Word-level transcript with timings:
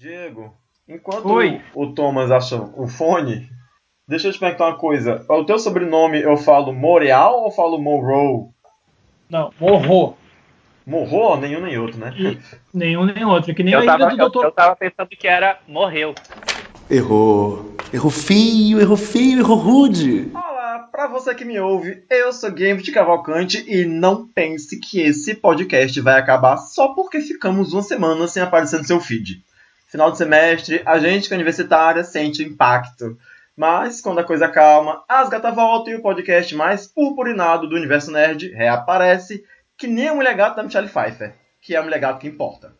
Diego, 0.00 0.54
enquanto 0.88 1.28
Oi. 1.28 1.60
o 1.74 1.88
Thomas 1.88 2.30
acha 2.30 2.56
o 2.56 2.88
fone, 2.88 3.46
deixa 4.08 4.28
eu 4.28 4.32
te 4.32 4.38
perguntar 4.38 4.68
uma 4.68 4.78
coisa. 4.78 5.22
O 5.28 5.44
teu 5.44 5.58
sobrenome 5.58 6.22
eu 6.22 6.38
falo 6.38 6.72
Moreal 6.72 7.42
ou 7.42 7.50
falo 7.50 7.78
Monroe? 7.78 8.48
Não, 9.28 9.52
Morro. 9.60 10.16
Morro? 10.86 11.36
Nenhum 11.36 11.60
nem 11.60 11.76
outro, 11.76 11.98
né? 11.98 12.14
E, 12.16 12.38
nenhum 12.72 13.04
nem 13.04 13.26
outro. 13.26 13.54
Que 13.54 13.62
nem 13.62 13.74
eu 13.74 13.80
a 13.80 13.84
tava, 13.84 14.08
do 14.08 14.16
doutor. 14.16 14.44
Eu, 14.44 14.48
eu 14.48 14.52
tava 14.52 14.74
pensando 14.74 15.10
que 15.10 15.28
era 15.28 15.60
morreu. 15.68 16.14
Errou. 16.88 17.76
Errou 17.92 18.10
feio, 18.10 18.80
errou 18.80 18.96
feio, 18.96 19.40
errou 19.40 19.58
rude. 19.58 20.30
Olá, 20.32 20.88
pra 20.90 21.08
você 21.08 21.34
que 21.34 21.44
me 21.44 21.60
ouve, 21.60 22.04
eu 22.08 22.32
sou 22.32 22.50
Game 22.50 22.82
de 22.82 22.90
Cavalcante 22.90 23.62
e 23.68 23.84
não 23.84 24.26
pense 24.26 24.80
que 24.80 24.98
esse 24.98 25.34
podcast 25.34 26.00
vai 26.00 26.18
acabar 26.18 26.56
só 26.56 26.88
porque 26.94 27.20
ficamos 27.20 27.74
uma 27.74 27.82
semana 27.82 28.26
sem 28.26 28.42
aparecer 28.42 28.78
no 28.78 28.86
seu 28.86 28.98
feed. 28.98 29.44
Final 29.90 30.12
de 30.12 30.18
semestre, 30.18 30.82
a 30.86 31.00
gente 31.00 31.26
que 31.26 31.34
é 31.34 31.36
universitária 31.36 32.04
sente 32.04 32.44
impacto. 32.44 33.18
Mas, 33.56 34.00
quando 34.00 34.20
a 34.20 34.24
coisa 34.24 34.46
calma, 34.46 35.02
as 35.08 35.28
gatas 35.28 35.52
voltam 35.52 35.92
e 35.92 35.96
o 35.96 36.00
podcast 36.00 36.54
mais 36.54 36.86
purpurinado 36.86 37.68
do 37.68 37.74
universo 37.74 38.12
nerd 38.12 38.52
reaparece, 38.52 39.44
que 39.76 39.88
nem 39.88 40.06
a 40.06 40.14
mulher 40.14 40.36
gata 40.36 40.54
da 40.54 40.62
Michelle 40.62 40.88
Pfeiffer, 40.88 41.34
que 41.60 41.74
é 41.74 41.78
a 41.78 41.82
mulher 41.82 41.98
gata 41.98 42.20
que 42.20 42.28
importa. 42.28 42.72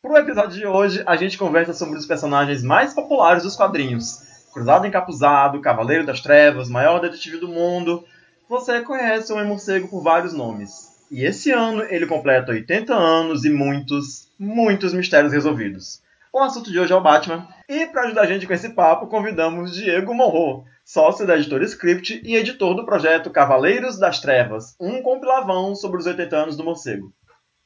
Pro 0.00 0.16
episódio 0.16 0.56
de 0.56 0.64
hoje, 0.64 1.02
a 1.04 1.16
gente 1.16 1.36
conversa 1.36 1.74
sobre 1.74 1.98
os 1.98 2.06
personagens 2.06 2.62
mais 2.62 2.94
populares 2.94 3.42
dos 3.42 3.56
quadrinhos. 3.56 4.46
Cruzado 4.52 4.86
Encapuzado, 4.86 5.60
Cavaleiro 5.60 6.06
das 6.06 6.20
Trevas, 6.20 6.68
maior 6.68 7.00
detetive 7.00 7.38
do 7.38 7.48
mundo. 7.48 8.04
Você 8.48 8.82
conhece 8.82 9.32
o 9.32 9.34
Homem-Morcego 9.34 9.88
por 9.88 10.00
vários 10.00 10.32
nomes. 10.32 10.94
E 11.10 11.24
esse 11.24 11.50
ano 11.50 11.82
ele 11.82 12.06
completa 12.06 12.52
80 12.52 12.94
anos 12.94 13.44
e 13.44 13.50
muitos, 13.50 14.30
muitos 14.38 14.94
mistérios 14.94 15.32
resolvidos. 15.32 16.05
O 16.36 16.40
assunto 16.40 16.70
de 16.70 16.78
hoje 16.78 16.92
é 16.92 16.94
o 16.94 17.00
Batman. 17.00 17.48
E 17.66 17.86
para 17.86 18.02
ajudar 18.02 18.20
a 18.20 18.26
gente 18.26 18.46
com 18.46 18.52
esse 18.52 18.68
papo, 18.68 19.06
convidamos 19.06 19.72
Diego 19.72 20.12
Morro, 20.12 20.66
sócio 20.84 21.26
da 21.26 21.34
editora 21.34 21.64
Script 21.64 22.20
e 22.22 22.36
editor 22.36 22.74
do 22.74 22.84
projeto 22.84 23.30
Cavaleiros 23.30 23.98
das 23.98 24.20
Trevas, 24.20 24.76
um 24.78 25.00
compilavão 25.00 25.74
sobre 25.74 25.98
os 25.98 26.04
80 26.04 26.36
anos 26.36 26.54
do 26.54 26.62
morcego. 26.62 27.10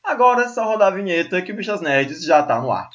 Agora 0.05 0.45
é 0.45 0.49
só 0.49 0.65
rodar 0.65 0.93
a 0.93 0.95
vinheta 0.95 1.43
que 1.43 1.51
o 1.51 1.57
Bichas 1.57 1.81
Nerds 1.81 2.23
já 2.23 2.45
tá 2.45 2.61
no 2.61 2.71
ar. 2.71 2.89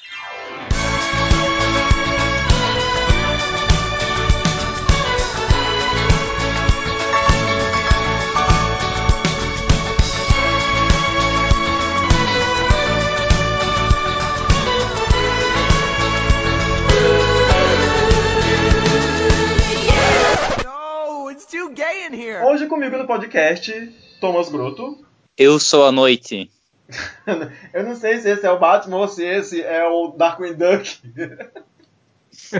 Hoje 22.65 22.69
comigo 22.71 22.97
no 22.97 23.05
podcast, 23.05 23.71
Thomas 24.19 24.49
Groto. 24.49 25.05
Eu 25.37 25.59
sou 25.59 25.85
a 25.85 25.91
noite. 25.91 26.49
Eu 27.71 27.83
não 27.83 27.95
sei 27.95 28.17
se 28.17 28.27
esse 28.27 28.43
é 28.43 28.49
o 28.49 28.57
Batman 28.57 28.97
ou 28.97 29.07
se 29.07 29.23
esse 29.23 29.61
é 29.61 29.87
o 29.87 30.07
Darkwing 30.07 30.55
Duck. 30.55 30.99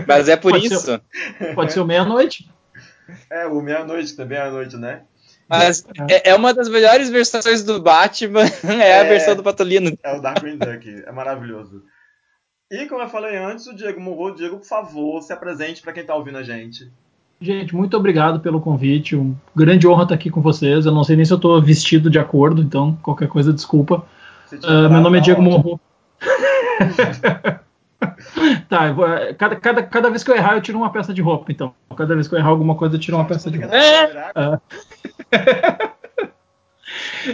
Mas 0.06 0.28
é 0.28 0.36
por 0.36 0.52
pode 0.52 0.66
isso. 0.66 0.78
Ser, 0.78 1.54
pode 1.56 1.72
ser 1.72 1.80
o 1.80 1.84
meia-noite. 1.84 2.48
É, 3.28 3.46
o 3.46 3.60
meia-noite 3.60 4.14
também 4.14 4.38
é 4.38 4.42
a 4.42 4.50
noite, 4.50 4.76
né? 4.76 5.02
Mas 5.48 5.84
é, 6.08 6.30
é, 6.30 6.34
uma 6.36 6.54
das 6.54 6.68
melhores 6.68 7.10
versões 7.10 7.64
do 7.64 7.82
Batman, 7.82 8.44
é, 8.62 8.90
é 8.90 9.00
a 9.00 9.04
versão 9.04 9.34
do 9.34 9.42
Patolino. 9.42 9.98
É 10.04 10.16
o 10.16 10.20
Darkwing 10.20 10.56
Duck, 10.56 11.02
é 11.04 11.10
maravilhoso. 11.10 11.82
E 12.70 12.86
como 12.86 13.02
eu 13.02 13.08
falei 13.08 13.36
antes, 13.36 13.66
o 13.66 13.74
Diego 13.74 14.00
Morro, 14.00 14.36
Diego, 14.36 14.58
por 14.58 14.68
favor, 14.68 15.20
se 15.20 15.32
apresente 15.32 15.82
para 15.82 15.92
quem 15.92 16.02
está 16.02 16.14
ouvindo 16.14 16.38
a 16.38 16.44
gente. 16.44 16.92
Gente, 17.40 17.74
muito 17.74 17.96
obrigado 17.96 18.40
pelo 18.40 18.60
convite. 18.60 19.14
Um 19.14 19.36
grande 19.54 19.86
honra 19.86 20.04
estar 20.04 20.14
aqui 20.14 20.30
com 20.30 20.40
vocês. 20.40 20.86
Eu 20.86 20.92
não 20.92 21.04
sei 21.04 21.16
nem 21.16 21.24
se 21.24 21.32
eu 21.32 21.36
estou 21.36 21.60
vestido 21.60 22.08
de 22.08 22.18
acordo, 22.18 22.62
então 22.62 22.96
qualquer 23.02 23.28
coisa, 23.28 23.52
desculpa. 23.52 24.04
Uh, 24.52 24.88
meu 24.90 25.00
nome 25.00 25.18
é 25.18 25.20
Diego 25.20 25.42
Morro. 25.42 25.78
tá, 28.68 28.92
vou, 28.92 29.06
cada, 29.36 29.56
cada, 29.56 29.82
cada 29.82 30.10
vez 30.10 30.24
que 30.24 30.30
eu 30.30 30.36
errar, 30.36 30.54
eu 30.54 30.62
tiro 30.62 30.78
uma 30.78 30.90
peça 30.90 31.12
de 31.12 31.20
roupa, 31.20 31.52
então. 31.52 31.74
Cada 31.94 32.14
vez 32.14 32.26
que 32.26 32.34
eu 32.34 32.38
errar 32.38 32.48
alguma 32.48 32.74
coisa, 32.74 32.96
eu 32.96 33.00
tiro 33.00 33.18
uma 33.18 33.26
peça 33.26 33.50
de 33.50 33.58
roupa. 33.58 33.76
Uh, 34.34 34.58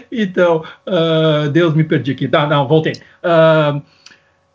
então, 0.11 0.65
uh, 0.87 1.49
Deus 1.51 1.75
me 1.75 1.85
perdi 1.85 2.11
aqui. 2.11 2.27
Tá, 2.27 2.49
não, 2.49 2.67
voltei. 2.67 2.95
Uh, 3.23 3.81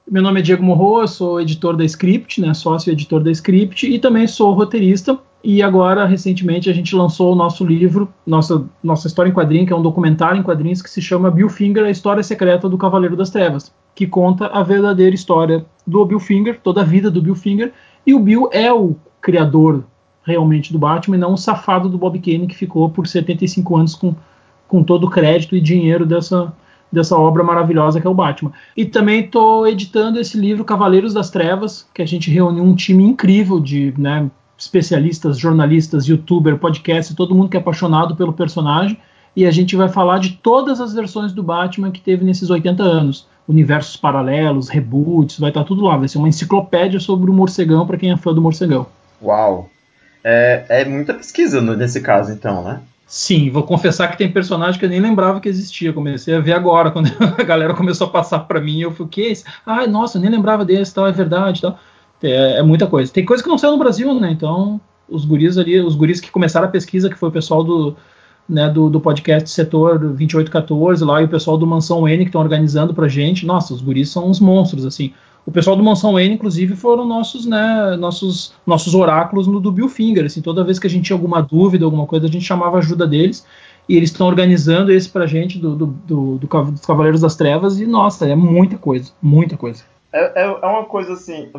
meu 0.09 0.21
nome 0.21 0.41
é 0.41 0.44
Diego 0.44 0.63
Morro, 0.63 1.01
eu 1.01 1.07
sou 1.07 1.39
editor 1.39 1.75
da 1.75 1.85
Script, 1.85 2.41
né, 2.41 2.53
sócio 2.53 2.91
editor 2.91 3.21
da 3.21 3.31
Script 3.31 3.85
e 3.85 4.00
também 4.00 4.27
sou 4.27 4.53
roteirista. 4.53 5.17
E 5.43 5.61
agora, 5.61 6.05
recentemente, 6.05 6.69
a 6.69 6.73
gente 6.73 6.95
lançou 6.95 7.31
o 7.31 7.35
nosso 7.35 7.63
livro, 7.65 8.11
nossa, 8.25 8.65
nossa 8.83 9.07
história 9.07 9.29
em 9.29 9.33
quadrinho, 9.33 9.65
que 9.65 9.73
é 9.73 9.75
um 9.75 9.81
documentário 9.81 10.39
em 10.39 10.43
quadrinhos 10.43 10.81
que 10.81 10.89
se 10.89 11.01
chama 11.01 11.31
Bill 11.31 11.49
Finger, 11.49 11.85
a 11.85 11.91
história 11.91 12.23
secreta 12.23 12.67
do 12.67 12.77
Cavaleiro 12.77 13.15
das 13.15 13.29
Trevas, 13.29 13.71
que 13.93 14.07
conta 14.07 14.47
a 14.47 14.63
verdadeira 14.63 15.15
história 15.15 15.65
do 15.85 16.03
Bill 16.05 16.19
Finger, 16.19 16.59
toda 16.61 16.81
a 16.81 16.83
vida 16.83 17.11
do 17.11 17.21
Bill 17.21 17.35
Finger. 17.35 17.71
E 18.05 18.13
o 18.13 18.19
Bill 18.19 18.49
é 18.51 18.73
o 18.73 18.95
criador 19.21 19.83
realmente 20.23 20.73
do 20.73 20.79
Batman, 20.79 21.15
e 21.15 21.19
não 21.19 21.33
o 21.33 21.37
safado 21.37 21.87
do 21.87 21.97
Bob 21.97 22.19
Kane 22.19 22.47
que 22.47 22.55
ficou 22.55 22.89
por 22.89 23.07
75 23.07 23.77
anos 23.77 23.95
com, 23.95 24.13
com 24.67 24.83
todo 24.83 25.05
o 25.05 25.09
crédito 25.09 25.55
e 25.55 25.61
dinheiro 25.61 26.05
dessa, 26.05 26.51
dessa 26.91 27.17
obra 27.17 27.43
maravilhosa 27.43 28.01
que 28.01 28.07
é 28.07 28.09
o 28.09 28.13
Batman. 28.13 28.51
E 28.75 28.85
também 28.85 29.21
estou 29.21 29.65
editando 29.65 30.19
esse 30.19 30.37
livro 30.37 30.65
Cavaleiros 30.65 31.13
das 31.13 31.29
Trevas, 31.29 31.87
que 31.93 32.01
a 32.01 32.05
gente 32.05 32.29
reuniu 32.29 32.63
um 32.63 32.75
time 32.75 33.05
incrível 33.05 33.59
de 33.61 33.93
né, 33.97 34.29
especialistas, 34.57 35.38
jornalistas, 35.38 36.06
youtuber, 36.06 36.57
podcast, 36.57 37.16
todo 37.16 37.35
mundo 37.35 37.50
que 37.50 37.57
é 37.57 37.59
apaixonado 37.59 38.16
pelo 38.16 38.34
personagem. 38.34 38.97
E 39.35 39.45
a 39.45 39.51
gente 39.51 39.75
vai 39.75 39.88
falar 39.88 40.18
de 40.18 40.31
todas 40.31 40.81
as 40.81 40.94
versões 40.94 41.31
do 41.31 41.44
Batman 41.44 41.91
que 41.91 42.01
teve 42.01 42.25
nesses 42.25 42.50
80 42.50 42.81
anos. 42.81 43.28
Universos 43.47 43.95
paralelos, 43.95 44.68
reboots, 44.68 45.40
vai 45.40 45.51
estar 45.51 45.63
tudo 45.63 45.84
lá. 45.84 45.95
Vai 45.95 46.07
ser 46.07 46.18
uma 46.18 46.28
enciclopédia 46.28 47.00
sobre 47.00 47.29
o 47.29 47.34
morcegão 47.34 47.85
para 47.85 47.97
quem 47.97 48.12
é 48.12 48.18
fã 48.18 48.34
do 48.34 48.41
morcegão. 48.41 48.88
Uau! 49.22 49.69
É, 50.23 50.66
é 50.69 50.85
muita 50.85 51.13
pesquisa 51.13 51.62
nesse 51.62 52.01
caso, 52.01 52.31
então, 52.31 52.63
né? 52.63 52.81
Sim, 53.06 53.50
vou 53.50 53.63
confessar 53.63 54.09
que 54.09 54.18
tem 54.18 54.29
personagem 54.29 54.78
que 54.78 54.85
eu 54.85 54.89
nem 54.89 55.00
lembrava 55.00 55.39
que 55.39 55.47
existia. 55.47 55.94
Comecei 55.94 56.35
a 56.35 56.41
ver 56.41 56.51
agora, 56.51 56.91
quando 56.91 57.09
a 57.38 57.44
galera 57.44 57.74
começou 57.74 58.07
a 58.07 58.09
passar 58.09 58.39
para 58.39 58.59
mim. 58.59 58.81
Eu 58.81 58.91
fui, 58.91 59.06
o 59.06 59.09
que 59.09 59.22
é 59.22 59.31
esse? 59.31 59.45
Ai, 59.66 59.88
nossa, 59.88 60.18
eu 60.18 60.22
nem 60.22 60.29
lembrava 60.29 60.66
desse, 60.66 60.94
tal, 60.94 61.07
é 61.07 61.12
verdade, 61.12 61.62
tal. 61.62 61.79
É, 62.22 62.59
é, 62.59 62.63
muita 62.63 62.88
coisa. 62.88 63.11
Tem 63.11 63.25
coisa 63.25 63.44
que 63.44 63.50
não 63.50 63.57
saiu 63.57 63.73
no 63.73 63.78
Brasil, 63.78 64.13
né? 64.19 64.31
Então, 64.31 64.81
os 65.09 65.25
guris 65.25 65.57
ali, 65.57 65.79
os 65.79 65.95
guris 65.95 66.19
que 66.19 66.31
começaram 66.31 66.67
a 66.67 66.72
pesquisa, 66.72 67.09
que 67.09 67.17
foi 67.17 67.29
o 67.29 67.31
pessoal 67.31 67.63
do, 67.63 67.95
né, 68.47 68.69
do, 68.69 68.89
do 68.89 69.00
podcast 69.00 69.50
Setor 69.50 70.00
2814 70.00 71.03
lá, 71.03 71.22
e 71.22 71.25
o 71.25 71.29
pessoal 71.29 71.57
do 71.57 71.67
Mansão 71.67 72.07
N 72.07 72.23
que 72.23 72.29
estão 72.29 72.41
organizando 72.41 72.94
pra 72.94 73.07
gente. 73.07 73.45
Nossa, 73.45 73.73
os 73.73 73.81
guris 73.81 74.09
são 74.09 74.29
uns 74.29 74.39
monstros, 74.39 74.85
assim. 74.85 75.13
O 75.45 75.51
pessoal 75.51 75.77
do 75.77 75.83
Mansão 75.83 76.19
N, 76.19 76.33
inclusive, 76.33 76.75
foram 76.75 77.06
nossos, 77.06 77.45
né, 77.45 77.95
nossos, 77.97 78.53
nossos 78.66 78.94
oráculos 78.94 79.47
no 79.47 79.61
do 79.61 79.72
Bill 79.72 79.88
Finger. 79.88 80.25
Assim, 80.25 80.41
toda 80.41 80.63
vez 80.63 80.77
que 80.77 80.88
a 80.88 80.89
gente 80.89 81.06
tinha 81.06 81.16
alguma 81.16 81.41
dúvida, 81.41 81.85
alguma 81.85 82.06
coisa, 82.06 82.25
a 82.25 82.29
gente 82.29 82.44
chamava 82.44 82.75
a 82.75 82.79
ajuda 82.79 83.07
deles. 83.07 83.45
E 83.88 83.95
eles 83.95 84.11
estão 84.11 84.27
organizando 84.27 84.91
esse 84.91 85.07
pra 85.07 85.25
gente 85.25 85.57
do, 85.57 85.73
do, 85.73 85.85
do, 85.85 86.38
do, 86.38 86.72
dos 86.72 86.85
Cavaleiros 86.85 87.22
das 87.22 87.38
Trevas. 87.38 87.79
E, 87.79 87.85
nossa, 87.85 88.27
é 88.27 88.35
muita 88.35 88.77
coisa, 88.77 89.13
muita 89.22 89.56
coisa. 89.56 89.83
É, 90.12 90.41
é, 90.41 90.44
é 90.44 90.66
uma 90.66 90.85
coisa 90.85 91.13
assim. 91.13 91.51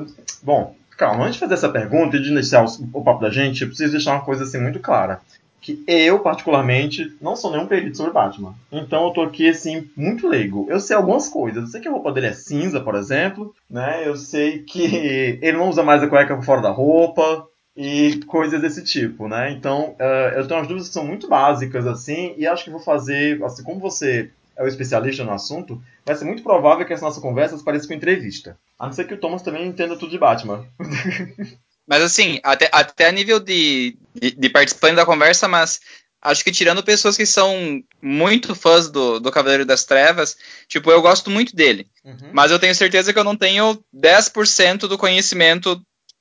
Bom, 0.42 0.74
calma, 0.96 1.24
antes 1.24 1.34
de 1.34 1.40
fazer 1.40 1.54
essa 1.54 1.68
pergunta 1.68 2.16
e 2.16 2.22
de 2.22 2.30
iniciar 2.30 2.64
o, 2.64 2.68
o 2.92 3.04
papo 3.04 3.20
da 3.20 3.30
gente, 3.30 3.62
eu 3.62 3.68
preciso 3.68 3.92
deixar 3.92 4.12
uma 4.12 4.24
coisa 4.24 4.44
assim 4.44 4.58
muito 4.58 4.80
clara 4.80 5.20
que 5.60 5.82
eu, 5.86 6.20
particularmente, 6.20 7.14
não 7.20 7.36
sou 7.36 7.50
nenhum 7.50 7.66
perito 7.66 7.96
sobre 7.96 8.12
Batman. 8.12 8.54
Então 8.70 9.06
eu 9.06 9.10
tô 9.10 9.22
aqui, 9.22 9.48
assim, 9.48 9.88
muito 9.96 10.28
leigo. 10.28 10.66
Eu 10.68 10.80
sei 10.80 10.96
algumas 10.96 11.28
coisas. 11.28 11.62
Eu 11.62 11.68
sei 11.68 11.80
que 11.80 11.88
a 11.88 11.90
roupa 11.90 12.12
dele 12.12 12.28
é 12.28 12.32
cinza, 12.32 12.80
por 12.80 12.94
exemplo, 12.94 13.54
né? 13.68 14.06
Eu 14.06 14.16
sei 14.16 14.60
que 14.60 14.82
ele 15.42 15.58
não 15.58 15.68
usa 15.68 15.82
mais 15.82 16.02
a 16.02 16.06
cueca 16.06 16.40
fora 16.42 16.62
da 16.62 16.70
roupa 16.70 17.46
e 17.76 18.20
coisas 18.26 18.60
desse 18.60 18.82
tipo, 18.82 19.28
né? 19.28 19.50
Então 19.50 19.94
uh, 20.00 20.36
eu 20.36 20.46
tenho 20.46 20.60
umas 20.60 20.68
dúvidas 20.68 20.88
que 20.88 20.94
são 20.94 21.04
muito 21.04 21.28
básicas, 21.28 21.86
assim, 21.86 22.34
e 22.36 22.46
acho 22.46 22.64
que 22.64 22.70
vou 22.70 22.80
fazer, 22.80 23.42
assim, 23.44 23.62
como 23.62 23.78
você 23.78 24.30
é 24.58 24.64
o 24.64 24.66
especialista 24.66 25.24
no 25.24 25.32
assunto, 25.32 25.80
vai 26.04 26.16
ser 26.16 26.24
muito 26.24 26.42
provável 26.42 26.84
que 26.84 26.92
essa 26.92 27.04
nossa 27.04 27.20
conversa 27.20 27.56
pareça 27.58 27.86
com 27.86 27.94
entrevista. 27.94 28.58
A 28.78 28.86
não 28.86 28.92
ser 28.92 29.06
que 29.06 29.14
o 29.14 29.20
Thomas 29.20 29.42
também 29.42 29.66
entenda 29.66 29.96
tudo 29.96 30.10
de 30.10 30.18
Batman. 30.18 30.66
Mas 31.86 32.02
assim, 32.02 32.40
até, 32.42 32.68
até 32.70 33.06
a 33.06 33.12
nível 33.12 33.40
de, 33.40 33.96
de, 34.14 34.32
de 34.32 34.48
participante 34.50 34.96
da 34.96 35.06
conversa, 35.06 35.48
mas 35.48 35.80
acho 36.20 36.44
que 36.44 36.52
tirando 36.52 36.82
pessoas 36.82 37.16
que 37.16 37.24
são 37.24 37.82
muito 38.02 38.54
fãs 38.54 38.90
do, 38.90 39.18
do 39.18 39.32
Cavaleiro 39.32 39.64
das 39.64 39.84
Trevas, 39.86 40.36
tipo, 40.68 40.90
eu 40.90 41.00
gosto 41.00 41.30
muito 41.30 41.56
dele. 41.56 41.86
Uhum. 42.04 42.30
Mas 42.34 42.50
eu 42.50 42.58
tenho 42.58 42.74
certeza 42.74 43.10
que 43.10 43.18
eu 43.18 43.24
não 43.24 43.34
tenho 43.34 43.82
10% 43.96 44.80
do 44.80 44.98
conhecimento 44.98 45.80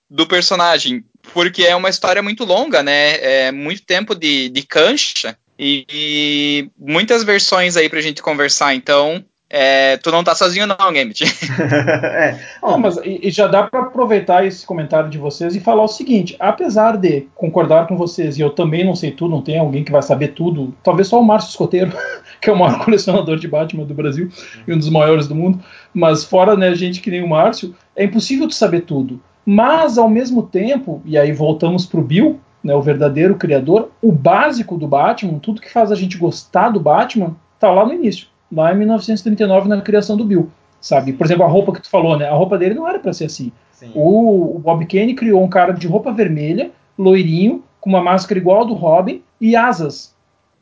do 0.10 0.26
personagem. 0.26 1.04
Porque 1.34 1.64
é 1.64 1.76
uma 1.76 1.90
história 1.90 2.24
muito 2.24 2.46
longa, 2.46 2.82
né? 2.82 3.48
É 3.48 3.52
muito 3.52 3.86
tempo 3.86 4.16
de, 4.16 4.48
de 4.48 4.64
cancha. 4.64 5.38
E, 5.60 5.86
e 5.90 6.70
muitas 6.78 7.24
versões 7.24 7.76
aí 7.76 7.90
pra 7.90 8.02
gente 8.02 8.22
conversar. 8.22 8.76
Então, 8.76 9.24
é, 9.50 9.96
tu 9.98 10.12
não 10.12 10.24
tá 10.24 10.36
sozinho 10.36 10.68
não, 10.68 10.76
Gambit. 10.76 11.24
é. 12.04 12.38
Não, 12.62 12.78
mas 12.78 12.98
e, 13.04 13.30
já 13.32 13.48
dá 13.48 13.64
para 13.64 13.80
aproveitar 13.82 14.46
esse 14.46 14.66
comentário 14.66 15.10
de 15.10 15.18
vocês 15.18 15.56
e 15.56 15.60
falar 15.60 15.84
o 15.84 15.88
seguinte: 15.88 16.36
apesar 16.38 16.98
de 16.98 17.28
concordar 17.34 17.88
com 17.88 17.96
vocês, 17.96 18.38
e 18.38 18.42
eu 18.42 18.50
também 18.50 18.86
não 18.86 18.96
sei 18.96 19.12
tudo, 19.12 19.32
não 19.32 19.42
tem 19.42 19.58
alguém 19.58 19.84
que 19.84 19.92
vai 19.92 20.02
saber 20.02 20.30
tudo, 20.30 20.76
talvez 20.84 21.08
só 21.08 21.20
o 21.20 21.26
Márcio 21.26 21.52
Escoteiro, 21.52 21.94
que 22.42 22.50
é 22.50 22.54
o 22.54 22.60
maior 22.60 22.80
colecionador 22.84 23.38
de 23.38 23.48
Batman 23.48 23.86
do 23.86 23.94
Brasil 23.94 24.30
e 24.68 24.74
um 24.74 24.78
dos 24.78 24.90
maiores 24.90 25.28
do 25.28 25.36
mundo, 25.36 25.64
mas 25.94 26.26
fora 26.26 26.58
né, 26.58 26.76
gente 26.76 27.00
que 27.00 27.10
nem 27.10 27.24
o 27.24 27.30
Márcio, 27.30 27.74
é 27.96 28.04
impossível 28.04 28.48
de 28.48 28.56
saber 28.56 28.82
tudo. 28.82 29.22
Mas, 29.50 29.98
ao 29.98 30.10
mesmo 30.10 30.44
tempo, 30.44 31.02
e 31.06 31.18
aí 31.18 31.32
voltamos 31.32 31.86
pro 31.86 32.02
Bill, 32.02 32.38
né, 32.64 32.76
o 32.76 32.82
verdadeiro 32.82 33.36
criador, 33.36 33.92
o 34.02 34.12
básico 34.12 34.78
do 34.78 34.88
Batman, 34.88 35.40
tudo 35.40 35.62
que 35.62 35.72
faz 35.72 35.92
a 35.92 35.96
gente 35.96 36.18
gostar 36.18 36.70
do 36.70 36.80
Batman, 36.80 37.36
tá 37.60 37.72
lá 37.72 37.86
no 37.86 37.94
início 37.94 38.28
lá 38.52 38.74
em 38.74 38.78
1939 38.78 39.68
na 39.68 39.82
criação 39.82 40.18
do 40.18 40.26
Bill, 40.26 40.50
sabe? 40.80 41.14
Por 41.14 41.26
exemplo, 41.26 41.44
a 41.44 41.48
roupa 41.48 41.74
que 41.74 41.82
tu 41.82 41.90
falou, 41.90 42.18
né? 42.18 42.28
A 42.28 42.34
roupa 42.34 42.58
dele 42.58 42.76
não 42.76 42.88
era 42.88 43.00
para 43.00 43.14
ser 43.14 43.26
assim. 43.26 43.52
O, 43.94 44.56
o, 44.56 44.60
Bob 44.60 44.86
Kane 44.88 45.14
criou 45.14 45.44
um 45.44 45.48
cara 45.48 45.72
de 45.72 45.88
roupa 45.88 46.12
vermelha, 46.12 46.72
loirinho, 46.98 47.64
com 47.80 47.90
uma 47.90 48.02
máscara 48.02 48.40
igual 48.40 48.60
ao 48.60 48.66
do 48.66 48.74
Robin 48.74 49.22
e 49.40 49.56
asas. 49.56 50.16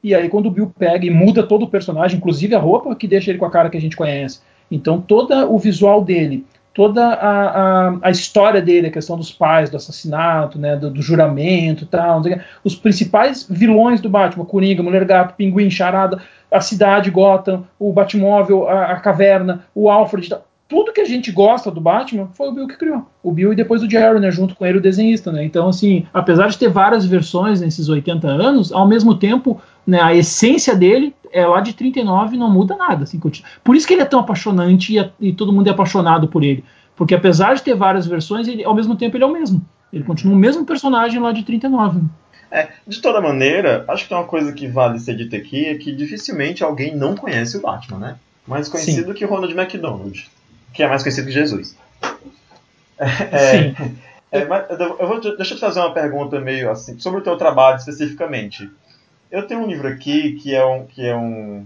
E 0.03 0.13
aí 0.13 0.27
quando 0.27 0.47
o 0.47 0.51
Bill 0.51 0.71
pega 0.77 1.05
e 1.05 1.09
muda 1.09 1.41
todo 1.41 1.63
o 1.63 1.69
personagem, 1.69 2.17
inclusive 2.17 2.53
a 2.53 2.59
roupa, 2.59 2.93
que 2.95 3.07
deixa 3.07 3.31
ele 3.31 3.39
com 3.39 3.45
a 3.45 3.51
cara 3.51 3.69
que 3.69 3.77
a 3.77 3.81
gente 3.81 3.95
conhece. 3.95 4.41
Então 4.69 4.99
todo 4.99 5.33
o 5.49 5.57
visual 5.57 6.03
dele, 6.03 6.45
toda 6.75 7.07
a, 7.07 7.87
a, 7.87 7.97
a, 8.01 8.11
história 8.11 8.61
dele, 8.61 8.87
a 8.87 8.91
questão 8.91 9.17
dos 9.17 9.31
pais, 9.31 9.69
do 9.69 9.77
assassinato, 9.77 10.59
né, 10.59 10.75
do, 10.75 10.91
do 10.91 11.01
juramento 11.01 11.85
tal, 11.85 12.21
os 12.65 12.75
principais 12.75 13.47
vilões 13.49 14.01
do 14.01 14.09
Batman, 14.09 14.43
Coringa, 14.43 14.83
Mulher 14.83 15.05
Gato, 15.05 15.35
Pinguim, 15.35 15.69
Charada, 15.69 16.21
a 16.51 16.59
cidade 16.59 17.09
Gotham, 17.09 17.65
o 17.79 17.93
Batmóvel, 17.93 18.67
a, 18.67 18.91
a 18.91 18.99
caverna, 18.99 19.63
o 19.73 19.89
Alfred, 19.89 20.35
tudo 20.67 20.91
que 20.91 21.01
a 21.01 21.05
gente 21.05 21.31
gosta 21.31 21.69
do 21.69 21.79
Batman 21.79 22.27
foi 22.33 22.47
o 22.47 22.51
Bill 22.51 22.67
que 22.67 22.77
criou. 22.77 23.05
O 23.21 23.31
Bill 23.31 23.53
e 23.53 23.55
depois 23.55 23.83
o 23.83 23.89
Jerry, 23.89 24.19
né, 24.19 24.31
junto 24.31 24.55
com 24.55 24.65
ele 24.65 24.79
o 24.79 24.81
desenhista, 24.81 25.31
né? 25.31 25.43
Então, 25.43 25.67
assim, 25.67 26.05
apesar 26.13 26.47
de 26.47 26.57
ter 26.57 26.69
várias 26.69 27.05
versões 27.05 27.61
nesses 27.61 27.87
80 27.87 28.27
anos, 28.27 28.71
ao 28.71 28.87
mesmo 28.87 29.15
tempo, 29.15 29.61
né, 29.85 30.01
a 30.01 30.13
essência 30.15 30.75
dele 30.75 31.15
é 31.31 31.45
lá 31.45 31.61
de 31.61 31.73
39 31.73 32.35
e 32.35 32.39
não 32.39 32.49
muda 32.49 32.75
nada, 32.75 33.03
assim, 33.03 33.19
Por 33.63 33.75
isso 33.75 33.85
que 33.85 33.93
ele 33.93 34.01
é 34.01 34.05
tão 34.05 34.19
apaixonante 34.19 34.97
e, 34.97 35.11
e 35.19 35.33
todo 35.33 35.53
mundo 35.53 35.67
é 35.67 35.71
apaixonado 35.71 36.27
por 36.27 36.43
ele, 36.43 36.63
porque 36.95 37.13
apesar 37.13 37.55
de 37.55 37.61
ter 37.61 37.75
várias 37.75 38.07
versões, 38.07 38.47
ele, 38.47 38.63
ao 38.63 38.73
mesmo 38.73 38.95
tempo 38.95 39.17
ele 39.17 39.23
é 39.23 39.27
o 39.27 39.33
mesmo. 39.33 39.63
Ele 39.93 40.03
continua 40.03 40.35
o 40.35 40.39
mesmo 40.39 40.65
personagem 40.65 41.19
lá 41.19 41.31
de 41.31 41.43
39. 41.43 42.01
É, 42.51 42.69
de 42.87 43.01
toda 43.01 43.21
maneira, 43.21 43.85
acho 43.87 44.03
que 44.03 44.09
tem 44.09 44.17
uma 44.17 44.25
coisa 44.25 44.51
que 44.53 44.67
vale 44.67 44.99
ser 44.99 45.15
dita 45.15 45.35
aqui 45.35 45.65
é 45.65 45.75
que 45.75 45.91
dificilmente 45.91 46.63
alguém 46.63 46.95
não 46.95 47.15
conhece 47.15 47.57
o 47.57 47.61
Batman, 47.61 47.99
né? 47.99 48.15
Mais 48.47 48.69
conhecido 48.69 49.07
Sim. 49.07 49.13
que 49.13 49.25
Ronald 49.25 49.53
McDonald, 49.53 50.25
que 50.75 50.83
é 50.83 50.87
mais 50.87 51.01
conhecido 51.01 51.27
que 51.27 51.33
Jesus. 51.33 51.75
É, 52.97 53.37
Sim. 53.51 53.97
É, 54.31 54.45
mas 54.45 54.65
eu 54.79 55.07
vou, 55.07 55.19
deixa 55.21 55.53
eu 55.53 55.57
te 55.57 55.59
fazer 55.59 55.79
uma 55.79 55.93
pergunta 55.93 56.39
meio 56.39 56.69
assim, 56.69 56.99
sobre 56.99 57.21
o 57.21 57.23
teu 57.23 57.37
trabalho 57.37 57.77
especificamente. 57.77 58.69
Eu 59.31 59.47
tenho 59.47 59.61
um 59.61 59.67
livro 59.67 59.87
aqui 59.87 60.33
que 60.33 60.53
é 60.53 60.65
um, 60.65 60.85
que 60.85 61.05
é 61.05 61.15
um, 61.15 61.65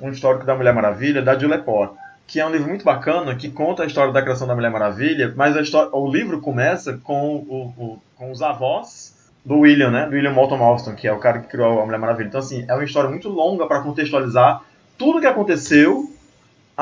um 0.00 0.10
histórico 0.10 0.44
da 0.44 0.54
Mulher 0.54 0.72
Maravilha, 0.72 1.22
da 1.22 1.34
Julie 1.34 1.56
Lepore, 1.56 1.90
que 2.26 2.40
é 2.40 2.46
um 2.46 2.50
livro 2.50 2.68
muito 2.68 2.84
bacana, 2.84 3.34
que 3.34 3.50
conta 3.50 3.82
a 3.82 3.86
história 3.86 4.12
da 4.12 4.22
criação 4.22 4.46
da 4.46 4.54
Mulher 4.54 4.70
Maravilha, 4.70 5.32
mas 5.36 5.56
a 5.56 5.60
história, 5.60 5.90
o 5.92 6.10
livro 6.10 6.40
começa 6.40 6.98
com, 7.04 7.36
o, 7.36 7.74
o, 7.76 8.02
com 8.16 8.30
os 8.30 8.40
avós 8.40 9.14
do 9.44 9.60
William, 9.60 9.90
né? 9.90 10.06
Do 10.06 10.14
William 10.14 10.32
Moulton 10.32 10.62
Alston, 10.62 10.94
que 10.94 11.06
é 11.06 11.12
o 11.12 11.18
cara 11.18 11.40
que 11.40 11.48
criou 11.48 11.80
a 11.80 11.86
Mulher 11.86 11.98
Maravilha. 11.98 12.28
Então, 12.28 12.40
assim, 12.40 12.64
é 12.68 12.74
uma 12.74 12.84
história 12.84 13.10
muito 13.10 13.28
longa 13.28 13.66
para 13.66 13.80
contextualizar 13.80 14.62
tudo 14.96 15.18
o 15.18 15.20
que 15.20 15.26
aconteceu 15.26 16.09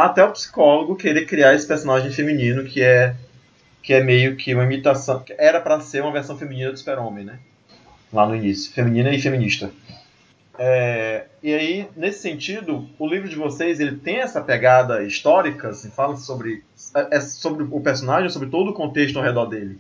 até 0.06 0.25
o 0.25 0.33
psicólogo 0.33 0.97
querer 0.97 1.27
criar 1.27 1.55
esse 1.55 1.67
personagem 1.67 2.11
feminino 2.11 2.65
que 2.65 2.83
é 2.83 3.15
que 3.83 3.95
é 3.95 4.03
meio 4.03 4.37
que 4.37 4.53
uma 4.53 4.65
imitação, 4.65 5.25
era 5.39 5.61
para 5.61 5.81
ser 5.81 6.03
uma 6.03 6.12
versão 6.12 6.37
feminina 6.37 6.71
do 6.71 6.77
Super-Homem, 6.77 7.25
né? 7.25 7.39
Lá 8.12 8.27
no 8.27 8.37
início, 8.37 8.71
feminina 8.73 9.11
e 9.11 9.21
feminista. 9.21 9.71
É, 10.59 11.25
e 11.43 11.55
aí, 11.55 11.89
nesse 11.97 12.19
sentido, 12.19 12.87
o 12.99 13.06
livro 13.09 13.29
de 13.29 13.37
vocês 13.37 13.81
ele 13.81 13.97
tem 13.97 14.19
essa 14.19 14.41
pegada 14.41 15.03
histórica, 15.05 15.69
assim, 15.69 15.89
fala 15.89 16.17
sobre, 16.17 16.65
é, 16.94 17.17
é 17.17 17.21
sobre 17.21 17.62
o 17.62 17.81
personagem, 17.81 18.29
sobre 18.29 18.51
todo 18.51 18.71
o 18.71 18.75
contexto 18.75 19.17
ao 19.17 19.25
redor 19.25 19.47
dele. 19.47 19.79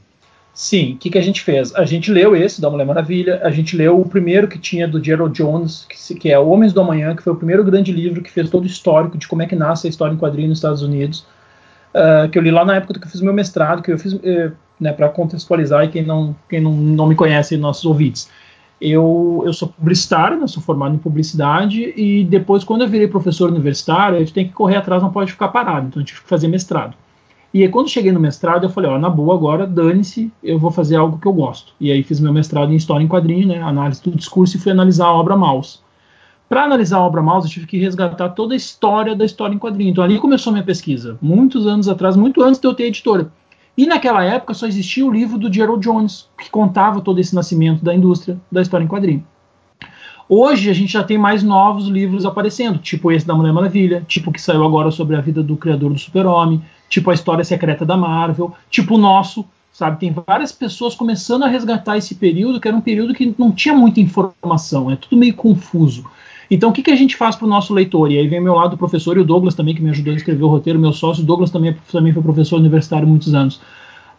Sim, 0.58 0.94
o 0.94 0.96
que, 0.96 1.10
que 1.10 1.18
a 1.18 1.22
gente 1.22 1.40
fez? 1.40 1.72
A 1.76 1.84
gente 1.84 2.10
leu 2.10 2.34
esse 2.34 2.60
da 2.60 2.68
Mulher 2.68 2.84
Maravilha, 2.84 3.40
a 3.44 3.50
gente 3.52 3.76
leu 3.76 4.00
o 4.00 4.08
primeiro 4.08 4.48
que 4.48 4.58
tinha 4.58 4.88
do 4.88 5.02
Gerald 5.02 5.32
Jones, 5.32 5.86
que, 5.88 6.14
que 6.16 6.32
é 6.32 6.36
Homens 6.36 6.72
do 6.72 6.80
Amanhã, 6.80 7.14
que 7.14 7.22
foi 7.22 7.32
o 7.32 7.36
primeiro 7.36 7.62
grande 7.62 7.92
livro 7.92 8.20
que 8.20 8.28
fez 8.28 8.50
todo 8.50 8.64
o 8.64 8.66
histórico 8.66 9.16
de 9.16 9.28
como 9.28 9.40
é 9.40 9.46
que 9.46 9.54
nasce 9.54 9.86
a 9.86 9.90
história 9.90 10.12
em 10.12 10.16
quadrinhos 10.16 10.48
nos 10.48 10.58
Estados 10.58 10.82
Unidos, 10.82 11.24
uh, 11.94 12.28
que 12.28 12.36
eu 12.36 12.42
li 12.42 12.50
lá 12.50 12.64
na 12.64 12.74
época 12.74 12.98
que 12.98 13.06
eu 13.06 13.08
fiz 13.08 13.20
meu 13.20 13.32
mestrado, 13.32 13.82
que 13.82 13.92
eu 13.92 13.98
fiz 14.00 14.14
uh, 14.14 14.52
né, 14.80 14.92
para 14.92 15.08
contextualizar 15.10 15.84
e 15.84 15.90
quem 15.90 16.04
não, 16.04 16.34
quem 16.48 16.60
não, 16.60 16.72
não 16.72 17.06
me 17.06 17.14
conhece, 17.14 17.56
nossos 17.56 17.84
ouvintes. 17.84 18.28
Eu, 18.80 19.44
eu 19.46 19.52
sou 19.52 19.68
publicitário, 19.68 20.40
né, 20.40 20.48
sou 20.48 20.60
formado 20.60 20.92
em 20.92 20.98
publicidade, 20.98 21.94
e 21.96 22.24
depois, 22.24 22.64
quando 22.64 22.82
eu 22.82 22.88
virei 22.88 23.06
professor 23.06 23.48
universitário, 23.48 24.16
a 24.16 24.18
gente 24.18 24.32
tem 24.32 24.48
que 24.48 24.54
correr 24.54 24.74
atrás, 24.74 25.04
não 25.04 25.12
pode 25.12 25.30
ficar 25.30 25.50
parado, 25.50 25.86
então 25.86 26.02
eu 26.02 26.04
tive 26.04 26.20
que 26.20 26.28
fazer 26.28 26.48
mestrado. 26.48 26.96
E 27.52 27.62
aí, 27.62 27.68
quando 27.68 27.88
cheguei 27.88 28.12
no 28.12 28.20
mestrado, 28.20 28.64
eu 28.64 28.70
falei, 28.70 28.90
ó, 28.90 28.98
na 28.98 29.08
boa, 29.08 29.34
agora 29.34 29.66
dane-se, 29.66 30.30
eu 30.42 30.58
vou 30.58 30.70
fazer 30.70 30.96
algo 30.96 31.18
que 31.18 31.26
eu 31.26 31.32
gosto. 31.32 31.72
E 31.80 31.90
aí 31.90 32.02
fiz 32.02 32.20
meu 32.20 32.32
mestrado 32.32 32.72
em 32.72 32.76
História 32.76 33.02
em 33.02 33.08
Quadrinho, 33.08 33.48
né, 33.48 33.62
análise 33.62 34.02
do 34.02 34.10
discurso, 34.10 34.56
e 34.56 34.60
fui 34.60 34.70
analisar 34.70 35.06
a 35.06 35.14
obra 35.14 35.36
Maus. 35.36 35.82
Para 36.48 36.64
analisar 36.64 36.96
a 36.96 37.06
obra 37.06 37.20
Maus, 37.20 37.44
eu 37.44 37.50
tive 37.50 37.66
que 37.66 37.78
resgatar 37.78 38.30
toda 38.30 38.54
a 38.54 38.56
história 38.56 39.14
da 39.14 39.24
história 39.24 39.54
em 39.54 39.58
quadrinho. 39.58 39.90
Então 39.90 40.02
ali 40.02 40.18
começou 40.18 40.50
a 40.50 40.54
minha 40.54 40.64
pesquisa, 40.64 41.18
muitos 41.20 41.66
anos 41.66 41.88
atrás, 41.88 42.16
muito 42.16 42.42
antes 42.42 42.58
de 42.58 42.66
eu 42.66 42.72
ter 42.72 42.84
editora. 42.84 43.30
E 43.76 43.86
naquela 43.86 44.24
época 44.24 44.54
só 44.54 44.66
existia 44.66 45.04
o 45.04 45.12
livro 45.12 45.38
do 45.38 45.52
Gerald 45.52 45.82
Jones, 45.82 46.26
que 46.38 46.50
contava 46.50 47.02
todo 47.02 47.20
esse 47.20 47.34
nascimento 47.34 47.84
da 47.84 47.94
indústria 47.94 48.40
da 48.50 48.62
história 48.62 48.84
em 48.84 48.88
quadrinho. 48.88 49.24
Hoje 50.28 50.68
a 50.68 50.74
gente 50.74 50.92
já 50.92 51.02
tem 51.02 51.16
mais 51.16 51.42
novos 51.42 51.86
livros 51.86 52.26
aparecendo, 52.26 52.78
tipo 52.78 53.10
esse 53.10 53.26
da 53.26 53.34
Mulher 53.34 53.50
Maravilha, 53.50 54.04
tipo 54.06 54.30
que 54.30 54.40
saiu 54.40 54.62
agora 54.62 54.90
sobre 54.90 55.16
a 55.16 55.22
vida 55.22 55.42
do 55.42 55.56
criador 55.56 55.90
do 55.90 55.98
Super-Homem, 55.98 56.60
tipo 56.86 57.10
a 57.10 57.14
história 57.14 57.42
secreta 57.42 57.86
da 57.86 57.96
Marvel, 57.96 58.54
tipo 58.68 58.96
o 58.96 58.98
nosso, 58.98 59.42
sabe? 59.72 59.98
Tem 59.98 60.14
várias 60.26 60.52
pessoas 60.52 60.94
começando 60.94 61.44
a 61.44 61.48
resgatar 61.48 61.96
esse 61.96 62.14
período, 62.14 62.60
que 62.60 62.68
era 62.68 62.76
um 62.76 62.80
período 62.82 63.14
que 63.14 63.34
não 63.38 63.50
tinha 63.50 63.74
muita 63.74 64.00
informação, 64.00 64.90
é 64.90 64.96
tudo 64.96 65.16
meio 65.16 65.32
confuso. 65.32 66.04
Então, 66.50 66.68
o 66.68 66.72
que, 66.74 66.82
que 66.82 66.90
a 66.90 66.96
gente 66.96 67.16
faz 67.16 67.34
para 67.34 67.46
o 67.46 67.48
nosso 67.48 67.72
leitor? 67.72 68.12
E 68.12 68.18
aí 68.18 68.28
vem 68.28 68.40
meu 68.40 68.54
lado 68.54 68.74
o 68.74 68.78
professor 68.78 69.16
e 69.16 69.20
o 69.20 69.24
Douglas 69.24 69.54
também, 69.54 69.74
que 69.74 69.82
me 69.82 69.90
ajudou 69.90 70.12
a 70.12 70.16
escrever 70.16 70.44
o 70.44 70.48
roteiro, 70.48 70.78
meu 70.78 70.92
sócio, 70.92 71.22
o 71.22 71.26
Douglas 71.26 71.50
também, 71.50 71.74
também 71.90 72.12
foi 72.12 72.22
professor 72.22 72.58
universitário 72.58 73.08
muitos 73.08 73.34
anos 73.34 73.60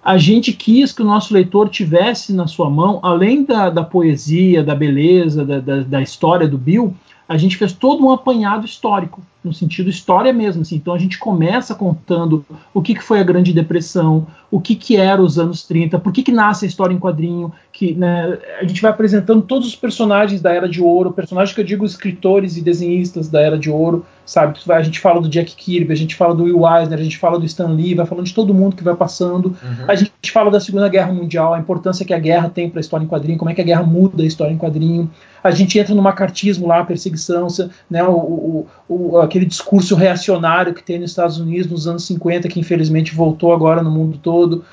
a 0.04 0.18
gente 0.18 0.54
quis 0.54 0.92
que 0.92 1.02
o 1.02 1.06
nosso 1.06 1.34
leitor 1.34 1.70
tivesse 1.70 2.34
na 2.34 2.48
sua 2.48 2.70
mão, 2.70 3.00
além 3.04 3.44
da, 3.44 3.70
da 3.70 3.84
poesia, 3.84 4.64
da 4.64 4.74
beleza, 4.74 5.46
da, 5.46 5.60
da, 5.60 5.82
da, 5.82 6.02
história 6.02 6.48
do 6.48 6.58
Bill, 6.58 6.96
a 7.28 7.38
gente 7.38 7.58
fez 7.58 7.74
todo 7.74 8.06
um 8.06 8.12
apanhado 8.12 8.66
histórico, 8.66 9.22
no 9.44 9.54
sentido 9.54 9.90
história 9.90 10.34
mesmo. 10.34 10.62
Assim. 10.62 10.76
Então 10.76 10.94
a 10.94 10.98
gente 10.98 11.18
começa 11.18 11.74
contando 11.74 12.46
o 12.74 12.82
que, 12.82 12.94
que 12.94 13.04
foi 13.04 13.20
a 13.20 13.24
Grande 13.24 13.54
Depressão, 13.54 14.28
o 14.52 14.60
que, 14.60 14.76
que 14.76 14.98
era 14.98 15.22
os 15.22 15.38
anos 15.38 15.64
30, 15.64 16.00
por 16.00 16.12
que, 16.12 16.24
que 16.24 16.32
nasce 16.32 16.66
a 16.66 16.68
história 16.68 16.94
em 16.94 17.00
quadrinho, 17.00 17.54
que 17.72 17.94
né, 17.94 18.38
a 18.60 18.64
gente 18.64 18.82
vai 18.82 18.92
apresentando 18.92 19.42
todos 19.44 19.68
os 19.68 19.76
personagens 19.76 20.42
da 20.42 20.52
Era 20.52 20.68
de 20.68 20.82
Ouro, 20.82 21.12
personagens 21.12 21.54
que 21.54 21.62
eu 21.62 21.66
digo 21.66 21.86
escritores 21.86 22.58
e 22.58 22.62
desenhistas 22.62 23.30
da 23.30 23.40
Era 23.40 23.58
de 23.58 23.70
Ouro, 23.70 24.06
sabe? 24.26 24.60
A 24.70 24.82
gente 24.82 25.00
fala 25.00 25.22
do 25.22 25.30
Jack 25.30 25.56
Kirby, 25.56 25.94
a 25.94 25.96
gente 25.96 26.16
fala 26.16 26.36
do 26.36 26.44
Will 26.44 26.68
Eisner, 26.68 27.00
a 27.00 27.04
gente 27.04 27.18
fala 27.18 27.40
do 27.40 27.46
Stan 27.46 27.70
Lee, 27.70 27.96
vai 27.96 28.06
falando 28.06 28.26
de 28.26 28.34
todo 28.34 28.54
mundo 28.54 28.76
que 28.76 28.84
vai 28.84 28.96
passando. 28.96 29.48
Uhum. 29.50 29.86
A 29.88 29.96
gente 29.96 30.32
fala 30.32 30.52
da 30.52 30.60
Segunda 30.60 30.90
Guerra 30.90 31.14
Mundial, 31.14 31.54
a 31.54 31.60
importância 31.60 32.06
que 32.06 32.14
a 32.14 32.20
guerra 32.20 32.50
tem 32.50 32.70
para 32.70 32.80
a 32.80 32.82
história 32.82 33.04
em 33.04 33.08
quadrinho, 33.08 33.38
como 33.38 33.52
é 33.52 33.54
que 33.54 33.62
a 33.62 33.66
guerra 33.66 33.84
muda 33.84 34.24
a 34.24 34.26
história 34.26 34.52
em 34.52 34.58
quadrinho 34.58 35.10
a 35.44 35.52
gente 35.52 35.78
entra 35.80 35.96
no 35.96 36.02
macartismo 36.02 36.68
lá, 36.68 36.80
a 36.80 36.86
perseguição, 36.86 37.48
né, 37.90 38.04
o, 38.04 38.12
o, 38.14 38.68
o, 38.88 39.18
aquele 39.30 39.46
discurso 39.46 39.96
reacionário 39.96 40.74
que 40.74 40.84
tem 40.84 41.00
nos 41.00 41.12
Estados 41.12 41.40
Unidos 41.40 41.72
nos 41.72 41.88
anos 41.88 42.04
50, 42.06 42.50
que 42.50 42.60
infelizmente 42.60 43.16
voltou 43.16 43.54
agora 43.54 43.82
no 43.82 43.90
mundo 43.90 44.20
todo. 44.22 44.66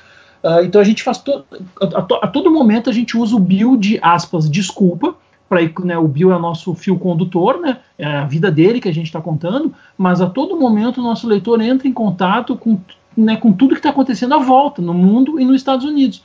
Uh, 0.43 0.63
então 0.63 0.81
a 0.81 0.83
gente 0.83 1.03
faz 1.03 1.17
to, 1.19 1.43
a, 1.81 1.85
a, 1.85 2.25
a, 2.25 2.27
todo 2.27 2.51
momento 2.51 2.89
a 2.89 2.93
gente 2.93 3.17
usa 3.17 3.35
o 3.35 3.39
Bill 3.39 3.77
de 3.77 3.99
aspas, 4.01 4.49
desculpa, 4.49 5.15
para 5.47 5.61
né, 5.83 5.97
o 5.97 6.07
Bill 6.07 6.33
é 6.33 6.39
nosso 6.39 6.73
fio 6.75 6.99
condutor, 6.99 7.59
né, 7.59 7.77
é 7.97 8.05
a 8.05 8.25
vida 8.25 8.51
dele 8.51 8.81
que 8.81 8.89
a 8.89 8.93
gente 8.93 9.07
está 9.07 9.21
contando, 9.21 9.73
mas 9.97 10.21
a 10.21 10.27
todo 10.27 10.59
momento 10.59 10.99
o 10.99 11.03
nosso 11.03 11.27
leitor 11.27 11.61
entra 11.61 11.87
em 11.87 11.93
contato 11.93 12.55
com, 12.55 12.79
né, 13.15 13.37
com 13.37 13.51
tudo 13.51 13.73
que 13.73 13.79
está 13.79 13.89
acontecendo 13.89 14.35
à 14.35 14.37
volta, 14.37 14.81
no 14.81 14.93
mundo 14.93 15.39
e 15.39 15.45
nos 15.45 15.55
Estados 15.55 15.85
Unidos. 15.85 16.21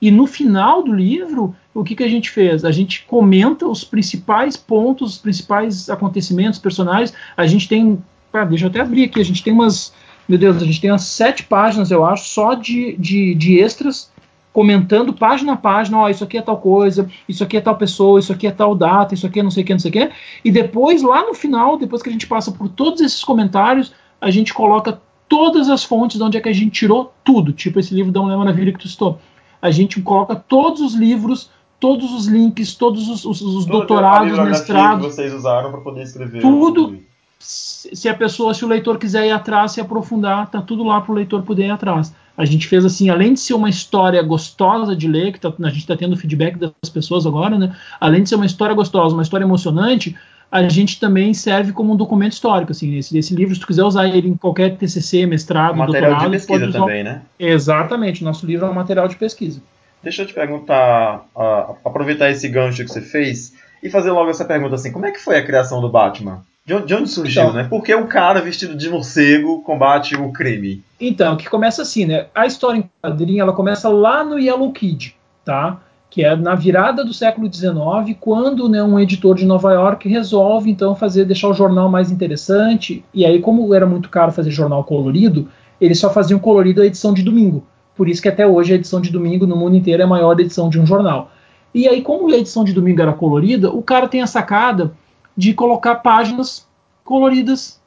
E 0.00 0.10
no 0.10 0.26
final 0.26 0.82
do 0.82 0.92
livro, 0.92 1.54
o 1.74 1.82
que, 1.82 1.96
que 1.96 2.04
a 2.04 2.08
gente 2.08 2.30
fez? 2.30 2.64
A 2.64 2.70
gente 2.70 3.04
comenta 3.04 3.66
os 3.66 3.82
principais 3.82 4.56
pontos, 4.56 5.14
os 5.14 5.18
principais 5.18 5.90
acontecimentos, 5.90 6.58
personagens. 6.58 7.12
A 7.36 7.46
gente 7.46 7.68
tem. 7.68 8.02
Deixa 8.48 8.66
eu 8.66 8.70
até 8.70 8.80
abrir 8.80 9.04
aqui. 9.04 9.20
A 9.20 9.24
gente 9.24 9.42
tem 9.42 9.52
umas. 9.52 9.92
Meu 10.28 10.38
Deus, 10.38 10.56
a 10.56 10.64
gente 10.64 10.80
tem 10.80 10.90
umas 10.90 11.02
sete 11.02 11.42
páginas, 11.42 11.90
eu 11.90 12.02
acho, 12.04 12.26
só 12.28 12.54
de, 12.54 12.96
de, 12.96 13.34
de 13.34 13.60
extras 13.60 14.10
comentando 14.54 15.12
página 15.12 15.54
a 15.54 15.56
página, 15.56 15.98
ó, 15.98 16.08
isso 16.08 16.22
aqui 16.22 16.38
é 16.38 16.42
tal 16.42 16.58
coisa, 16.58 17.10
isso 17.28 17.42
aqui 17.42 17.56
é 17.56 17.60
tal 17.60 17.76
pessoa, 17.76 18.20
isso 18.20 18.32
aqui 18.32 18.46
é 18.46 18.52
tal 18.52 18.72
data, 18.72 19.12
isso 19.12 19.26
aqui 19.26 19.40
é 19.40 19.42
não 19.42 19.50
sei 19.50 19.64
o 19.64 19.66
que, 19.66 19.72
não 19.72 19.80
sei 19.80 19.90
o 19.90 19.92
que. 19.92 20.10
E 20.44 20.50
depois, 20.52 21.02
lá 21.02 21.26
no 21.26 21.34
final, 21.34 21.76
depois 21.76 22.00
que 22.00 22.08
a 22.08 22.12
gente 22.12 22.28
passa 22.28 22.52
por 22.52 22.68
todos 22.68 23.00
esses 23.00 23.24
comentários, 23.24 23.92
a 24.20 24.30
gente 24.30 24.54
coloca 24.54 25.00
todas 25.28 25.68
as 25.68 25.82
fontes 25.82 26.18
de 26.18 26.22
onde 26.22 26.38
é 26.38 26.40
que 26.40 26.48
a 26.48 26.52
gente 26.52 26.70
tirou 26.70 27.12
tudo, 27.24 27.52
tipo 27.52 27.80
esse 27.80 27.92
livro 27.92 28.12
da 28.12 28.22
Mulher 28.22 28.36
Maravilha 28.36 28.72
que 28.72 28.78
tu 28.78 28.88
citou. 28.88 29.18
A 29.60 29.72
gente 29.72 30.00
coloca 30.00 30.36
todos 30.36 30.80
os 30.80 30.94
livros, 30.94 31.50
todos 31.80 32.12
os 32.12 32.26
links, 32.26 32.74
todos 32.74 33.08
os, 33.08 33.24
os, 33.24 33.40
os 33.40 33.66
doutorados, 33.66 34.38
mestrados. 34.38 35.06
que 35.06 35.12
vocês 35.12 35.32
usaram 35.34 35.70
para 35.70 35.80
poder 35.80 36.02
escrever. 36.02 36.40
Tudo. 36.40 36.98
Se 37.38 38.08
a 38.08 38.14
pessoa, 38.14 38.54
se 38.54 38.64
o 38.64 38.68
leitor 38.68 38.98
quiser 38.98 39.26
ir 39.26 39.30
atrás, 39.30 39.72
se 39.72 39.80
aprofundar, 39.80 40.50
tá 40.50 40.62
tudo 40.62 40.82
lá 40.82 41.00
para 41.00 41.12
o 41.12 41.14
leitor 41.14 41.42
poder 41.42 41.66
ir 41.66 41.70
atrás. 41.70 42.14
A 42.36 42.44
gente 42.44 42.66
fez 42.66 42.84
assim, 42.84 43.10
além 43.10 43.34
de 43.34 43.40
ser 43.40 43.54
uma 43.54 43.68
história 43.68 44.20
gostosa 44.22 44.96
de 44.96 45.06
ler, 45.06 45.32
que 45.32 45.38
tá, 45.38 45.52
a 45.62 45.68
gente 45.68 45.80
está 45.80 45.96
tendo 45.96 46.16
feedback 46.16 46.58
das 46.58 46.90
pessoas 46.90 47.26
agora, 47.26 47.58
né? 47.58 47.76
Além 48.00 48.22
de 48.22 48.28
ser 48.28 48.34
uma 48.36 48.46
história 48.46 48.74
gostosa, 48.74 49.14
uma 49.14 49.22
história 49.22 49.44
emocionante, 49.44 50.16
a 50.50 50.68
gente 50.68 50.98
também 50.98 51.34
serve 51.34 51.72
como 51.72 51.92
um 51.92 51.96
documento 51.96 52.32
histórico. 52.32 52.72
Assim, 52.72 52.96
esse, 52.96 53.16
esse 53.16 53.34
livro, 53.34 53.54
se 53.54 53.60
tu 53.60 53.66
quiser 53.66 53.84
usar 53.84 54.08
ele 54.08 54.28
em 54.28 54.36
qualquer 54.36 54.76
TCC, 54.76 55.26
mestrado, 55.26 55.76
material 55.76 56.12
doutorado, 56.12 56.30
de 56.30 56.36
pesquisa 56.36 56.72
também, 56.72 57.04
né? 57.04 57.22
Exatamente, 57.38 58.24
nosso 58.24 58.46
livro 58.46 58.66
é 58.66 58.70
um 58.70 58.74
material 58.74 59.06
de 59.06 59.16
pesquisa. 59.16 59.60
Deixa 60.04 60.22
eu 60.22 60.26
te 60.26 60.34
perguntar, 60.34 61.26
uh, 61.34 61.76
aproveitar 61.84 62.30
esse 62.30 62.48
gancho 62.48 62.84
que 62.84 62.92
você 62.92 63.00
fez 63.00 63.54
e 63.82 63.90
fazer 63.90 64.10
logo 64.10 64.30
essa 64.30 64.44
pergunta 64.44 64.74
assim: 64.74 64.92
como 64.92 65.06
é 65.06 65.10
que 65.10 65.18
foi 65.18 65.38
a 65.38 65.44
criação 65.44 65.80
do 65.80 65.88
Batman? 65.88 66.44
De 66.66 66.74
onde, 66.74 66.86
de 66.86 66.94
onde 66.94 67.08
surgiu, 67.10 67.42
então, 67.42 67.54
né? 67.54 67.64
Por 67.64 67.82
que 67.82 67.94
um 67.94 68.06
cara 68.06 68.40
vestido 68.40 68.76
de 68.76 68.88
morcego 68.88 69.62
combate 69.62 70.14
o 70.14 70.32
crime? 70.32 70.82
Então, 71.00 71.36
que 71.36 71.48
começa 71.48 71.82
assim, 71.82 72.06
né? 72.06 72.26
A 72.34 72.46
história 72.46 72.78
em 72.78 72.90
quadrinho, 73.02 73.42
ela 73.42 73.52
começa 73.52 73.88
lá 73.88 74.24
no 74.24 74.38
Yellow 74.38 74.72
Kid, 74.72 75.16
tá? 75.44 75.80
que 76.14 76.24
é 76.24 76.36
na 76.36 76.54
virada 76.54 77.04
do 77.04 77.12
século 77.12 77.52
XIX, 77.52 78.16
quando 78.20 78.68
né, 78.68 78.80
um 78.80 79.00
editor 79.00 79.34
de 79.34 79.44
Nova 79.44 79.72
York 79.72 80.08
resolve 80.08 80.70
então 80.70 80.94
fazer 80.94 81.24
deixar 81.24 81.48
o 81.48 81.52
jornal 81.52 81.88
mais 81.88 82.08
interessante. 82.08 83.04
E 83.12 83.26
aí, 83.26 83.40
como 83.40 83.74
era 83.74 83.84
muito 83.84 84.08
caro 84.08 84.30
fazer 84.30 84.52
jornal 84.52 84.84
colorido, 84.84 85.48
eles 85.80 85.98
só 85.98 86.08
faziam 86.08 86.38
colorido 86.38 86.82
a 86.82 86.86
edição 86.86 87.12
de 87.12 87.20
domingo. 87.20 87.66
Por 87.96 88.08
isso 88.08 88.20
que 88.20 88.28
até 88.28 88.46
hoje 88.46 88.72
a 88.72 88.76
edição 88.76 89.00
de 89.00 89.10
domingo 89.10 89.46
no 89.46 89.56
mundo 89.56 89.76
inteiro 89.76 90.02
é 90.02 90.04
a 90.04 90.08
maior 90.08 90.38
edição 90.38 90.68
de 90.68 90.80
um 90.80 90.86
jornal. 90.86 91.30
E 91.72 91.88
aí, 91.88 92.02
como 92.02 92.32
a 92.32 92.36
edição 92.36 92.64
de 92.64 92.72
domingo 92.72 93.02
era 93.02 93.12
colorida, 93.12 93.70
o 93.70 93.82
cara 93.82 94.08
tem 94.08 94.22
a 94.22 94.26
sacada 94.26 94.92
de 95.36 95.52
colocar 95.54 95.96
páginas 95.96 96.66
coloridas 97.04 97.80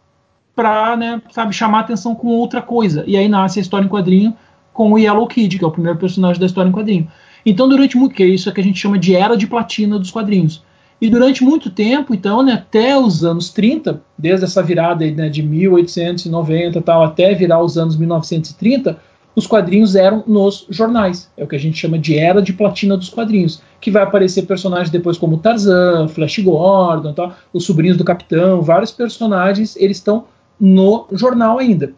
para, 0.56 0.98
né, 0.98 1.22
sabe, 1.32 1.54
chamar 1.54 1.82
atenção 1.82 2.16
com 2.16 2.28
outra 2.28 2.62
coisa. 2.62 3.04
E 3.08 3.16
aí 3.16 3.28
nasce 3.28 3.60
a 3.60 3.62
história 3.62 3.86
em 3.86 3.90
quadrinho 3.90 4.36
com 4.74 4.92
o 4.92 4.98
Yellow 4.98 5.28
Kid, 5.28 5.58
que 5.58 5.64
é 5.64 5.68
o 5.68 5.72
primeiro 5.72 5.98
personagem 5.98 6.40
da 6.40 6.46
história 6.46 6.70
em 6.70 6.74
quadrinho. 6.74 7.08
Então, 7.46 7.70
durante 7.70 7.96
muito 7.96 8.14
que 8.14 8.24
é 8.24 8.28
isso 8.28 8.50
é 8.50 8.52
que 8.52 8.60
a 8.60 8.64
gente 8.64 8.80
chama 8.80 8.98
de 8.98 9.16
era 9.16 9.38
de 9.38 9.48
platina 9.48 9.98
dos 9.98 10.12
quadrinhos. 10.12 10.64
E 11.00 11.10
durante 11.10 11.44
muito 11.44 11.70
tempo, 11.70 12.14
então, 12.14 12.42
né, 12.42 12.54
até 12.54 12.98
os 12.98 13.24
anos 13.24 13.50
30, 13.52 14.02
desde 14.18 14.46
essa 14.46 14.64
virada 14.64 15.06
aí, 15.06 15.12
né, 15.12 15.30
de 15.30 15.44
1890 15.44 16.82
tal, 16.82 17.04
até 17.04 17.34
virar 17.36 17.62
os 17.62 17.78
anos 17.78 17.96
1930, 17.96 19.00
os 19.38 19.46
quadrinhos 19.46 19.96
eram 19.96 20.24
nos 20.26 20.66
jornais. 20.68 21.30
É 21.38 21.44
o 21.44 21.48
que 21.48 21.56
a 21.56 21.60
gente 21.60 21.78
chama 21.78 22.00
de 22.00 22.18
era 22.18 22.42
de 22.42 22.52
platina 22.52 22.98
dos 22.98 23.08
quadrinhos, 23.08 23.62
que 23.80 23.92
vai 23.92 24.02
aparecer 24.02 24.48
personagens 24.48 24.90
depois 24.90 25.16
como 25.16 25.38
Tarzan, 25.38 26.08
Flash 26.08 26.40
Gordon, 26.40 27.14
tal, 27.14 27.36
os 27.54 27.64
sobrinhos 27.64 27.98
do 27.98 28.04
Capitão, 28.04 28.64
vários 28.64 28.92
personagens, 28.92 29.76
eles 29.76 29.98
estão 29.98 30.26
no 30.60 31.06
jornal 31.12 31.60
ainda. 31.60 31.90
O 31.90 31.92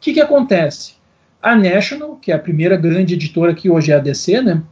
que, 0.00 0.14
que 0.14 0.22
acontece? 0.22 0.94
A 1.42 1.54
National, 1.54 2.16
que 2.16 2.32
é 2.32 2.34
a 2.34 2.38
primeira 2.38 2.78
grande 2.78 3.12
editora 3.12 3.54
que 3.54 3.68
hoje 3.68 3.92
é 3.92 3.96
a 3.96 3.98
DC, 3.98 4.40
né, 4.40 4.62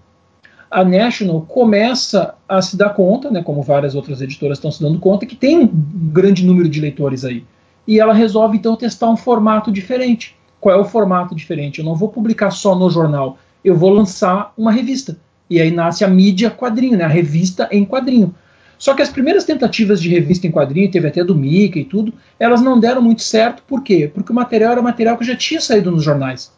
a 0.71 0.83
National 0.83 1.43
começa 1.43 2.37
a 2.49 2.63
se 2.63 2.75
dar 2.75 2.95
conta, 2.95 3.31
né, 3.31 3.43
como 3.43 3.63
várias 3.63 3.95
outras 3.95 4.23
editoras 4.23 4.57
estão 4.57 4.73
se 4.73 4.83
dando 4.83 4.99
conta, 4.99 5.27
que 5.27 5.37
tem 5.37 5.59
um 5.59 5.69
grande 6.11 6.43
número 6.43 6.71
de 6.71 6.81
leitores 6.81 7.23
aí. 7.23 7.45
E 7.87 8.01
ela 8.01 8.15
resolve 8.15 8.57
então 8.57 8.75
testar 8.77 9.11
um 9.11 9.17
formato 9.17 9.71
diferente. 9.71 10.35
Qual 10.65 10.75
é 10.75 10.81
o 10.81 10.85
formato 10.87 11.35
diferente? 11.35 11.81
Eu 11.81 11.85
não 11.85 11.95
vou 11.95 12.09
publicar 12.09 12.51
só 12.51 12.75
no 12.75 12.89
jornal, 12.89 13.37
eu 13.63 13.77
vou 13.77 13.91
lançar 13.91 14.55
uma 14.57 14.73
revista. 14.73 15.19
E 15.51 15.61
aí 15.61 15.71
nasce 15.71 16.03
a 16.03 16.09
mídia 16.09 16.51
quadrinho, 16.51 16.97
né, 16.97 17.05
a 17.05 17.09
revista 17.09 17.69
em 17.71 17.85
quadrinho. 17.85 18.35
Só 18.79 18.95
que 18.95 19.03
as 19.03 19.11
primeiras 19.11 19.45
tentativas 19.45 20.01
de 20.01 20.09
revista 20.09 20.47
em 20.47 20.51
quadrinho, 20.51 20.91
teve 20.91 21.07
até 21.07 21.23
do 21.23 21.35
Mickey 21.35 21.81
e 21.81 21.85
tudo, 21.85 22.15
elas 22.41 22.63
não 22.63 22.81
deram 22.81 23.03
muito 23.03 23.21
certo. 23.21 23.63
Por 23.69 23.83
quê? 23.83 24.11
Porque 24.15 24.33
o 24.33 24.35
material 24.35 24.73
era 24.73 24.81
material 24.81 25.19
que 25.19 25.25
já 25.27 25.37
tinha 25.37 25.61
saído 25.61 25.91
nos 25.91 26.03
jornais. 26.03 26.51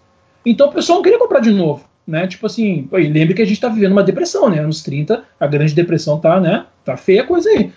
Então 0.44 0.68
o 0.68 0.72
pessoal 0.72 0.98
não 0.98 1.02
queria 1.02 1.18
comprar 1.18 1.40
de 1.40 1.50
novo 1.50 1.84
né? 2.06 2.28
Tipo 2.28 2.46
assim, 2.46 2.88
lembre 2.92 3.34
que 3.34 3.42
a 3.42 3.44
gente 3.44 3.56
está 3.56 3.68
vivendo 3.68 3.90
uma 3.90 4.04
depressão, 4.04 4.48
né? 4.48 4.60
Anos 4.60 4.80
30, 4.84 5.24
a 5.40 5.46
grande 5.48 5.74
depressão 5.74 6.20
tá, 6.20 6.38
né? 6.38 6.64
Tá 6.84 6.96
feia 6.96 7.22
a 7.22 7.26
coisa 7.26 7.50
aí. 7.50 7.72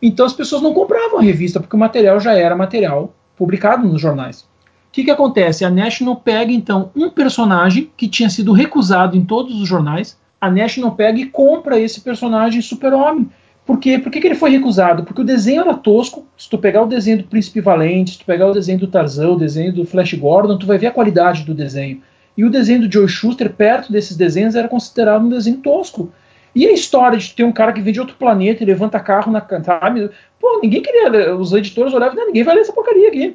Então 0.00 0.24
as 0.24 0.32
pessoas 0.32 0.62
não 0.62 0.72
compravam 0.72 1.18
a 1.18 1.22
revista 1.22 1.58
porque 1.58 1.74
o 1.74 1.78
material 1.80 2.20
já 2.20 2.34
era 2.34 2.54
material 2.54 3.12
publicado 3.36 3.84
nos 3.88 4.00
jornais. 4.00 4.46
O 4.92 4.94
que, 4.94 5.04
que 5.04 5.10
acontece? 5.10 5.64
A 5.64 5.70
National 5.70 6.16
pega 6.16 6.52
então 6.52 6.90
um 6.94 7.08
personagem 7.08 7.90
que 7.96 8.06
tinha 8.06 8.28
sido 8.28 8.52
recusado 8.52 9.16
em 9.16 9.24
todos 9.24 9.58
os 9.58 9.66
jornais. 9.66 10.18
A 10.38 10.50
National 10.50 10.94
pega 10.94 11.18
e 11.18 11.24
compra 11.24 11.80
esse 11.80 12.02
personagem 12.02 12.60
super-homem. 12.60 13.26
Por 13.64 13.78
quê? 13.78 13.98
Por 13.98 14.12
que, 14.12 14.20
que 14.20 14.26
ele 14.26 14.34
foi 14.34 14.50
recusado? 14.50 15.02
Porque 15.02 15.22
o 15.22 15.24
desenho 15.24 15.62
era 15.62 15.72
tosco. 15.72 16.26
Se 16.36 16.46
tu 16.50 16.58
pegar 16.58 16.82
o 16.82 16.86
desenho 16.86 17.16
do 17.16 17.24
Príncipe 17.24 17.62
Valente, 17.62 18.10
se 18.10 18.18
tu 18.18 18.26
pegar 18.26 18.50
o 18.50 18.52
desenho 18.52 18.80
do 18.80 18.86
Tarzan, 18.86 19.30
o 19.30 19.38
desenho 19.38 19.72
do 19.72 19.86
Flash 19.86 20.12
Gordon, 20.12 20.58
tu 20.58 20.66
vai 20.66 20.76
ver 20.76 20.88
a 20.88 20.92
qualidade 20.92 21.42
do 21.42 21.54
desenho. 21.54 22.02
E 22.36 22.44
o 22.44 22.50
desenho 22.50 22.86
do 22.86 22.92
Joe 22.92 23.08
Schuster, 23.08 23.50
perto 23.50 23.90
desses 23.90 24.14
desenhos, 24.14 24.54
era 24.54 24.68
considerado 24.68 25.24
um 25.24 25.30
desenho 25.30 25.56
tosco. 25.56 26.12
E 26.54 26.66
a 26.66 26.72
história 26.72 27.16
de 27.16 27.32
ter 27.32 27.44
um 27.44 27.52
cara 27.52 27.72
que 27.72 27.80
vem 27.80 27.94
de 27.94 28.00
outro 28.00 28.16
planeta 28.16 28.62
e 28.62 28.66
levanta 28.66 29.00
carro 29.00 29.32
na 29.32 29.40
sabe? 29.64 30.10
Pô, 30.38 30.60
ninguém 30.62 30.82
queria. 30.82 31.34
Os 31.34 31.50
editores 31.54 31.94
olhavam, 31.94 32.26
ninguém 32.26 32.44
vai 32.44 32.56
ler 32.56 32.60
essa 32.60 32.74
porcaria 32.74 33.08
aqui. 33.08 33.34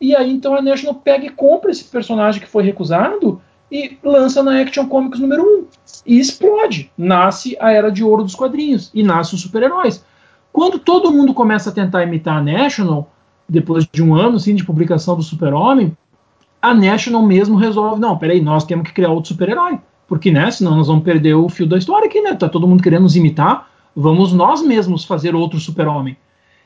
E 0.00 0.14
aí 0.14 0.30
então 0.32 0.54
a 0.54 0.62
National 0.62 0.94
pega 0.94 1.26
e 1.26 1.30
compra 1.30 1.70
esse 1.70 1.84
personagem 1.84 2.40
que 2.40 2.48
foi 2.48 2.62
recusado 2.62 3.40
e 3.70 3.98
lança 4.02 4.42
na 4.42 4.60
Action 4.60 4.86
Comics 4.86 5.20
número 5.20 5.42
1. 5.42 5.64
E 6.06 6.18
explode. 6.18 6.90
Nasce 6.96 7.56
a 7.60 7.72
era 7.72 7.90
de 7.90 8.02
ouro 8.02 8.22
dos 8.22 8.34
quadrinhos. 8.34 8.90
E 8.94 9.02
nasce 9.02 9.34
os 9.34 9.42
super-heróis. 9.42 10.04
Quando 10.52 10.78
todo 10.78 11.12
mundo 11.12 11.34
começa 11.34 11.70
a 11.70 11.72
tentar 11.72 12.02
imitar 12.02 12.38
a 12.38 12.42
National, 12.42 13.10
depois 13.48 13.86
de 13.90 14.02
um 14.02 14.14
ano 14.14 14.36
assim, 14.36 14.54
de 14.54 14.64
publicação 14.64 15.16
do 15.16 15.22
Super-Homem, 15.22 15.96
a 16.60 16.74
National 16.74 17.22
mesmo 17.22 17.56
resolve, 17.56 18.00
não, 18.00 18.16
peraí, 18.18 18.40
nós 18.40 18.64
temos 18.64 18.88
que 18.88 18.94
criar 18.94 19.10
outro 19.10 19.32
super-herói. 19.32 19.78
Porque, 20.06 20.30
né, 20.30 20.50
senão 20.50 20.74
nós 20.74 20.86
vamos 20.86 21.04
perder 21.04 21.34
o 21.34 21.48
fio 21.48 21.66
da 21.66 21.76
história 21.76 22.06
aqui, 22.06 22.20
né? 22.20 22.34
Tá 22.34 22.48
todo 22.48 22.66
mundo 22.66 22.82
querendo 22.82 23.02
nos 23.02 23.14
imitar, 23.14 23.68
vamos 23.94 24.32
nós 24.32 24.62
mesmos 24.62 25.04
fazer 25.04 25.34
outro 25.34 25.60
super-homem. 25.60 26.16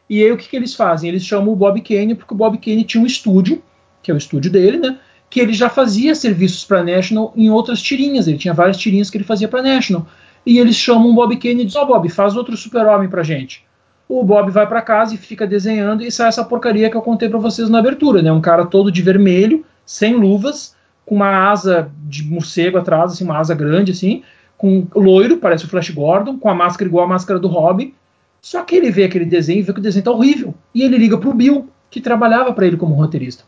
E 0.09 0.23
aí 0.23 0.31
o 0.31 0.37
que, 0.37 0.49
que 0.49 0.57
eles 0.57 0.75
fazem? 0.75 1.09
Eles 1.09 1.25
chamam 1.25 1.53
o 1.53 1.57
Bob 1.57 1.81
Kane, 1.81 2.15
porque 2.15 2.35
o 2.35 2.37
Bob 2.37 2.59
Kane 2.59 2.85
tinha 2.85 3.03
um 3.03 3.07
estúdio, 3.07 3.63
que 4.03 4.11
é 4.11 4.15
o 4.15 4.19
estúdio 4.19 4.51
dele, 4.51 4.79
né? 4.79 4.99
Que 5.31 5.41
ele 5.41 5.53
já 5.53 5.69
fazia 5.69 6.15
serviços 6.15 6.65
para 6.65 6.83
National 6.83 7.33
em 7.37 7.49
outras 7.51 7.81
tirinhas. 7.81 8.29
Ele 8.29 8.37
tinha 8.37 8.53
várias 8.53 8.77
tirinhas 8.77 9.09
que 9.09 9.17
ele 9.17 9.25
fazia 9.25 9.49
para 9.49 9.63
National. 9.63 10.07
E 10.45 10.59
eles 10.59 10.77
chamam 10.77 11.11
o 11.11 11.15
Bob 11.15 11.37
Kane 11.37 11.63
e 11.63 11.65
dizem: 11.65 11.81
Ó, 11.81 11.85
oh, 11.85 11.87
Bob, 11.87 12.09
faz 12.11 12.37
outro 12.37 12.57
super-homem 12.57 13.09
pra 13.09 13.23
gente. 13.23 13.65
O 14.09 14.23
Bob 14.23 14.51
vai 14.51 14.67
para 14.67 14.83
casa 14.83 15.15
e 15.15 15.17
fica 15.17 15.47
desenhando 15.47 16.03
e 16.03 16.11
sai 16.11 16.29
essa 16.29 16.45
porcaria 16.45 16.91
que 16.91 16.97
eu 16.97 17.03
contei 17.03 17.29
para 17.29 17.39
vocês 17.39 17.71
na 17.71 17.79
abertura, 17.79 18.21
né? 18.21 18.31
Um 18.31 18.41
cara 18.43 18.67
todo 18.67 18.93
de 18.93 19.01
vermelho, 19.01 19.65
sem 19.87 20.15
luvas, 20.15 20.77
com 21.07 21.15
uma 21.15 21.51
asa 21.51 21.91
de 22.05 22.23
morcego 22.25 22.77
atrás, 22.77 23.13
assim, 23.13 23.25
uma 23.25 23.39
asa 23.39 23.55
grande, 23.55 23.93
assim, 23.93 24.23
com 24.59 24.87
loiro, 24.95 25.39
parece 25.39 25.65
o 25.65 25.69
Flash 25.69 25.91
Gordon, 25.91 26.39
com 26.39 26.49
a 26.49 26.55
máscara 26.55 26.89
igual 26.89 27.05
a 27.05 27.09
máscara 27.09 27.41
do 27.41 27.49
Robin. 27.49 27.95
Só 28.43 28.65
que 28.65 28.75
ele 28.75 28.91
vê 28.91 29.05
aquele 29.05 29.25
desenho 29.25 29.61
e 29.61 29.63
vê 29.63 29.73
que 29.73 29.79
o 29.79 29.83
desenho 29.83 30.05
tá 30.05 30.11
horrível. 30.11 30.53
E 30.75 30.83
ele 30.83 30.99
liga 30.99 31.17
pro 31.17 31.33
Bill, 31.33 31.69
que 31.89 32.01
trabalhava 32.01 32.53
para 32.53 32.67
ele 32.67 32.77
como 32.77 32.95
roteirista. 32.95 33.45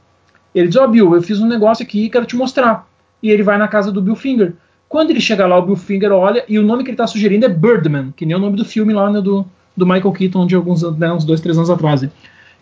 Ele 0.54 0.68
diz: 0.68 0.76
Ó, 0.76 0.84
oh, 0.84 0.88
Bill, 0.88 1.14
eu 1.14 1.20
fiz 1.20 1.40
um 1.40 1.48
negócio 1.48 1.82
aqui 1.82 2.04
e 2.04 2.08
quero 2.08 2.24
te 2.24 2.36
mostrar. 2.36 2.88
E 3.20 3.28
ele 3.28 3.42
vai 3.42 3.58
na 3.58 3.66
casa 3.66 3.90
do 3.90 4.00
Bill 4.00 4.14
Finger. 4.14 4.54
Quando 4.88 5.10
ele 5.10 5.20
chega 5.20 5.46
lá, 5.46 5.58
o 5.58 5.66
Bill 5.66 5.76
Finger 5.76 6.12
olha 6.12 6.44
e 6.48 6.58
o 6.58 6.62
nome 6.62 6.84
que 6.84 6.90
ele 6.90 6.96
tá 6.96 7.06
sugerindo 7.06 7.44
é 7.44 7.48
Birdman, 7.48 8.12
que 8.16 8.24
nem 8.24 8.36
o 8.36 8.38
nome 8.38 8.56
do 8.56 8.64
filme 8.64 8.92
lá 8.92 9.10
né, 9.10 9.20
do, 9.20 9.44
do 9.76 9.84
Michael 9.84 10.12
Keaton 10.12 10.46
de 10.46 10.54
alguns 10.54 10.82
né, 10.96 11.12
uns 11.12 11.24
dois, 11.24 11.40
três 11.40 11.56
anos 11.56 11.70
atrás. 11.70 12.06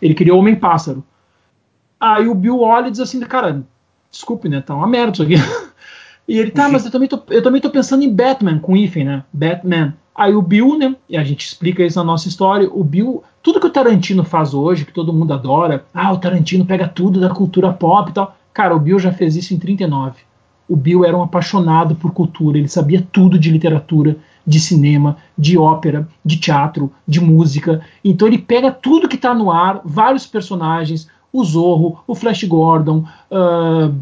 Ele 0.01 0.15
criou 0.15 0.39
Homem-Pássaro. 0.39 1.03
Aí 1.99 2.27
o 2.27 2.33
Bill 2.33 2.59
olha 2.61 2.87
e 2.87 2.91
diz 2.91 2.99
assim, 2.99 3.19
cara, 3.19 3.63
desculpe, 4.09 4.49
né? 4.49 4.61
Tá 4.61 4.73
uma 4.73 4.87
merda 4.87 5.13
isso 5.13 5.23
aqui. 5.23 5.35
E 6.27 6.37
ele, 6.37 6.51
tá, 6.51 6.69
mas 6.69 6.85
eu 6.85 6.91
também, 6.91 7.07
tô, 7.07 7.19
eu 7.29 7.41
também 7.41 7.61
tô 7.61 7.69
pensando 7.69 8.03
em 8.03 8.13
Batman, 8.13 8.59
com 8.59 8.77
hífen, 8.77 9.03
né? 9.03 9.23
Batman. 9.31 9.93
Aí 10.15 10.33
o 10.33 10.41
Bill, 10.41 10.77
né? 10.77 10.95
E 11.09 11.17
a 11.17 11.23
gente 11.23 11.45
explica 11.45 11.83
isso 11.83 11.97
na 11.97 12.05
nossa 12.05 12.27
história. 12.27 12.69
O 12.71 12.83
Bill, 12.83 13.23
tudo 13.41 13.59
que 13.59 13.67
o 13.67 13.71
Tarantino 13.71 14.23
faz 14.23 14.53
hoje, 14.53 14.85
que 14.85 14.93
todo 14.93 15.11
mundo 15.11 15.33
adora, 15.33 15.85
ah, 15.93 16.13
o 16.13 16.17
Tarantino 16.17 16.65
pega 16.65 16.87
tudo 16.87 17.19
da 17.19 17.29
cultura 17.29 17.73
pop 17.73 18.09
e 18.09 18.13
tal. 18.13 18.35
Cara, 18.53 18.75
o 18.75 18.79
Bill 18.79 18.99
já 18.99 19.11
fez 19.11 19.35
isso 19.35 19.53
em 19.53 19.59
39. 19.59 20.21
O 20.69 20.75
Bill 20.75 21.03
era 21.03 21.17
um 21.17 21.23
apaixonado 21.23 21.95
por 21.95 22.11
cultura, 22.11 22.57
ele 22.57 22.69
sabia 22.69 23.05
tudo 23.11 23.37
de 23.37 23.51
literatura, 23.51 24.17
de 24.45 24.59
cinema, 24.59 25.17
de 25.37 25.57
ópera, 25.57 26.07
de 26.23 26.37
teatro, 26.37 26.91
de 27.07 27.19
música. 27.19 27.81
Então 28.03 28.27
ele 28.27 28.37
pega 28.37 28.71
tudo 28.71 29.09
que 29.09 29.17
tá 29.17 29.33
no 29.33 29.51
ar, 29.51 29.81
vários 29.83 30.25
personagens, 30.25 31.07
o 31.31 31.43
Zorro, 31.43 31.99
o 32.05 32.13
Flash 32.13 32.43
Gordon, 32.43 33.05
uh, 33.31 33.93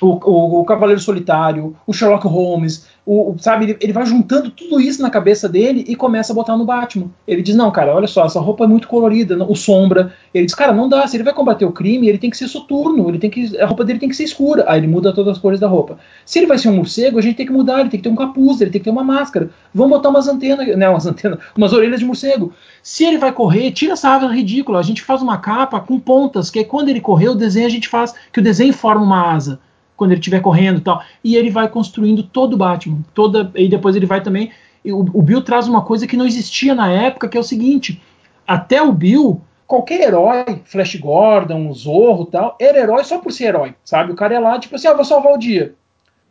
o, 0.00 0.08
o, 0.08 0.60
o, 0.60 0.64
Cavaleiro 0.64 1.00
Solitário, 1.00 1.76
o 1.86 1.92
Sherlock 1.92 2.26
Holmes, 2.26 2.86
o, 3.04 3.34
sabe, 3.38 3.64
ele, 3.64 3.76
ele, 3.80 3.92
vai 3.92 4.06
juntando 4.06 4.50
tudo 4.50 4.80
isso 4.80 5.02
na 5.02 5.10
cabeça 5.10 5.48
dele 5.48 5.84
e 5.86 5.94
começa 5.94 6.32
a 6.32 6.34
botar 6.34 6.56
no 6.56 6.64
Batman. 6.64 7.10
Ele 7.26 7.42
diz, 7.42 7.54
não, 7.54 7.70
cara, 7.70 7.94
olha 7.94 8.06
só, 8.06 8.24
essa 8.24 8.40
roupa 8.40 8.64
é 8.64 8.66
muito 8.66 8.88
colorida, 8.88 9.36
o 9.44 9.54
sombra. 9.54 10.12
Ele 10.32 10.46
diz, 10.46 10.54
cara, 10.54 10.72
não 10.72 10.88
dá, 10.88 11.06
se 11.06 11.16
ele 11.16 11.24
vai 11.24 11.34
combater 11.34 11.64
o 11.64 11.72
crime, 11.72 12.08
ele 12.08 12.18
tem 12.18 12.30
que 12.30 12.36
ser 12.36 12.48
soturno, 12.48 13.08
ele 13.08 13.18
tem 13.18 13.28
que, 13.28 13.58
a 13.58 13.66
roupa 13.66 13.84
dele 13.84 13.98
tem 13.98 14.08
que 14.08 14.16
ser 14.16 14.24
escura. 14.24 14.64
Aí 14.66 14.80
ele 14.80 14.86
muda 14.86 15.12
todas 15.12 15.36
as 15.36 15.38
cores 15.38 15.60
da 15.60 15.68
roupa. 15.68 15.98
Se 16.24 16.38
ele 16.38 16.46
vai 16.46 16.56
ser 16.56 16.68
um 16.68 16.76
morcego, 16.76 17.18
a 17.18 17.22
gente 17.22 17.36
tem 17.36 17.46
que 17.46 17.52
mudar, 17.52 17.80
ele 17.80 17.90
tem 17.90 18.00
que 18.00 18.04
ter 18.04 18.12
um 18.12 18.16
capuz, 18.16 18.60
ele 18.60 18.70
tem 18.70 18.80
que 18.80 18.84
ter 18.84 18.90
uma 18.90 19.04
máscara. 19.04 19.50
Vamos 19.74 19.90
botar 19.90 20.08
umas 20.08 20.28
antenas, 20.28 20.76
né, 20.76 20.88
umas 20.88 21.06
antenas, 21.06 21.38
umas 21.56 21.72
orelhas 21.72 22.00
de 22.00 22.06
morcego. 22.06 22.52
Se 22.82 23.04
ele 23.04 23.18
vai 23.18 23.32
correr, 23.32 23.70
tira 23.72 23.92
essa 23.92 24.10
asa 24.10 24.26
ridícula, 24.28 24.78
a 24.78 24.82
gente 24.82 25.02
faz 25.02 25.20
uma 25.20 25.38
capa 25.38 25.80
com 25.80 25.98
pontas, 25.98 26.50
que 26.50 26.58
é 26.58 26.64
quando 26.64 26.88
ele 26.88 27.00
correr, 27.00 27.28
o 27.28 27.34
desenho 27.34 27.66
a 27.66 27.70
gente 27.70 27.88
faz, 27.88 28.14
que 28.32 28.40
o 28.40 28.42
desenho 28.42 28.72
forma 28.72 29.02
uma 29.02 29.32
asa 29.32 29.58
quando 30.00 30.12
ele 30.12 30.20
estiver 30.20 30.40
correndo 30.40 30.78
e 30.78 30.80
tal. 30.80 31.02
E 31.22 31.36
ele 31.36 31.50
vai 31.50 31.68
construindo 31.68 32.22
todo 32.22 32.54
o 32.54 32.56
Batman. 32.56 33.00
Toda, 33.12 33.52
e 33.54 33.68
depois 33.68 33.94
ele 33.94 34.06
vai 34.06 34.22
também. 34.22 34.50
O, 34.82 35.18
o 35.18 35.20
Bill 35.20 35.42
traz 35.42 35.68
uma 35.68 35.82
coisa 35.82 36.06
que 36.06 36.16
não 36.16 36.24
existia 36.24 36.74
na 36.74 36.90
época, 36.90 37.28
que 37.28 37.36
é 37.36 37.40
o 37.40 37.44
seguinte: 37.44 38.00
até 38.46 38.80
o 38.80 38.92
Bill, 38.92 39.42
qualquer 39.66 40.00
herói, 40.00 40.62
Flash 40.64 40.96
Gordon, 40.96 41.70
Zorro 41.74 42.24
tal, 42.24 42.56
era 42.58 42.78
herói 42.78 43.04
só 43.04 43.18
por 43.18 43.30
ser 43.30 43.48
herói, 43.48 43.74
sabe? 43.84 44.10
O 44.10 44.14
cara 44.14 44.34
é 44.34 44.38
lá, 44.38 44.58
tipo 44.58 44.74
assim, 44.74 44.88
ah, 44.88 44.94
vou 44.94 45.04
salvar 45.04 45.34
o 45.34 45.38
dia. 45.38 45.74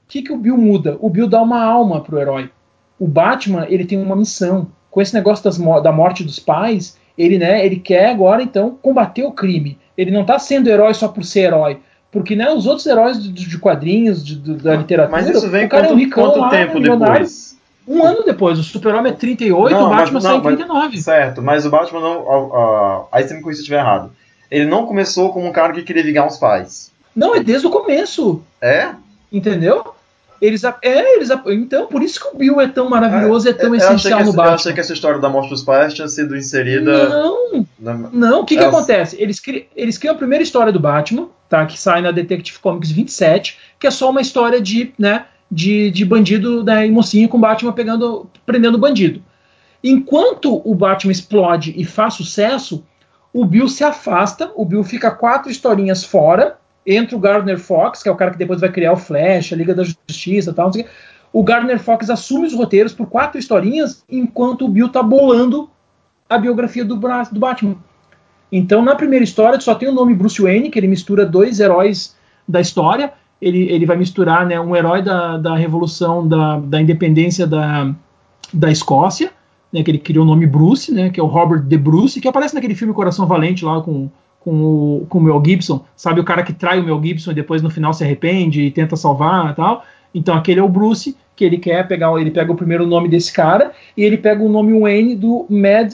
O 0.06 0.10
que, 0.10 0.24
que 0.24 0.34
o 0.34 0.38
Bill 0.38 0.58
muda? 0.58 0.98
O 1.00 1.08
Bill 1.12 1.28
dá 1.28 1.40
uma 1.40 1.64
alma 1.64 2.02
pro 2.02 2.18
herói. 2.18 2.50
O 2.98 3.08
Batman, 3.08 3.68
ele 3.70 3.86
tem 3.86 4.02
uma 4.02 4.16
missão. 4.16 4.68
Com 4.90 5.00
esse 5.00 5.14
negócio 5.14 5.44
das, 5.44 5.60
da 5.84 5.92
morte 5.92 6.24
dos 6.24 6.40
pais, 6.40 6.98
ele, 7.16 7.38
né, 7.38 7.64
ele 7.64 7.76
quer 7.76 8.10
agora, 8.10 8.42
então, 8.42 8.80
combater 8.82 9.24
o 9.24 9.32
crime. 9.32 9.78
Ele 9.96 10.10
não 10.10 10.26
tá 10.26 10.40
sendo 10.40 10.68
herói 10.68 10.96
só 10.96 11.08
por 11.08 11.24
ser 11.24 11.42
herói. 11.42 11.80
Porque 12.12 12.36
né, 12.36 12.52
os 12.52 12.66
outros 12.66 12.88
heróis 12.88 13.22
de, 13.22 13.32
de 13.32 13.58
quadrinhos, 13.60 14.26
de, 14.26 14.36
de, 14.36 14.56
da 14.56 14.76
literatura. 14.76 15.22
Mas 15.22 15.30
isso 15.30 15.50
vem 15.50 15.66
o 15.66 15.70
cara 15.70 15.84
quanto, 15.84 15.92
é 15.92 15.96
um 15.96 16.00
ricão 16.00 16.24
quanto 16.26 16.40
lá, 16.40 16.50
tempo 16.50 16.80
depois? 16.80 17.58
Um 17.88 18.04
ano 18.04 18.24
depois. 18.24 18.60
O 18.60 18.64
Super-Homem 18.64 19.12
é 19.12 19.16
38, 19.16 19.76
não, 19.76 19.88
o 19.88 19.90
Batman 19.90 20.22
sai 20.22 20.38
em 20.38 20.42
39. 20.42 20.88
Mas, 20.92 21.04
certo, 21.04 21.42
mas 21.42 21.66
o 21.66 21.70
Batman 21.70 22.02
não. 22.02 22.20
Uh, 22.22 22.48
uh, 22.48 23.08
aí 23.12 23.28
você 23.28 23.34
me 23.34 23.42
conhece 23.42 23.58
se 23.58 23.62
eu 23.62 23.64
estiver 23.64 23.80
errado. 23.80 24.12
Ele 24.50 24.66
não 24.66 24.86
começou 24.86 25.32
como 25.32 25.48
um 25.48 25.52
cara 25.52 25.74
que 25.74 25.84
queria 25.84 26.02
ligar 26.02 26.26
os 26.28 26.38
pais. 26.38 26.92
Não, 27.16 27.36
é 27.36 27.44
desde 27.44 27.68
o 27.68 27.72
começo. 27.72 28.42
É? 28.60 28.90
Entendeu? 29.32 29.94
Eles, 30.42 30.64
é, 30.64 30.74
eles, 30.82 31.30
então, 31.48 31.88
por 31.88 32.02
isso 32.02 32.20
que 32.20 32.36
o 32.36 32.38
Bill 32.38 32.62
é 32.62 32.68
tão 32.68 32.90
maravilhoso 32.90 33.48
e 33.48 33.50
é, 33.50 33.52
é 33.52 33.54
tão 33.54 33.76
essencial 33.76 34.24
no 34.24 34.32
Batman. 34.32 34.52
Eu 34.52 34.56
achei 34.56 34.74
que 34.74 34.80
essa 34.80 34.94
história 34.94 35.20
da 35.20 35.28
morte 35.28 35.50
dos 35.50 35.64
pais 35.64 35.94
tinha 35.94 36.08
sido 36.08 36.36
inserida. 36.36 37.10
Não, 37.10 37.66
na... 37.78 37.94
não. 37.94 38.42
O 38.42 38.46
que, 38.46 38.56
que 38.56 38.64
acontece? 38.64 39.18
Eles, 39.20 39.40
cri... 39.40 39.68
eles 39.76 39.98
criam 39.98 40.16
a 40.16 40.18
primeira 40.18 40.42
história 40.42 40.72
do 40.72 40.80
Batman, 40.80 41.28
tá? 41.50 41.66
Que 41.66 41.78
sai 41.78 42.02
na 42.02 42.12
Detective 42.12 42.60
Comics 42.60 42.92
27, 42.92 43.58
que 43.78 43.86
é 43.86 43.92
só 43.92 44.10
uma 44.10 44.22
história 44.22 44.62
de, 44.62 44.94
né, 44.98 45.26
de, 45.52 45.92
de 45.92 46.06
bandido 46.06 46.64
né, 46.64 46.88
e 46.88 46.92
mocinho 46.92 47.28
com 47.28 47.40
Batman 47.40 47.74
pegando, 47.74 48.30
prendendo 48.46 48.78
bandido. 48.78 49.22
Enquanto 49.84 50.62
o 50.64 50.74
Batman 50.74 51.12
explode 51.12 51.74
e 51.76 51.84
faz 51.84 52.14
sucesso, 52.14 52.84
o 53.34 53.46
Bill 53.46 53.68
se 53.68 53.84
afasta, 53.84 54.52
o 54.56 54.66
Bill 54.66 54.84
fica 54.84 55.12
quatro 55.12 55.52
historinhas 55.52 56.04
fora, 56.04 56.58
entra 56.90 57.16
o 57.16 57.20
Gardner 57.20 57.60
Fox, 57.60 58.02
que 58.02 58.10
é 58.10 58.12
o 58.12 58.16
cara 58.16 58.32
que 58.32 58.38
depois 58.38 58.60
vai 58.60 58.72
criar 58.72 58.94
o 58.94 58.98
Flash, 58.98 59.54
a 59.54 59.56
Liga 59.56 59.76
da 59.76 59.84
Justiça 59.84 60.52
tal, 60.52 60.72
o 61.32 61.44
Gardner 61.44 61.80
Fox 61.80 62.10
assume 62.10 62.48
os 62.48 62.56
roteiros 62.56 62.92
por 62.92 63.08
quatro 63.08 63.38
historinhas, 63.38 64.04
enquanto 64.10 64.66
o 64.66 64.68
Bill 64.68 64.90
tá 64.90 65.04
bolando 65.04 65.70
a 66.28 66.38
biografia 66.38 66.84
do, 66.84 66.96
do 66.96 67.40
Batman. 67.40 67.76
Então, 68.52 68.82
na 68.82 68.96
primeira 68.96 69.24
história, 69.24 69.60
só 69.60 69.76
tem 69.76 69.88
o 69.88 69.94
nome 69.94 70.16
Bruce 70.16 70.42
Wayne, 70.42 70.72
que 70.72 70.80
ele 70.80 70.88
mistura 70.88 71.26
dois 71.26 71.60
heróis 71.60 72.16
da 72.48 72.60
história. 72.60 73.14
Ele, 73.40 73.70
ele 73.72 73.86
vai 73.86 73.96
misturar 73.96 74.46
né, 74.46 74.60
um 74.60 74.76
herói 74.76 75.04
da, 75.04 75.38
da 75.38 75.56
Revolução 75.56 76.28
da, 76.28 76.60
da 76.60 76.82
Independência 76.82 77.46
da, 77.46 77.94
da 78.52 78.72
Escócia, 78.72 79.32
né, 79.72 79.84
que 79.84 79.92
ele 79.92 80.00
criou 80.00 80.26
o 80.26 80.28
nome 80.28 80.48
Bruce, 80.48 80.92
né, 80.92 81.12
que 81.12 81.20
é 81.20 81.24
o 81.24 81.28
Robert 81.28 81.62
De 81.62 81.78
Bruce, 81.78 82.20
que 82.20 82.28
aparece 82.28 82.56
naquele 82.56 82.74
filme 82.74 82.94
Coração 82.94 83.28
Valente 83.28 83.64
lá 83.64 83.80
com 83.82 84.10
com 84.40 84.52
o, 84.52 85.06
com 85.08 85.18
o 85.20 85.22
Mel 85.22 85.42
Gibson, 85.46 85.84
sabe? 85.96 86.20
O 86.20 86.24
cara 86.24 86.44
que 86.44 86.54
trai 86.54 86.80
o 86.80 86.84
Mel 86.84 87.02
Gibson 87.04 87.32
e 87.32 87.36
depois 87.36 87.62
no 87.62 87.70
final 87.70 87.94
se 87.94 88.04
arrepende 88.04 88.62
e 88.62 88.72
tenta 88.72 88.96
salvar 88.96 89.52
e 89.52 89.56
tal. 89.56 89.84
Então 90.14 90.36
aquele 90.36 90.60
é 90.60 90.64
o 90.64 90.70
Bruce, 90.70 91.16
que 91.36 91.46
ele 91.46 91.58
quer 91.58 91.88
pegar, 91.88 92.14
ele 92.20 92.32
pega 92.32 92.52
o 92.52 92.56
primeiro 92.56 92.86
nome 92.86 93.08
desse 93.08 93.32
cara 93.32 93.72
e 93.96 94.04
ele 94.04 94.18
pega 94.18 94.44
o 94.44 94.50
nome 94.50 94.78
Wayne 94.80 95.16
do 95.16 95.46
Mad 95.50 95.94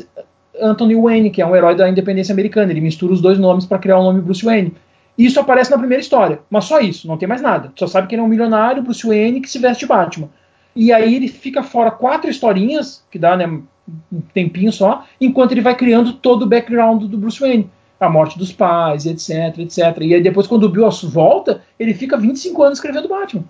Anthony 0.62 0.96
Wayne, 0.96 1.30
que 1.30 1.42
é 1.42 1.46
um 1.46 1.56
herói 1.56 1.76
da 1.76 1.90
independência 1.90 2.34
americana. 2.34 2.72
Ele 2.72 2.82
mistura 2.82 3.14
os 3.14 3.22
dois 3.22 3.38
nomes 3.38 3.66
para 3.66 3.80
criar 3.80 4.00
o 4.00 4.04
nome 4.04 4.22
Bruce 4.22 4.44
Wayne. 4.44 4.74
Isso 5.18 5.40
aparece 5.40 5.72
na 5.72 5.78
primeira 5.78 6.02
história, 6.02 6.40
mas 6.50 6.66
só 6.66 6.80
isso, 6.80 7.08
não 7.08 7.18
tem 7.18 7.28
mais 7.28 7.42
nada. 7.42 7.72
Só 7.76 7.88
sabe 7.88 8.08
que 8.08 8.16
ele 8.16 8.22
é 8.22 8.26
um 8.26 8.28
milionário, 8.28 8.84
Bruce 8.84 9.06
Wayne, 9.06 9.40
que 9.40 9.50
se 9.50 9.60
veste 9.60 9.82
de 9.82 9.88
Batman. 9.88 10.30
E 10.76 10.92
aí 10.92 11.16
ele 11.16 11.30
fica 11.30 11.64
fora 11.64 11.90
quatro 11.90 12.30
historinhas, 12.30 13.04
que 13.10 13.18
dá 13.18 13.38
né, 13.38 13.48
um 13.48 14.22
tempinho 14.34 14.74
só, 14.74 15.06
enquanto 15.22 15.54
ele 15.54 15.62
vai 15.62 15.74
criando 15.74 16.12
todo 16.14 16.44
o 16.44 16.48
background 16.48 17.04
do 17.04 17.18
Bruce 17.18 17.40
Wayne 17.40 17.70
a 18.00 18.10
morte 18.10 18.38
dos 18.38 18.52
pais, 18.52 19.06
etc, 19.06 19.58
etc. 19.60 19.80
E 20.02 20.14
aí 20.14 20.22
depois, 20.22 20.48
quando 20.48 20.64
o 20.64 20.70
Bill 20.70 20.90
volta, 21.04 21.64
ele 21.80 21.94
fica 21.94 22.18
25 22.18 22.64
anos 22.64 22.78
escrevendo 22.78 23.08
Batman. 23.08 23.46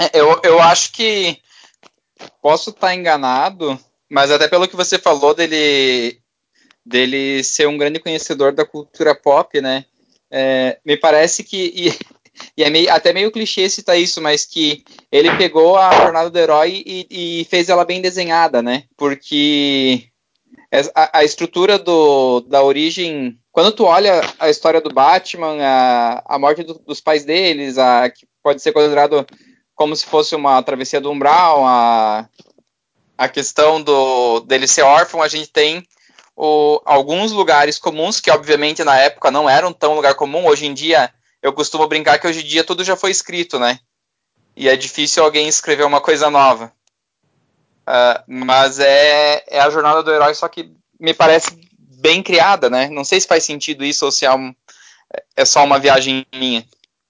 É, 0.00 0.10
eu, 0.18 0.40
eu 0.44 0.60
acho 0.60 0.92
que 0.92 1.38
posso 2.42 2.70
estar 2.70 2.94
enganado, 2.94 3.78
mas 4.10 4.30
até 4.30 4.48
pelo 4.48 4.68
que 4.68 4.76
você 4.76 4.98
falou 4.98 5.34
dele 5.34 6.20
dele 6.84 7.44
ser 7.44 7.68
um 7.68 7.76
grande 7.76 8.00
conhecedor 8.00 8.52
da 8.52 8.64
cultura 8.64 9.14
pop, 9.14 9.60
né? 9.60 9.84
É, 10.30 10.78
me 10.84 10.96
parece 10.96 11.44
que 11.44 11.72
e, 11.74 11.98
e 12.56 12.64
é 12.64 12.70
meio, 12.70 12.90
até 12.90 13.12
meio 13.12 13.30
clichê 13.30 13.68
citar 13.68 13.98
isso, 13.98 14.20
mas 14.20 14.44
que 14.44 14.84
ele 15.10 15.34
pegou 15.36 15.76
a 15.76 15.92
jornada 15.92 16.30
do 16.30 16.38
herói 16.38 16.82
e, 16.86 17.06
e 17.10 17.44
fez 17.46 17.68
ela 17.68 17.84
bem 17.84 18.00
desenhada, 18.00 18.62
né? 18.62 18.84
Porque 18.96 20.07
a, 20.94 21.18
a 21.20 21.24
estrutura 21.24 21.78
do, 21.78 22.40
da 22.40 22.62
origem 22.62 23.38
quando 23.58 23.72
tu 23.72 23.84
olha 23.84 24.20
a 24.38 24.48
história 24.48 24.80
do 24.80 24.94
Batman, 24.94 25.56
a, 25.60 26.22
a 26.24 26.38
morte 26.38 26.62
do, 26.62 26.74
dos 26.74 27.00
pais 27.00 27.24
deles, 27.24 27.76
a, 27.76 28.08
que 28.08 28.24
pode 28.40 28.62
ser 28.62 28.72
considerado 28.72 29.26
como 29.74 29.96
se 29.96 30.06
fosse 30.06 30.36
uma 30.36 30.62
travessia 30.62 31.00
do 31.00 31.10
umbral, 31.10 31.66
a, 31.66 32.28
a 33.16 33.28
questão 33.28 33.82
do, 33.82 34.38
dele 34.40 34.68
ser 34.68 34.82
órfão, 34.82 35.20
a 35.20 35.26
gente 35.26 35.50
tem 35.50 35.84
o, 36.36 36.80
alguns 36.84 37.32
lugares 37.32 37.80
comuns, 37.80 38.20
que 38.20 38.30
obviamente 38.30 38.84
na 38.84 38.96
época 38.96 39.28
não 39.30 39.50
eram 39.50 39.72
tão 39.72 39.94
lugar 39.94 40.14
comum, 40.14 40.46
hoje 40.46 40.66
em 40.66 40.72
dia 40.72 41.12
eu 41.42 41.52
costumo 41.52 41.88
brincar 41.88 42.20
que 42.20 42.28
hoje 42.28 42.42
em 42.42 42.46
dia 42.46 42.62
tudo 42.62 42.84
já 42.84 42.94
foi 42.94 43.10
escrito, 43.10 43.58
né? 43.58 43.80
E 44.56 44.68
é 44.68 44.76
difícil 44.76 45.24
alguém 45.24 45.48
escrever 45.48 45.84
uma 45.84 46.00
coisa 46.00 46.30
nova. 46.30 46.72
Uh, 47.88 48.22
mas 48.26 48.78
é, 48.78 49.42
é 49.48 49.60
a 49.60 49.70
jornada 49.70 50.02
do 50.02 50.12
herói, 50.12 50.34
só 50.34 50.46
que 50.46 50.70
me 51.00 51.14
parece 51.14 51.58
bem 52.02 52.22
criada, 52.22 52.68
né? 52.68 52.90
Não 52.90 53.02
sei 53.02 53.18
se 53.18 53.26
faz 53.26 53.44
sentido 53.44 53.82
isso 53.82 54.04
ou 54.04 54.12
se 54.12 54.26
é, 54.26 54.34
um, 54.34 54.54
é 55.34 55.44
só 55.46 55.64
uma 55.64 55.78
viagem 55.78 56.26
minha. 56.34 56.62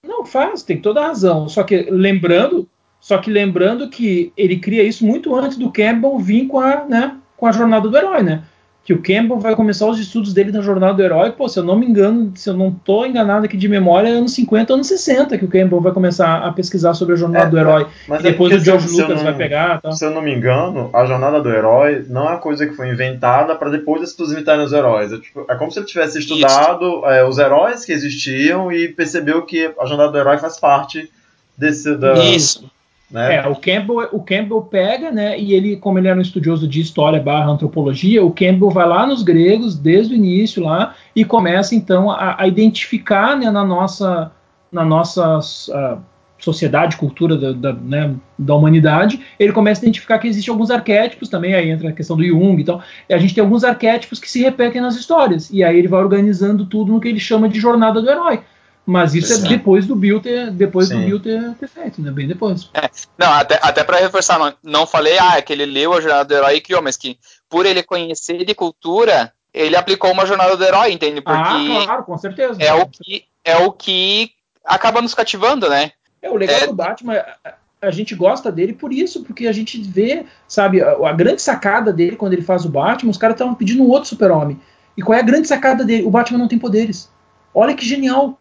Não, 0.05 0.25
faz, 0.25 0.63
tem 0.63 0.81
toda 0.81 1.01
a 1.01 1.09
razão. 1.09 1.49
Só 1.49 1.65
que 1.65 1.89
lembrando, 1.91 2.69
só 3.01 3.19
que 3.19 3.29
lembrando 3.29 3.91
que 3.91 4.33
ele 4.37 4.61
cria 4.61 4.85
isso 4.85 5.05
muito 5.05 5.35
antes 5.35 5.59
do 5.59 5.73
Campbell 5.73 6.17
vir 6.21 6.47
com 6.47 6.61
a, 6.61 6.85
né, 6.85 7.17
com 7.37 7.47
a 7.47 7.53
jornada 7.53 7.89
do 7.89 7.97
herói, 7.97 8.23
né? 8.23 8.45
Que 8.89 8.95
o 8.95 9.03
Campbell 9.03 9.39
vai 9.39 9.55
começar 9.55 9.87
os 9.87 9.99
estudos 9.99 10.33
dele 10.33 10.51
na 10.51 10.63
Jornada 10.63 10.95
do 10.95 11.03
Herói, 11.03 11.31
pô, 11.33 11.47
se 11.47 11.59
eu 11.59 11.63
não 11.63 11.77
me 11.77 11.85
engano, 11.85 12.33
se 12.35 12.49
eu 12.49 12.55
não 12.55 12.69
estou 12.69 13.05
enganado 13.05 13.45
aqui 13.45 13.55
de 13.55 13.69
memória, 13.69 14.09
é 14.09 14.13
anos 14.13 14.33
50, 14.33 14.73
anos 14.73 14.87
60 14.87 15.37
que 15.37 15.45
o 15.45 15.49
Campbell 15.49 15.79
vai 15.83 15.93
começar 15.93 16.39
a 16.39 16.51
pesquisar 16.53 16.95
sobre 16.95 17.13
a 17.13 17.19
Jornada 17.19 17.49
é, 17.49 17.51
do 17.51 17.59
Herói. 17.59 17.87
Mas 18.09 18.25
e 18.25 18.29
é 18.29 18.31
depois 18.31 18.55
o 18.55 18.59
George 18.59 18.89
Lucas 18.89 19.17
não, 19.17 19.25
vai 19.25 19.37
pegar. 19.37 19.83
Se 19.93 20.07
eu 20.07 20.11
não 20.11 20.23
me 20.23 20.35
engano, 20.35 20.89
a 20.95 21.05
Jornada 21.05 21.39
do 21.39 21.51
Herói 21.51 22.07
não 22.09 22.29
é 22.29 22.31
uma 22.31 22.39
coisa 22.39 22.67
que 22.67 22.73
foi 22.73 22.89
inventada 22.89 23.55
para 23.57 23.69
depois 23.69 24.01
as 24.01 24.13
pessoas 24.13 24.33
inventarem 24.33 24.65
os 24.65 24.73
heróis. 24.73 25.13
É, 25.13 25.19
tipo, 25.19 25.45
é 25.47 25.55
como 25.55 25.71
se 25.71 25.81
ele 25.81 25.87
tivesse 25.87 26.19
estudado 26.19 27.05
é, 27.05 27.23
os 27.29 27.37
heróis 27.37 27.85
que 27.85 27.93
existiam 27.93 28.73
e 28.73 28.89
percebeu 28.89 29.43
que 29.43 29.71
a 29.79 29.85
Jornada 29.85 30.13
do 30.13 30.19
Herói 30.19 30.39
faz 30.39 30.59
parte 30.59 31.11
desse. 31.59 31.95
Da, 31.95 32.15
Isso 32.15 32.71
né? 33.11 33.37
É, 33.37 33.49
o 33.49 33.57
Campbell, 33.57 34.09
o 34.13 34.23
Campbell 34.23 34.63
pega, 34.63 35.11
né, 35.11 35.39
e 35.39 35.55
ele, 35.55 35.77
como 35.77 35.99
ele 35.99 36.09
era 36.09 36.19
um 36.19 36.23
estudioso 36.23 36.69
de 36.69 36.81
história 36.81 37.21
barra 37.21 37.51
antropologia, 37.51 38.23
o 38.23 38.31
Campbell 38.31 38.71
vai 38.71 38.87
lá 38.87 39.07
nos 39.07 39.23
gregos, 39.23 39.79
desde 39.79 40.15
o 40.15 40.17
início 40.17 40.63
lá, 40.63 40.95
e 41.17 41.25
começa 41.25 41.75
então 41.75 42.11
a, 42.11 42.43
a 42.43 42.47
identificar 42.47 43.37
né, 43.37 43.51
na 43.51 43.65
nossa, 43.65 44.31
na 44.71 44.85
nossa 44.85 45.39
uh, 45.39 45.99
sociedade, 46.39 46.99
cultura 46.99 47.37
da, 47.39 47.53
da, 47.53 47.73
né, 47.73 48.15
da, 48.39 48.55
humanidade, 48.55 49.21
ele 49.39 49.53
começa 49.53 49.81
a 49.81 49.85
identificar 49.85 50.19
que 50.19 50.29
existem 50.29 50.53
alguns 50.53 50.71
arquétipos, 50.71 51.31
também 51.31 51.55
aí 51.55 51.71
entra 51.71 51.89
a 51.89 51.93
questão 51.93 52.15
do 52.15 52.25
Jung 52.25 52.61
e 52.61 52.65
tal, 52.65 52.83
e 53.09 53.15
a 53.15 53.19
gente 53.19 53.35
tem 53.35 53.43
alguns 53.43 53.65
arquétipos 53.65 54.21
que 54.21 54.31
se 54.31 54.43
repetem 54.43 54.83
nas 54.83 54.97
histórias, 54.97 55.51
e 55.51 55.65
aí 55.65 55.79
ele 55.79 55.89
vai 55.89 56.01
organizando 56.01 56.67
tudo 56.67 56.93
no 56.93 57.01
que 57.01 57.09
ele 57.09 57.21
chama 57.21 57.49
de 57.49 57.59
jornada 57.59 58.03
do 58.03 58.11
herói. 58.11 58.41
Mas 58.89 59.15
isso 59.15 59.35
Sim. 59.35 59.45
é 59.45 59.49
depois 59.51 59.87
do 59.87 59.95
Bill 59.95 60.19
ter, 60.19 60.51
depois 60.51 60.89
do 60.89 60.97
Bill 60.97 61.21
ter, 61.21 61.53
ter 61.57 61.69
feito, 61.69 62.01
né? 62.01 62.11
Bem 62.11 62.27
depois. 62.27 62.71
É. 62.73 62.89
Não, 63.19 63.31
até, 63.31 63.61
até 63.61 63.85
para 63.85 63.99
reforçar, 63.99 64.39
não, 64.39 64.55
não 64.63 64.87
falei, 64.87 65.19
ah, 65.19 65.37
é 65.37 65.43
que 65.43 65.53
ele 65.53 65.67
leu 65.67 65.93
a 65.93 66.01
jornada 66.01 66.25
do 66.25 66.35
herói 66.35 66.55
e 66.55 66.61
criou, 66.63 66.81
mas 66.81 66.97
que 66.97 67.19
por 67.51 67.67
ele 67.67 67.83
conhecer 67.83 68.47
de 68.47 68.55
cultura, 68.55 69.31
ele 69.53 69.77
aplicou 69.77 70.11
uma 70.11 70.25
jornada 70.25 70.57
do 70.57 70.65
herói, 70.65 70.91
entende? 70.91 71.21
Porque 71.21 71.39
ah, 71.39 71.85
claro, 71.85 72.05
com 72.05 72.17
certeza. 72.17 72.57
É 72.63 72.73
o 72.73 72.87
que, 72.87 73.27
é 73.45 73.59
o 73.59 73.71
que 73.73 74.31
acaba 74.65 75.03
nos 75.03 75.13
cativando, 75.13 75.69
né? 75.69 75.93
É, 76.23 76.31
o 76.31 76.37
legal 76.37 76.57
é... 76.57 76.67
do 76.67 76.75
Batman, 76.75 77.23
a, 77.45 77.55
a, 77.83 77.91
gente 77.91 78.15
gosta 78.15 78.51
dele 78.51 78.73
por 78.73 78.91
isso, 78.91 79.23
porque 79.23 79.47
a 79.47 79.53
gente 79.53 79.83
vê, 79.83 80.25
sabe, 80.49 80.81
a, 80.81 80.93
a 80.93 81.13
grande 81.13 81.43
sacada 81.43 81.93
dele 81.93 82.17
quando 82.17 82.33
ele 82.33 82.41
faz 82.41 82.65
o 82.65 82.71
Batman, 82.71 83.11
os 83.11 83.19
caras 83.19 83.35
estavam 83.35 83.55
pedindo 83.55 83.83
um 83.83 83.89
outro 83.91 84.09
super-homem. 84.09 84.59
E 84.97 85.03
qual 85.03 85.15
é 85.15 85.21
a 85.21 85.25
grande 85.25 85.47
sacada 85.47 85.85
dele? 85.85 86.05
O 86.05 86.11
Batman 86.11 86.39
não 86.39 86.49
tem 86.49 86.59
poderes. 86.59 87.13
Olha 87.53 87.75
que 87.75 87.85
genial, 87.85 88.39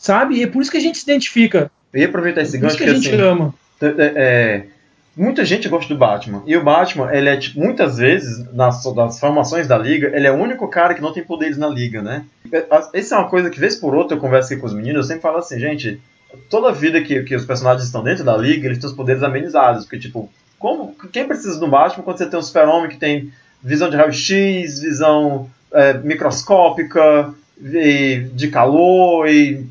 sabe? 0.00 0.36
E 0.36 0.42
é 0.42 0.46
por 0.46 0.62
isso 0.62 0.70
que 0.70 0.78
a 0.78 0.80
gente 0.80 0.98
se 0.98 1.04
identifica. 1.04 1.70
Eu 1.92 2.00
ia 2.00 2.08
aproveitar 2.08 2.40
esse 2.40 2.56
é 2.56 2.60
gancho 2.60 2.76
que 2.76 2.84
a 2.84 2.94
gente 2.94 3.08
assim, 3.08 3.20
ama. 3.20 3.54
É, 3.80 3.86
é, 4.16 4.66
muita 5.16 5.44
gente 5.44 5.68
gosta 5.68 5.92
do 5.92 5.98
Batman. 5.98 6.42
E 6.46 6.56
o 6.56 6.64
Batman, 6.64 7.12
ele 7.12 7.28
é, 7.28 7.36
tipo, 7.36 7.60
muitas 7.60 7.98
vezes, 7.98 8.52
nas, 8.52 8.82
nas 8.94 9.20
formações 9.20 9.68
da 9.68 9.76
liga, 9.76 10.10
ele 10.14 10.26
é 10.26 10.32
o 10.32 10.36
único 10.36 10.66
cara 10.68 10.94
que 10.94 11.02
não 11.02 11.12
tem 11.12 11.22
poderes 11.22 11.58
na 11.58 11.68
liga, 11.68 12.02
né? 12.02 12.24
Essa 12.94 13.14
é 13.14 13.18
uma 13.18 13.28
coisa 13.28 13.50
que, 13.50 13.60
vez 13.60 13.76
por 13.76 13.94
outra, 13.94 14.16
eu 14.16 14.20
converso 14.20 14.52
aqui 14.52 14.60
com 14.60 14.66
os 14.66 14.74
meninos, 14.74 14.96
eu 14.96 15.04
sempre 15.04 15.22
falo 15.22 15.36
assim, 15.36 15.60
gente, 15.60 16.00
toda 16.48 16.72
vida 16.72 17.00
que, 17.02 17.22
que 17.22 17.36
os 17.36 17.44
personagens 17.44 17.84
estão 17.84 18.02
dentro 18.02 18.24
da 18.24 18.36
liga, 18.36 18.66
eles 18.66 18.78
têm 18.78 18.88
os 18.88 18.96
poderes 18.96 19.22
amenizados. 19.22 19.84
Porque, 19.84 19.98
tipo, 19.98 20.30
como, 20.58 20.94
quem 21.12 21.26
precisa 21.26 21.60
do 21.60 21.68
Batman 21.68 22.04
quando 22.04 22.16
você 22.16 22.26
tem 22.26 22.38
um 22.38 22.42
super-homem 22.42 22.88
que 22.88 22.96
tem 22.96 23.30
visão 23.62 23.90
de 23.90 23.96
raio-x, 23.96 24.80
visão 24.80 25.50
é, 25.72 25.92
microscópica, 25.94 27.34
de 27.60 28.48
calor 28.48 29.28
e 29.28 29.66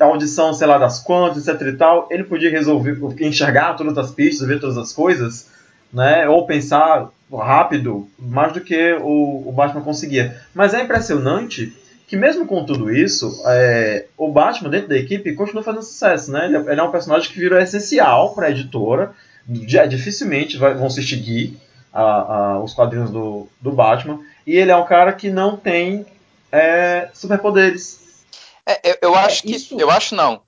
audição, 0.00 0.54
sei 0.54 0.66
lá, 0.66 0.78
das 0.78 0.98
quantas, 1.00 1.46
etc 1.46 1.68
e 1.68 1.72
tal, 1.72 2.08
ele 2.10 2.24
podia 2.24 2.50
resolver, 2.50 2.98
enxergar 3.20 3.74
todas 3.74 3.96
as 3.98 4.10
pistas, 4.10 4.48
ver 4.48 4.58
todas 4.58 4.78
as 4.78 4.92
coisas, 4.92 5.48
né? 5.92 6.26
Ou 6.28 6.46
pensar 6.46 7.10
rápido, 7.30 8.08
mais 8.18 8.52
do 8.52 8.60
que 8.60 8.94
o, 9.02 9.48
o 9.48 9.52
Batman 9.52 9.82
conseguia. 9.82 10.40
Mas 10.54 10.72
é 10.72 10.82
impressionante 10.82 11.76
que 12.06 12.16
mesmo 12.16 12.46
com 12.46 12.64
tudo 12.64 12.90
isso, 12.90 13.42
é, 13.46 14.06
o 14.16 14.30
Batman 14.30 14.70
dentro 14.70 14.88
da 14.88 14.96
equipe 14.96 15.34
continua 15.34 15.62
fazendo 15.62 15.82
sucesso, 15.82 16.30
né? 16.30 16.46
Ele, 16.46 16.56
é, 16.56 16.72
ele 16.72 16.80
é 16.80 16.82
um 16.82 16.90
personagem 16.90 17.30
que 17.30 17.38
virou 17.38 17.58
essencial 17.58 18.34
para 18.34 18.46
a 18.46 18.50
editora. 18.50 19.10
Já, 19.66 19.84
dificilmente 19.86 20.56
vai, 20.56 20.74
vão 20.74 20.88
se 20.88 21.00
extinguir 21.00 21.56
a, 21.92 22.02
a, 22.02 22.60
os 22.60 22.72
quadrinhos 22.72 23.10
do, 23.10 23.48
do 23.60 23.72
Batman. 23.72 24.20
E 24.46 24.56
ele 24.56 24.70
é 24.70 24.76
um 24.76 24.86
cara 24.86 25.12
que 25.12 25.28
não 25.28 25.56
tem 25.56 26.06
é, 26.50 27.10
superpoderes. 27.12 28.24
É, 28.66 28.90
eu, 28.90 28.98
eu 29.02 29.14
acho 29.14 29.42
que. 29.42 29.54
Isso... 29.54 29.78
Eu 29.78 29.90
acho 29.90 30.14
não. 30.14 30.42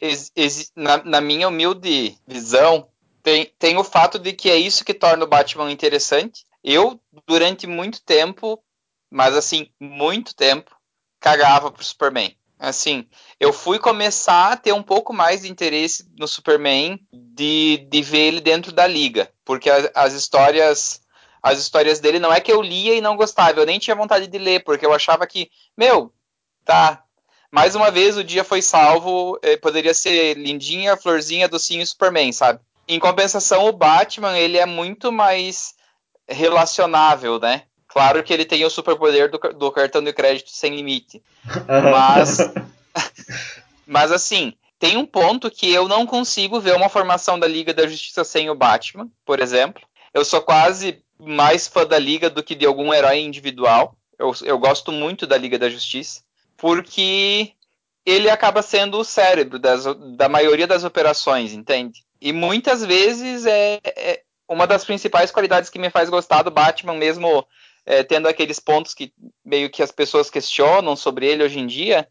Ex, 0.00 0.30
ex, 0.36 0.72
na, 0.76 1.02
na, 1.04 1.20
minha 1.20 1.48
humilde 1.48 2.18
visão, 2.26 2.88
tem, 3.22 3.52
tem 3.58 3.76
o 3.78 3.84
fato 3.84 4.18
de 4.18 4.32
que 4.32 4.50
é 4.50 4.56
isso 4.56 4.84
que 4.84 4.92
torna 4.92 5.24
o 5.24 5.28
Batman 5.28 5.70
interessante. 5.70 6.44
Eu, 6.62 7.00
durante 7.26 7.66
muito 7.66 8.02
tempo, 8.02 8.62
mas 9.10 9.36
assim, 9.36 9.70
muito 9.80 10.34
tempo, 10.34 10.74
cagava 11.20 11.70
pro 11.70 11.84
Superman. 11.84 12.36
Assim, 12.58 13.06
eu 13.38 13.52
fui 13.52 13.78
começar 13.78 14.52
a 14.52 14.56
ter 14.56 14.72
um 14.72 14.82
pouco 14.82 15.12
mais 15.12 15.42
de 15.42 15.50
interesse 15.50 16.08
no 16.18 16.26
Superman 16.26 16.98
de, 17.12 17.86
de 17.90 18.02
ver 18.02 18.26
ele 18.26 18.40
dentro 18.40 18.72
da 18.72 18.86
liga, 18.86 19.30
porque 19.44 19.68
as, 19.68 19.90
as 19.94 20.12
histórias 20.14 21.00
as 21.44 21.58
histórias 21.58 22.00
dele 22.00 22.18
não 22.18 22.32
é 22.32 22.40
que 22.40 22.50
eu 22.50 22.62
lia 22.62 22.94
e 22.94 23.02
não 23.02 23.18
gostava, 23.18 23.60
eu 23.60 23.66
nem 23.66 23.78
tinha 23.78 23.94
vontade 23.94 24.26
de 24.26 24.38
ler, 24.38 24.64
porque 24.64 24.86
eu 24.86 24.94
achava 24.94 25.26
que, 25.26 25.50
meu, 25.76 26.10
tá. 26.64 27.04
Mais 27.50 27.74
uma 27.74 27.90
vez 27.90 28.16
o 28.16 28.24
dia 28.24 28.42
foi 28.42 28.62
salvo, 28.62 29.38
eh, 29.42 29.58
poderia 29.58 29.92
ser 29.92 30.38
lindinha, 30.38 30.96
florzinha, 30.96 31.46
docinho 31.46 31.82
e 31.82 31.86
Superman, 31.86 32.32
sabe? 32.32 32.60
Em 32.88 32.98
compensação, 32.98 33.66
o 33.66 33.72
Batman, 33.72 34.38
ele 34.38 34.56
é 34.56 34.64
muito 34.64 35.12
mais 35.12 35.74
relacionável, 36.26 37.38
né? 37.38 37.64
Claro 37.88 38.24
que 38.24 38.32
ele 38.32 38.46
tem 38.46 38.64
o 38.64 38.70
superpoder 38.70 39.30
do, 39.30 39.38
do 39.38 39.70
cartão 39.70 40.02
de 40.02 40.14
crédito 40.14 40.50
sem 40.50 40.74
limite. 40.74 41.22
Mas, 41.68 42.38
mas 43.86 44.10
assim, 44.10 44.54
tem 44.78 44.96
um 44.96 45.04
ponto 45.04 45.50
que 45.50 45.70
eu 45.70 45.86
não 45.86 46.06
consigo 46.06 46.58
ver 46.58 46.74
uma 46.74 46.88
formação 46.88 47.38
da 47.38 47.46
Liga 47.46 47.74
da 47.74 47.86
Justiça 47.86 48.24
sem 48.24 48.48
o 48.48 48.54
Batman, 48.54 49.08
por 49.26 49.40
exemplo. 49.40 49.82
Eu 50.14 50.24
sou 50.24 50.40
quase 50.40 51.03
mais 51.24 51.66
fã 51.66 51.86
da 51.86 51.98
Liga 51.98 52.30
do 52.30 52.42
que 52.42 52.54
de 52.54 52.66
algum 52.66 52.92
herói 52.92 53.20
individual. 53.20 53.96
Eu, 54.18 54.32
eu 54.42 54.58
gosto 54.58 54.92
muito 54.92 55.26
da 55.26 55.36
Liga 55.36 55.58
da 55.58 55.68
Justiça, 55.68 56.22
porque 56.56 57.52
ele 58.06 58.28
acaba 58.28 58.62
sendo 58.62 58.98
o 58.98 59.04
cérebro 59.04 59.58
das, 59.58 59.84
da 60.16 60.28
maioria 60.28 60.66
das 60.66 60.84
operações, 60.84 61.52
entende? 61.52 62.04
E 62.20 62.32
muitas 62.32 62.84
vezes 62.84 63.46
é, 63.46 63.80
é, 63.84 64.22
uma 64.48 64.66
das 64.66 64.84
principais 64.84 65.30
qualidades 65.30 65.70
que 65.70 65.78
me 65.78 65.90
faz 65.90 66.08
gostar 66.08 66.42
do 66.42 66.50
Batman, 66.50 66.94
mesmo 66.94 67.46
é, 67.86 68.02
tendo 68.02 68.28
aqueles 68.28 68.60
pontos 68.60 68.94
que 68.94 69.12
meio 69.44 69.70
que 69.70 69.82
as 69.82 69.90
pessoas 69.90 70.30
questionam 70.30 70.96
sobre 70.96 71.26
ele 71.26 71.42
hoje 71.42 71.58
em 71.58 71.66
dia, 71.66 72.08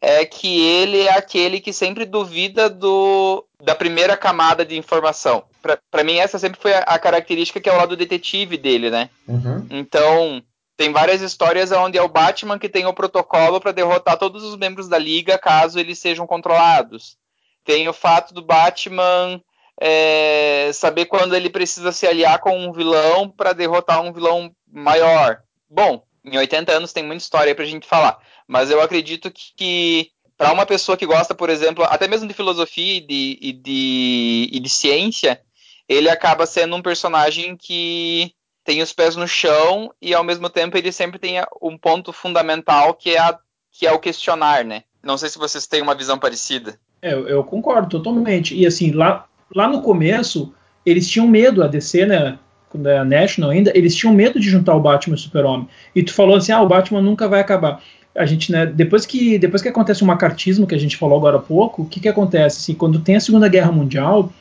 é 0.00 0.24
que 0.24 0.60
ele 0.60 1.00
é 1.00 1.16
aquele 1.16 1.60
que 1.60 1.72
sempre 1.72 2.04
duvida 2.04 2.68
do, 2.68 3.46
da 3.62 3.74
primeira 3.74 4.16
camada 4.16 4.64
de 4.64 4.76
informação. 4.76 5.44
Para 5.90 6.04
mim, 6.04 6.16
essa 6.16 6.38
sempre 6.38 6.60
foi 6.60 6.74
a, 6.74 6.80
a, 6.80 6.98
característica 6.98 7.60
que 7.60 7.68
é 7.68 7.72
o 7.72 7.76
lado 7.76 7.96
detetive 7.96 8.56
dele, 8.56 8.90
né? 8.90 9.10
Uhum. 9.26 9.66
Então, 9.70 10.42
tem 10.76 10.92
várias 10.92 11.22
histórias 11.22 11.72
onde 11.72 11.96
é 11.96 12.02
o 12.02 12.08
Batman 12.08 12.58
que 12.58 12.68
tem 12.68 12.86
o 12.86 12.94
protocolo 12.94 13.60
para 13.60 13.72
derrotar 13.72 14.18
todos 14.18 14.42
os 14.42 14.56
membros 14.56 14.88
da 14.88 14.98
liga 14.98 15.38
caso 15.38 15.78
eles 15.78 15.98
sejam 15.98 16.26
controlados. 16.26 17.16
Tem 17.64 17.88
o 17.88 17.92
fato 17.92 18.34
do 18.34 18.42
Batman 18.42 19.40
é, 19.80 20.70
saber 20.72 21.06
quando 21.06 21.34
ele 21.34 21.48
precisa 21.48 21.92
se 21.92 22.06
aliar 22.06 22.38
com 22.40 22.58
um 22.58 22.72
vilão 22.72 23.28
para 23.28 23.52
derrotar 23.52 24.02
um 24.02 24.12
vilão 24.12 24.54
maior. 24.70 25.42
Bom, 25.68 26.02
em 26.24 26.36
80 26.36 26.72
anos 26.72 26.92
tem 26.92 27.04
muita 27.04 27.22
história 27.22 27.54
para 27.54 27.64
a 27.64 27.68
gente 27.68 27.86
falar. 27.86 28.18
Mas 28.46 28.70
eu 28.70 28.80
acredito 28.80 29.30
que, 29.30 29.54
que 29.56 30.10
para 30.36 30.52
uma 30.52 30.66
pessoa 30.66 30.96
que 30.96 31.06
gosta, 31.06 31.34
por 31.34 31.50
exemplo, 31.50 31.84
até 31.84 32.08
mesmo 32.08 32.28
de 32.28 32.34
filosofia 32.34 32.98
e 32.98 33.00
de, 33.00 33.38
e 33.40 33.52
de, 33.52 34.50
e 34.52 34.60
de 34.60 34.68
ciência, 34.68 35.40
ele 35.88 36.08
acaba 36.08 36.46
sendo 36.46 36.76
um 36.76 36.82
personagem 36.82 37.56
que 37.56 38.32
tem 38.64 38.82
os 38.82 38.92
pés 38.92 39.16
no 39.16 39.28
chão 39.28 39.92
e 40.00 40.14
ao 40.14 40.24
mesmo 40.24 40.48
tempo 40.48 40.76
ele 40.76 40.90
sempre 40.90 41.18
tem 41.18 41.36
um 41.60 41.76
ponto 41.76 42.12
fundamental 42.12 42.94
que 42.94 43.10
é, 43.10 43.18
a, 43.18 43.38
que 43.70 43.86
é 43.86 43.92
o 43.92 43.98
questionar, 43.98 44.64
né? 44.64 44.82
Não 45.02 45.18
sei 45.18 45.28
se 45.28 45.38
vocês 45.38 45.66
têm 45.66 45.82
uma 45.82 45.94
visão 45.94 46.18
parecida. 46.18 46.78
É, 47.02 47.12
eu, 47.12 47.44
concordo 47.44 47.88
totalmente. 47.88 48.54
E 48.54 48.66
assim, 48.66 48.92
lá, 48.92 49.26
lá 49.54 49.68
no 49.68 49.82
começo, 49.82 50.54
eles 50.86 51.08
tinham 51.08 51.28
medo, 51.28 51.62
a 51.62 51.66
DC, 51.66 52.06
né? 52.06 52.38
Quando 52.70 52.88
é 52.88 52.98
a 52.98 53.04
National 53.04 53.50
ainda, 53.50 53.70
eles 53.74 53.94
tinham 53.94 54.14
medo 54.14 54.40
de 54.40 54.48
juntar 54.48 54.74
o 54.74 54.80
Batman 54.80 55.14
e 55.14 55.18
o 55.18 55.20
Super-Homem. 55.20 55.68
E 55.94 56.02
tu 56.02 56.14
falou 56.14 56.36
assim: 56.36 56.50
ah, 56.50 56.62
o 56.62 56.66
Batman 56.66 57.02
nunca 57.02 57.28
vai 57.28 57.40
acabar 57.40 57.82
a 58.16 58.24
gente, 58.24 58.52
né, 58.52 58.64
depois 58.64 59.04
que, 59.04 59.38
depois 59.38 59.60
que 59.60 59.68
acontece 59.68 60.02
o 60.02 60.06
macartismo 60.06 60.66
que 60.66 60.74
a 60.74 60.78
gente 60.78 60.96
falou 60.96 61.18
agora 61.18 61.36
há 61.36 61.40
pouco, 61.40 61.82
o 61.82 61.86
que, 61.86 61.98
que 61.98 62.08
acontece? 62.08 62.58
Assim, 62.58 62.74
quando 62.74 63.00
tem 63.00 63.16
a 63.16 63.20
Segunda 63.20 63.48
Guerra 63.48 63.72
Mundial, 63.72 64.32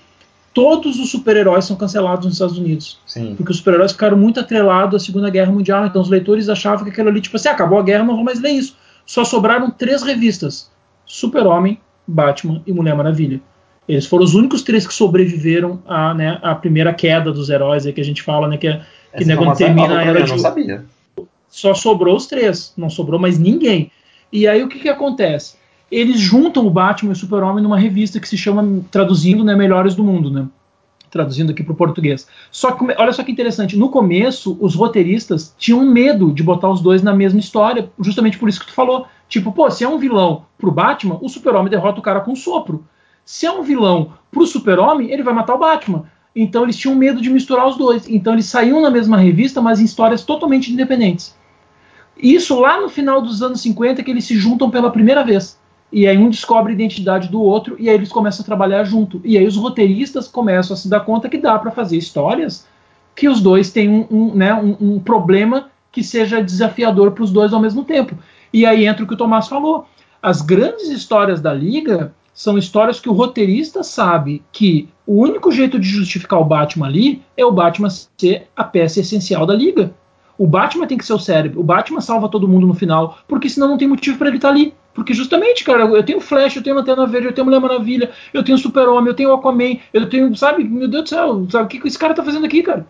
todos 0.53 0.99
os 0.99 1.09
super-heróis 1.09 1.65
são 1.65 1.75
cancelados 1.75 2.25
nos 2.25 2.35
Estados 2.35 2.57
Unidos. 2.57 2.99
Sim. 3.05 3.35
Porque 3.35 3.51
os 3.51 3.57
super-heróis 3.57 3.91
ficaram 3.91 4.17
muito 4.17 4.39
atrelados 4.39 5.01
à 5.01 5.05
Segunda 5.05 5.29
Guerra 5.29 5.51
Mundial, 5.51 5.85
então 5.85 6.01
os 6.01 6.09
leitores 6.09 6.49
achavam 6.49 6.83
que 6.83 6.91
aquilo 6.91 7.09
ali, 7.09 7.21
tipo 7.21 7.35
assim, 7.35 7.49
acabou 7.49 7.79
a 7.79 7.83
guerra, 7.83 8.03
não 8.03 8.15
vou 8.15 8.23
mais 8.23 8.39
ler 8.39 8.51
isso. 8.51 8.75
Só 9.05 9.23
sobraram 9.23 9.71
três 9.71 10.03
revistas: 10.03 10.71
Super-Homem, 11.05 11.79
Batman 12.07 12.61
e 12.65 12.71
Mulher 12.71 12.95
Maravilha. 12.95 13.41
Eles 13.87 14.05
foram 14.05 14.23
os 14.23 14.33
únicos 14.33 14.61
três 14.61 14.87
que 14.87 14.93
sobreviveram 14.93 15.81
à, 15.85 16.13
né, 16.13 16.39
à 16.41 16.55
primeira 16.55 16.93
queda 16.93 17.33
dos 17.33 17.49
heróis, 17.49 17.85
aí 17.85 17.91
que 17.91 17.99
a 17.99 18.05
gente 18.05 18.21
fala, 18.21 18.47
né, 18.47 18.55
que, 18.55 18.67
é, 18.67 18.81
que 19.17 19.25
né, 19.25 19.35
quando 19.35 19.57
termina 19.57 19.99
a 19.99 20.03
era 20.03 20.23
de... 20.23 20.31
Não 20.31 20.39
sabia 20.39 20.85
só 21.53 21.75
sobrou 21.75 22.15
os 22.15 22.25
três, 22.25 22.73
não 22.75 22.89
sobrou 22.89 23.19
mais 23.19 23.37
ninguém. 23.37 23.91
E 24.31 24.47
aí 24.47 24.63
o 24.63 24.67
que, 24.67 24.79
que 24.79 24.89
acontece? 24.89 25.55
Eles 25.93 26.19
juntam 26.19 26.65
o 26.65 26.71
Batman 26.71 27.11
e 27.11 27.13
o 27.13 27.15
Super-Homem 27.15 27.63
numa 27.63 27.77
revista 27.77 28.19
que 28.19 28.27
se 28.27 28.35
chama, 28.35 28.81
traduzindo, 28.89 29.43
né, 29.43 29.55
Melhores 29.55 29.93
do 29.93 30.03
Mundo, 30.03 30.31
né? 30.31 30.47
Traduzindo 31.11 31.51
aqui 31.51 31.63
para 31.63 31.73
o 31.73 31.75
português. 31.75 32.27
Só 32.51 32.71
que, 32.71 32.83
olha 32.97 33.13
só 33.13 33.23
que 33.23 33.31
interessante, 33.31 33.77
no 33.77 33.89
começo, 33.89 34.57
os 34.59 34.73
roteiristas 34.73 35.53
tinham 35.55 35.85
medo 35.85 36.33
de 36.33 36.41
botar 36.41 36.67
os 36.67 36.81
dois 36.81 37.03
na 37.03 37.13
mesma 37.13 37.39
história, 37.39 37.91
justamente 37.99 38.39
por 38.39 38.49
isso 38.49 38.59
que 38.59 38.65
tu 38.65 38.73
falou. 38.73 39.05
Tipo, 39.29 39.51
pô, 39.51 39.69
se 39.69 39.83
é 39.83 39.87
um 39.87 39.99
vilão 39.99 40.45
pro 40.57 40.71
Batman, 40.71 41.19
o 41.21 41.29
Super-Homem 41.29 41.69
derrota 41.69 41.99
o 41.99 42.03
cara 42.03 42.21
com 42.21 42.31
um 42.31 42.35
sopro. 42.35 42.83
Se 43.23 43.45
é 43.45 43.51
um 43.51 43.61
vilão 43.61 44.13
pro 44.31 44.47
Super-Homem, 44.47 45.11
ele 45.11 45.21
vai 45.21 45.35
matar 45.35 45.53
o 45.53 45.59
Batman. 45.59 46.05
Então 46.35 46.63
eles 46.63 46.75
tinham 46.75 46.95
medo 46.95 47.21
de 47.21 47.29
misturar 47.29 47.67
os 47.67 47.77
dois. 47.77 48.09
Então 48.09 48.33
eles 48.33 48.47
saíam 48.47 48.81
na 48.81 48.89
mesma 48.89 49.17
revista, 49.17 49.61
mas 49.61 49.79
em 49.79 49.85
histórias 49.85 50.23
totalmente 50.23 50.73
independentes. 50.73 51.35
Isso 52.17 52.59
lá 52.59 52.81
no 52.81 52.89
final 52.89 53.21
dos 53.21 53.43
anos 53.43 53.61
50 53.61 54.01
que 54.01 54.09
eles 54.09 54.25
se 54.25 54.35
juntam 54.35 54.71
pela 54.71 54.89
primeira 54.89 55.23
vez. 55.23 55.61
E 55.93 56.07
aí 56.07 56.17
um 56.17 56.29
descobre 56.29 56.71
a 56.71 56.75
identidade 56.75 57.29
do 57.29 57.39
outro 57.39 57.75
e 57.77 57.87
aí 57.87 57.95
eles 57.95 58.11
começam 58.11 58.41
a 58.41 58.45
trabalhar 58.45 58.83
junto. 58.83 59.21
E 59.23 59.37
aí 59.37 59.45
os 59.45 59.55
roteiristas 59.55 60.27
começam 60.27 60.73
a 60.73 60.77
se 60.77 60.89
dar 60.89 61.01
conta 61.01 61.29
que 61.29 61.37
dá 61.37 61.57
para 61.59 61.69
fazer 61.69 61.97
histórias 61.97 62.67
que 63.15 63.29
os 63.29 63.39
dois 63.39 63.71
têm 63.71 63.87
um, 63.87 64.07
um 64.09 64.33
né, 64.33 64.53
um, 64.55 64.95
um 64.95 64.99
problema 64.99 65.69
que 65.91 66.03
seja 66.03 66.41
desafiador 66.41 67.11
para 67.11 67.23
os 67.23 67.31
dois 67.31 67.53
ao 67.53 67.61
mesmo 67.61 67.83
tempo. 67.83 68.17
E 68.51 68.65
aí 68.65 68.87
entra 68.87 69.03
o 69.03 69.07
que 69.07 69.13
o 69.13 69.17
Tomás 69.17 69.47
falou. 69.47 69.85
As 70.19 70.41
grandes 70.41 70.89
histórias 70.89 71.39
da 71.39 71.53
Liga 71.53 72.11
são 72.33 72.57
histórias 72.57 72.99
que 72.99 73.07
o 73.07 73.13
roteirista 73.13 73.83
sabe 73.83 74.41
que 74.51 74.89
o 75.05 75.21
único 75.21 75.51
jeito 75.51 75.79
de 75.79 75.87
justificar 75.87 76.39
o 76.39 76.45
Batman 76.45 76.87
ali 76.87 77.21
é 77.37 77.45
o 77.45 77.51
Batman 77.51 77.89
ser 77.91 78.47
a 78.55 78.63
peça 78.63 78.99
essencial 78.99 79.45
da 79.45 79.53
Liga. 79.53 79.93
O 80.35 80.47
Batman 80.47 80.87
tem 80.87 80.97
que 80.97 81.05
ser 81.05 81.13
o 81.13 81.19
cérebro. 81.19 81.59
O 81.59 81.63
Batman 81.63 82.01
salva 82.01 82.27
todo 82.27 82.47
mundo 82.47 82.65
no 82.65 82.73
final, 82.73 83.19
porque 83.27 83.47
senão 83.47 83.67
não 83.67 83.77
tem 83.77 83.87
motivo 83.87 84.17
para 84.17 84.29
ele 84.29 84.37
estar 84.37 84.47
tá 84.47 84.53
ali. 84.55 84.73
Porque 84.93 85.13
justamente, 85.13 85.63
cara, 85.63 85.85
eu 85.85 86.03
tenho 86.03 86.19
Flash, 86.19 86.55
eu 86.55 86.63
tenho 86.63 86.75
Lanterna 86.75 87.05
Verde, 87.07 87.27
eu 87.27 87.33
tenho 87.33 87.45
Mulher 87.45 87.59
Maravilha, 87.59 88.11
eu 88.33 88.43
tenho 88.43 88.57
Super-Homem, 88.57 89.07
eu 89.07 89.15
tenho 89.15 89.33
Aquaman, 89.33 89.77
eu 89.91 90.07
tenho, 90.07 90.35
sabe, 90.35 90.63
meu 90.63 90.87
Deus 90.87 91.03
do 91.03 91.09
céu, 91.09 91.47
sabe 91.49 91.65
o 91.65 91.67
que, 91.67 91.79
que 91.79 91.87
esse 91.87 91.97
cara 91.97 92.13
tá 92.13 92.23
fazendo 92.23 92.45
aqui, 92.45 92.61
cara? 92.61 92.85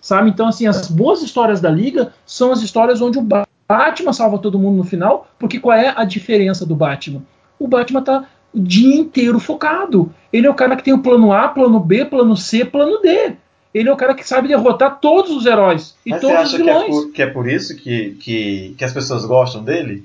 Sabe? 0.00 0.30
Então, 0.30 0.46
assim, 0.46 0.66
as 0.66 0.88
boas 0.88 1.22
histórias 1.22 1.60
da 1.60 1.70
Liga 1.70 2.12
são 2.24 2.52
as 2.52 2.62
histórias 2.62 3.00
onde 3.00 3.18
o 3.18 3.22
Batman 3.22 4.12
salva 4.12 4.38
todo 4.38 4.58
mundo 4.58 4.76
no 4.76 4.84
final, 4.84 5.28
porque 5.38 5.58
qual 5.58 5.76
é 5.76 5.92
a 5.96 6.04
diferença 6.04 6.64
do 6.64 6.76
Batman? 6.76 7.22
O 7.58 7.66
Batman 7.66 8.02
tá 8.02 8.24
o 8.54 8.60
dia 8.60 8.96
inteiro 8.96 9.38
focado. 9.38 10.12
Ele 10.32 10.46
é 10.46 10.50
o 10.50 10.54
cara 10.54 10.76
que 10.76 10.84
tem 10.84 10.94
o 10.94 11.02
plano 11.02 11.32
A, 11.32 11.48
plano 11.48 11.80
B, 11.80 12.04
plano 12.04 12.36
C, 12.36 12.64
plano 12.64 13.00
D. 13.02 13.32
Ele 13.74 13.88
é 13.88 13.92
o 13.92 13.96
cara 13.96 14.14
que 14.14 14.26
sabe 14.26 14.48
derrotar 14.48 14.98
todos 15.00 15.30
os 15.30 15.44
heróis 15.44 15.94
e 16.06 16.10
Mas 16.10 16.20
todos 16.20 16.46
os 16.46 16.54
é, 16.54 16.56
vilões. 16.56 16.88
por, 16.88 17.12
que 17.12 17.22
é 17.22 17.26
por 17.26 17.48
isso 17.48 17.76
que, 17.76 18.16
que, 18.20 18.74
que 18.78 18.84
as 18.84 18.92
pessoas 18.92 19.24
gostam 19.26 19.62
dele? 19.62 20.04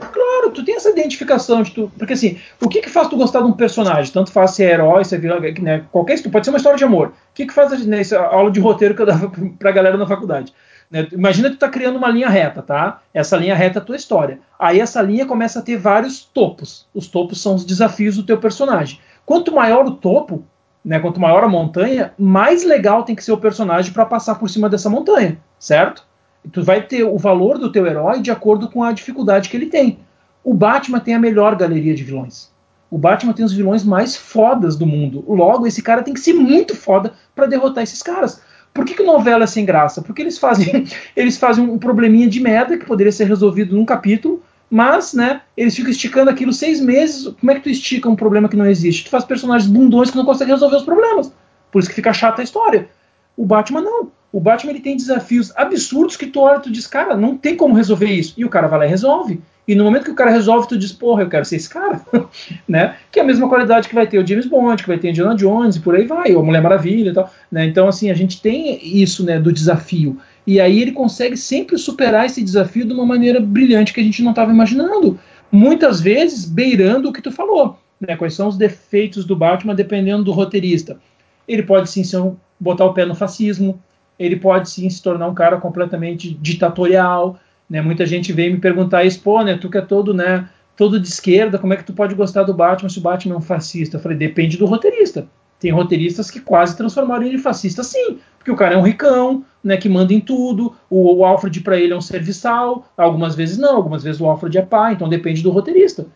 Claro, 0.00 0.50
tu 0.50 0.64
tem 0.64 0.76
essa 0.76 0.90
identificação 0.90 1.62
de 1.62 1.72
tu. 1.72 1.92
Porque 1.98 2.14
assim, 2.14 2.38
o 2.60 2.68
que 2.68 2.80
que 2.80 2.90
faz 2.90 3.08
tu 3.08 3.16
gostar 3.16 3.40
de 3.40 3.46
um 3.46 3.52
personagem? 3.52 4.12
Tanto 4.12 4.32
faz 4.32 4.52
se 4.52 4.64
é 4.64 4.72
herói, 4.72 5.04
se 5.04 5.14
é 5.14 5.18
vilão, 5.18 5.40
né? 5.60 5.84
Qualquer 5.92 6.14
história, 6.14 6.32
pode 6.32 6.46
ser 6.46 6.50
uma 6.50 6.56
história 6.56 6.78
de 6.78 6.84
amor. 6.84 7.08
O 7.08 7.12
que 7.34 7.46
que 7.46 7.52
faz 7.52 7.86
né, 7.86 8.00
essa 8.00 8.18
aula 8.20 8.50
de 8.50 8.60
roteiro 8.60 8.94
que 8.94 9.02
eu 9.02 9.06
dava 9.06 9.30
pra 9.58 9.72
galera 9.72 9.96
na 9.96 10.06
faculdade? 10.06 10.52
Né? 10.90 11.06
Imagina 11.12 11.50
que 11.50 11.56
tu 11.56 11.60
tá 11.60 11.68
criando 11.68 11.96
uma 11.96 12.08
linha 12.08 12.28
reta, 12.28 12.62
tá? 12.62 13.00
Essa 13.14 13.36
linha 13.36 13.54
reta 13.54 13.78
é 13.78 13.82
a 13.82 13.84
tua 13.84 13.96
história. 13.96 14.40
Aí 14.58 14.80
essa 14.80 15.00
linha 15.00 15.24
começa 15.24 15.60
a 15.60 15.62
ter 15.62 15.76
vários 15.76 16.24
topos. 16.24 16.86
Os 16.92 17.06
topos 17.06 17.40
são 17.40 17.54
os 17.54 17.64
desafios 17.64 18.16
do 18.16 18.24
teu 18.24 18.38
personagem. 18.38 18.98
Quanto 19.24 19.54
maior 19.54 19.86
o 19.86 19.92
topo, 19.92 20.44
né, 20.84 20.98
quanto 20.98 21.20
maior 21.20 21.44
a 21.44 21.48
montanha, 21.48 22.12
mais 22.18 22.64
legal 22.64 23.04
tem 23.04 23.14
que 23.14 23.22
ser 23.22 23.32
o 23.32 23.38
personagem 23.38 23.92
para 23.92 24.06
passar 24.06 24.34
por 24.36 24.48
cima 24.50 24.68
dessa 24.68 24.90
montanha, 24.90 25.38
certo? 25.58 26.04
Tu 26.52 26.62
vai 26.62 26.82
ter 26.82 27.04
o 27.04 27.18
valor 27.18 27.58
do 27.58 27.70
teu 27.70 27.86
herói 27.86 28.20
de 28.20 28.30
acordo 28.30 28.68
com 28.68 28.82
a 28.82 28.92
dificuldade 28.92 29.48
que 29.48 29.56
ele 29.56 29.66
tem. 29.66 29.98
O 30.42 30.54
Batman 30.54 31.00
tem 31.00 31.14
a 31.14 31.18
melhor 31.18 31.54
galeria 31.54 31.94
de 31.94 32.02
vilões. 32.02 32.50
O 32.90 32.98
Batman 32.98 33.32
tem 33.32 33.44
os 33.44 33.52
vilões 33.52 33.84
mais 33.84 34.16
fodas 34.16 34.74
do 34.76 34.86
mundo. 34.86 35.24
Logo, 35.28 35.66
esse 35.66 35.82
cara 35.82 36.02
tem 36.02 36.14
que 36.14 36.20
ser 36.20 36.32
muito 36.32 36.74
foda 36.74 37.12
para 37.34 37.46
derrotar 37.46 37.84
esses 37.84 38.02
caras. 38.02 38.40
Por 38.72 38.84
que, 38.84 38.94
que 38.94 39.02
novela 39.02 39.44
é 39.44 39.46
sem 39.46 39.64
graça? 39.64 40.02
Porque 40.02 40.22
eles 40.22 40.38
fazem, 40.38 40.86
eles 41.14 41.36
fazem 41.36 41.64
um 41.64 41.78
probleminha 41.78 42.28
de 42.28 42.40
merda 42.40 42.76
que 42.76 42.86
poderia 42.86 43.12
ser 43.12 43.26
resolvido 43.26 43.76
num 43.76 43.84
capítulo, 43.84 44.42
mas, 44.68 45.14
né, 45.14 45.42
eles 45.56 45.74
ficam 45.74 45.90
esticando 45.90 46.30
aquilo 46.30 46.52
seis 46.52 46.80
meses. 46.80 47.32
Como 47.38 47.50
é 47.50 47.56
que 47.56 47.62
tu 47.62 47.70
estica 47.70 48.08
um 48.08 48.16
problema 48.16 48.48
que 48.48 48.56
não 48.56 48.66
existe? 48.66 49.04
Tu 49.04 49.10
faz 49.10 49.24
personagens 49.24 49.70
bundões 49.70 50.10
que 50.10 50.16
não 50.16 50.24
conseguem 50.24 50.54
resolver 50.54 50.76
os 50.76 50.84
problemas. 50.84 51.32
Por 51.70 51.80
isso 51.80 51.88
que 51.88 51.94
fica 51.94 52.12
chata 52.12 52.40
a 52.40 52.44
história. 52.44 52.88
O 53.36 53.44
Batman 53.44 53.82
não. 53.82 54.12
O 54.32 54.40
Batman 54.40 54.70
ele 54.70 54.80
tem 54.80 54.96
desafios 54.96 55.52
absurdos 55.56 56.16
que 56.16 56.26
tu 56.26 56.40
olha 56.40 56.60
tu 56.60 56.70
diz, 56.70 56.86
cara, 56.86 57.16
não 57.16 57.36
tem 57.36 57.56
como 57.56 57.74
resolver 57.74 58.06
isso. 58.06 58.34
E 58.36 58.44
o 58.44 58.48
cara 58.48 58.68
vai 58.68 58.80
lá 58.80 58.86
e 58.86 58.88
resolve. 58.88 59.40
E 59.66 59.74
no 59.74 59.84
momento 59.84 60.04
que 60.04 60.10
o 60.10 60.16
cara 60.16 60.30
resolve, 60.30 60.66
tu 60.66 60.78
diz, 60.78 60.92
porra, 60.92 61.22
eu 61.22 61.28
quero 61.28 61.44
ser 61.44 61.56
esse 61.56 61.68
cara. 61.68 62.00
né? 62.66 62.96
Que 63.10 63.20
é 63.20 63.22
a 63.22 63.26
mesma 63.26 63.48
qualidade 63.48 63.88
que 63.88 63.94
vai 63.94 64.06
ter 64.06 64.18
o 64.18 64.26
James 64.26 64.46
Bond, 64.46 64.82
que 64.82 64.88
vai 64.88 64.98
ter 64.98 65.08
a 65.08 65.10
Indiana 65.10 65.34
Jones 65.34 65.76
e 65.76 65.80
por 65.80 65.94
aí 65.94 66.06
vai, 66.06 66.34
ou 66.34 66.42
a 66.42 66.44
Mulher 66.44 66.62
Maravilha 66.62 67.10
e 67.10 67.14
tal. 67.14 67.32
Né? 67.50 67.66
Então, 67.66 67.86
assim, 67.86 68.10
a 68.10 68.14
gente 68.14 68.40
tem 68.40 68.80
isso 68.84 69.24
né, 69.24 69.38
do 69.38 69.52
desafio. 69.52 70.18
E 70.46 70.60
aí 70.60 70.80
ele 70.80 70.92
consegue 70.92 71.36
sempre 71.36 71.78
superar 71.78 72.26
esse 72.26 72.42
desafio 72.42 72.84
de 72.84 72.92
uma 72.92 73.06
maneira 73.06 73.40
brilhante 73.40 73.92
que 73.92 74.00
a 74.00 74.04
gente 74.04 74.22
não 74.22 74.30
estava 74.30 74.50
imaginando. 74.50 75.18
Muitas 75.52 76.00
vezes 76.00 76.44
beirando 76.44 77.08
o 77.08 77.12
que 77.12 77.22
tu 77.22 77.30
falou. 77.30 77.78
Né? 78.00 78.16
Quais 78.16 78.34
são 78.34 78.48
os 78.48 78.56
defeitos 78.56 79.24
do 79.24 79.36
Batman 79.36 79.74
dependendo 79.74 80.24
do 80.24 80.32
roteirista. 80.32 80.98
Ele 81.46 81.62
pode 81.62 81.90
sim 81.90 82.02
ser 82.02 82.18
um, 82.18 82.36
botar 82.58 82.86
o 82.86 82.94
pé 82.94 83.04
no 83.04 83.14
fascismo, 83.14 83.80
ele 84.20 84.36
pode 84.36 84.68
sim 84.68 84.88
se 84.90 85.02
tornar 85.02 85.26
um 85.26 85.34
cara 85.34 85.56
completamente 85.56 86.34
ditatorial. 86.34 87.40
Né? 87.68 87.80
Muita 87.80 88.04
gente 88.04 88.34
veio 88.34 88.52
me 88.52 88.60
perguntar 88.60 89.02
isso, 89.02 89.22
pô, 89.22 89.42
né, 89.42 89.56
tu 89.56 89.70
que 89.70 89.78
é 89.78 89.80
todo, 89.80 90.12
né, 90.12 90.46
todo 90.76 91.00
de 91.00 91.08
esquerda, 91.08 91.58
como 91.58 91.72
é 91.72 91.76
que 91.78 91.84
tu 91.84 91.94
pode 91.94 92.14
gostar 92.14 92.42
do 92.42 92.52
Batman 92.52 92.90
se 92.90 92.98
o 92.98 93.02
Batman 93.02 93.34
é 93.34 93.38
um 93.38 93.40
fascista? 93.40 93.96
Eu 93.96 94.00
falei, 94.00 94.18
depende 94.18 94.58
do 94.58 94.66
roteirista. 94.66 95.26
Tem 95.58 95.70
roteiristas 95.70 96.30
que 96.30 96.40
quase 96.40 96.76
transformaram 96.76 97.24
ele 97.24 97.36
em 97.36 97.38
fascista, 97.38 97.82
sim, 97.82 98.18
porque 98.36 98.50
o 98.50 98.56
cara 98.56 98.74
é 98.74 98.78
um 98.78 98.82
ricão, 98.82 99.42
né, 99.64 99.78
que 99.78 99.88
manda 99.88 100.12
em 100.12 100.20
tudo. 100.20 100.74
O, 100.90 101.16
o 101.16 101.24
Alfred 101.24 101.58
para 101.60 101.78
ele 101.78 101.94
é 101.94 101.96
um 101.96 102.00
serviçal, 102.02 102.86
algumas 102.96 103.34
vezes 103.34 103.56
não, 103.56 103.76
algumas 103.76 104.02
vezes 104.02 104.20
o 104.20 104.26
Alfred 104.26 104.58
é 104.58 104.62
pai, 104.62 104.92
então 104.92 105.08
depende 105.08 105.42
do 105.42 105.50
roteirista. 105.50 106.06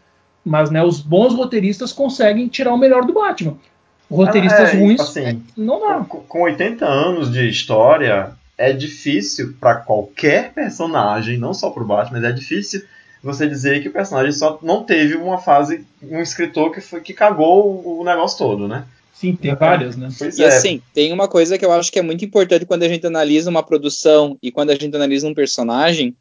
Mas, 0.44 0.70
né, 0.70 0.82
os 0.82 1.00
bons 1.00 1.32
roteiristas 1.32 1.90
conseguem 1.90 2.48
tirar 2.48 2.74
o 2.74 2.78
melhor 2.78 3.06
do 3.06 3.14
Batman. 3.14 3.56
Roteiristas 4.10 4.74
É, 4.74 4.76
ruins, 4.76 5.00
assim, 5.00 5.42
não 5.56 5.80
dá. 5.80 6.04
Com, 6.04 6.20
com 6.20 6.42
80 6.42 6.84
anos 6.84 7.32
de 7.32 7.48
história, 7.48 8.32
é 8.56 8.72
difícil 8.72 9.54
para 9.60 9.76
qualquer 9.76 10.52
personagem, 10.52 11.38
não 11.38 11.54
só 11.54 11.70
pro 11.70 11.84
Batman, 11.84 12.20
mas 12.20 12.30
é 12.30 12.32
difícil 12.32 12.82
você 13.22 13.48
dizer 13.48 13.80
que 13.82 13.88
o 13.88 13.92
personagem 13.92 14.32
só 14.32 14.58
não 14.62 14.84
teve 14.84 15.16
uma 15.16 15.38
fase, 15.38 15.84
um 16.02 16.20
escritor 16.20 16.70
que 16.70 16.80
foi 16.80 17.00
que 17.00 17.14
cagou 17.14 17.82
o, 17.84 18.00
o 18.00 18.04
negócio 18.04 18.36
todo, 18.36 18.68
né? 18.68 18.84
Sim, 19.14 19.34
tem 19.34 19.54
várias, 19.54 19.96
né? 19.96 20.08
Pois 20.18 20.38
E 20.38 20.44
é. 20.44 20.48
assim, 20.48 20.82
tem 20.92 21.12
uma 21.12 21.28
coisa 21.28 21.56
que 21.56 21.64
eu 21.64 21.72
acho 21.72 21.90
que 21.90 21.98
é 21.98 22.02
muito 22.02 22.24
importante 22.24 22.66
quando 22.66 22.82
a 22.82 22.88
gente 22.88 23.06
analisa 23.06 23.48
uma 23.48 23.62
produção 23.62 24.36
e 24.42 24.52
quando 24.52 24.70
a 24.70 24.74
gente 24.74 24.94
analisa 24.94 25.26
um 25.26 25.34
personagem. 25.34 26.14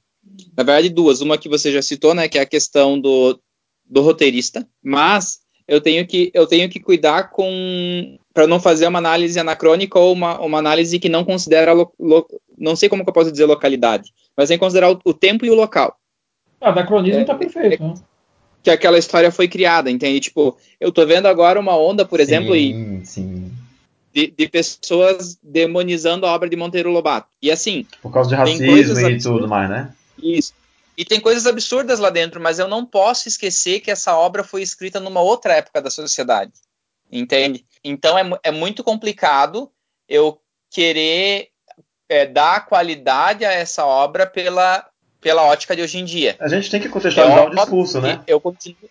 Na 0.56 0.64
verdade, 0.64 0.90
duas. 0.90 1.20
Uma 1.20 1.38
que 1.38 1.50
você 1.50 1.72
já 1.72 1.82
citou, 1.82 2.14
né? 2.14 2.30
Que 2.30 2.38
é 2.38 2.42
a 2.42 2.46
questão 2.46 2.98
do, 3.00 3.38
do 3.86 4.02
roteirista. 4.02 4.66
Mas 4.82 5.40
eu 5.68 5.80
tenho 5.82 6.06
que, 6.06 6.32
eu 6.34 6.46
tenho 6.48 6.70
que 6.70 6.80
cuidar 6.80 7.30
com. 7.32 8.18
para 8.34 8.48
não 8.48 8.60
fazer 8.60 8.88
uma 8.88 9.00
análise 9.00 9.40
anacrônica 9.40 9.98
ou 10.00 10.14
uma, 10.14 10.40
uma 10.42 10.58
análise 10.60 11.00
que 11.00 11.10
não 11.10 11.24
considera. 11.24 11.74
Lo, 11.74 11.92
lo- 12.00 12.28
não 12.58 12.76
sei 12.76 12.90
como 12.90 13.04
que 13.04 13.10
eu 13.10 13.14
posso 13.14 13.32
dizer 13.32 13.46
localidade, 13.46 14.12
mas 14.38 14.50
que 14.50 14.58
considerar 14.58 14.92
o, 14.92 15.00
o 15.06 15.14
tempo 15.14 15.46
e 15.46 15.50
o 15.50 15.56
local 15.56 15.98
Ah, 16.62 16.70
anacronismo 16.70 17.22
É, 17.22 17.26
tá 17.26 17.36
perfeito. 17.36 17.84
né? 17.84 17.94
que 18.64 18.70
aquela 18.72 18.98
história 18.98 19.30
foi 19.30 19.48
criada, 19.50 19.92
entende? 19.92 20.22
Tipo, 20.22 20.56
eu 20.80 20.90
tô 20.90 21.06
vendo 21.06 21.26
agora 21.28 21.60
uma 21.60 21.78
onda, 21.78 22.06
por 22.06 22.22
exemplo, 22.22 22.56
e 22.56 22.72
sim, 22.72 23.02
sim. 23.04 23.52
de, 24.14 24.28
de 24.38 24.48
pessoas 24.48 25.38
demonizando 25.44 26.26
a 26.26 26.32
obra 26.34 26.48
de 26.50 26.56
Monteiro 26.56 26.90
Lobato. 26.90 27.28
E 27.42 27.52
assim, 27.52 27.86
Por 28.02 28.14
causa 28.14 28.30
de 28.30 28.36
racismo 28.36 29.10
e 29.10 29.18
tudo 29.18 29.50
mais, 29.50 29.70
né? 29.70 29.94
Isso. 30.22 30.54
E 30.98 31.04
tem 31.04 31.20
coisas 31.20 31.48
absurdas 31.48 32.00
lá 32.00 32.10
dentro, 32.10 32.40
mas 32.40 32.60
eu 32.60 32.68
não 32.68 32.86
posso 32.86 33.28
esquecer 33.28 33.80
que 33.80 33.90
essa 33.90 34.16
obra 34.16 34.44
foi 34.44 34.62
escrita 34.62 35.00
numa 35.00 35.22
outra 35.22 35.54
época 35.56 35.82
da 35.82 35.90
sociedade. 35.90 36.52
Entende? 37.12 37.66
Então 37.84 38.18
é, 38.18 38.24
é 38.44 38.52
muito 38.52 38.84
complicado 38.84 39.72
eu 40.08 40.40
querer 40.70 41.50
é, 42.10 42.26
dar 42.26 42.66
qualidade 42.66 43.46
a 43.46 43.52
essa 43.52 43.86
obra 43.86 44.26
pela, 44.26 44.88
pela 45.22 45.44
ótica 45.44 45.76
de 45.76 45.82
hoje 45.82 46.00
em 46.00 46.06
dia. 46.06 46.36
A 46.40 46.48
gente 46.48 46.70
tem 46.70 46.82
que 46.82 46.90
contextualizar 46.90 47.44
É 47.44 47.48
o 47.48 47.50
discurso, 47.50 48.02
né? 48.02 48.24
Eu, 48.28 48.40
continuo- 48.40 48.90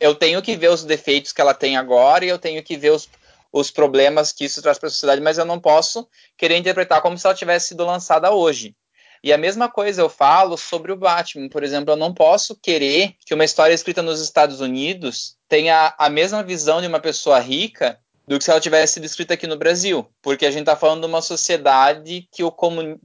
eu 0.00 0.14
tenho 0.14 0.42
que 0.42 0.56
ver 0.56 0.70
os 0.70 0.84
defeitos 0.84 1.32
que 1.32 1.40
ela 1.40 1.54
tem 1.54 1.76
agora 1.76 2.24
e 2.24 2.28
eu 2.28 2.38
tenho 2.38 2.62
que 2.62 2.76
ver 2.76 2.90
os, 2.90 3.08
os 3.52 3.70
problemas 3.70 4.32
que 4.32 4.44
isso 4.44 4.62
traz 4.62 4.78
para 4.78 4.88
a 4.88 4.90
sociedade, 4.90 5.20
mas 5.20 5.38
eu 5.38 5.44
não 5.44 5.60
posso 5.60 6.08
querer 6.36 6.56
interpretar 6.56 7.00
como 7.02 7.16
se 7.16 7.26
ela 7.26 7.34
tivesse 7.34 7.68
sido 7.68 7.84
lançada 7.84 8.32
hoje. 8.32 8.74
E 9.22 9.32
a 9.32 9.38
mesma 9.38 9.68
coisa 9.68 10.02
eu 10.02 10.08
falo 10.08 10.56
sobre 10.56 10.90
o 10.90 10.96
Batman. 10.96 11.48
Por 11.48 11.62
exemplo, 11.62 11.92
eu 11.92 11.96
não 11.96 12.12
posso 12.12 12.56
querer 12.56 13.14
que 13.24 13.34
uma 13.34 13.44
história 13.44 13.72
escrita 13.72 14.02
nos 14.02 14.20
Estados 14.20 14.60
Unidos 14.60 15.36
tenha 15.48 15.94
a 15.96 16.10
mesma 16.10 16.42
visão 16.42 16.80
de 16.80 16.88
uma 16.88 16.98
pessoa 16.98 17.38
rica 17.38 17.98
do 18.26 18.38
que 18.38 18.44
se 18.44 18.50
ela 18.50 18.60
tivesse 18.60 18.94
sido 18.94 19.04
escrita 19.04 19.34
aqui 19.34 19.46
no 19.46 19.56
Brasil. 19.56 20.06
Porque 20.20 20.46
a 20.46 20.50
gente 20.50 20.62
está 20.62 20.76
falando 20.76 21.02
de 21.02 21.06
uma 21.06 21.22
sociedade 21.22 22.28
que 22.32 22.42
o, 22.42 22.52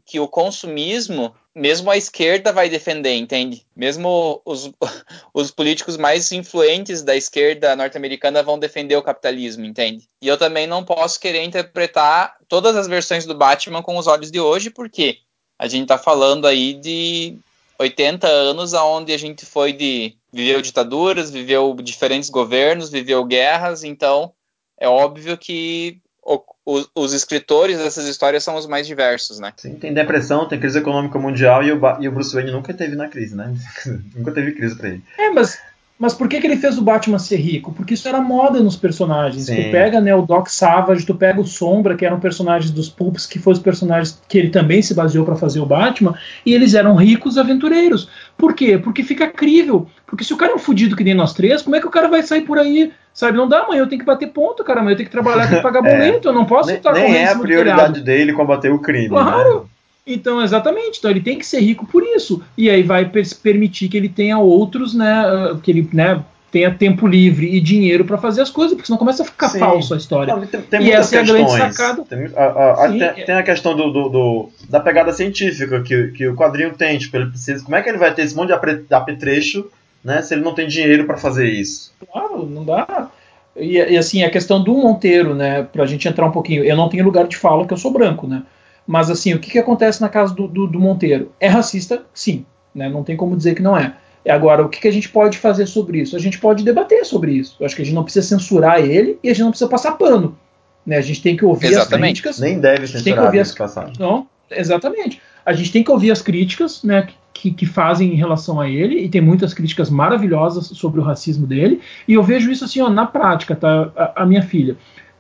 que 0.06 0.20
o 0.20 0.28
consumismo, 0.28 1.36
mesmo 1.54 1.92
a 1.92 1.98
esquerda 1.98 2.52
vai 2.52 2.70
defender, 2.70 3.16
entende? 3.16 3.66
Mesmo 3.76 4.42
os, 4.46 4.72
os 5.34 5.52
políticos 5.52 5.98
mais 5.98 6.32
influentes 6.32 7.02
da 7.02 7.16
esquerda 7.16 7.76
norte-americana 7.76 8.42
vão 8.42 8.58
defender 8.58 8.96
o 8.96 9.04
capitalismo, 9.04 9.66
entende? 9.66 10.08
E 10.22 10.28
eu 10.28 10.38
também 10.38 10.66
não 10.66 10.84
posso 10.84 11.20
querer 11.20 11.44
interpretar 11.44 12.38
todas 12.48 12.76
as 12.76 12.88
versões 12.88 13.26
do 13.26 13.36
Batman 13.36 13.84
com 13.84 13.98
os 13.98 14.08
olhos 14.08 14.32
de 14.32 14.40
hoje, 14.40 14.70
porque 14.70 15.20
a 15.58 15.68
gente 15.68 15.84
está 15.84 15.98
falando 15.98 16.46
aí 16.46 16.74
de 16.74 17.38
80 17.80 18.28
anos 18.28 18.74
onde 18.74 19.14
a 19.14 19.18
gente 19.18 19.46
foi 19.46 19.74
de 19.74 20.16
viveu 20.32 20.62
ditaduras, 20.62 21.32
viveu 21.32 21.76
diferentes 21.82 22.30
governos, 22.30 22.90
viveu 22.90 23.24
guerras, 23.26 23.84
então 23.84 24.32
é 24.80 24.88
óbvio 24.88 25.38
que 25.38 26.00
o, 26.22 26.42
os, 26.66 26.90
os, 26.94 27.14
escritores 27.14 27.78
dessas 27.78 28.06
histórias 28.06 28.44
são 28.44 28.56
os 28.56 28.68
mais 28.68 28.86
diversos, 28.86 29.40
né? 29.40 29.54
Sim, 29.56 29.76
tem 29.76 29.94
depressão, 29.94 30.48
tem 30.48 30.60
crise 30.60 30.78
econômica 30.78 31.18
mundial 31.18 31.64
e 31.64 31.72
o, 31.72 31.80
e 32.02 32.08
o 32.08 32.12
Bruce 32.12 32.36
Wayne 32.36 32.52
nunca 32.52 32.74
teve 32.74 32.96
na 32.96 33.08
crise, 33.08 33.34
né? 33.34 33.56
nunca 34.14 34.32
teve 34.32 34.52
crise 34.52 34.76
pra 34.76 34.90
ele. 34.90 35.04
É, 35.18 35.30
mas, 35.30 35.58
mas 36.00 36.14
por 36.14 36.28
que, 36.28 36.40
que 36.40 36.46
ele 36.46 36.58
fez 36.58 36.78
o 36.78 36.84
Batman 36.84 37.18
ser 37.18 37.38
rico? 37.38 37.74
Porque 37.74 37.96
isso 37.96 38.08
era 38.08 38.22
moda 38.22 38.60
nos 38.60 38.76
personagens. 38.76 39.46
Sim. 39.46 39.56
Tu 39.56 39.72
pega 39.72 40.00
né, 40.00 40.14
o 40.14 40.22
Doc 40.22 40.48
Savage, 40.48 41.06
tu 41.06 41.16
pega 41.16 41.42
o 41.42 41.46
Sombra, 41.46 41.96
que 41.96 42.06
eram 42.06 42.20
personagens 42.20 42.70
dos 42.70 42.88
Pulps, 42.88 43.26
que 43.26 43.40
foram 43.40 43.58
os 43.58 43.64
personagens 43.64 44.22
que 44.28 44.38
ele 44.38 44.50
também 44.50 44.82
se 44.82 44.94
baseou 44.94 45.26
para 45.26 45.36
fazer 45.36 45.60
o 45.60 45.66
Batman, 45.66 46.16
e 46.46 46.54
eles 46.54 46.76
eram 46.76 46.96
ricos 46.96 47.38
aventureiros. 47.38 48.08
Por 48.38 48.54
quê? 48.54 48.78
Porque 48.78 49.04
fica 49.04 49.28
crível. 49.28 49.88
Porque 50.06 50.24
se 50.24 50.34
o 50.34 50.38
cara 50.38 50.52
é 50.52 50.56
um 50.56 50.60
fudido 50.60 50.96
que 50.96 51.04
nem 51.04 51.16
nós 51.16 51.34
três, 51.34 51.64
como 51.64 51.76
é 51.76 51.80
que 51.80 51.88
o 51.88 51.92
cara 51.92 52.08
vai 52.08 52.22
sair 52.22 52.42
por 52.42 52.60
aí? 52.60 52.92
Sabe, 53.12 53.36
não 53.36 53.48
dá, 53.48 53.62
amanhã 53.62 53.80
eu 53.80 53.90
tenho 53.90 54.00
que 54.00 54.06
bater 54.06 54.28
ponto, 54.28 54.64
cara, 54.64 54.82
amanhã 54.82 54.94
eu 54.94 54.98
tenho 54.98 55.10
que 55.10 55.12
trabalhar, 55.12 55.48
tenho 55.48 55.58
que 55.62 55.64
pagar 55.64 55.82
boleto, 55.82 56.28
é. 56.28 56.32
eu 56.32 56.36
não 56.36 56.46
posso 56.46 56.68
nem, 56.68 56.78
estar 56.78 56.94
Nem 56.94 57.18
é 57.18 57.32
a 57.32 57.40
prioridade 57.40 58.02
dele 58.02 58.34
combater 58.34 58.72
o 58.72 58.78
crime. 58.78 59.10
Claro, 59.10 59.62
né? 59.62 59.66
Então, 60.08 60.42
exatamente. 60.42 61.00
Então, 61.00 61.12
ele 61.12 61.20
tem 61.20 61.38
que 61.38 61.46
ser 61.46 61.60
rico 61.60 61.86
por 61.86 62.02
isso. 62.02 62.42
E 62.58 62.70
aí 62.70 62.82
vai 62.82 63.12
permitir 63.44 63.90
que 63.90 63.98
ele 63.98 64.08
tenha 64.08 64.40
outros, 64.40 64.94
né? 64.94 65.12
Ah, 65.12 65.58
que 65.62 65.70
ele, 65.70 65.90
né? 65.92 66.24
Tenha 66.50 66.74
tempo 66.74 67.06
livre 67.06 67.54
e 67.54 67.60
dinheiro 67.60 68.06
para 68.06 68.18
fazer 68.18 68.42
as 68.42 68.50
coisas, 68.50 68.74
porque 68.74 68.88
senão 68.88 68.98
começa 68.98 69.22
a 69.22 69.26
ficar 69.26 69.50
Sim. 69.50 69.60
falso 69.60 69.94
a 69.94 69.98
história. 69.98 70.34
Não, 70.34 70.48
tem, 70.48 70.62
tem 70.62 70.82
e 70.82 70.92
essa 70.92 71.20
questões. 71.20 71.40
é 71.40 71.44
a 71.44 71.46
grande 71.46 71.76
sacada. 71.76 72.04
Tem, 72.06 72.30
a, 72.34 72.86
a, 72.86 72.88
Sim, 72.88 73.00
tem, 73.00 73.08
é... 73.08 73.12
tem, 73.26 73.36
a 73.36 73.44
questão 73.44 73.76
do, 73.76 73.92
do, 73.92 74.10
do, 74.10 74.50
da 74.70 74.80
pegada 74.80 75.12
científica 75.12 75.84
que, 75.84 76.08
que 76.08 76.26
o 76.26 76.36
quadrinho 76.36 76.74
tem. 76.74 76.98
Tipo, 76.98 77.18
ele 77.18 77.26
precisa. 77.26 77.62
Como 77.66 77.76
é 77.76 77.82
que 77.82 77.90
ele 77.90 77.98
vai 77.98 78.14
ter 78.14 78.22
esse 78.22 78.34
monte 78.34 78.48
de 78.48 78.94
apetrecho, 78.96 79.70
né? 80.02 80.22
Se 80.22 80.34
ele 80.34 80.42
não 80.42 80.56
tem 80.56 80.70
dinheiro 80.70 81.04
para 81.04 81.18
fazer 81.18 81.50
isso? 81.50 81.92
Claro, 82.10 82.46
não 82.46 82.64
dá. 82.64 83.10
E, 83.58 83.74
e, 83.76 83.98
assim, 83.98 84.24
a 84.24 84.30
questão 84.30 84.64
do 84.64 84.74
Monteiro, 84.74 85.36
né? 85.36 85.64
Pra 85.64 85.86
gente 85.86 86.08
entrar 86.08 86.26
um 86.26 86.32
pouquinho. 86.32 86.64
Eu 86.64 86.78
não 86.78 86.88
tenho 86.88 87.04
lugar 87.04 87.28
de 87.28 87.36
fala, 87.36 87.68
que 87.68 87.74
eu 87.74 87.78
sou 87.78 87.92
branco, 87.92 88.26
né? 88.26 88.44
Mas 88.88 89.12
assim, 89.12 89.34
o 89.34 89.40
que, 89.40 89.52
que 89.52 89.60
acontece 89.60 90.00
na 90.00 90.08
casa 90.08 90.34
do, 90.34 90.48
do, 90.48 90.66
do 90.66 90.80
Monteiro? 90.80 91.32
É 91.40 91.48
racista? 91.48 92.06
Sim. 92.14 92.46
Né? 92.74 92.90
Não 92.90 93.04
tem 93.04 93.18
como 93.18 93.36
dizer 93.36 93.54
que 93.54 93.62
não 93.62 93.78
é. 93.78 93.94
Agora, 94.28 94.66
o 94.66 94.70
que, 94.70 94.80
que, 94.80 94.88
a 94.88 94.92
gente 94.92 95.10
pode 95.10 95.38
fazer 95.38 95.66
sobre 95.66 96.00
isso? 96.00 96.16
A 96.16 96.20
gente 96.20 96.40
pode 96.40 96.64
debater 96.64 97.06
sobre 97.06 97.34
isso. 97.34 97.56
Eu 97.60 97.66
acho 97.66 97.76
que 97.76 97.82
a 97.82 97.86
gente 97.86 97.96
não 97.96 98.04
precisa 98.04 98.28
censurar 98.28 98.80
ele 98.80 99.18
e 99.24 99.30
a 99.30 99.34
gente 99.34 99.44
não 99.44 99.52
precisa 99.52 99.70
passar 99.70 99.94
pano. 99.94 100.38
Né? 100.86 100.98
A 100.98 101.02
gente 101.02 101.22
tem 101.22 101.36
que 101.36 101.46
ouvir 101.46 101.68
exatamente. 101.68 101.96
as 101.96 102.22
críticas. 102.22 102.40
Nem 102.40 102.60
deve 102.60 102.88
censurar 102.88 103.04
tem 103.04 103.14
que 103.14 103.20
ouvir 103.20 103.40
as... 103.40 103.56
passado. 103.56 103.94
Não, 104.00 104.28
exatamente. 104.52 105.22
A 105.46 105.54
gente 105.54 105.72
tem 105.72 105.84
que 105.84 105.92
ouvir 105.92 106.12
as 106.12 106.22
críticas 106.22 106.84
né, 106.84 107.08
que, 107.34 107.52
que 107.52 107.66
fazem 107.66 108.14
em 108.14 108.16
relação 108.16 108.60
a 108.60 108.70
ele, 108.70 109.00
e 109.00 109.08
tem 109.08 109.22
muitas 109.22 109.54
críticas 109.54 109.90
maravilhosas 109.90 110.68
sobre 110.68 111.00
o 111.00 111.04
racismo 111.04 111.48
dele, 111.48 111.80
e 112.06 112.14
eu 112.14 112.24
vejo 112.24 112.52
isso 112.52 112.66
assim, 112.66 112.82
ó, 112.82 112.90
na 112.90 113.06
prática, 113.06 113.56
tá? 113.56 113.92
A, 113.96 114.24
a 114.24 114.26
minha 114.26 114.42
filha 114.42 114.76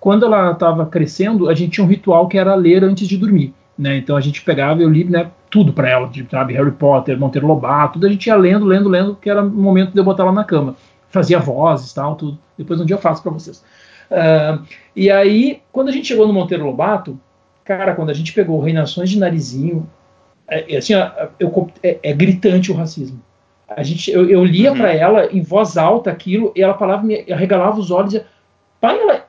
quando 0.08 0.26
ela 0.26 0.54
estava 0.54 0.86
crescendo, 0.86 1.50
a 1.50 1.54
gente 1.54 1.72
tinha 1.72 1.84
um 1.84 1.90
ritual 1.90 2.30
que 2.30 2.38
era 2.38 2.56
ler 2.56 2.82
antes 2.82 3.06
de 3.06 3.18
dormir. 3.18 3.54
Né? 3.78 3.98
Então 3.98 4.16
a 4.16 4.22
gente 4.22 4.42
pegava, 4.42 4.82
eu 4.82 4.90
li 4.90 5.04
né, 5.04 5.30
tudo 5.50 5.74
para 5.74 5.90
ela, 5.90 6.10
sabe, 6.32 6.54
Harry 6.54 6.72
Potter, 6.72 7.20
Monteiro 7.20 7.46
Lobato, 7.46 7.96
tudo 7.96 8.08
a 8.08 8.10
gente 8.10 8.26
ia 8.26 8.36
lendo, 8.38 8.64
lendo, 8.64 8.88
lendo, 8.88 9.18
que 9.18 9.30
era 9.30 9.42
o 9.44 9.50
momento 9.50 9.92
de 9.92 10.00
eu 10.00 10.06
botar 10.06 10.24
ela 10.24 10.32
na 10.32 10.46
cama. 10.46 10.78
Fazia 11.10 11.40
vozes 11.40 11.92
tal, 11.92 12.16
tudo. 12.16 12.40
Depois 12.58 12.80
um 12.80 12.86
dia 12.86 12.96
eu 12.96 13.02
faço 13.02 13.22
para 13.22 13.34
vocês. 13.34 13.62
Uh, 14.10 14.64
e 14.96 15.12
aí, 15.12 15.62
quando 15.74 15.90
a 15.90 15.92
gente 15.92 16.08
chegou 16.08 16.26
no 16.26 16.32
Monteiro 16.32 16.64
Lobato, 16.64 17.20
cara, 17.66 17.94
quando 17.94 18.10
a 18.10 18.14
gente 18.14 18.32
pegou 18.32 18.62
Reinações 18.62 19.10
de 19.10 19.20
Narizinho, 19.20 19.90
é, 20.48 20.74
é 20.74 20.78
assim, 20.78 20.94
eu, 21.38 21.70
é, 21.84 22.00
é, 22.02 22.14
gritante 22.14 22.72
o 22.72 22.76
racismo. 22.76 23.20
A 23.68 23.84
gente, 23.84 24.10
eu, 24.10 24.30
eu 24.30 24.46
lia 24.46 24.72
uhum. 24.72 24.78
para 24.78 24.94
ela 24.94 25.26
em 25.34 25.42
voz 25.42 25.76
alta 25.76 26.10
aquilo, 26.10 26.54
e 26.56 26.62
ela 26.62 26.78
falava, 26.78 27.04
me 27.04 27.26
arregalava 27.30 27.78
os 27.78 27.92
olhos 27.92 28.14
e 28.14 28.18
dizia, 28.20 28.28
pai, 28.80 28.98
ela, 28.98 29.27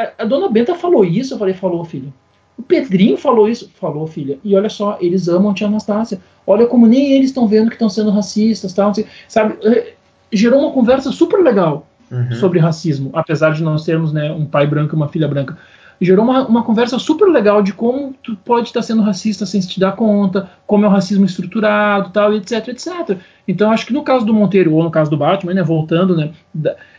a, 0.00 0.22
a, 0.22 0.24
dona 0.24 0.48
Benta 0.48 0.74
falou 0.74 1.04
isso, 1.04 1.34
eu 1.34 1.38
falei, 1.38 1.54
falou, 1.54 1.84
filho. 1.84 2.12
O 2.56 2.62
Pedrinho 2.62 3.16
falou 3.16 3.48
isso, 3.48 3.70
falou, 3.74 4.06
filha. 4.06 4.38
E 4.44 4.54
olha 4.54 4.68
só, 4.68 4.98
eles 5.00 5.28
amam 5.28 5.50
a 5.50 5.54
tia 5.54 5.66
Anastácia. 5.66 6.20
Olha 6.46 6.66
como 6.66 6.86
nem 6.86 7.12
eles 7.12 7.30
estão 7.30 7.48
vendo 7.48 7.68
que 7.68 7.74
estão 7.74 7.88
sendo 7.88 8.10
racistas, 8.10 8.72
tal, 8.72 8.92
sabe? 9.28 9.56
Eh, 9.62 9.94
gerou 10.32 10.60
uma 10.60 10.72
conversa 10.72 11.10
super 11.10 11.40
legal 11.42 11.86
uhum. 12.10 12.32
sobre 12.32 12.58
racismo, 12.58 13.10
apesar 13.14 13.52
de 13.52 13.62
nós 13.62 13.84
termos 13.84 14.12
né, 14.12 14.30
um 14.32 14.44
pai 14.44 14.66
branco 14.66 14.94
e 14.94 14.96
uma 14.96 15.08
filha 15.08 15.28
branca. 15.28 15.56
Gerou 16.02 16.24
uma, 16.24 16.46
uma 16.46 16.62
conversa 16.62 16.98
super 16.98 17.26
legal 17.26 17.62
de 17.62 17.74
como 17.74 18.14
tu 18.22 18.34
pode 18.36 18.68
estar 18.68 18.80
sendo 18.80 19.02
racista 19.02 19.44
sem 19.44 19.60
se 19.60 19.68
te 19.68 19.78
dar 19.78 19.92
conta, 19.92 20.48
como 20.66 20.84
é 20.86 20.88
o 20.88 20.90
racismo 20.90 21.26
estruturado, 21.26 22.08
tal, 22.10 22.32
etc, 22.32 22.68
etc. 22.68 23.18
Então, 23.46 23.70
acho 23.70 23.86
que 23.86 23.92
no 23.92 24.02
caso 24.02 24.24
do 24.24 24.32
Monteiro 24.32 24.72
ou 24.72 24.82
no 24.82 24.90
caso 24.90 25.10
do 25.10 25.16
Batman, 25.16 25.52
né, 25.52 25.62
voltando, 25.62 26.16
né, 26.16 26.30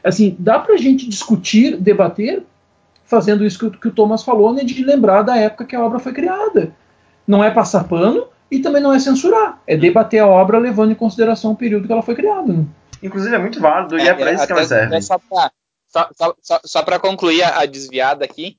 assim, 0.04 0.36
dá 0.38 0.60
pra 0.60 0.78
gente 0.78 1.10
discutir, 1.10 1.78
debater 1.78 2.44
fazendo 3.12 3.46
isso 3.46 3.60
que, 3.60 3.78
que 3.78 3.88
o 3.90 3.92
Thomas 3.92 4.24
falou, 4.24 4.54
né, 4.54 4.64
de 4.64 4.84
lembrar 4.86 5.22
da 5.22 5.36
época 5.36 5.66
que 5.66 5.76
a 5.76 5.84
obra 5.84 6.00
foi 6.00 6.14
criada. 6.14 6.74
Não 7.28 7.44
é 7.44 7.52
passar 7.52 7.84
pano 7.84 8.30
e 8.50 8.60
também 8.60 8.82
não 8.82 8.94
é 8.94 9.00
censurar, 9.00 9.62
é 9.68 9.76
debater 9.76 10.22
a 10.22 10.28
obra 10.28 10.58
levando 10.58 10.92
em 10.92 10.96
consideração 10.96 11.52
o 11.52 11.56
período 11.56 11.88
que 11.88 11.92
ela 11.92 12.02
foi 12.02 12.16
criada. 12.16 12.54
Né? 12.54 12.66
Inclusive 13.04 13.36
é 13.36 13.38
muito 13.38 13.60
válido 13.60 14.00
e 14.00 14.02
é, 14.02 14.08
é 14.08 14.14
para 14.14 14.32
isso 14.32 14.48
que 14.48 14.54
ela 14.54 14.66
serve. 14.66 15.02
Só 15.02 15.18
para 15.18 15.52
só, 15.88 16.10
só, 16.42 16.62
só 16.64 17.00
concluir 17.00 17.44
a, 17.44 17.60
a, 17.60 17.66
desviada 17.66 18.24
aqui, 18.24 18.56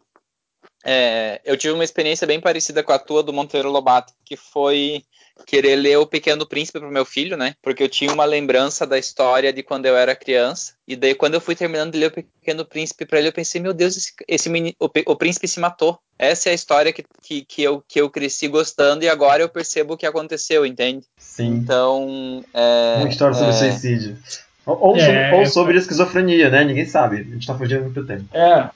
é, 0.85 1.41
eu 1.47 1.57
tive 1.57 1.73
uma 1.73 1.85
experiência 1.85 2.27
bem 2.27 2.39
parecida 2.39 2.83
com 2.83 2.93
a 2.93 2.99
tua 2.99 3.23
do 3.23 3.33
Monteiro 3.33 3.71
Lobato, 3.71 4.13
que 4.23 4.37
foi 4.37 5.03
querer 5.47 5.77
ler 5.77 5.99
O 5.99 6.07
Pequeno 6.07 6.47
Príncipe 6.47 6.79
para 6.79 6.89
o 6.89 6.93
meu 6.93 7.05
filho, 7.05 7.37
né? 7.37 7.55
Porque 7.63 7.83
eu 7.83 7.89
tinha 7.89 8.13
uma 8.13 8.25
lembrança 8.25 8.87
da 8.87 8.99
história 8.99 9.53
de 9.53 9.63
quando 9.63 9.87
eu 9.87 9.97
era 9.97 10.15
criança. 10.15 10.75
E 10.87 10.97
daí, 10.97 11.15
quando 11.15 11.35
eu 11.35 11.41
fui 11.41 11.55
terminando 11.55 11.93
de 11.93 11.99
ler 11.99 12.07
O 12.07 12.11
Pequeno 12.11 12.65
Príncipe 12.65 13.07
para 13.07 13.19
ele, 13.19 13.29
eu 13.29 13.33
pensei, 13.33 13.61
meu 13.61 13.73
Deus, 13.73 13.97
esse, 13.97 14.13
esse 14.29 14.49
o, 14.79 14.91
o, 15.07 15.17
príncipe 15.17 15.49
se 15.49 15.61
matou. 15.61 15.99
Essa 16.19 16.49
é 16.49 16.53
a 16.53 16.55
história 16.55 16.93
que, 16.93 17.05
que, 17.23 17.45
que, 17.45 17.63
eu, 17.63 17.83
que 17.87 18.01
eu 18.01 18.09
cresci 18.09 18.49
gostando 18.49 19.05
e 19.05 19.09
agora 19.09 19.43
eu 19.43 19.49
percebo 19.49 19.95
o 19.95 19.97
que 19.97 20.07
aconteceu, 20.07 20.65
entende? 20.65 21.05
Sim. 21.19 21.49
Então. 21.49 22.45
É, 22.55 22.97
uma 22.99 23.09
história 23.09 23.35
sobre 23.35 23.51
é... 23.51 23.57
suicídio. 23.57 24.19
Ou, 24.65 24.79
ou, 24.81 24.97
é, 24.97 25.01
sobre, 25.01 25.37
ou 25.37 25.47
sobre 25.47 25.79
esquizofrenia, 25.79 26.49
né? 26.49 26.65
Ninguém 26.65 26.87
sabe. 26.87 27.17
A 27.17 27.25
gente 27.25 27.47
tá 27.47 27.57
fugindo 27.57 27.83
muito 27.83 28.07
tempo. 28.07 28.25
É. 28.33 28.71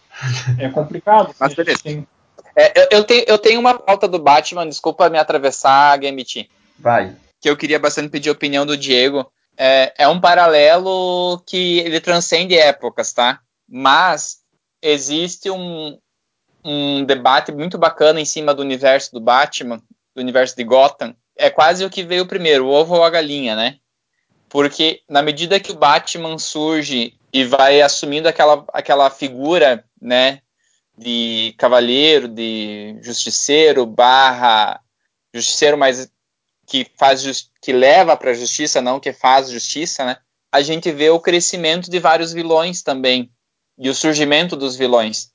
É 0.58 0.68
complicado. 0.68 1.34
Mas 1.38 1.54
beleza. 1.54 1.80
Tem... 1.82 2.06
É, 2.56 2.72
eu, 2.80 2.88
eu, 2.90 3.04
tenho, 3.04 3.24
eu 3.26 3.38
tenho 3.38 3.60
uma 3.60 3.78
pauta 3.78 4.08
do 4.08 4.18
Batman, 4.18 4.66
desculpa 4.66 5.10
me 5.10 5.18
atravessar, 5.18 5.98
Game 5.98 6.24
Team. 6.24 6.46
Vai. 6.78 7.14
Que 7.40 7.50
eu 7.50 7.56
queria 7.56 7.78
bastante 7.78 8.08
pedir 8.08 8.30
a 8.30 8.32
opinião 8.32 8.64
do 8.64 8.76
Diego. 8.76 9.30
É, 9.58 9.92
é 9.98 10.08
um 10.08 10.20
paralelo 10.20 11.42
que 11.46 11.78
ele 11.80 12.00
transcende 12.00 12.56
épocas, 12.56 13.12
tá? 13.12 13.40
Mas 13.68 14.38
existe 14.80 15.50
um, 15.50 15.98
um 16.64 17.04
debate 17.04 17.52
muito 17.52 17.76
bacana 17.76 18.20
em 18.20 18.24
cima 18.24 18.54
do 18.54 18.62
universo 18.62 19.12
do 19.12 19.20
Batman, 19.20 19.82
do 20.14 20.22
universo 20.22 20.56
de 20.56 20.64
Gotham. 20.64 21.14
É 21.36 21.50
quase 21.50 21.84
o 21.84 21.90
que 21.90 22.02
veio 22.02 22.26
primeiro, 22.26 22.66
o 22.66 22.70
ovo 22.70 22.94
ou 22.94 23.04
a 23.04 23.10
galinha, 23.10 23.54
né? 23.54 23.76
Porque 24.48 25.02
na 25.08 25.22
medida 25.22 25.60
que 25.60 25.72
o 25.72 25.76
Batman 25.76 26.38
surge 26.38 27.14
e 27.32 27.44
vai 27.44 27.82
assumindo 27.82 28.28
aquela, 28.28 28.64
aquela 28.72 29.10
figura, 29.10 29.84
né, 30.00 30.40
de 30.96 31.54
cavaleiro, 31.58 32.28
de 32.28 32.98
justiceiro, 33.02 33.84
barra 33.84 34.80
justiceiro 35.34 35.76
mais 35.76 36.10
que 36.66 36.86
faz 36.96 37.50
que 37.60 37.72
leva 37.72 38.16
para 38.16 38.30
a 38.30 38.34
justiça, 38.34 38.80
não 38.80 38.98
que 38.98 39.12
faz 39.12 39.50
justiça, 39.50 40.04
né? 40.04 40.16
A 40.50 40.62
gente 40.62 40.90
vê 40.90 41.10
o 41.10 41.20
crescimento 41.20 41.90
de 41.90 41.98
vários 41.98 42.32
vilões 42.32 42.82
também 42.82 43.30
e 43.78 43.90
o 43.90 43.94
surgimento 43.94 44.56
dos 44.56 44.74
vilões. 44.74 45.30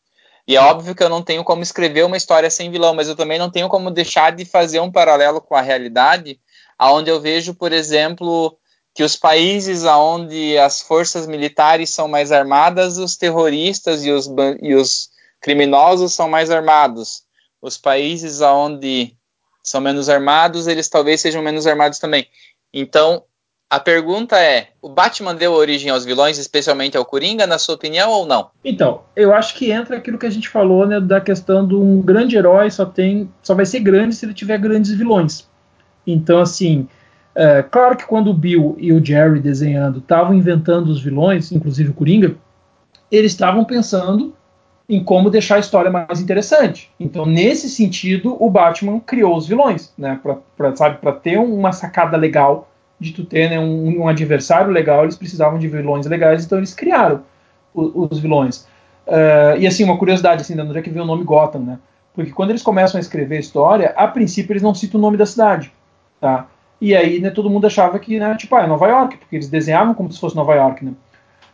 E 0.47 0.55
é 0.55 0.59
óbvio 0.59 0.95
que 0.95 1.03
eu 1.03 1.09
não 1.09 1.21
tenho 1.21 1.43
como 1.43 1.61
escrever 1.61 2.03
uma 2.03 2.17
história 2.17 2.49
sem 2.49 2.71
vilão, 2.71 2.95
mas 2.95 3.07
eu 3.07 3.15
também 3.15 3.37
não 3.37 3.49
tenho 3.49 3.69
como 3.69 3.91
deixar 3.91 4.31
de 4.31 4.43
fazer 4.43 4.79
um 4.79 4.91
paralelo 4.91 5.39
com 5.39 5.55
a 5.55 5.61
realidade, 5.61 6.39
aonde 6.77 7.11
eu 7.11 7.21
vejo, 7.21 7.53
por 7.53 7.71
exemplo, 7.71 8.57
que 8.93 9.03
os 9.03 9.15
países 9.15 9.85
onde 9.85 10.57
as 10.57 10.81
forças 10.81 11.27
militares 11.27 11.91
são 11.91 12.07
mais 12.07 12.31
armadas, 12.31 12.97
os 12.97 13.15
terroristas 13.15 14.03
e 14.03 14.11
os, 14.11 14.27
e 14.61 14.73
os 14.73 15.10
criminosos 15.41 16.13
são 16.13 16.29
mais 16.29 16.51
armados. 16.51 17.23
Os 17.61 17.77
países 17.77 18.41
onde 18.41 19.13
são 19.63 19.81
menos 19.81 20.07
armados, 20.07 20.67
eles 20.67 20.87
talvez 20.87 21.19
sejam 21.19 21.41
menos 21.41 21.67
armados 21.67 21.99
também. 21.99 22.27
Então, 22.73 23.23
a 23.69 23.79
pergunta 23.79 24.39
é: 24.39 24.69
o 24.81 24.89
Batman 24.89 25.35
deu 25.35 25.53
origem 25.53 25.89
aos 25.89 26.05
vilões, 26.05 26.37
especialmente 26.37 26.97
ao 26.97 27.05
Coringa, 27.05 27.47
na 27.47 27.57
sua 27.57 27.75
opinião, 27.75 28.11
ou 28.11 28.25
não? 28.25 28.49
Então, 28.63 29.01
eu 29.15 29.33
acho 29.33 29.55
que 29.55 29.71
entra 29.71 29.97
aquilo 29.97 30.17
que 30.17 30.25
a 30.25 30.31
gente 30.31 30.49
falou, 30.49 30.85
né, 30.85 30.99
da 30.99 31.21
questão 31.21 31.67
de 31.67 31.75
um 31.75 32.01
grande 32.01 32.35
herói 32.35 32.69
só 32.69 32.85
tem, 32.85 33.31
só 33.41 33.53
vai 33.55 33.65
ser 33.65 33.79
grande 33.79 34.15
se 34.15 34.25
ele 34.25 34.33
tiver 34.33 34.57
grandes 34.57 34.91
vilões. 34.91 35.49
Então, 36.05 36.39
assim, 36.39 36.87
é, 37.35 37.63
claro 37.63 37.95
que 37.95 38.05
quando 38.05 38.29
o 38.29 38.33
Bill 38.33 38.75
e 38.79 38.91
o 38.91 39.03
Jerry 39.03 39.39
desenhando 39.39 39.99
estavam 39.99 40.33
inventando 40.33 40.89
os 40.89 41.01
vilões, 41.01 41.51
inclusive 41.51 41.91
o 41.91 41.93
Coringa, 41.93 42.35
eles 43.11 43.31
estavam 43.31 43.63
pensando 43.63 44.35
em 44.91 45.01
como 45.01 45.29
deixar 45.29 45.55
a 45.55 45.59
história 45.59 45.89
mais 45.89 46.19
interessante. 46.19 46.91
Então, 46.99 47.25
nesse 47.25 47.69
sentido, 47.69 48.35
o 48.37 48.49
Batman 48.49 48.99
criou 48.99 49.37
os 49.37 49.47
vilões, 49.47 49.93
né? 49.97 50.19
Para 50.57 50.75
sabe, 50.75 50.97
para 50.97 51.13
ter 51.13 51.37
uma 51.37 51.71
sacada 51.71 52.17
legal 52.17 52.69
de 52.99 53.13
tu 53.13 53.23
ter 53.23 53.49
né, 53.49 53.57
um, 53.57 54.01
um, 54.01 54.07
adversário 54.09 54.69
legal, 54.69 55.03
eles 55.03 55.15
precisavam 55.15 55.57
de 55.57 55.67
vilões 55.67 56.05
legais, 56.05 56.43
então 56.45 56.57
eles 56.57 56.73
criaram 56.73 57.23
o, 57.73 58.09
os 58.11 58.19
vilões. 58.19 58.67
Uh, 59.07 59.57
e 59.57 59.65
assim, 59.65 59.85
uma 59.85 59.97
curiosidade, 59.97 60.41
assim, 60.41 60.59
onde 60.59 60.77
é 60.77 60.81
que 60.81 60.89
veio 60.89 61.05
o 61.05 61.07
nome 61.07 61.23
Gotham, 61.23 61.61
né? 61.61 61.79
Porque 62.13 62.31
quando 62.31 62.49
eles 62.49 62.61
começam 62.61 62.97
a 62.97 63.01
escrever 63.01 63.37
a 63.37 63.39
história, 63.39 63.93
a 63.95 64.07
princípio 64.07 64.51
eles 64.51 64.61
não 64.61 64.75
citam 64.75 64.99
o 64.99 65.01
nome 65.01 65.15
da 65.15 65.25
cidade, 65.25 65.71
tá? 66.19 66.47
E 66.81 66.93
aí, 66.93 67.21
né, 67.21 67.29
todo 67.29 67.49
mundo 67.49 67.65
achava 67.65 67.97
que, 67.97 68.19
né, 68.19 68.35
tipo, 68.35 68.53
ah, 68.55 68.63
é 68.63 68.67
Nova 68.67 68.87
York, 68.87 69.15
porque 69.17 69.37
eles 69.37 69.47
desenhavam 69.47 69.93
como 69.93 70.11
se 70.11 70.19
fosse 70.19 70.35
Nova 70.35 70.53
York, 70.53 70.83
né? 70.83 70.91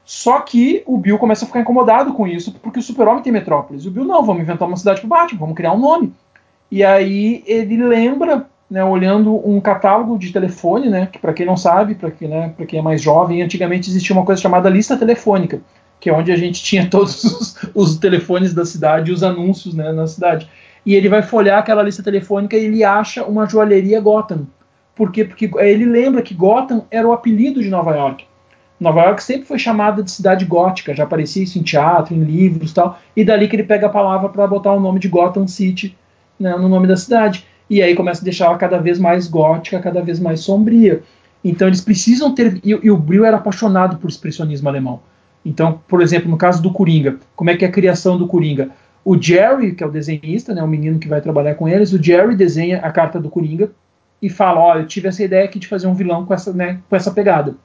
Só 0.08 0.40
que 0.40 0.84
o 0.86 0.98
Bill 0.98 1.18
começa 1.18 1.44
a 1.44 1.48
ficar 1.48 1.60
incomodado 1.60 2.14
com 2.14 2.26
isso, 2.26 2.56
porque 2.64 2.80
o 2.80 2.82
Super-Homem 2.82 3.22
tem 3.22 3.34
Metrópolis. 3.34 3.86
O 3.86 3.92
Bill, 3.92 4.06
não, 4.06 4.24
vamos 4.24 4.42
inventar 4.42 4.66
uma 4.66 4.78
cidade 4.78 5.02
pro 5.02 5.10
Batman, 5.10 5.42
vamos 5.42 5.56
criar 5.58 5.74
um 5.74 5.80
nome. 5.80 6.14
E 6.72 6.82
aí 6.82 7.44
ele 7.46 7.76
lembra, 7.76 8.48
né, 8.72 8.82
olhando 8.86 9.36
um 9.46 9.60
catálogo 9.60 10.18
de 10.18 10.32
telefone, 10.32 10.88
né, 10.88 11.10
que 11.12 11.20
para 11.20 11.34
quem 11.34 11.46
não 11.46 11.58
sabe, 11.58 11.94
para 11.94 12.10
quem, 12.10 12.30
né, 12.30 12.54
quem 12.70 12.80
é 12.80 12.82
mais 12.82 13.02
jovem, 13.02 13.42
antigamente 13.42 13.90
existia 13.90 14.16
uma 14.16 14.24
coisa 14.24 14.42
chamada 14.42 14.70
lista 14.70 14.96
telefônica, 14.96 15.60
que 16.00 16.10
é 16.10 16.14
onde 16.14 16.32
a 16.32 16.38
gente 16.38 16.64
tinha 16.64 16.88
todos 16.90 17.26
os, 17.26 17.58
os 17.76 17.98
telefones 17.98 18.54
da 18.54 18.66
cidade 18.66 19.12
e 19.12 19.14
os 19.14 19.24
anúncios 19.24 19.74
né, 19.76 19.92
na 19.92 20.08
cidade. 20.08 20.50
e 20.86 20.96
ele 20.96 21.10
vai 21.10 21.22
folhear 21.22 21.60
aquela 21.60 21.84
lista 21.84 22.02
telefônica 22.02 22.56
e 22.56 22.64
ele 22.64 22.82
acha 22.82 23.26
uma 23.26 23.46
joalheria 23.46 24.00
Gotham. 24.00 24.48
Por 24.96 25.12
quê? 25.12 25.26
Porque 25.26 25.52
ele 25.58 25.84
lembra 25.84 26.22
que 26.22 26.34
Gotham 26.34 26.86
era 26.90 27.06
o 27.06 27.12
apelido 27.12 27.62
de 27.62 27.70
Nova 27.70 27.94
York. 27.94 28.26
Nova 28.80 29.02
York 29.04 29.24
sempre 29.24 29.48
foi 29.48 29.58
chamada 29.58 30.04
de 30.04 30.12
cidade 30.12 30.46
gótica, 30.46 30.94
já 30.94 31.04
aparecia 31.04 31.44
isso 31.44 31.58
em 31.58 31.64
teatro, 31.64 32.14
em 32.14 32.24
livros 32.24 32.72
tal, 32.72 33.00
e 33.16 33.24
dali 33.24 33.48
que 33.48 33.56
ele 33.56 33.64
pega 33.64 33.88
a 33.88 33.90
palavra 33.90 34.30
para 34.30 34.46
botar 34.46 34.74
o 34.74 34.80
nome 34.80 35.00
de 35.00 35.08
Gotham 35.08 35.48
City 35.48 35.98
né, 36.40 36.56
no 36.56 36.70
nome 36.70 36.88
da 36.88 36.96
cidade. 36.96 37.46
E 37.70 37.82
aí 37.82 37.96
começa 37.96 38.22
a 38.22 38.24
deixar 38.24 38.46
ela 38.46 38.58
cada 38.58 38.78
vez 38.78 39.00
mais 39.00 39.28
gótica, 39.28 39.80
cada 39.80 40.02
vez 40.02 40.20
mais 40.20 40.42
sombria. 40.42 41.02
Então 41.44 41.68
eles 41.68 41.82
precisam 41.82 42.34
ter. 42.34 42.60
E, 42.64 42.70
e 42.70 42.92
o 42.92 42.98
Brill 42.98 43.26
era 43.26 43.38
apaixonado 43.38 43.98
por 43.98 44.10
expressionismo 44.10 44.70
alemão. 44.70 45.00
Então, 45.46 45.80
por 45.88 46.02
exemplo, 46.02 46.30
no 46.30 46.38
caso 46.38 46.62
do 46.62 46.72
Coringa, 46.72 47.18
como 47.36 47.50
é 47.50 47.58
que 47.58 47.66
é 47.66 47.68
a 47.68 47.72
criação 47.72 48.18
do 48.18 48.28
Coringa? 48.28 48.70
O 49.04 49.20
Jerry, 49.20 49.74
que 49.74 49.84
é 49.84 49.88
o 49.88 49.92
desenhista, 49.92 50.54
né, 50.54 50.62
o 50.62 50.68
menino 50.68 51.00
que 51.00 51.08
vai 51.08 51.22
trabalhar 51.22 51.56
com 51.56 51.68
eles, 51.68 51.94
o 51.94 52.04
Jerry 52.04 52.36
desenha 52.36 52.80
a 52.80 52.92
carta 52.92 53.20
do 53.20 53.30
Coringa 53.30 53.72
e 54.22 54.30
fala: 54.30 54.60
Ó, 54.60 54.76
eu 54.76 54.86
tive 54.86 55.08
essa 55.08 55.24
ideia 55.24 55.46
aqui 55.46 55.58
de 55.58 55.68
fazer 55.68 55.88
um 55.88 55.94
vilão 55.94 56.26
com 56.26 56.34
essa, 56.34 56.52
né, 56.54 56.80
com 56.90 56.96
essa 56.96 57.12
pegada. 57.12 57.56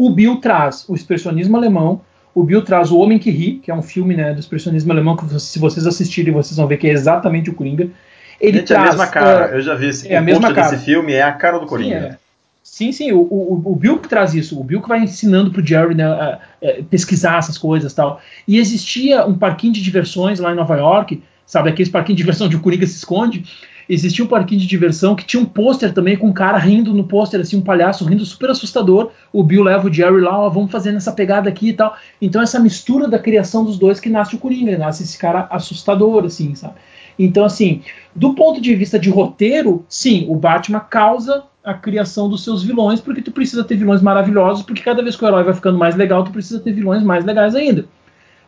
O 0.00 0.08
Bill 0.08 0.36
traz 0.36 0.88
o 0.88 0.94
expressionismo 0.94 1.58
alemão, 1.58 2.00
o 2.34 2.42
Bill 2.42 2.62
traz 2.62 2.90
O 2.90 2.96
Homem 2.96 3.18
que 3.18 3.30
Ri, 3.30 3.60
que 3.62 3.70
é 3.70 3.74
um 3.74 3.82
filme 3.82 4.16
né, 4.16 4.32
do 4.32 4.40
expressionismo 4.40 4.90
alemão, 4.90 5.14
que 5.14 5.38
se 5.38 5.58
vocês 5.58 5.86
assistirem, 5.86 6.32
vocês 6.32 6.56
vão 6.56 6.66
ver 6.66 6.78
que 6.78 6.88
é 6.88 6.90
exatamente 6.90 7.50
o 7.50 7.54
Coringa. 7.54 7.86
Ele 8.40 8.60
Gente, 8.60 8.68
traz, 8.68 8.82
é 8.82 8.88
a 8.88 8.90
mesma 8.92 9.06
cara, 9.08 9.52
uh, 9.52 9.56
eu 9.56 9.60
já 9.60 9.74
vi 9.74 9.88
esse, 9.88 10.08
é 10.08 10.16
a 10.16 10.22
mesma 10.22 10.54
cara. 10.54 10.70
desse 10.70 10.86
filme, 10.86 11.12
é 11.12 11.22
a 11.22 11.32
cara 11.32 11.58
do 11.58 11.66
Coringa. 11.66 12.00
Sim, 12.00 12.06
é. 12.06 12.18
Sim, 12.62 12.92
sim, 12.92 13.12
o, 13.12 13.18
o, 13.18 13.62
o, 13.62 13.76
Bill 13.76 13.98
que 13.98 14.08
traz 14.08 14.32
isso, 14.32 14.58
o 14.58 14.64
Bill 14.64 14.80
que 14.80 14.88
vai 14.88 15.00
ensinando 15.00 15.50
pro 15.50 15.62
Jerry 15.62 15.94
né, 15.94 16.04
a, 16.04 16.38
a 16.64 16.82
pesquisar 16.88 17.36
essas 17.36 17.58
coisas 17.58 17.92
tal. 17.92 18.22
E 18.48 18.56
existia 18.56 19.26
um 19.26 19.36
parquinho 19.36 19.74
de 19.74 19.82
diversões 19.82 20.40
lá 20.40 20.50
em 20.50 20.56
Nova 20.56 20.76
York, 20.78 21.22
sabe, 21.44 21.68
aqueles 21.68 21.92
parquinhos 21.92 22.16
de 22.16 22.22
diversão 22.22 22.46
onde 22.46 22.56
o 22.56 22.60
Coringa 22.60 22.86
se 22.86 22.96
esconde, 22.96 23.44
existia 23.90 24.24
um 24.24 24.28
parquinho 24.28 24.60
de 24.60 24.66
diversão 24.66 25.16
que 25.16 25.24
tinha 25.24 25.42
um 25.42 25.44
pôster 25.44 25.92
também 25.92 26.16
com 26.16 26.28
um 26.28 26.32
cara 26.32 26.56
rindo 26.56 26.94
no 26.94 27.04
pôster, 27.04 27.40
assim, 27.40 27.56
um 27.56 27.62
palhaço 27.62 28.04
rindo 28.04 28.24
super 28.24 28.50
assustador. 28.50 29.10
O 29.32 29.42
Bill 29.42 29.64
leva 29.64 29.88
o 29.88 29.92
Jerry 29.92 30.20
lá, 30.20 30.38
ó, 30.38 30.48
vamos 30.48 30.70
fazer 30.70 30.92
nessa 30.92 31.12
pegada 31.12 31.48
aqui 31.48 31.70
e 31.70 31.72
tal. 31.72 31.96
Então, 32.22 32.40
essa 32.40 32.60
mistura 32.60 33.08
da 33.08 33.18
criação 33.18 33.64
dos 33.64 33.78
dois 33.78 33.98
que 33.98 34.08
nasce 34.08 34.36
o 34.36 34.38
Coringa, 34.38 34.78
nasce 34.78 35.02
esse 35.02 35.18
cara 35.18 35.48
assustador, 35.50 36.24
assim, 36.24 36.54
sabe? 36.54 36.74
Então, 37.18 37.44
assim, 37.44 37.82
do 38.14 38.32
ponto 38.34 38.60
de 38.60 38.74
vista 38.74 38.98
de 38.98 39.10
roteiro, 39.10 39.84
sim, 39.88 40.24
o 40.28 40.36
Batman 40.36 40.80
causa 40.80 41.42
a 41.62 41.74
criação 41.74 42.28
dos 42.28 42.42
seus 42.42 42.62
vilões, 42.62 43.00
porque 43.00 43.20
tu 43.20 43.32
precisa 43.32 43.64
ter 43.64 43.76
vilões 43.76 44.00
maravilhosos, 44.00 44.62
porque 44.62 44.82
cada 44.82 45.02
vez 45.02 45.16
que 45.16 45.24
o 45.24 45.28
herói 45.28 45.42
vai 45.42 45.52
ficando 45.52 45.76
mais 45.76 45.96
legal, 45.96 46.24
tu 46.24 46.30
precisa 46.30 46.60
ter 46.60 46.72
vilões 46.72 47.02
mais 47.02 47.24
legais 47.24 47.54
ainda. 47.54 47.84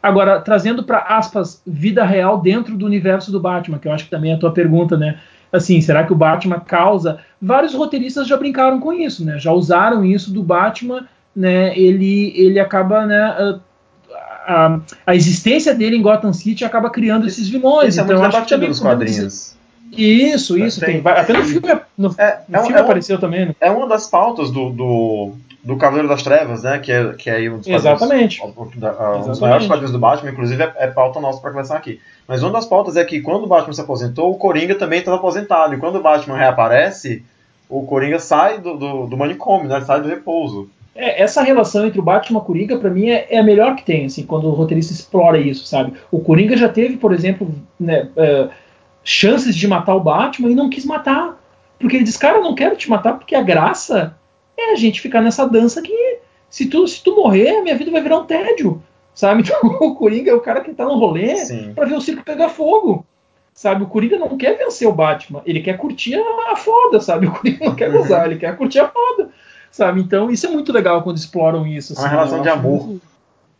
Agora, 0.03 0.40
trazendo 0.40 0.82
para 0.82 0.98
aspas, 0.98 1.62
vida 1.66 2.05
real 2.05 2.40
dentro 2.40 2.76
do 2.76 2.84
universo 2.84 3.30
do 3.30 3.38
Batman, 3.38 3.78
que 3.78 3.86
eu 3.86 3.92
acho 3.92 4.05
que 4.05 4.11
também 4.11 4.32
é 4.32 4.34
a 4.34 4.38
tua 4.38 4.53
pergunta, 4.53 4.96
né? 4.96 5.18
assim, 5.53 5.80
será 5.80 6.05
que 6.05 6.12
o 6.12 6.16
Batman 6.16 6.59
causa? 6.59 7.18
Vários 7.40 7.74
roteiristas 7.74 8.26
já 8.26 8.36
brincaram 8.36 8.80
com 8.80 8.92
isso, 8.92 9.24
né? 9.24 9.38
Já 9.38 9.53
usaram 9.53 10.05
isso 10.05 10.32
do 10.32 10.42
Batman, 10.42 11.07
né? 11.36 11.78
Ele, 11.78 12.32
ele 12.34 12.59
acaba, 12.59 13.05
né? 13.05 13.20
A, 13.20 13.61
a, 14.46 14.80
a 15.07 15.14
existência 15.14 15.74
dele 15.74 15.96
em 15.96 16.03
Gotham 16.03 16.32
City 16.32 16.64
acaba 16.64 16.88
criando 16.88 17.26
esses 17.26 17.48
vilões. 17.48 17.94
Isso 17.94 18.00
então, 18.00 18.16
é 18.16 18.18
muito 18.20 18.32
debatido 18.32 18.66
nos 18.66 18.80
quadrinhos. 18.80 19.57
Isso, 19.97 20.59
isso. 20.59 20.80
Tem, 20.80 21.03
tem, 21.03 21.12
até 21.12 21.32
no 21.32 21.45
filme, 21.45 21.68
no, 21.99 22.14
é, 22.18 22.40
no 22.49 22.59
é, 22.59 22.62
filme 22.62 22.78
é 22.78 22.80
apareceu 22.80 23.18
também. 23.18 23.47
Né? 23.47 23.55
É 23.61 23.70
uma 23.70 23.86
das 23.86 24.07
pautas 24.07 24.51
do, 24.51 24.70
do, 24.70 25.32
do 25.62 25.76
Cavaleiro 25.76 26.09
das 26.09 26.22
Trevas, 26.22 26.62
né? 26.62 26.78
Que 26.78 26.93
é, 26.93 27.12
que 27.12 27.30
é 27.30 27.51
um 27.51 27.59
dos 27.59 27.66
Exatamente. 27.66 28.40
Quadrinhos, 28.40 29.26
um 29.26 29.28
dos 29.28 29.40
maiores 29.40 29.66
quadrinhos 29.66 29.93
do 29.93 29.99
Batman, 29.99 30.30
inclusive 30.30 30.62
é, 30.62 30.72
é 30.76 30.86
pauta 30.86 31.20
nossa 31.20 31.40
para 31.40 31.51
conversar 31.51 31.76
aqui. 31.76 32.01
Mas 32.26 32.43
uma 32.43 32.53
das 32.53 32.66
pautas 32.66 32.97
é 32.97 33.05
que 33.05 33.20
quando 33.20 33.45
o 33.45 33.49
Batman 33.49 33.72
se 33.72 33.80
aposentou, 33.80 34.30
o 34.30 34.36
Coringa 34.36 34.74
também 34.74 35.01
estava 35.01 35.18
aposentado. 35.18 35.74
E 35.74 35.78
quando 35.78 35.97
o 35.97 36.03
Batman 36.03 36.36
reaparece, 36.36 37.22
o 37.68 37.84
Coringa 37.84 38.18
sai 38.18 38.59
do, 38.59 38.76
do, 38.76 39.07
do 39.07 39.16
manicômio, 39.16 39.68
né? 39.68 39.76
Ele 39.76 39.84
sai 39.84 40.01
do 40.01 40.09
repouso. 40.09 40.68
É, 40.95 41.22
essa 41.22 41.43
relação 41.43 41.86
entre 41.86 41.99
o 41.99 42.03
Batman 42.03 42.38
e 42.38 42.43
o 42.43 42.45
Coringa, 42.45 42.76
para 42.78 42.90
mim, 42.90 43.09
é, 43.09 43.26
é, 43.30 43.38
a 43.38 43.43
melhor 43.43 43.76
que 43.76 43.84
tem, 43.84 44.05
assim, 44.05 44.24
quando 44.24 44.47
o 44.47 44.51
roteirista 44.51 44.93
explora 44.93 45.38
isso, 45.38 45.64
sabe? 45.64 45.95
O 46.11 46.20
Coringa 46.20 46.57
já 46.57 46.68
teve, 46.68 46.99
por 46.99 47.14
exemplo, 47.14 47.51
né, 47.80 48.09
uh, 48.14 48.51
chances 49.05 49.55
de 49.55 49.66
matar 49.66 49.94
o 49.94 50.00
Batman 50.00 50.50
e 50.50 50.55
não 50.55 50.70
quis 50.70 50.84
matar. 50.84 51.38
Porque 51.78 51.96
ele 51.96 52.05
diz, 52.05 52.16
cara, 52.16 52.38
eu 52.38 52.42
não 52.42 52.55
quero 52.55 52.76
te 52.76 52.88
matar 52.88 53.14
porque 53.14 53.34
a 53.34 53.42
graça 53.42 54.16
é 54.57 54.72
a 54.72 54.76
gente 54.76 55.00
ficar 55.00 55.20
nessa 55.20 55.46
dança 55.48 55.82
que 55.82 56.20
se 56.48 56.66
tu, 56.66 56.86
se 56.86 57.03
tu 57.03 57.16
morrer, 57.16 57.61
minha 57.62 57.76
vida 57.76 57.90
vai 57.90 58.03
virar 58.03 58.18
um 58.18 58.26
tédio. 58.26 58.82
Sabe? 59.14 59.42
Então 59.53 59.68
o 59.88 59.94
Coringa 59.94 60.30
é 60.30 60.34
o 60.34 60.40
cara 60.40 60.61
que 60.61 60.72
tá 60.72 60.84
no 60.84 60.98
rolê 60.98 61.36
Sim. 61.36 61.72
pra 61.74 61.84
ver 61.84 61.94
o 61.94 62.00
circo 62.00 62.24
pegar 62.24 62.48
fogo. 62.48 63.05
Sabe? 63.55 63.82
O 63.82 63.86
Coringa 63.86 64.18
não 64.18 64.36
quer 64.36 64.57
vencer 64.57 64.88
o 64.88 64.92
Batman, 64.92 65.42
ele 65.44 65.61
quer 65.61 65.76
curtir 65.76 66.14
a, 66.14 66.53
a 66.53 66.57
foda, 66.57 67.00
sabe? 67.00 67.26
O 67.26 67.32
Coringa 67.32 67.66
não 67.66 67.74
quer 67.74 67.90
uhum. 67.90 67.98
gozar, 67.98 68.26
ele 68.26 68.38
quer 68.38 68.57
curtir 68.57 68.78
a 68.78 68.88
foda. 68.88 69.28
Sabe? 69.70 70.00
Então 70.00 70.30
isso 70.30 70.46
é 70.46 70.50
muito 70.50 70.72
legal 70.72 71.03
quando 71.03 71.16
exploram 71.16 71.66
isso. 71.66 71.92
Assim, 71.92 72.03
uma 72.03 72.09
relação 72.09 72.42
de 72.42 72.48
amor. 72.48 72.86
Muito... 72.86 73.11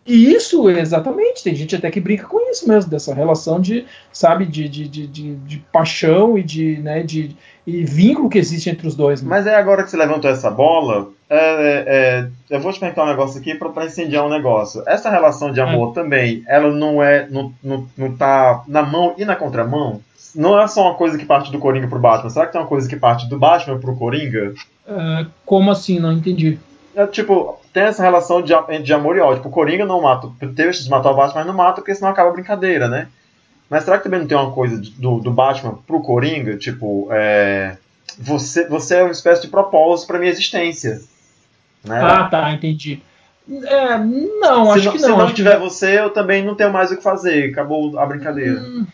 Isso, 0.07 0.69
exatamente. 0.69 1.45
Tem 1.45 1.55
gente 1.55 1.77
até 1.77 1.91
que 1.91 2.01
brinca 2.01 2.27
com 2.27 2.51
isso 2.51 2.69
mesmo, 2.69 2.91
dessa 2.91 3.15
relação 3.15 3.61
de, 3.61 3.87
sabe, 4.13 4.45
de, 4.47 4.69
de, 4.69 4.89
de, 4.89 5.07
de, 5.07 5.35
de 5.37 5.57
paixão 5.73 6.37
e 6.37 6.43
de, 6.43 6.79
né, 6.79 7.03
de, 7.03 7.37
e 7.67 7.85
vínculo 7.85 8.29
que 8.29 8.39
existe 8.39 8.69
entre 8.69 8.87
os 8.87 8.97
dois. 8.97 9.23
Né? 9.23 9.29
Mas 9.29 9.47
é 9.47 9.55
agora 9.55 9.85
que 9.85 9.91
você 9.91 9.97
levantou 9.97 10.29
essa 10.29 10.51
bola, 10.51 11.09
é, 11.31 11.37
é, 11.37 11.85
é 11.87 12.29
eu 12.51 12.61
vou 12.61 12.73
te 12.73 12.81
perguntar 12.81 13.05
um 13.05 13.09
negócio 13.09 13.41
aqui 13.41 13.55
para 13.55 13.87
incendiar 13.87 14.27
um 14.27 14.31
negócio. 14.31 14.83
Essa 14.87 15.09
relação 15.09 15.53
de 15.53 15.61
amor 15.61 15.93
é. 15.93 15.95
também, 15.95 16.43
ela 16.49 16.73
não 16.73 17.03
é, 17.03 17.29
não, 17.31 17.53
não, 17.63 17.89
não 17.97 18.17
tá 18.17 18.65
na 18.67 18.83
mão 18.83 19.15
e 19.17 19.25
na 19.25 19.37
contramão? 19.37 20.01
Não 20.35 20.61
é 20.61 20.67
só 20.67 20.83
uma 20.83 20.95
coisa 20.95 21.17
que 21.19 21.27
parte 21.27 21.53
do 21.53 21.59
Coringa 21.59 21.87
pro 21.87 21.99
Batman. 21.99 22.31
Será 22.31 22.47
que 22.47 22.53
tem 22.53 22.61
uma 22.61 22.67
coisa 22.67 22.89
que 22.89 22.97
parte 22.97 23.29
do 23.29 23.39
Batman 23.39 23.79
pro 23.79 23.95
Coringa? 23.95 24.55
É, 24.87 25.27
como 25.45 25.71
assim? 25.71 26.01
Não 26.01 26.11
entendi. 26.11 26.59
É, 26.97 27.07
tipo, 27.07 27.59
tem 27.73 27.85
essa 27.85 28.03
relação 28.03 28.43
de, 28.43 28.53
de 28.83 28.93
amor 28.93 29.17
e 29.17 29.21
ódio. 29.21 29.37
Tipo, 29.37 29.49
o 29.49 29.53
Coringa 29.53 29.87
não 29.87 30.03
mata. 30.03 30.29
Teve 30.55 30.71
de 30.71 30.91
matar 30.91 31.11
o 31.11 31.15
Batman, 31.15 31.41
mas 31.41 31.47
não 31.47 31.55
mata 31.55 31.81
porque 31.81 31.95
senão 31.95 32.11
acaba 32.11 32.31
a 32.31 32.33
brincadeira, 32.33 32.89
né? 32.89 33.09
Mas 33.71 33.85
será 33.85 33.97
que 33.97 34.05
também 34.05 34.21
não 34.21 34.27
tem 34.27 34.37
uma 34.37 34.53
coisa 34.53 34.81
do, 34.99 35.19
do 35.19 35.31
Batman 35.31 35.79
pro 35.87 36.03
Coringa? 36.03 36.59
Tipo, 36.59 37.09
é, 37.11 37.79
você, 38.19 38.69
você 38.69 38.97
é 38.97 39.03
uma 39.03 39.13
espécie 39.13 39.43
de 39.43 39.49
propósito 39.49 40.09
para 40.09 40.19
minha 40.19 40.31
existência. 40.31 41.01
Né? 41.83 41.99
Ah, 42.01 42.29
tá, 42.31 42.53
entendi. 42.53 43.01
É, 43.51 43.99
não, 43.99 44.67
se 44.67 44.79
acho 44.79 44.85
não, 44.85 44.93
que 44.93 44.99
não. 44.99 45.09
Se 45.09 45.17
não 45.17 45.35
tiver 45.35 45.55
que... 45.55 45.63
você, 45.63 45.99
eu 45.99 46.11
também 46.11 46.45
não 46.45 46.55
tenho 46.55 46.73
mais 46.73 46.91
o 46.91 46.97
que 46.97 47.03
fazer. 47.03 47.51
Acabou 47.51 47.99
a 47.99 48.05
brincadeira. 48.05 48.61
Hum, 48.61 48.87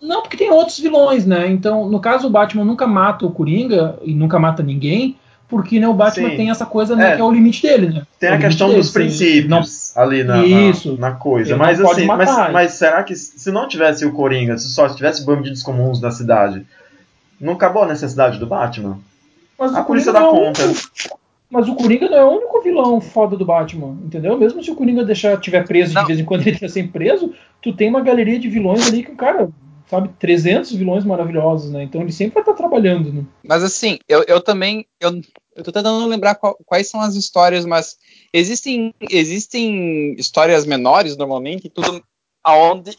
não, 0.00 0.20
porque 0.20 0.36
tem 0.36 0.50
outros 0.50 0.78
vilões, 0.78 1.24
né? 1.24 1.48
Então, 1.48 1.88
no 1.88 1.98
caso, 1.98 2.26
o 2.26 2.30
Batman 2.30 2.64
nunca 2.64 2.86
mata 2.86 3.24
o 3.24 3.30
Coringa 3.30 3.98
e 4.02 4.14
nunca 4.14 4.38
mata 4.38 4.62
ninguém 4.62 5.16
porque 5.48 5.78
né, 5.78 5.86
o 5.86 5.94
Batman 5.94 6.30
Sim. 6.30 6.36
tem 6.36 6.50
essa 6.50 6.66
coisa 6.66 6.96
né, 6.96 7.12
é. 7.12 7.16
que 7.16 7.20
é 7.20 7.24
o 7.24 7.30
limite 7.30 7.62
dele, 7.62 7.88
né? 7.88 8.02
Tem 8.18 8.30
é 8.30 8.34
a 8.34 8.38
questão 8.38 8.72
dos 8.72 8.90
princípios 8.90 9.48
não... 9.48 10.02
ali 10.02 10.24
na, 10.24 10.44
Isso. 10.44 10.92
na, 10.98 11.10
na 11.10 11.16
coisa. 11.16 11.56
mas 11.56 11.80
assim, 11.80 12.06
mas, 12.06 12.30
mas, 12.52 12.72
será 12.72 13.02
que 13.02 13.14
se 13.14 13.50
não 13.52 13.68
tivesse 13.68 14.04
o 14.04 14.12
Coringa, 14.12 14.58
se 14.58 14.68
só 14.68 14.88
tivesse 14.88 15.24
bandidos 15.24 15.62
comuns 15.62 16.00
na 16.00 16.10
cidade, 16.10 16.66
não 17.40 17.52
acabou 17.52 17.84
a 17.84 17.88
necessidade 17.88 18.38
do 18.38 18.46
Batman? 18.46 18.98
Mas 19.58 19.74
a 19.74 19.82
polícia 19.82 20.12
dá 20.12 20.20
é 20.20 20.30
conta. 20.30 20.64
Único... 20.64 20.80
Mas 21.48 21.68
o 21.68 21.76
Coringa 21.76 22.08
não 22.08 22.16
é 22.16 22.24
o 22.24 22.30
único 22.30 22.60
vilão 22.60 23.00
foda 23.00 23.36
do 23.36 23.44
Batman, 23.44 23.96
entendeu? 24.04 24.36
Mesmo 24.36 24.62
se 24.62 24.70
o 24.70 24.74
Coringa 24.74 25.04
deixar 25.04 25.38
tiver 25.38 25.64
preso 25.64 25.94
não. 25.94 26.02
de 26.02 26.08
vez 26.08 26.18
em 26.18 26.24
quando 26.24 26.40
ele 26.40 26.50
estiver 26.50 26.68
sem 26.68 26.88
preso, 26.88 27.32
tu 27.62 27.72
tem 27.72 27.88
uma 27.88 28.00
galeria 28.00 28.38
de 28.38 28.48
vilões 28.48 28.86
ali 28.88 29.04
que 29.04 29.12
o 29.12 29.16
cara 29.16 29.48
sabe, 29.86 30.10
300 30.18 30.72
vilões 30.72 31.04
maravilhosos, 31.04 31.70
né? 31.70 31.82
Então 31.82 32.00
ele 32.00 32.12
sempre 32.12 32.34
vai 32.34 32.42
estar 32.42 32.54
trabalhando, 32.54 33.12
né? 33.12 33.24
Mas 33.44 33.62
assim, 33.62 33.98
eu, 34.08 34.24
eu 34.26 34.40
também, 34.40 34.86
eu, 35.00 35.20
eu 35.54 35.64
tô 35.64 35.72
tentando 35.72 36.06
lembrar 36.06 36.34
qual, 36.34 36.56
quais 36.64 36.88
são 36.88 37.00
as 37.00 37.14
histórias, 37.14 37.64
mas 37.64 37.96
existem, 38.32 38.94
existem 39.10 40.14
histórias 40.14 40.66
menores, 40.66 41.16
normalmente, 41.16 41.68
tudo 41.68 42.02
aonde 42.42 42.96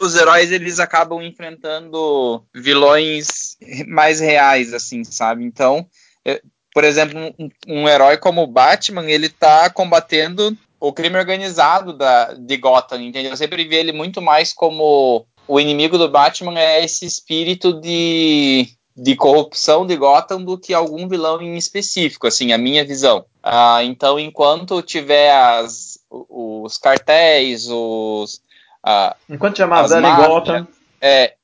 os 0.00 0.16
heróis 0.16 0.50
eles 0.50 0.80
acabam 0.80 1.22
enfrentando 1.22 2.42
vilões 2.54 3.56
mais 3.86 4.18
reais, 4.18 4.72
assim, 4.72 5.04
sabe? 5.04 5.44
Então, 5.44 5.86
eu, 6.24 6.40
por 6.72 6.84
exemplo, 6.84 7.18
um, 7.38 7.50
um, 7.68 7.88
herói 7.88 8.16
como 8.16 8.42
o 8.42 8.46
Batman, 8.46 9.04
ele 9.10 9.28
tá 9.28 9.68
combatendo 9.68 10.56
o 10.78 10.92
crime 10.92 11.18
organizado 11.18 11.92
da, 11.92 12.32
de 12.32 12.56
Gotham, 12.56 13.02
entendeu? 13.02 13.32
Eu 13.32 13.36
sempre 13.36 13.68
vi 13.68 13.76
ele 13.76 13.92
muito 13.92 14.22
mais 14.22 14.54
como 14.54 15.26
o 15.50 15.58
inimigo 15.58 15.98
do 15.98 16.08
Batman 16.08 16.56
é 16.56 16.84
esse 16.84 17.04
espírito 17.04 17.72
de, 17.72 18.68
de 18.96 19.16
corrupção 19.16 19.84
de 19.84 19.96
Gotham 19.96 20.40
do 20.44 20.56
que 20.56 20.72
algum 20.72 21.08
vilão 21.08 21.42
em 21.42 21.56
específico, 21.56 22.28
assim, 22.28 22.52
a 22.52 22.58
minha 22.58 22.84
visão. 22.84 23.24
Ah, 23.42 23.82
então, 23.82 24.16
enquanto 24.16 24.80
tiver 24.80 25.32
as, 25.32 25.98
os 26.08 26.78
cartéis, 26.78 27.68
os. 27.68 28.40
Ah, 28.80 29.16
enquanto 29.28 29.56
tiver 29.56 29.66
Mazela 29.66 30.08
e 30.08 30.16
Gotham. 30.28 30.68
É, 31.00 31.34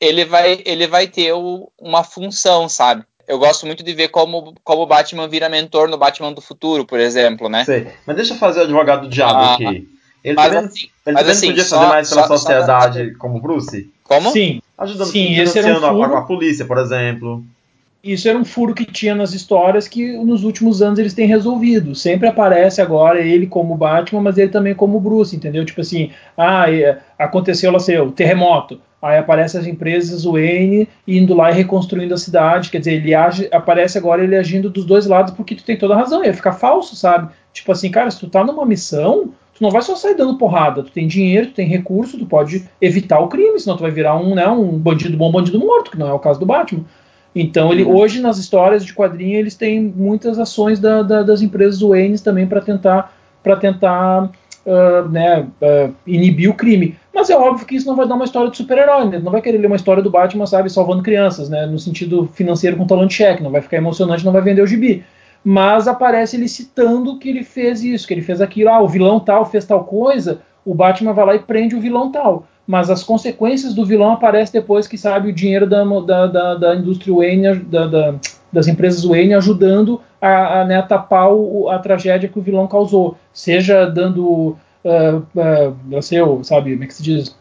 ele 0.00 0.24
vai, 0.24 0.62
ele 0.64 0.86
vai 0.86 1.06
ter 1.06 1.34
o, 1.34 1.70
uma 1.78 2.02
função, 2.02 2.70
sabe? 2.70 3.04
Eu 3.28 3.38
gosto 3.38 3.66
muito 3.66 3.84
de 3.84 3.92
ver 3.92 4.08
como, 4.08 4.54
como 4.64 4.82
o 4.82 4.86
Batman 4.86 5.28
vira 5.28 5.50
mentor 5.50 5.90
no 5.90 5.98
Batman 5.98 6.32
do 6.32 6.40
futuro, 6.40 6.86
por 6.86 6.98
exemplo, 6.98 7.50
né? 7.50 7.66
Sei. 7.66 7.86
Mas 8.06 8.16
deixa 8.16 8.32
eu 8.32 8.38
fazer 8.38 8.60
o 8.60 8.62
advogado 8.62 9.02
do 9.02 9.08
diabo 9.08 9.40
ah, 9.40 9.54
aqui. 9.54 9.86
Ele 10.24 10.36
mas, 10.36 10.52
também, 10.52 10.64
assim, 10.66 10.88
ele 11.06 11.16
também 11.16 11.32
assim, 11.32 11.46
podia 11.48 11.64
fazer 11.64 11.86
mais 11.86 12.08
pela 12.08 12.22
só, 12.26 12.36
sociedade 12.36 13.12
só, 13.12 13.18
como 13.18 13.40
Bruce? 13.40 13.90
Como? 14.04 14.30
Sim. 14.30 14.60
Ajudando 14.78 15.08
Sim, 15.08 15.38
esse 15.38 15.58
era 15.58 15.76
um 15.76 15.80
furo. 15.80 16.14
a, 16.14 16.18
a 16.18 16.22
polícia, 16.22 16.64
por 16.64 16.78
exemplo. 16.78 17.44
Isso 18.02 18.28
era 18.28 18.36
um 18.36 18.44
furo 18.44 18.74
que 18.74 18.84
tinha 18.84 19.14
nas 19.14 19.32
histórias 19.32 19.86
que 19.86 20.16
nos 20.24 20.42
últimos 20.42 20.82
anos 20.82 20.98
eles 20.98 21.14
têm 21.14 21.26
resolvido. 21.26 21.94
Sempre 21.94 22.28
aparece 22.28 22.82
agora 22.82 23.20
ele 23.20 23.46
como 23.46 23.76
Batman, 23.76 24.20
mas 24.20 24.38
ele 24.38 24.50
também 24.50 24.74
como 24.74 24.98
Bruce, 24.98 25.36
entendeu? 25.36 25.64
Tipo 25.64 25.80
assim, 25.82 26.10
ah, 26.36 26.68
é, 26.68 26.98
aconteceu 27.16 27.70
lá, 27.70 27.78
sei, 27.78 27.98
o 27.98 28.10
terremoto. 28.10 28.80
Aí 29.00 29.18
aparece 29.18 29.56
as 29.56 29.66
empresas, 29.66 30.24
o 30.24 30.32
Wayne, 30.32 30.88
indo 31.06 31.34
lá 31.34 31.50
e 31.50 31.54
reconstruindo 31.54 32.14
a 32.14 32.18
cidade. 32.18 32.70
Quer 32.70 32.78
dizer, 32.78 32.94
ele 32.94 33.14
age, 33.14 33.48
aparece 33.52 33.98
agora 33.98 34.22
ele 34.22 34.36
agindo 34.36 34.68
dos 34.68 34.84
dois 34.84 35.06
lados 35.06 35.34
porque 35.34 35.54
tu 35.54 35.64
tem 35.64 35.76
toda 35.76 35.94
a 35.94 35.98
razão. 35.98 36.24
Ia 36.24 36.34
ficar 36.34 36.52
falso, 36.52 36.96
sabe? 36.96 37.32
Tipo 37.52 37.70
assim, 37.70 37.90
cara, 37.90 38.10
se 38.10 38.18
tu 38.18 38.28
tá 38.28 38.44
numa 38.44 38.66
missão, 38.66 39.32
tu 39.54 39.62
não 39.62 39.70
vai 39.70 39.82
só 39.82 39.94
sair 39.96 40.14
dando 40.14 40.36
porrada. 40.38 40.82
Tu 40.82 40.90
tem 40.90 41.06
dinheiro, 41.06 41.48
tu 41.48 41.54
tem 41.54 41.66
recurso, 41.68 42.18
tu 42.18 42.26
pode 42.26 42.64
evitar 42.80 43.20
o 43.20 43.28
crime, 43.28 43.58
senão 43.58 43.76
tu 43.76 43.82
vai 43.82 43.90
virar 43.90 44.16
um, 44.16 44.34
né, 44.34 44.46
um 44.48 44.78
bandido 44.78 45.16
bom, 45.16 45.30
bandido 45.30 45.58
morto, 45.58 45.90
que 45.90 45.98
não 45.98 46.08
é 46.08 46.12
o 46.12 46.18
caso 46.18 46.40
do 46.40 46.46
Batman. 46.46 46.84
Então, 47.34 47.72
ele, 47.72 47.82
hoje, 47.84 48.20
nas 48.20 48.36
histórias 48.36 48.84
de 48.84 48.92
quadrinho, 48.94 49.38
eles 49.38 49.54
têm 49.54 49.80
muitas 49.80 50.38
ações 50.38 50.78
da- 50.78 51.02
da- 51.02 51.22
das 51.22 51.40
empresas 51.40 51.80
Waynes 51.80 52.20
também 52.20 52.46
para 52.46 52.60
tentar, 52.60 53.14
pra 53.42 53.56
tentar 53.56 54.30
ah, 54.64 55.02
né, 55.10 55.46
ah, 55.60 55.90
inibir 56.06 56.48
o 56.48 56.54
crime. 56.54 56.94
Mas 57.12 57.30
é 57.30 57.36
óbvio 57.36 57.66
que 57.66 57.74
isso 57.74 57.86
não 57.86 57.96
vai 57.96 58.06
dar 58.06 58.14
uma 58.14 58.24
história 58.24 58.48
de 58.50 58.56
super-herói, 58.56 59.06
né? 59.08 59.18
Não 59.18 59.32
vai 59.32 59.42
querer 59.42 59.58
ler 59.58 59.66
uma 59.66 59.74
história 59.76 60.00
do 60.02 60.08
Batman, 60.10 60.46
sabe, 60.46 60.70
salvando 60.70 61.02
crianças, 61.02 61.48
né? 61.48 61.66
No 61.66 61.78
sentido 61.80 62.28
financeiro 62.32 62.76
com 62.76 62.86
talão 62.86 63.06
de 63.06 63.14
cheque. 63.14 63.42
Não 63.42 63.50
vai 63.50 63.60
ficar 63.60 63.78
emocionante, 63.78 64.24
não 64.24 64.30
vai 64.32 64.40
vender 64.40 64.62
o 64.62 64.66
gibi. 64.66 65.04
Mas 65.44 65.88
aparece 65.88 66.36
ele 66.36 66.48
citando 66.48 67.18
que 67.18 67.28
ele 67.28 67.42
fez 67.42 67.82
isso, 67.82 68.06
que 68.06 68.14
ele 68.14 68.22
fez 68.22 68.40
aquilo. 68.40 68.70
Ah, 68.70 68.80
o 68.80 68.88
vilão 68.88 69.18
tal 69.20 69.44
fez 69.44 69.64
tal 69.64 69.84
coisa. 69.84 70.40
O 70.64 70.74
Batman 70.74 71.12
vai 71.12 71.26
lá 71.26 71.34
e 71.34 71.40
prende 71.40 71.74
o 71.74 71.80
vilão 71.80 72.10
tal 72.12 72.46
mas 72.64 72.88
as 72.88 73.02
consequências 73.02 73.74
do 73.74 73.84
vilão 73.84 74.12
aparecem 74.12 74.60
depois 74.60 74.86
que 74.86 74.96
sabe 74.96 75.28
o 75.28 75.32
dinheiro 75.32 75.68
da, 75.68 75.82
da, 75.84 76.26
da, 76.28 76.54
da 76.54 76.76
indústria 76.76 77.12
Wayne, 77.14 77.56
da, 77.56 77.86
da- 77.88 78.14
das 78.52 78.68
empresas 78.68 79.04
Wayne 79.04 79.34
ajudando 79.34 80.00
a, 80.20 80.60
a, 80.60 80.64
né, 80.64 80.76
a 80.76 80.82
tapar 80.82 81.32
o- 81.32 81.68
a 81.68 81.78
tragédia 81.80 82.28
que 82.28 82.38
o 82.38 82.42
vilão 82.42 82.68
causou, 82.68 83.16
seja 83.32 83.84
dando, 83.86 84.56
ah, 84.84 85.20
ah, 85.36 85.72
não 85.86 86.00
sei, 86.00 86.20
sabe, 86.44 86.72
como 86.72 86.84
é 86.84 86.86
que 86.86 86.94
se 86.94 87.02
diz, 87.02 87.36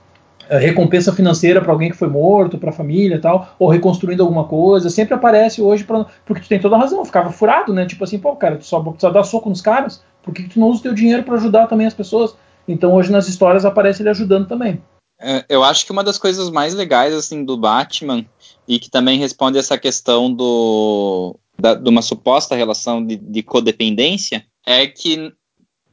recompensa 0.57 1.13
financeira 1.13 1.61
para 1.61 1.71
alguém 1.71 1.89
que 1.89 1.97
foi 1.97 2.07
morto, 2.07 2.57
para 2.57 2.69
a 2.69 2.73
família 2.73 3.15
e 3.15 3.19
tal, 3.19 3.55
ou 3.57 3.69
reconstruindo 3.69 4.21
alguma 4.23 4.45
coisa, 4.45 4.89
sempre 4.89 5.13
aparece 5.13 5.61
hoje, 5.61 5.83
pra, 5.83 6.05
porque 6.25 6.41
tu 6.43 6.49
tem 6.49 6.59
toda 6.59 6.75
a 6.75 6.79
razão, 6.79 7.05
ficava 7.05 7.31
furado, 7.31 7.73
né, 7.73 7.85
tipo 7.85 8.03
assim, 8.03 8.19
pô, 8.19 8.35
cara, 8.35 8.57
tu 8.57 8.65
só, 8.65 8.83
só 8.97 9.09
dá 9.09 9.23
soco 9.23 9.49
nos 9.49 9.61
caras, 9.61 10.03
por 10.21 10.33
que 10.33 10.43
que 10.43 10.49
tu 10.49 10.59
não 10.59 10.67
usa 10.69 10.79
o 10.79 10.83
teu 10.83 10.93
dinheiro 10.93 11.23
para 11.23 11.35
ajudar 11.35 11.67
também 11.67 11.87
as 11.87 11.93
pessoas? 11.93 12.35
Então 12.67 12.93
hoje 12.93 13.11
nas 13.11 13.27
histórias 13.27 13.65
aparece 13.65 14.01
ele 14.01 14.09
ajudando 14.09 14.47
também. 14.47 14.81
É, 15.19 15.45
Eu 15.49 15.63
acho 15.63 15.85
que 15.85 15.91
uma 15.91 16.03
das 16.03 16.17
coisas 16.17 16.49
mais 16.49 16.73
legais 16.73 17.13
assim 17.13 17.45
do 17.45 17.55
Batman 17.57 18.25
e 18.67 18.79
que 18.79 18.89
também 18.89 19.19
responde 19.19 19.57
essa 19.57 19.77
questão 19.77 20.33
do 20.33 21.35
da- 21.59 21.75
de 21.75 21.87
uma 21.89 22.01
suposta 22.01 22.55
relação 22.55 23.05
de, 23.05 23.17
de 23.17 23.43
codependência 23.43 24.43
é 24.65 24.87
que 24.87 25.31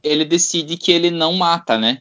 ele 0.03 0.25
decide 0.25 0.77
que 0.77 0.91
ele 0.91 1.11
não 1.11 1.33
mata, 1.33 1.77
né? 1.77 1.99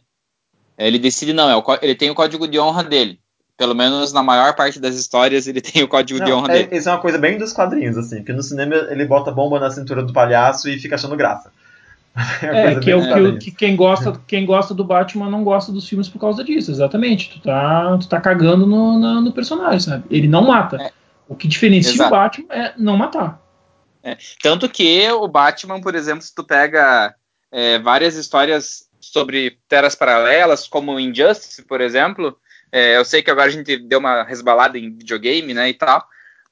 Ele 0.79 0.99
decide 0.99 1.33
não, 1.33 1.51
é 1.51 1.57
o 1.57 1.65
ele 1.83 1.95
tem 1.95 2.11
o 2.11 2.15
código 2.15 2.47
de 2.47 2.59
honra 2.59 2.85
dele. 2.85 3.19
Pelo 3.57 3.75
menos 3.75 4.13
na 4.13 4.23
maior 4.23 4.55
parte 4.55 4.79
das 4.79 4.95
histórias 4.95 5.47
ele 5.49 5.61
tem 5.63 5.83
o 5.83 5.89
código 5.89 6.25
de 6.25 6.31
Não, 6.31 6.39
honra 6.39 6.53
é, 6.53 6.63
dele. 6.63 6.77
isso 6.77 6.89
é 6.89 6.93
uma 6.93 7.01
coisa 7.01 7.19
bem 7.19 7.37
dos 7.37 7.53
quadrinhos, 7.53 7.97
assim, 7.99 8.17
porque 8.19 8.33
no 8.33 8.43
cinema 8.43 8.75
ele 8.89 9.05
bota 9.05 9.33
bomba 9.33 9.59
na 9.59 9.71
cintura 9.71 10.03
do 10.03 10.13
palhaço 10.13 10.69
e 10.69 10.79
fica 10.79 10.95
achando 10.95 11.17
graça. 11.17 11.51
É, 12.43 12.63
coisa 12.75 12.81
que, 12.81 12.91
é 12.91 12.97
o 12.97 13.03
que, 13.03 13.21
o- 13.21 13.39
que 13.39 13.51
quem, 13.53 13.77
gosta, 13.77 14.21
quem 14.27 14.45
gosta 14.45 14.75
do 14.75 14.83
Batman 14.85 15.31
não 15.31 15.45
gosta 15.45 15.71
dos 15.71 15.89
filmes 15.89 16.09
por 16.09 16.19
causa 16.19 16.43
disso, 16.43 16.71
exatamente. 16.71 17.31
Tu 17.31 17.41
tá, 17.41 17.97
tu 17.99 18.09
tá 18.09 18.21
cagando 18.21 18.67
no, 18.67 18.99
na- 18.99 19.21
no 19.21 19.31
personagem, 19.33 19.79
sabe? 19.81 20.05
Ele 20.11 20.27
não 20.27 20.43
mata. 20.47 20.83
É. 20.83 20.91
O 21.29 21.37
que 21.37 21.47
diferencia 21.47 21.93
Exato. 21.93 22.09
o 22.09 22.17
Batman 22.17 22.47
é 22.51 22.75
não 22.77 22.97
matar. 22.97 23.41
Tanto 24.43 24.69
que 24.69 25.09
o 25.13 25.29
Batman, 25.29 25.81
por 25.81 25.95
exemplo, 25.95 26.23
se 26.23 26.35
tu 26.35 26.43
pega 26.43 27.15
é, 27.53 27.79
várias 27.79 28.17
histórias 28.17 28.88
sobre 29.01 29.59
terras 29.69 29.95
paralelas, 29.95 30.67
como 30.67 30.99
Injustice, 30.99 31.63
por 31.63 31.81
exemplo, 31.81 32.37
é, 32.71 32.97
eu 32.97 33.05
sei 33.05 33.23
que 33.23 33.31
agora 33.31 33.49
a 33.49 33.53
gente 33.53 33.77
deu 33.77 33.99
uma 33.99 34.23
resbalada 34.23 34.79
em 34.79 34.91
videogame, 34.91 35.55
né, 35.55 35.69
e 35.69 35.75
tal, 35.75 36.05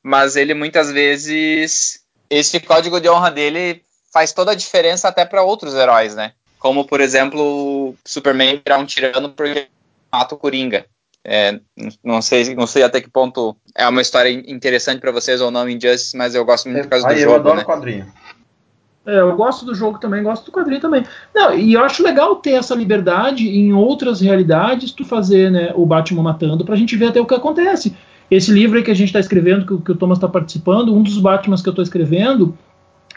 mas 0.03 0.37
ele 0.37 0.55
muitas 0.55 0.91
vezes, 0.91 2.01
esse 2.31 2.61
código 2.61 3.01
de 3.01 3.09
honra 3.09 3.31
dele 3.31 3.83
faz 4.13 4.33
toda 4.33 4.53
a 4.53 4.55
diferença 4.55 5.09
até 5.09 5.25
para 5.25 5.43
outros 5.43 5.75
heróis, 5.75 6.15
né? 6.15 6.33
Como, 6.59 6.87
por 6.87 7.01
exemplo, 7.01 7.95
Superman 8.05 8.63
virar 8.65 8.79
um 8.79 8.87
tirano 8.87 9.31
porque 9.31 9.69
mata 10.11 10.35
o 10.35 10.39
Coringa. 10.39 10.87
É, 11.23 11.59
não 12.05 12.23
sei, 12.23 12.55
não 12.55 12.69
sei 12.69 12.85
até 12.85 13.01
que 13.01 13.11
ponto 13.11 13.57
é 13.75 13.87
uma 13.89 14.01
história 14.01 14.31
interessante 14.31 15.01
para 15.01 15.11
vocês 15.11 15.41
ou 15.41 15.51
não, 15.51 15.69
Injustice, 15.69 16.17
mas 16.17 16.35
eu 16.35 16.45
gosto 16.45 16.69
muito 16.69 16.85
por 16.85 16.91
causa 16.91 17.09
do 17.09 17.13
Aí 17.13 17.21
eu 17.21 17.31
jogo, 17.31 17.41
adoro 17.41 17.57
né? 17.57 17.65
quadrinho. 17.65 18.13
É, 19.07 19.21
eu 19.21 19.37
gosto 19.37 19.65
do 19.65 19.75
jogo 19.75 19.99
também, 19.99 20.23
gosto 20.23 20.47
do 20.47 20.53
quadrinho 20.53 20.81
também. 20.81 21.05
Não, 21.35 21.55
e 21.57 21.75
eu 21.75 21.81
acho 21.85 22.03
legal 22.03 22.37
ter 22.37 22.53
essa 22.53 22.75
liberdade 22.75 23.49
em 23.49 23.73
outras 23.73 24.21
realidades, 24.21 24.91
tu 24.91 25.05
fazer 25.05 25.51
né, 25.51 25.73
o 25.77 25.87
Batman 25.87 26.23
matando, 26.25 26.65
pra 26.65 26.75
gente 26.75 26.97
ver 26.97 27.07
até 27.09 27.21
o 27.21 27.27
que 27.27 27.35
acontece. 27.35 27.95
Esse 28.29 28.51
livro 28.53 28.77
aí 28.77 28.83
que 28.83 28.91
a 28.91 28.95
gente 28.95 29.07
está 29.09 29.21
escrevendo, 29.21 29.65
que, 29.65 29.75
o- 29.75 29.81
que 29.81 29.93
o 29.93 29.95
Thomas 29.95 30.19
está 30.19 30.27
participando, 30.29 30.93
um 30.93 31.03
dos 31.03 31.19
Batmans 31.19 31.63
que 31.63 31.69
eu 31.69 31.73
estou 31.73 31.83
escrevendo 31.85 32.53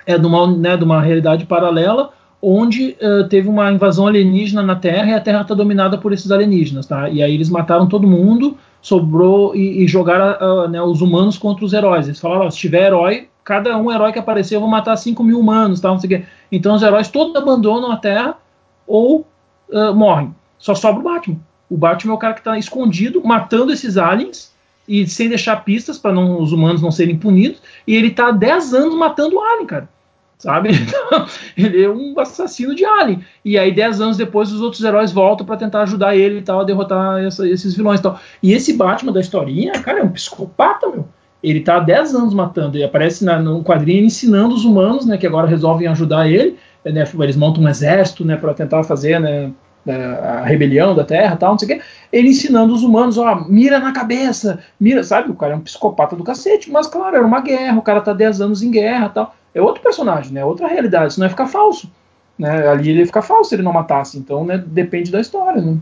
é 0.06 0.18
de 0.18 0.26
uma, 0.28 0.46
né, 0.56 0.78
de 0.78 0.84
uma 0.84 1.02
realidade 1.02 1.46
paralela, 1.48 2.12
onde 2.42 2.96
eh, 3.00 3.24
teve 3.24 3.50
uma 3.50 3.72
invasão 3.72 4.08
alienígena 4.08 4.62
na 4.62 4.76
Terra 4.76 5.10
e 5.10 5.14
a 5.14 5.20
Terra 5.20 5.42
está 5.42 5.54
dominada 5.54 5.98
por 5.98 6.14
esses 6.14 6.32
alienígenas, 6.32 6.86
tá? 6.86 7.10
E 7.10 7.22
aí 7.22 7.34
eles 7.34 7.50
mataram 7.50 7.86
todo 7.88 8.08
mundo, 8.08 8.56
sobrou 8.82 9.54
e, 9.56 9.84
e 9.84 9.88
jogaram 9.88 10.38
ah, 10.40 10.68
né, 10.70 10.82
os 10.82 11.02
humanos 11.02 11.38
contra 11.38 11.66
os 11.66 11.74
heróis. 11.74 12.08
Eles 12.08 12.20
falaram, 12.20 12.50
se 12.50 12.58
tiver 12.58 12.86
herói, 12.88 13.28
cada 13.50 13.76
um 13.76 13.92
herói 13.92 14.12
que 14.14 14.20
aparecer, 14.20 14.56
eu 14.56 14.60
vou 14.60 14.70
matar 14.70 14.96
5 14.96 15.24
mil 15.24 15.40
humanos, 15.40 15.82
tá? 15.82 15.90
Não 15.90 15.98
sei 16.00 16.08
o 16.08 16.10
quê. 16.20 16.26
Então 16.52 16.76
os 16.76 16.84
heróis 16.84 17.08
todos 17.08 17.36
abandonam 17.36 17.92
a 17.92 17.98
Terra 17.98 18.38
ou 18.86 19.26
ah, 19.74 19.92
morrem. 19.92 20.36
Só 20.60 20.76
sobra 20.76 21.00
o 21.00 21.04
Batman. 21.04 21.38
O 21.68 21.76
Batman 21.76 22.14
é 22.14 22.16
o 22.16 22.20
cara 22.20 22.34
que 22.36 22.42
está 22.42 22.60
escondido, 22.60 23.24
matando 23.26 23.74
esses 23.74 23.98
aliens 23.98 24.54
e 24.88 25.08
sem 25.08 25.30
deixar 25.30 25.64
pistas 25.64 25.98
para 25.98 26.12
os 26.20 26.52
humanos 26.52 26.80
não 26.80 26.92
serem 26.92 27.18
punidos. 27.18 27.60
E 27.88 27.96
ele 27.96 28.12
tá 28.12 28.28
há 28.28 28.32
10 28.32 28.74
anos 28.76 28.94
matando 28.96 29.38
o 29.38 29.42
alien, 29.42 29.66
cara. 29.66 29.90
Sabe? 30.38 30.70
Então, 30.80 31.26
ele 31.58 31.84
é 31.84 31.90
um 31.90 32.14
assassino 32.20 32.76
de 32.76 32.86
alien. 32.86 33.24
E 33.44 33.58
aí, 33.58 33.72
10 33.74 34.00
anos 34.00 34.18
depois, 34.18 34.52
os 34.52 34.62
outros 34.62 34.84
heróis 34.84 35.12
voltam 35.12 35.44
para 35.46 35.58
tentar 35.58 35.82
ajudar 35.82 36.16
ele 36.16 36.38
e 36.38 36.42
tal, 36.44 36.60
a 36.62 36.64
derrotar 36.64 37.20
essa- 37.24 37.48
esses 37.50 37.76
vilões 37.76 38.00
e 38.00 38.04
tal. 38.04 38.20
E 38.44 38.54
esse 38.54 38.74
Batman 38.74 39.12
da 39.12 39.20
historinha, 39.20 39.72
cara, 39.74 40.00
é 40.00 40.04
um 40.04 40.10
psicopata, 40.12 40.88
meu. 40.88 41.06
Ele 41.42 41.62
tá 41.62 41.78
há 41.78 41.80
10 41.80 42.16
anos 42.16 42.34
matando. 42.34 42.78
Ele 42.78 42.84
aparece 42.84 43.24
na, 43.24 43.40
no 43.40 43.64
quadrinho 43.64 44.06
ensinando 44.06 44.54
os 44.54 44.66
humanos, 44.66 45.06
né, 45.06 45.18
que 45.18 45.28
agora 45.28 45.48
resolvem 45.48 45.88
ajudar 45.88 46.30
ele. 46.30 46.58
Né, 46.84 47.04
eles 47.20 47.36
montam 47.36 47.64
um 47.64 47.70
exército, 47.70 48.26
né, 48.26 48.36
para 48.36 48.54
tentar 48.54 48.84
fazer, 48.84 49.20
né, 49.20 49.52
a 49.88 50.44
rebelião 50.44 50.94
da 50.94 51.04
Terra, 51.04 51.36
tal, 51.36 51.52
não 51.52 51.60
sei 51.60 51.68
o 51.68 51.72
quê. 51.72 51.86
Ele 52.12 52.30
ensinando 52.30 52.74
os 52.74 52.84
humanos, 52.84 53.18
ó, 53.18 53.46
mira 53.48 53.80
na 53.80 53.92
cabeça, 53.92 54.60
mira, 54.80 55.04
sabe? 55.04 55.32
O 55.32 55.36
cara 55.36 55.54
é 55.54 55.56
um 55.56 55.62
psicopata 55.62 56.16
do 56.16 56.24
cacete, 56.24 56.70
mas 56.70 56.88
claro, 56.88 57.16
era 57.16 57.26
uma 57.26 57.42
guerra, 57.42 57.78
o 57.78 57.82
cara 57.82 58.02
tá 58.02 58.14
10 58.14 58.42
anos 58.42 58.62
em 58.62 58.72
guerra, 58.72 59.10
tal. 59.10 59.36
É 59.54 59.62
outro 59.62 59.82
personagem, 59.82 60.34
né? 60.34 60.46
Outra 60.46 60.68
realidade, 60.68 61.12
isso 61.12 61.20
não 61.20 61.28
é 61.28 61.30
ficar 61.30 61.48
falso. 61.48 61.90
Né? 62.38 62.68
Ali 62.68 62.90
ele 62.90 63.00
ia 63.00 63.06
ficar 63.06 63.22
falso 63.22 63.50
se 63.50 63.56
ele 63.56 63.64
não 63.64 63.74
matasse, 63.74 64.18
então, 64.18 64.46
né, 64.46 64.58
depende 64.66 65.12
da 65.12 65.20
história, 65.20 65.62
né? 65.62 65.78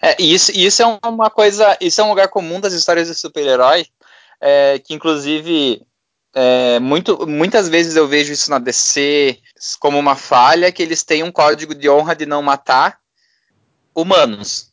É, 0.00 0.14
e 0.20 0.34
isso, 0.34 0.52
e 0.54 0.66
isso 0.66 0.82
é 0.82 0.98
uma 1.08 1.30
coisa, 1.30 1.76
isso 1.80 2.00
é 2.00 2.04
um 2.04 2.10
lugar 2.10 2.28
comum 2.28 2.60
das 2.60 2.74
histórias 2.74 3.08
de 3.08 3.14
super-herói, 3.14 3.86
é, 4.40 4.78
que 4.78 4.94
inclusive 4.94 5.82
é, 6.34 6.78
muito, 6.78 7.26
muitas 7.26 7.68
vezes 7.68 7.96
eu 7.96 8.06
vejo 8.06 8.32
isso 8.32 8.50
na 8.50 8.58
DC 8.58 9.38
como 9.80 9.98
uma 9.98 10.14
falha, 10.14 10.70
que 10.70 10.82
eles 10.82 11.02
têm 11.02 11.22
um 11.22 11.32
código 11.32 11.74
de 11.74 11.88
honra 11.88 12.14
de 12.14 12.26
não 12.26 12.42
matar 12.42 12.98
humanos. 13.94 14.70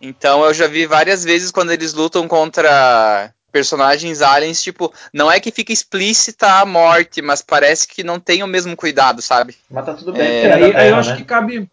Então 0.00 0.44
eu 0.44 0.54
já 0.54 0.66
vi 0.66 0.86
várias 0.86 1.24
vezes 1.24 1.50
quando 1.50 1.72
eles 1.72 1.92
lutam 1.92 2.28
contra 2.28 3.34
personagens 3.50 4.22
aliens, 4.22 4.62
tipo, 4.62 4.92
não 5.12 5.30
é 5.30 5.40
que 5.40 5.50
fica 5.50 5.72
explícita 5.72 6.60
a 6.60 6.64
morte, 6.64 7.20
mas 7.20 7.42
parece 7.42 7.88
que 7.88 8.04
não 8.04 8.20
tem 8.20 8.42
o 8.42 8.46
mesmo 8.46 8.76
cuidado, 8.76 9.20
sabe? 9.20 9.56
Mas 9.68 9.84
tá 9.84 9.94
tudo 9.94 10.12
bem. 10.12 10.28
É, 10.28 10.52
aí, 10.52 10.76
aí 10.76 10.88
eu 10.90 10.96
acho 10.96 11.10
né? 11.10 11.16
que 11.16 11.24
cabe. 11.24 11.68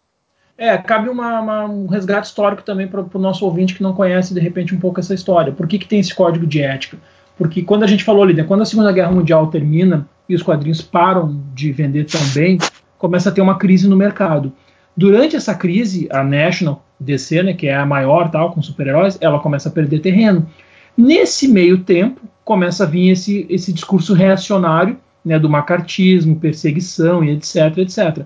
É, 0.58 0.76
cabe 0.78 1.08
uma- 1.08 1.40
uma- 1.40 1.64
um 1.66 1.86
resgate 1.86 2.28
histórico 2.28 2.62
também 2.62 2.88
para 2.88 3.02
o 3.02 3.18
nosso 3.18 3.44
ouvinte 3.44 3.74
que 3.74 3.82
não 3.82 3.92
conhece, 3.92 4.32
de 4.32 4.40
repente, 4.40 4.74
um 4.74 4.80
pouco 4.80 4.98
essa 5.00 5.12
história. 5.12 5.52
Por 5.52 5.66
que, 5.66 5.78
que 5.78 5.86
tem 5.86 6.00
esse 6.00 6.14
código 6.14 6.46
de 6.46 6.62
ética? 6.62 6.96
Porque 7.36 7.62
quando 7.62 7.82
a 7.82 7.86
gente 7.86 8.02
falou 8.02 8.24
né, 8.26 8.42
quando 8.42 8.62
a 8.62 8.64
Segunda 8.64 8.90
Guerra 8.90 9.12
Mundial 9.12 9.48
termina 9.48 10.08
e 10.28 10.34
os 10.34 10.42
quadrinhos 10.42 10.80
param 10.80 11.42
de 11.54 11.70
vender 11.72 12.04
tão 12.04 12.20
bem, 12.34 12.58
começa 12.96 13.28
a 13.28 13.32
ter 13.32 13.42
uma 13.42 13.58
crise 13.58 13.86
no 13.86 13.96
mercado. 13.96 14.50
Durante 14.96 15.36
essa 15.36 15.54
crise, 15.54 16.08
a 16.10 16.24
National 16.24 16.82
DC, 16.98 17.42
né, 17.42 17.52
que 17.52 17.66
é 17.66 17.74
a 17.76 17.84
maior 17.84 18.30
tal 18.30 18.52
com 18.52 18.62
super-heróis, 18.62 19.18
ela 19.20 19.38
começa 19.38 19.68
a 19.68 19.72
perder 19.72 20.00
terreno. 20.00 20.48
Nesse 20.96 21.46
meio 21.46 21.80
tempo, 21.80 22.22
começa 22.42 22.84
a 22.84 22.86
vir 22.86 23.10
esse, 23.10 23.46
esse 23.50 23.70
discurso 23.74 24.14
reacionário 24.14 24.96
né, 25.22 25.38
do 25.38 25.50
macartismo, 25.50 26.36
perseguição 26.36 27.22
e 27.22 27.32
etc, 27.32 27.76
etc. 27.76 28.24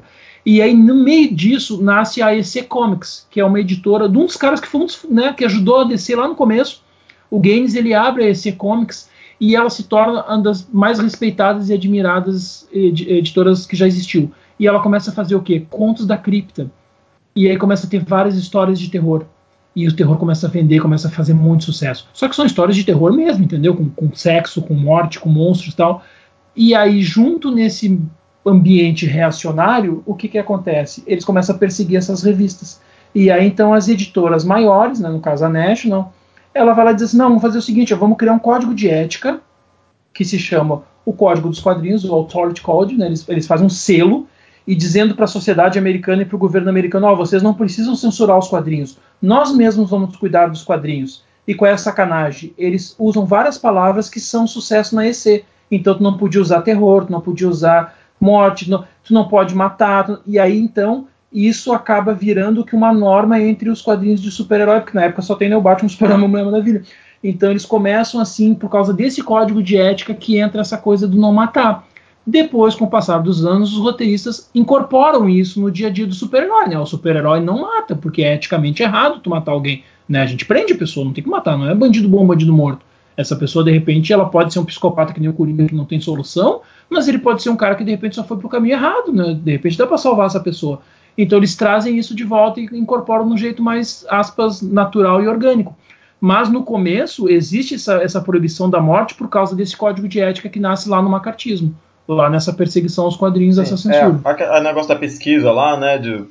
E 0.51 0.61
aí, 0.61 0.75
no 0.75 0.97
meio 0.97 1.33
disso, 1.33 1.81
nasce 1.81 2.21
a 2.21 2.35
EC 2.35 2.67
Comics, 2.67 3.25
que 3.31 3.39
é 3.39 3.45
uma 3.45 3.61
editora 3.61 4.09
de 4.09 4.19
um 4.19 4.27
dos 4.27 4.35
caras 4.35 4.59
que, 4.59 4.67
foi 4.67 4.81
um 4.81 4.87
dos, 4.87 5.07
né, 5.09 5.33
que 5.33 5.45
ajudou 5.45 5.79
a 5.79 5.85
DC 5.85 6.17
lá 6.17 6.27
no 6.27 6.35
começo, 6.35 6.83
O 7.31 7.39
Gaines 7.39 7.77
ele 7.77 7.95
abre 7.95 8.25
a 8.25 8.31
EC 8.31 8.57
Comics 8.57 9.09
e 9.41 9.55
ela 9.55 9.71
se 9.71 9.85
torna 9.85 10.25
uma 10.25 10.43
das 10.43 10.69
mais 10.69 10.99
respeitadas 10.99 11.69
e 11.69 11.73
admiradas 11.73 12.69
editoras 12.73 13.65
que 13.65 13.77
já 13.77 13.87
existiu. 13.87 14.33
E 14.59 14.67
ela 14.67 14.83
começa 14.83 15.13
a 15.13 15.15
fazer 15.15 15.37
o 15.37 15.41
quê? 15.41 15.65
Contos 15.71 16.05
da 16.05 16.17
cripta. 16.17 16.69
E 17.37 17.49
aí 17.49 17.57
começa 17.57 17.87
a 17.87 17.89
ter 17.89 18.03
várias 18.03 18.37
histórias 18.37 18.81
de 18.81 18.91
terror. 18.91 19.27
E 19.77 19.87
o 19.87 19.95
terror 19.95 20.17
começa 20.17 20.49
a 20.49 20.51
vender, 20.51 20.81
começa 20.81 21.07
a 21.07 21.13
fazer 21.13 21.33
muito 21.33 21.63
sucesso. 21.63 22.09
Só 22.13 22.29
que 22.29 22.35
são 22.35 22.45
histórias 22.45 22.77
de 22.77 22.83
terror 22.83 23.13
mesmo, 23.13 23.45
entendeu? 23.45 23.77
Com, 23.77 23.89
com 23.89 24.13
sexo, 24.17 24.63
com 24.63 24.75
morte, 24.75 25.21
com 25.21 25.29
monstros 25.29 25.75
e 25.75 25.77
tal. 25.77 26.03
E 26.57 26.75
aí, 26.75 27.01
junto 27.03 27.53
nesse 27.53 28.01
ambiente 28.51 29.07
reacionário, 29.07 30.03
o 30.07 30.15
que, 30.15 30.29
que 30.29 30.39
acontece? 30.39 31.03
Eles 31.07 31.25
começam 31.25 31.55
a 31.55 31.59
perseguir 31.59 31.99
essas 31.99 32.23
revistas. 32.23 32.81
E 33.15 33.31
aí, 33.31 33.47
então, 33.47 33.75
as 33.75 33.89
editoras 33.89 34.45
maiores, 34.45 35.01
né, 35.01 35.09
no 35.09 35.21
caso 35.21 35.45
a 35.45 35.49
National, 35.49 36.13
ela 36.55 36.73
vai 36.73 36.85
lá 36.85 36.91
e 36.93 36.95
diz 36.95 37.05
assim: 37.05 37.17
não, 37.17 37.29
vamos 37.29 37.43
fazer 37.43 37.59
o 37.59 37.63
seguinte, 37.63 37.95
vamos 37.95 38.17
criar 38.17 38.33
um 38.33 38.39
código 38.39 38.75
de 38.75 38.89
ética 38.89 39.41
que 40.13 40.25
se 40.25 40.39
chama 40.39 40.83
o 41.05 41.13
Código 41.13 41.49
dos 41.49 41.61
Quadrinhos, 41.61 42.05
o 42.05 42.15
Authority 42.15 42.61
Code, 42.61 42.97
né, 42.97 43.07
eles, 43.07 43.29
eles 43.29 43.47
fazem 43.47 43.67
um 43.67 43.71
selo 43.71 44.27
e 44.67 44.75
dizendo 44.75 45.15
para 45.15 45.25
a 45.25 45.29
sociedade 45.29 45.79
americana 45.79 46.23
e 46.23 46.25
para 46.25 46.37
o 46.37 46.39
governo 46.39 46.69
americano: 46.69 47.09
oh, 47.09 47.17
vocês 47.17 47.43
não 47.43 47.55
precisam 47.55 47.97
censurar 47.97 48.39
os 48.39 48.49
quadrinhos, 48.49 48.99
nós 49.21 49.55
mesmos 49.55 49.91
vamos 49.91 50.17
cuidar 50.17 50.49
dos 50.49 50.63
quadrinhos. 50.63 51.25
E 51.47 51.55
qual 51.55 51.69
é 51.69 51.75
a 51.75 51.79
sacanagem? 51.79 52.55
Eles 52.57 52.95
usam 52.99 53.27
várias 53.27 53.59
palavras 53.59 54.09
que 54.09 54.21
são 54.21 54.47
sucesso 54.47 54.95
na 54.95 55.07
EC. 55.07 55.45
Então 55.71 55.97
tu 55.97 56.03
não 56.03 56.17
podia 56.17 56.41
usar 56.41 56.63
terror, 56.63 57.07
tu 57.07 57.13
não 57.13 57.21
podia 57.21 57.49
usar 57.49 57.97
morte, 58.21 58.69
não, 58.69 58.85
tu 59.03 59.15
não 59.15 59.27
pode 59.27 59.55
matar. 59.55 60.05
Tu, 60.05 60.21
e 60.27 60.39
aí 60.39 60.59
então 60.59 61.07
isso 61.33 61.73
acaba 61.73 62.13
virando 62.13 62.65
que 62.65 62.75
uma 62.75 62.93
norma 62.93 63.41
entre 63.41 63.71
os 63.71 63.81
quadrinhos 63.81 64.21
de 64.21 64.31
super-herói, 64.31 64.81
porque 64.81 64.99
na 64.99 65.05
época 65.05 65.23
só 65.23 65.35
tem 65.35 65.49
né, 65.49 65.57
o 65.57 65.61
Batman, 65.61 65.87
o 65.87 65.91
Superman, 65.91 66.29
Mulher 66.29 66.45
Maravilha. 66.45 66.83
Então 67.23 67.51
eles 67.51 67.67
começam 67.67 68.21
assim 68.21 68.55
por 68.55 68.69
causa 68.69 68.93
desse 68.93 69.23
código 69.23 69.63
de 69.63 69.77
ética 69.77 70.15
que 70.15 70.39
entra 70.39 70.61
essa 70.61 70.77
coisa 70.77 71.07
do 71.07 71.19
não 71.19 71.33
matar. 71.33 71.87
Depois, 72.27 72.75
com 72.75 72.85
o 72.85 72.91
passar 72.91 73.19
dos 73.19 73.45
anos, 73.45 73.73
os 73.73 73.79
roteiristas 73.79 74.51
incorporam 74.55 75.29
isso 75.29 75.61
no 75.61 75.71
dia 75.71 75.89
a 75.89 75.91
dia 75.91 76.07
do 76.07 76.15
super-herói. 76.15 76.69
Né? 76.69 76.79
O 76.79 76.87
super-herói 76.87 77.41
não 77.41 77.63
mata, 77.63 77.97
porque 77.97 78.23
é 78.23 78.35
eticamente 78.35 78.83
errado 78.83 79.21
tu 79.21 79.31
matar 79.31 79.53
alguém. 79.53 79.83
Né? 80.09 80.21
A 80.23 80.27
gente 80.27 80.45
prende 80.45 80.73
a 80.73 80.77
pessoa, 80.77 81.05
não 81.05 81.13
tem 81.13 81.25
que 81.25 81.31
matar, 81.31 81.57
não 81.57 81.69
é 81.69 81.75
bandido 81.75 82.09
bom, 82.09 82.27
bandido 82.27 82.53
morto. 82.53 82.85
Essa 83.17 83.37
pessoa, 83.37 83.65
de 83.65 83.71
repente, 83.71 84.13
ela 84.13 84.27
pode 84.27 84.53
ser 84.53 84.59
um 84.59 84.65
psicopata 84.65 85.13
que 85.13 85.21
nem 85.21 85.29
o 85.29 85.33
Coringa, 85.33 85.67
que 85.67 85.75
não 85.75 85.85
tem 85.85 86.01
solução, 86.01 86.61
mas 86.91 87.09
ele 87.09 87.19
pode 87.19 87.43
ser 87.43 87.51
um 87.51 87.57
cara 87.57 87.75
que, 87.77 87.85
de 87.85 87.91
repente, 87.91 88.17
só 88.17 88.25
foi 88.25 88.37
pro 88.37 88.49
caminho 88.49 88.75
errado. 88.75 89.13
Né? 89.13 89.39
De 89.43 89.53
repente, 89.53 89.79
dá 89.79 89.87
para 89.87 89.97
salvar 89.97 90.27
essa 90.27 90.41
pessoa. 90.41 90.83
Então 91.17 91.39
eles 91.39 91.55
trazem 91.55 91.99
isso 91.99 92.15
de 92.15 92.25
volta 92.25 92.61
e 92.61 92.65
incorporam 92.73 93.27
de 93.27 93.33
um 93.35 93.37
jeito 93.37 93.63
mais, 93.63 94.05
aspas, 94.09 94.63
natural 94.63 95.23
e 95.23 95.29
orgânico. 95.29 95.77
Mas 96.21 96.51
no 96.51 96.63
começo 96.63 97.29
existe 97.29 97.75
essa, 97.75 97.95
essa 98.03 98.21
proibição 98.21 98.69
da 98.69 98.81
morte 98.81 99.15
por 99.15 99.29
causa 99.29 99.57
desse 99.57 99.77
código 99.77 100.07
de 100.07 100.21
ética 100.21 100.49
que 100.49 100.61
nasce 100.61 100.89
lá 100.89 101.01
no 101.01 101.09
macartismo, 101.09 101.75
lá 102.07 102.29
nessa 102.29 102.53
perseguição 102.53 103.05
aos 103.05 103.17
quadrinhos, 103.17 103.57
Sim, 103.57 103.63
essa 103.63 103.77
censura. 103.77 104.21
É, 104.39 104.59
o 104.59 104.63
negócio 104.63 104.89
da 104.89 104.97
pesquisa 104.97 105.51
lá, 105.51 105.79
né, 105.79 105.97
de 105.97 106.25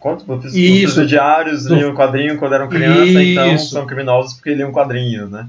quantos 0.00 0.24
presidiários 0.24 1.66
liam 1.66 1.94
quadrinho 1.94 2.36
quando 2.38 2.54
eram 2.54 2.68
criança, 2.68 3.22
então 3.22 3.22
Isso. 3.22 3.34
então 3.34 3.58
são 3.58 3.86
criminosos 3.86 4.34
porque 4.34 4.54
liam 4.54 4.72
quadrinhos, 4.72 5.30
né? 5.30 5.48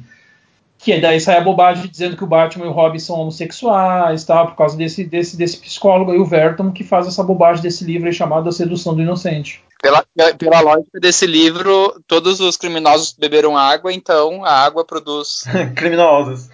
Que 0.80 0.97
daí 0.97 1.19
sai 1.19 1.38
a 1.38 1.41
bobagem 1.41 1.88
dizendo 1.88 2.15
que 2.15 2.23
o 2.23 2.27
Batman 2.27 2.65
e 2.65 2.69
o 2.69 2.71
Robin 2.71 2.99
são 2.99 3.19
homossexuais, 3.19 4.23
tá? 4.23 4.45
Por 4.45 4.55
causa 4.55 4.77
desse, 4.77 5.03
desse, 5.03 5.36
desse 5.36 5.57
psicólogo 5.57 6.11
aí, 6.11 6.17
o 6.17 6.25
Verton, 6.25 6.71
que 6.71 6.86
faz 6.86 7.05
essa 7.05 7.21
bobagem 7.21 7.61
desse 7.61 7.84
livro 7.84 8.07
aí 8.07 8.13
chamado 8.13 8.47
A 8.47 8.51
Sedução 8.51 8.95
do 8.95 9.01
Inocente. 9.01 9.61
Pela, 9.82 10.05
pela 10.38 10.61
lógica 10.61 10.97
desse 10.99 11.27
livro, 11.27 12.01
todos 12.07 12.39
os 12.39 12.55
criminosos 12.55 13.13
beberam 13.17 13.57
água, 13.57 13.91
então 13.91 14.45
a 14.45 14.51
água 14.51 14.86
produz. 14.86 15.43
criminosos. 15.75 16.49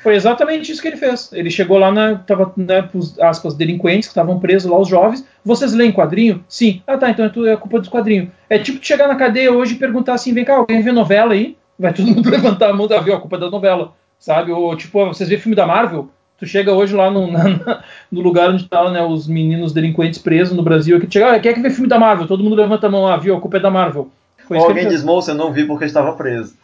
Foi 0.00 0.14
exatamente 0.14 0.70
isso 0.70 0.80
que 0.80 0.88
ele 0.88 0.96
fez. 0.96 1.30
Ele 1.32 1.50
chegou 1.50 1.76
lá, 1.76 1.90
na, 1.90 2.14
tava, 2.14 2.52
né, 2.56 2.88
os, 2.94 3.18
aspas, 3.18 3.54
delinquentes 3.54 4.08
que 4.08 4.12
estavam 4.12 4.38
presos 4.38 4.70
lá, 4.70 4.78
os 4.78 4.88
jovens. 4.88 5.26
Vocês 5.44 5.74
leem 5.74 5.92
quadrinho? 5.92 6.44
Sim. 6.48 6.82
Ah, 6.86 6.96
tá, 6.96 7.10
então 7.10 7.24
é, 7.24 7.52
é 7.52 7.56
culpa 7.56 7.80
dos 7.80 7.88
quadrinhos. 7.88 8.28
É 8.48 8.58
tipo 8.58 8.84
chegar 8.84 9.08
na 9.08 9.16
cadeia 9.16 9.52
hoje 9.52 9.74
e 9.74 9.78
perguntar 9.78 10.14
assim: 10.14 10.32
vem 10.32 10.44
cá, 10.44 10.54
alguém 10.54 10.82
vê 10.82 10.92
novela 10.92 11.34
aí? 11.34 11.56
Vai 11.80 11.92
todo 11.92 12.06
mundo 12.06 12.28
levantar 12.30 12.70
a 12.70 12.72
mão 12.72 12.86
ver 12.86 13.12
a 13.12 13.18
culpa 13.18 13.36
é 13.36 13.40
da 13.40 13.50
novela, 13.50 13.92
sabe? 14.18 14.52
Ou 14.52 14.76
tipo, 14.76 15.06
vocês 15.06 15.28
vê 15.28 15.38
filme 15.38 15.56
da 15.56 15.66
Marvel? 15.66 16.08
Tu 16.38 16.46
chega 16.46 16.72
hoje 16.72 16.94
lá 16.94 17.10
no, 17.10 17.26
na, 17.32 17.82
no 18.10 18.20
lugar 18.20 18.50
onde 18.50 18.68
tá 18.68 18.90
né, 18.90 19.02
os 19.02 19.26
meninos 19.26 19.72
delinquentes 19.72 20.18
presos 20.18 20.56
no 20.56 20.62
Brasil, 20.62 21.00
que 21.00 21.10
chega, 21.10 21.32
ah, 21.32 21.40
quer 21.40 21.54
que 21.54 21.60
vê 21.60 21.70
filme 21.70 21.88
da 21.88 21.98
Marvel? 21.98 22.26
Todo 22.26 22.44
mundo 22.44 22.56
levanta 22.56 22.86
a 22.86 22.90
mão 22.90 23.04
lá, 23.04 23.16
viu? 23.16 23.36
A 23.36 23.40
culpa 23.40 23.56
é 23.56 23.60
da 23.60 23.70
Marvel. 23.70 24.10
Foi 24.46 24.58
alguém 24.58 24.88
diz, 24.88 25.04
moça, 25.04 25.30
eu 25.30 25.36
não 25.36 25.52
vi 25.52 25.64
porque 25.64 25.84
estava 25.84 26.12
preso. 26.12 26.54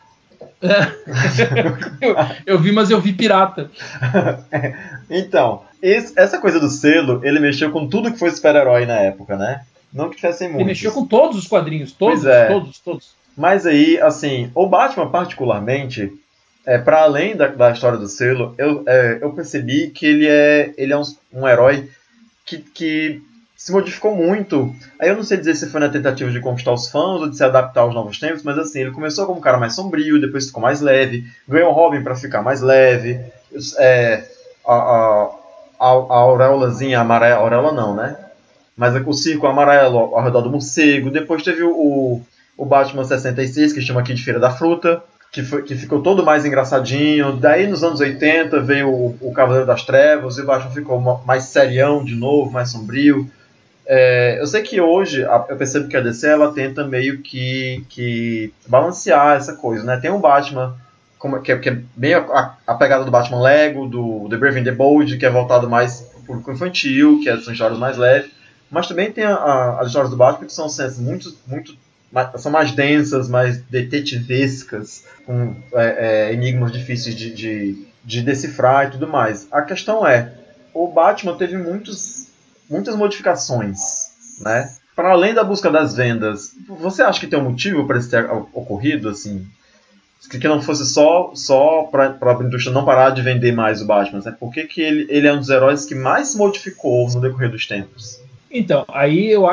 É. 0.62 0.86
eu, 2.00 2.16
eu, 2.46 2.58
vi, 2.58 2.72
mas 2.72 2.90
eu 2.90 3.00
vi 3.00 3.12
pirata. 3.12 3.70
então, 5.08 5.62
esse, 5.82 6.18
essa 6.18 6.38
coisa 6.38 6.58
do 6.58 6.68
selo, 6.68 7.20
ele 7.22 7.38
mexeu 7.38 7.70
com 7.70 7.86
tudo 7.86 8.10
que 8.10 8.18
foi 8.18 8.30
super-herói 8.30 8.86
na 8.86 8.94
época, 8.94 9.36
né? 9.36 9.62
Não 9.92 10.10
que 10.10 10.16
tivessem 10.16 10.48
muito. 10.48 10.60
Ele 10.60 10.68
mexeu 10.68 10.92
com 10.92 11.06
todos 11.06 11.38
os 11.38 11.46
quadrinhos, 11.46 11.92
todos, 11.92 12.24
é. 12.24 12.46
todos, 12.46 12.78
todos. 12.80 13.14
Mas 13.36 13.66
aí, 13.66 14.00
assim, 14.00 14.50
o 14.54 14.66
Batman 14.66 15.10
particularmente, 15.10 16.10
é, 16.64 16.78
para 16.78 17.02
além 17.02 17.36
da, 17.36 17.48
da, 17.48 17.70
história 17.70 17.98
do 17.98 18.08
selo, 18.08 18.54
eu, 18.56 18.82
é, 18.86 19.18
eu 19.20 19.32
percebi 19.32 19.90
que 19.90 20.06
ele 20.06 20.26
é, 20.26 20.72
ele 20.78 20.92
é 20.92 20.98
um, 20.98 21.02
um 21.32 21.46
herói 21.46 21.88
que, 22.46 22.58
que 22.58 23.22
se 23.54 23.72
modificou 23.72 24.16
muito. 24.16 24.74
Aí 24.98 25.08
eu 25.08 25.16
não 25.16 25.22
sei 25.22 25.36
dizer 25.36 25.54
se 25.54 25.68
foi 25.68 25.80
na 25.80 25.88
tentativa 25.88 26.30
de 26.30 26.40
conquistar 26.40 26.72
os 26.72 26.88
fãs 26.88 27.20
ou 27.20 27.28
de 27.28 27.36
se 27.36 27.44
adaptar 27.44 27.82
aos 27.82 27.94
novos 27.94 28.18
tempos, 28.18 28.42
mas 28.42 28.58
assim, 28.58 28.80
ele 28.80 28.90
começou 28.90 29.26
como 29.26 29.38
um 29.38 29.42
cara 29.42 29.58
mais 29.58 29.74
sombrio, 29.74 30.20
depois 30.20 30.46
ficou 30.46 30.62
mais 30.62 30.80
leve, 30.80 31.24
ganhou 31.46 31.70
o 31.70 31.74
Robin 31.74 32.02
para 32.02 32.14
ficar 32.14 32.42
mais 32.42 32.62
leve, 32.62 33.20
é, 33.78 34.24
a, 34.66 34.74
a, 34.74 35.30
a, 35.78 35.88
a 35.88 36.16
auréolazinha 36.16 37.00
amarela, 37.00 37.40
auréola 37.40 37.72
não, 37.72 37.94
né? 37.94 38.16
Mas 38.76 38.94
o 38.94 39.12
circo 39.12 39.46
amarelo 39.46 39.98
ao 39.98 40.22
redor 40.22 40.42
do 40.42 40.50
morcego, 40.50 41.10
depois 41.10 41.42
teve 41.42 41.62
o, 41.62 41.70
o 41.70 42.26
o 42.56 42.64
Batman 42.64 43.04
66, 43.04 43.72
que 43.72 43.80
chama 43.80 44.00
aqui 44.00 44.14
de 44.14 44.22
Feira 44.22 44.40
da 44.40 44.50
Fruta, 44.50 45.02
que, 45.30 45.42
foi, 45.42 45.62
que 45.62 45.74
ficou 45.74 46.02
todo 46.02 46.24
mais 46.24 46.44
engraçadinho. 46.44 47.36
Daí 47.36 47.66
nos 47.66 47.84
anos 47.84 48.00
80 48.00 48.60
veio 48.60 48.88
o, 48.88 49.16
o 49.20 49.32
Cavaleiro 49.32 49.66
das 49.66 49.84
Trevas 49.84 50.38
e 50.38 50.42
o 50.42 50.46
Batman 50.46 50.70
ficou 50.70 51.00
mais 51.26 51.44
serião 51.44 52.04
de 52.04 52.14
novo, 52.14 52.50
mais 52.50 52.70
sombrio. 52.70 53.30
É, 53.86 54.40
eu 54.40 54.46
sei 54.46 54.62
que 54.62 54.80
hoje 54.80 55.22
eu 55.22 55.56
percebo 55.56 55.88
que 55.88 55.96
a 55.96 56.00
DC 56.00 56.26
ela 56.26 56.52
tenta 56.52 56.84
meio 56.84 57.22
que, 57.22 57.84
que 57.88 58.52
balancear 58.66 59.36
essa 59.36 59.54
coisa, 59.54 59.84
né? 59.84 59.96
Tem 59.98 60.10
um 60.10 60.20
Batman 60.20 60.76
como, 61.18 61.40
que, 61.40 61.52
é, 61.52 61.58
que, 61.58 61.68
é, 61.68 61.78
bem 61.94 62.14
a, 62.14 62.54
a, 62.66 62.74
pegada 62.74 63.04
do 63.04 63.10
Batman 63.10 63.40
Lego, 63.40 63.86
do 63.86 64.26
The 64.28 64.36
Brave 64.36 64.60
and 64.60 64.64
the 64.64 64.72
Bold, 64.72 65.16
que 65.16 65.24
é 65.24 65.30
voltado 65.30 65.68
mais 65.68 66.00
para 66.00 66.20
o 66.20 66.24
público 66.24 66.52
infantil, 66.52 67.20
que 67.22 67.28
é, 67.28 67.36
são 67.38 67.52
histórias 67.52 67.78
mais 67.78 67.96
leves. 67.96 68.30
Mas 68.70 68.88
também 68.88 69.12
tem 69.12 69.24
a, 69.24 69.34
a, 69.34 69.80
as 69.80 69.88
histórias 69.88 70.10
do 70.10 70.16
Batman 70.16 70.46
que 70.46 70.52
são 70.52 70.66
assim, 70.66 71.02
muito, 71.02 71.32
muito 71.46 71.76
são 72.36 72.50
mais 72.50 72.72
densas, 72.72 73.28
mais 73.28 73.58
detetivescas, 73.58 75.04
com 75.24 75.54
é, 75.74 76.28
é, 76.28 76.32
enigmas 76.32 76.72
difíceis 76.72 77.14
de, 77.14 77.34
de, 77.34 77.86
de, 78.04 78.22
decifrar 78.22 78.86
e 78.86 78.90
tudo 78.92 79.06
mais. 79.06 79.46
A 79.50 79.62
questão 79.62 80.06
é, 80.06 80.32
o 80.72 80.88
Batman 80.88 81.36
teve 81.36 81.56
muitos, 81.56 82.28
muitas 82.70 82.94
modificações, 82.96 83.78
né? 84.40 84.72
Para 84.94 85.10
além 85.10 85.34
da 85.34 85.44
busca 85.44 85.70
das 85.70 85.94
vendas, 85.94 86.52
você 86.66 87.02
acha 87.02 87.20
que 87.20 87.26
tem 87.26 87.38
um 87.38 87.50
motivo 87.50 87.86
para 87.86 87.98
isso 87.98 88.08
ter 88.08 88.24
ocorrido, 88.30 89.10
assim? 89.10 89.46
Que 90.30 90.48
não 90.48 90.62
fosse 90.62 90.86
só, 90.86 91.32
só 91.34 91.82
para 91.84 92.16
a 92.20 92.44
indústria 92.44 92.72
não 92.72 92.84
parar 92.84 93.10
de 93.10 93.22
vender 93.22 93.52
mais 93.52 93.82
o 93.82 93.86
Batman, 93.86 94.22
né? 94.24 94.34
Por 94.38 94.50
que, 94.50 94.64
que 94.64 94.80
ele, 94.80 95.06
ele 95.10 95.28
é 95.28 95.32
um 95.32 95.38
dos 95.38 95.50
heróis 95.50 95.84
que 95.84 95.94
mais 95.94 96.28
se 96.28 96.38
modificou 96.38 97.08
no 97.10 97.20
decorrer 97.20 97.50
dos 97.50 97.66
tempos? 97.66 98.20
Então, 98.50 98.86
aí 98.88 99.30
eu 99.30 99.46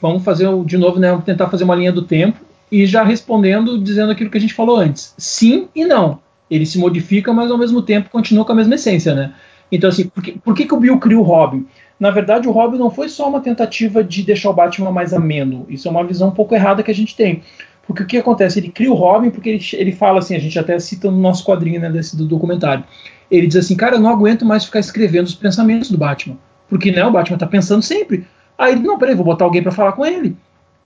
vamos 0.00 0.24
fazer 0.24 0.48
de 0.64 0.76
novo, 0.76 0.98
né? 0.98 1.20
Tentar 1.24 1.48
fazer 1.48 1.64
uma 1.64 1.74
linha 1.74 1.92
do 1.92 2.02
tempo 2.02 2.38
e 2.70 2.86
já 2.86 3.02
respondendo, 3.02 3.78
dizendo 3.78 4.12
aquilo 4.12 4.30
que 4.30 4.38
a 4.38 4.40
gente 4.40 4.54
falou 4.54 4.76
antes. 4.76 5.14
Sim 5.18 5.68
e 5.74 5.84
não. 5.84 6.20
Ele 6.50 6.66
se 6.66 6.78
modifica, 6.78 7.32
mas 7.32 7.50
ao 7.50 7.58
mesmo 7.58 7.82
tempo 7.82 8.10
continua 8.10 8.44
com 8.44 8.52
a 8.52 8.54
mesma 8.54 8.74
essência, 8.74 9.14
né? 9.14 9.32
Então, 9.70 9.88
assim, 9.88 10.08
por 10.08 10.22
que, 10.22 10.32
por 10.32 10.54
que, 10.54 10.66
que 10.66 10.74
o 10.74 10.80
Bill 10.80 10.98
cria 10.98 11.18
o 11.18 11.22
Robin? 11.22 11.66
Na 11.98 12.10
verdade, 12.10 12.48
o 12.48 12.50
Robin 12.50 12.78
não 12.78 12.90
foi 12.90 13.08
só 13.08 13.28
uma 13.28 13.40
tentativa 13.40 14.02
de 14.02 14.22
deixar 14.22 14.50
o 14.50 14.54
Batman 14.54 14.90
mais 14.90 15.12
ameno. 15.12 15.66
Isso 15.68 15.86
é 15.86 15.90
uma 15.90 16.04
visão 16.04 16.28
um 16.28 16.32
pouco 16.32 16.54
errada 16.54 16.82
que 16.82 16.90
a 16.90 16.94
gente 16.94 17.14
tem. 17.14 17.42
Porque 17.86 18.02
o 18.02 18.06
que 18.06 18.18
acontece? 18.18 18.58
Ele 18.58 18.70
cria 18.70 18.90
o 18.90 18.94
Robin 18.94 19.30
porque 19.30 19.48
ele, 19.48 19.64
ele 19.74 19.92
fala 19.92 20.18
assim, 20.18 20.34
a 20.34 20.38
gente 20.38 20.58
até 20.58 20.78
cita 20.78 21.10
no 21.10 21.18
nosso 21.18 21.44
quadrinho 21.44 21.80
né, 21.80 21.90
desse 21.90 22.16
do 22.16 22.24
documentário. 22.24 22.84
Ele 23.30 23.46
diz 23.46 23.56
assim, 23.56 23.76
cara, 23.76 23.96
eu 23.96 24.00
não 24.00 24.10
aguento 24.10 24.44
mais 24.44 24.64
ficar 24.64 24.80
escrevendo 24.80 25.26
os 25.26 25.34
pensamentos 25.34 25.90
do 25.90 25.98
Batman. 25.98 26.36
Porque 26.68 26.90
né, 26.90 27.04
o 27.04 27.10
Batman 27.10 27.38
tá 27.38 27.46
pensando 27.46 27.82
sempre. 27.82 28.26
Aí 28.60 28.74
ele, 28.74 28.82
não, 28.82 28.98
peraí, 28.98 29.14
vou 29.14 29.24
botar 29.24 29.46
alguém 29.46 29.62
para 29.62 29.72
falar 29.72 29.92
com 29.92 30.04
ele. 30.04 30.36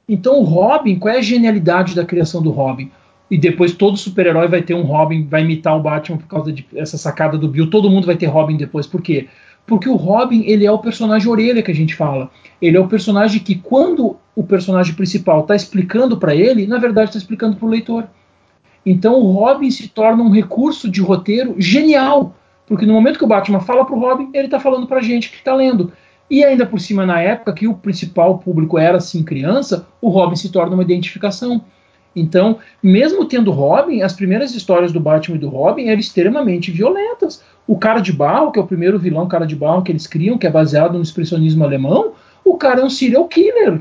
Então 0.08 0.38
o 0.38 0.44
Robin, 0.44 0.96
qual 0.96 1.12
é 1.12 1.18
a 1.18 1.22
genialidade 1.22 1.92
da 1.92 2.04
criação 2.04 2.40
do 2.40 2.52
Robin? 2.52 2.88
E 3.28 3.36
depois 3.36 3.72
todo 3.72 3.96
super-herói 3.96 4.46
vai 4.46 4.62
ter 4.62 4.74
um 4.74 4.82
Robin, 4.82 5.26
vai 5.26 5.42
imitar 5.42 5.76
o 5.76 5.82
Batman 5.82 6.18
por 6.18 6.28
causa 6.28 6.54
dessa 6.72 6.96
sacada 6.96 7.36
do 7.36 7.48
Bill. 7.48 7.68
Todo 7.68 7.90
mundo 7.90 8.06
vai 8.06 8.16
ter 8.16 8.26
Robin 8.26 8.56
depois. 8.56 8.86
Por 8.86 9.02
quê? 9.02 9.26
Porque 9.66 9.88
o 9.88 9.96
Robin, 9.96 10.44
ele 10.46 10.64
é 10.64 10.70
o 10.70 10.78
personagem 10.78 11.28
orelha 11.28 11.62
que 11.62 11.70
a 11.72 11.74
gente 11.74 11.96
fala. 11.96 12.30
Ele 12.62 12.76
é 12.76 12.80
o 12.80 12.86
personagem 12.86 13.40
que, 13.40 13.56
quando 13.56 14.16
o 14.36 14.44
personagem 14.44 14.94
principal 14.94 15.40
está 15.40 15.56
explicando 15.56 16.16
para 16.16 16.32
ele, 16.32 16.68
na 16.68 16.78
verdade 16.78 17.08
está 17.08 17.18
explicando 17.18 17.56
para 17.56 17.66
o 17.66 17.70
leitor. 17.70 18.06
Então 18.86 19.14
o 19.14 19.32
Robin 19.32 19.70
se 19.70 19.88
torna 19.88 20.22
um 20.22 20.30
recurso 20.30 20.88
de 20.88 21.00
roteiro 21.00 21.56
genial, 21.58 22.36
porque 22.68 22.86
no 22.86 22.92
momento 22.92 23.18
que 23.18 23.24
o 23.24 23.28
Batman 23.28 23.58
fala 23.58 23.84
pro 23.84 23.98
Robin, 23.98 24.30
ele 24.32 24.46
tá 24.46 24.60
falando 24.60 24.86
pra 24.86 25.00
gente 25.00 25.28
que 25.28 25.42
tá 25.42 25.54
lendo. 25.56 25.92
E 26.30 26.44
ainda 26.44 26.64
por 26.64 26.80
cima, 26.80 27.04
na 27.04 27.20
época 27.20 27.52
que 27.52 27.68
o 27.68 27.74
principal 27.74 28.38
público 28.38 28.78
era 28.78 28.98
assim 28.98 29.22
criança, 29.22 29.86
o 30.00 30.08
Robin 30.08 30.36
se 30.36 30.50
torna 30.50 30.74
uma 30.74 30.82
identificação. 30.82 31.62
Então, 32.16 32.58
mesmo 32.82 33.24
tendo 33.26 33.50
Robin, 33.50 34.02
as 34.02 34.12
primeiras 34.12 34.54
histórias 34.54 34.92
do 34.92 35.00
Batman 35.00 35.36
e 35.36 35.40
do 35.40 35.48
Robin 35.48 35.88
eram 35.88 35.98
extremamente 35.98 36.70
violentas. 36.70 37.42
O 37.66 37.76
cara 37.76 38.00
de 38.00 38.12
barro, 38.12 38.52
que 38.52 38.58
é 38.58 38.62
o 38.62 38.66
primeiro 38.66 38.98
vilão 38.98 39.26
cara 39.26 39.46
de 39.46 39.56
barro 39.56 39.82
que 39.82 39.90
eles 39.90 40.06
criam, 40.06 40.38
que 40.38 40.46
é 40.46 40.50
baseado 40.50 40.94
no 40.94 41.02
expressionismo 41.02 41.64
alemão, 41.64 42.12
o 42.44 42.56
cara 42.56 42.80
é 42.80 42.84
um 42.84 42.90
serial 42.90 43.26
killer. 43.26 43.80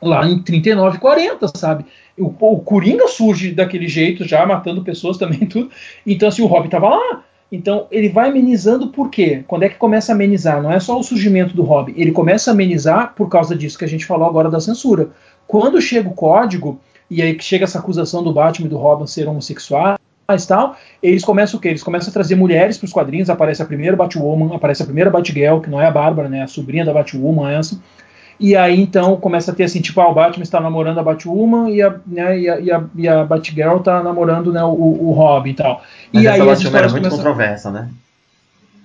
Lá 0.00 0.28
em 0.28 0.40
39, 0.40 0.98
40, 0.98 1.48
sabe? 1.56 1.84
O, 2.16 2.26
o 2.26 2.60
Coringa 2.60 3.08
surge 3.08 3.50
daquele 3.50 3.88
jeito, 3.88 4.24
já 4.24 4.46
matando 4.46 4.84
pessoas 4.84 5.16
também, 5.16 5.40
tudo. 5.48 5.70
Então, 6.06 6.28
assim, 6.28 6.42
o 6.42 6.46
Robin 6.46 6.68
tava 6.68 6.90
lá. 6.90 7.24
Então, 7.50 7.86
ele 7.90 8.10
vai 8.10 8.28
amenizando 8.28 8.88
por 8.88 9.10
quê? 9.10 9.42
Quando 9.46 9.62
é 9.62 9.68
que 9.68 9.76
começa 9.76 10.12
a 10.12 10.14
amenizar? 10.14 10.62
Não 10.62 10.70
é 10.70 10.78
só 10.78 10.98
o 10.98 11.02
surgimento 11.02 11.56
do 11.56 11.62
Robin. 11.62 11.94
Ele 11.96 12.12
começa 12.12 12.50
a 12.50 12.54
amenizar 12.54 13.14
por 13.14 13.28
causa 13.28 13.56
disso 13.56 13.78
que 13.78 13.84
a 13.84 13.88
gente 13.88 14.04
falou 14.04 14.28
agora 14.28 14.50
da 14.50 14.60
censura. 14.60 15.10
Quando 15.46 15.80
chega 15.80 16.08
o 16.08 16.14
código, 16.14 16.78
e 17.10 17.22
aí 17.22 17.34
que 17.34 17.42
chega 17.42 17.64
essa 17.64 17.78
acusação 17.78 18.22
do 18.22 18.32
Batman 18.32 18.66
e 18.66 18.70
do 18.70 18.76
Robin 18.76 19.06
ser 19.06 19.26
homossexuais 19.26 19.98
tal, 20.46 20.76
eles 21.02 21.24
começam 21.24 21.58
o 21.58 21.60
quê? 21.60 21.68
Eles 21.68 21.82
começam 21.82 22.10
a 22.10 22.12
trazer 22.12 22.34
mulheres 22.34 22.76
para 22.76 22.84
os 22.84 22.92
quadrinhos, 22.92 23.30
aparece 23.30 23.62
a 23.62 23.64
primeira 23.64 23.96
Batwoman, 23.96 24.54
aparece 24.54 24.82
a 24.82 24.84
primeira 24.84 25.08
Batgirl, 25.08 25.60
que 25.60 25.70
não 25.70 25.80
é 25.80 25.86
a 25.86 25.90
Bárbara, 25.90 26.28
né, 26.28 26.42
a 26.42 26.46
sobrinha 26.46 26.84
da 26.84 26.92
Batwoman 26.92 27.50
essa, 27.50 27.80
e 28.40 28.54
aí 28.56 28.80
então 28.80 29.16
começa 29.16 29.50
a 29.50 29.54
ter 29.54 29.64
assim, 29.64 29.80
tipo, 29.80 30.00
ah, 30.00 30.08
o 30.08 30.14
Batman 30.14 30.42
está 30.42 30.60
namorando 30.60 30.98
a 30.98 31.02
Batwoman 31.02 31.70
e 31.70 31.82
a, 31.82 31.94
né, 32.06 32.38
e 32.38 32.48
a, 32.48 32.60
e 32.60 32.70
a, 32.70 32.82
e 32.94 33.08
a 33.08 33.24
Batgirl 33.24 33.76
está 33.78 34.02
namorando 34.02 34.52
né, 34.52 34.62
o, 34.62 34.68
o 34.68 35.12
Robin 35.12 35.50
e 35.50 35.54
tal. 35.54 35.82
Mas 36.12 36.22
e 36.22 36.26
essa 36.26 36.34
aí 36.42 36.46
Batwoman 36.48 36.50
era 36.78 36.86
histórias 36.86 36.92
muito 36.92 37.02
começam... 37.04 37.18
controversa, 37.18 37.70
né? 37.70 37.88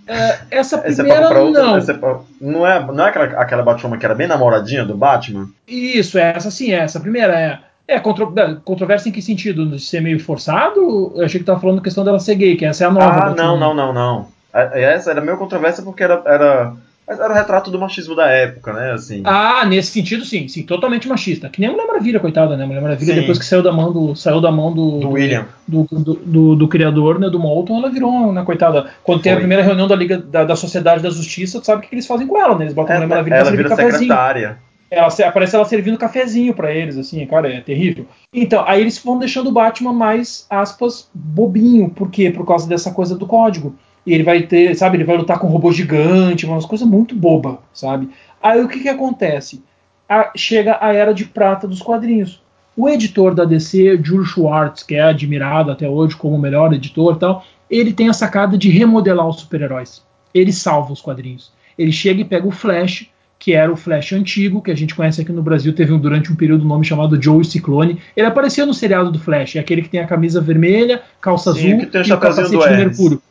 É, 0.05 0.39
essa 0.51 0.81
Essa 0.83 1.01
é 1.01 1.05
primeira 1.05 1.39
outra, 1.41 1.61
não. 1.63 1.77
essa 1.77 1.91
é 1.93 1.97
pra- 1.97 2.19
não 2.41 2.67
é, 2.67 2.85
não 2.91 3.05
é 3.05 3.09
aquela, 3.09 3.25
aquela 3.39 3.63
Batwoman 3.63 3.97
que 3.97 4.05
era 4.05 4.13
bem 4.15 4.27
namoradinha 4.27 4.83
do 4.83 4.97
Batman? 4.97 5.47
Isso, 5.65 6.17
essa 6.19 6.51
sim, 6.51 6.73
essa. 6.73 6.97
A 6.97 7.01
primeira 7.01 7.39
é. 7.39 7.59
É, 7.85 7.99
contro, 7.99 8.33
controvérsia 8.63 9.09
em 9.09 9.11
que 9.11 9.21
sentido? 9.21 9.65
De 9.65 9.79
ser 9.79 10.01
meio 10.01 10.17
forçado? 10.19 11.13
Eu 11.15 11.23
achei 11.25 11.39
que 11.39 11.45
tava 11.45 11.59
falando 11.59 11.81
questão 11.81 12.03
dela 12.03 12.17
ser 12.19 12.35
gay, 12.35 12.55
que 12.55 12.65
essa 12.65 12.83
é 12.85 12.87
a 12.87 12.91
nova. 12.91 13.05
ah, 13.05 13.11
Batwoman. 13.29 13.35
não, 13.35 13.57
não, 13.57 13.73
não, 13.73 13.93
não. 13.93 14.27
A- 14.53 14.77
Essa 14.79 15.11
era 15.11 15.21
meio 15.21 15.37
controversa 15.37 15.81
porque 15.81 16.03
era, 16.03 16.21
era, 16.25 16.73
era 17.07 17.31
o 17.31 17.35
retrato 17.35 17.69
do 17.69 17.79
machismo 17.79 18.15
da 18.15 18.27
época, 18.29 18.71
né? 18.73 18.91
Assim. 18.93 19.21
Ah, 19.25 19.65
nesse 19.65 19.91
sentido, 19.91 20.23
sim, 20.25 20.47
sim, 20.47 20.63
totalmente 20.63 21.07
machista. 21.07 21.49
Que 21.49 21.59
nem 21.59 21.69
a 21.69 21.73
Mulher 21.73 21.87
Maravilha, 21.87 22.19
coitada, 22.19 22.55
né? 22.57 22.63
A 22.63 22.67
Mulher 22.67 22.81
Maravilha, 22.81 23.13
Sim. 23.13 23.19
depois 23.19 23.37
que 23.37 23.45
saiu 23.45 23.61
da 23.61 23.71
mão 23.71 23.91
do. 23.91 24.15
Saiu 24.15 24.39
da 24.41 24.51
mão 24.51 24.71
do. 24.73 24.99
do 24.99 25.09
William. 25.11 25.45
Do, 25.67 25.83
do, 25.91 26.13
do- 26.15 26.55
do 26.55 26.67
criador, 26.67 27.19
né, 27.19 27.29
do 27.29 27.39
Molton, 27.39 27.77
ela 27.79 27.89
virou, 27.89 28.31
né, 28.31 28.43
coitada. 28.43 28.87
Quando 29.03 29.21
tem 29.21 29.31
a 29.31 29.35
Foi. 29.35 29.41
primeira 29.41 29.63
reunião 29.63 29.87
da 29.87 29.95
Liga 29.95 30.17
da, 30.17 30.43
da 30.43 30.55
Sociedade 30.55 31.01
da 31.03 31.09
Justiça, 31.09 31.59
tu 31.59 31.65
sabe 31.65 31.79
o 31.79 31.81
que, 31.81 31.89
que 31.89 31.95
eles 31.95 32.07
fazem 32.07 32.25
com 32.27 32.37
ela, 32.37 32.55
né? 32.57 32.65
Eles 32.65 32.73
botam 32.73 32.95
a 32.95 32.99
Mulher 32.99 33.05
Ela, 33.05 33.15
Maravilha 33.15 33.33
É, 33.33 33.37
ela 33.37 33.43
pra 33.45 33.51
servir 33.55 33.63
vira 33.63 33.75
cafezinho. 33.75 33.99
secretária. 33.99 34.57
Ela 34.91 35.07
aparece 35.27 35.55
ela 35.55 35.65
servindo 35.65 35.97
cafezinho 35.97 36.53
pra 36.53 36.71
eles, 36.71 36.95
assim, 36.97 37.25
cara, 37.25 37.51
é 37.51 37.61
terrível. 37.61 38.05
Então, 38.31 38.63
aí 38.67 38.79
eles 38.79 38.97
vão 39.03 39.17
deixando 39.17 39.47
o 39.47 39.51
Batman 39.51 39.91
mais, 39.91 40.45
aspas, 40.49 41.09
bobinho. 41.13 41.89
Por 41.89 42.11
quê? 42.11 42.29
Por 42.29 42.45
causa 42.45 42.67
dessa 42.69 42.91
coisa 42.91 43.17
do 43.17 43.25
código. 43.25 43.75
E 44.05 44.13
ele 44.13 44.23
vai 44.23 44.41
ter, 44.43 44.75
sabe, 44.75 44.97
ele 44.97 45.03
vai 45.03 45.17
lutar 45.17 45.39
com 45.39 45.47
um 45.47 45.51
robô 45.51 45.71
gigante, 45.71 46.45
umas 46.45 46.65
coisas 46.65 46.87
muito 46.87 47.15
boba, 47.15 47.59
sabe? 47.73 48.09
Aí 48.41 48.61
o 48.61 48.67
que 48.67 48.81
que 48.81 48.89
acontece? 48.89 49.63
A- 50.07 50.31
chega 50.35 50.77
a 50.81 50.93
era 50.93 51.13
de 51.13 51.25
prata 51.25 51.67
dos 51.67 51.81
quadrinhos. 51.81 52.41
O 52.75 52.89
editor 52.89 53.33
da 53.33 53.45
DC, 53.45 53.99
Jules 54.03 54.29
Schwartz, 54.29 54.83
que 54.83 54.95
é 54.95 55.01
admirado 55.01 55.71
até 55.71 55.87
hoje 55.87 56.15
como 56.15 56.35
o 56.35 56.39
melhor 56.39 56.73
editor 56.73 57.15
e 57.15 57.19
tal, 57.19 57.45
ele 57.69 57.93
tem 57.93 58.09
a 58.09 58.13
sacada 58.13 58.57
de 58.57 58.69
remodelar 58.69 59.27
os 59.27 59.39
super-heróis. 59.39 60.03
Ele 60.33 60.51
salva 60.51 60.91
os 60.91 61.01
quadrinhos. 61.01 61.51
Ele 61.77 61.91
chega 61.91 62.21
e 62.21 62.25
pega 62.25 62.47
o 62.47 62.51
Flash, 62.51 63.07
que 63.39 63.53
era 63.53 63.71
o 63.71 63.75
Flash 63.75 64.13
antigo, 64.13 64.61
que 64.61 64.71
a 64.71 64.75
gente 64.75 64.95
conhece 64.95 65.21
aqui 65.21 65.31
no 65.31 65.43
Brasil, 65.43 65.73
teve 65.73 65.93
um, 65.93 65.99
durante 65.99 66.31
um 66.31 66.35
período 66.35 66.63
um 66.65 66.67
nome 66.67 66.85
chamado 66.85 67.21
Joe 67.21 67.43
Ciclone. 67.43 67.99
Ele 68.15 68.27
aparecia 68.27 68.65
no 68.65 68.73
seriado 68.73 69.11
do 69.11 69.19
Flash, 69.19 69.55
é 69.55 69.59
aquele 69.59 69.81
que 69.81 69.89
tem 69.89 69.99
a 69.99 70.07
camisa 70.07 70.41
vermelha, 70.41 71.01
calça 71.21 71.53
Sim, 71.53 71.73
azul 71.73 71.81
e 71.81 72.13
o 72.13 72.19
capacete 72.19 72.57
do. 72.57 72.77
Mercúrio. 72.77 73.21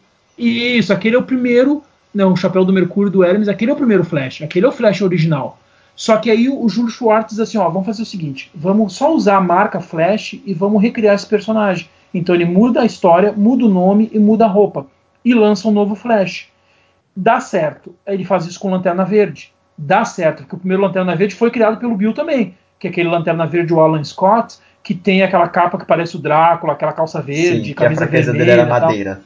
Isso, 0.42 0.92
aquele 0.92 1.16
é 1.16 1.18
o 1.18 1.22
primeiro, 1.22 1.82
não, 2.14 2.32
o 2.32 2.36
chapéu 2.36 2.64
do 2.64 2.72
Mercúrio 2.72 3.10
do 3.10 3.24
Hermes, 3.24 3.48
aquele 3.48 3.70
é 3.70 3.74
o 3.74 3.76
primeiro 3.76 4.04
Flash, 4.04 4.42
aquele 4.42 4.66
é 4.66 4.68
o 4.68 4.72
Flash 4.72 5.00
original. 5.02 5.58
Só 5.94 6.16
que 6.16 6.30
aí 6.30 6.48
o 6.48 6.68
Júlio 6.68 6.90
Schwartz 6.90 7.30
diz 7.30 7.40
assim, 7.40 7.58
ó, 7.58 7.68
vamos 7.68 7.86
fazer 7.86 8.02
o 8.02 8.06
seguinte, 8.06 8.50
vamos 8.54 8.94
só 8.94 9.14
usar 9.14 9.36
a 9.36 9.40
marca 9.40 9.80
Flash 9.80 10.40
e 10.44 10.52
vamos 10.54 10.82
recriar 10.82 11.14
esse 11.14 11.26
personagem. 11.26 11.88
Então 12.12 12.34
ele 12.34 12.44
muda 12.44 12.82
a 12.82 12.84
história, 12.84 13.32
muda 13.32 13.64
o 13.64 13.68
nome 13.68 14.10
e 14.12 14.18
muda 14.18 14.44
a 14.44 14.48
roupa. 14.48 14.86
E 15.24 15.32
lança 15.34 15.68
um 15.68 15.70
novo 15.70 15.94
Flash. 15.94 16.48
Dá 17.14 17.40
certo. 17.40 17.94
Ele 18.06 18.24
faz 18.24 18.46
isso 18.46 18.58
com 18.58 18.70
Lanterna 18.70 19.04
Verde. 19.04 19.52
Dá 19.76 20.04
certo, 20.04 20.38
porque 20.38 20.56
o 20.56 20.58
primeiro 20.58 20.82
Lanterna 20.82 21.14
Verde 21.14 21.34
foi 21.34 21.50
criado 21.50 21.78
pelo 21.78 21.96
Bill 21.96 22.12
também, 22.12 22.54
que 22.78 22.86
é 22.86 22.90
aquele 22.90 23.08
Lanterna 23.08 23.46
Verde, 23.46 23.72
o 23.72 23.80
Alan 23.80 24.02
Scott, 24.04 24.58
que 24.82 24.94
tem 24.94 25.22
aquela 25.22 25.48
capa 25.48 25.78
que 25.78 25.86
parece 25.86 26.16
o 26.16 26.18
Drácula, 26.18 26.72
aquela 26.72 26.92
calça 26.92 27.20
verde, 27.22 27.68
Sim, 27.68 27.74
que 27.74 27.84
a 27.84 27.86
camisa 27.86 28.02
fraqueza 28.02 28.32
vermelha 28.32 28.56
dele 28.56 28.60
era 28.60 28.68
e 28.68 28.80
tal 28.80 28.88
madeira. 28.88 29.20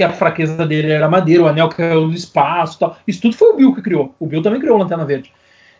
Que 0.00 0.04
a 0.04 0.10
fraqueza 0.10 0.66
dele 0.66 0.90
era 0.90 1.10
madeira, 1.10 1.42
o 1.42 1.46
anel 1.46 1.68
caiu 1.68 2.06
no 2.06 2.14
espaço 2.14 2.78
tal. 2.78 2.96
Isso 3.06 3.20
tudo 3.20 3.36
foi 3.36 3.52
o 3.52 3.56
Bill 3.56 3.74
que 3.74 3.82
criou. 3.82 4.14
O 4.18 4.26
Bill 4.26 4.42
também 4.42 4.58
criou 4.58 4.76
o 4.76 4.78
Lanterna 4.80 5.04
Verde. 5.04 5.30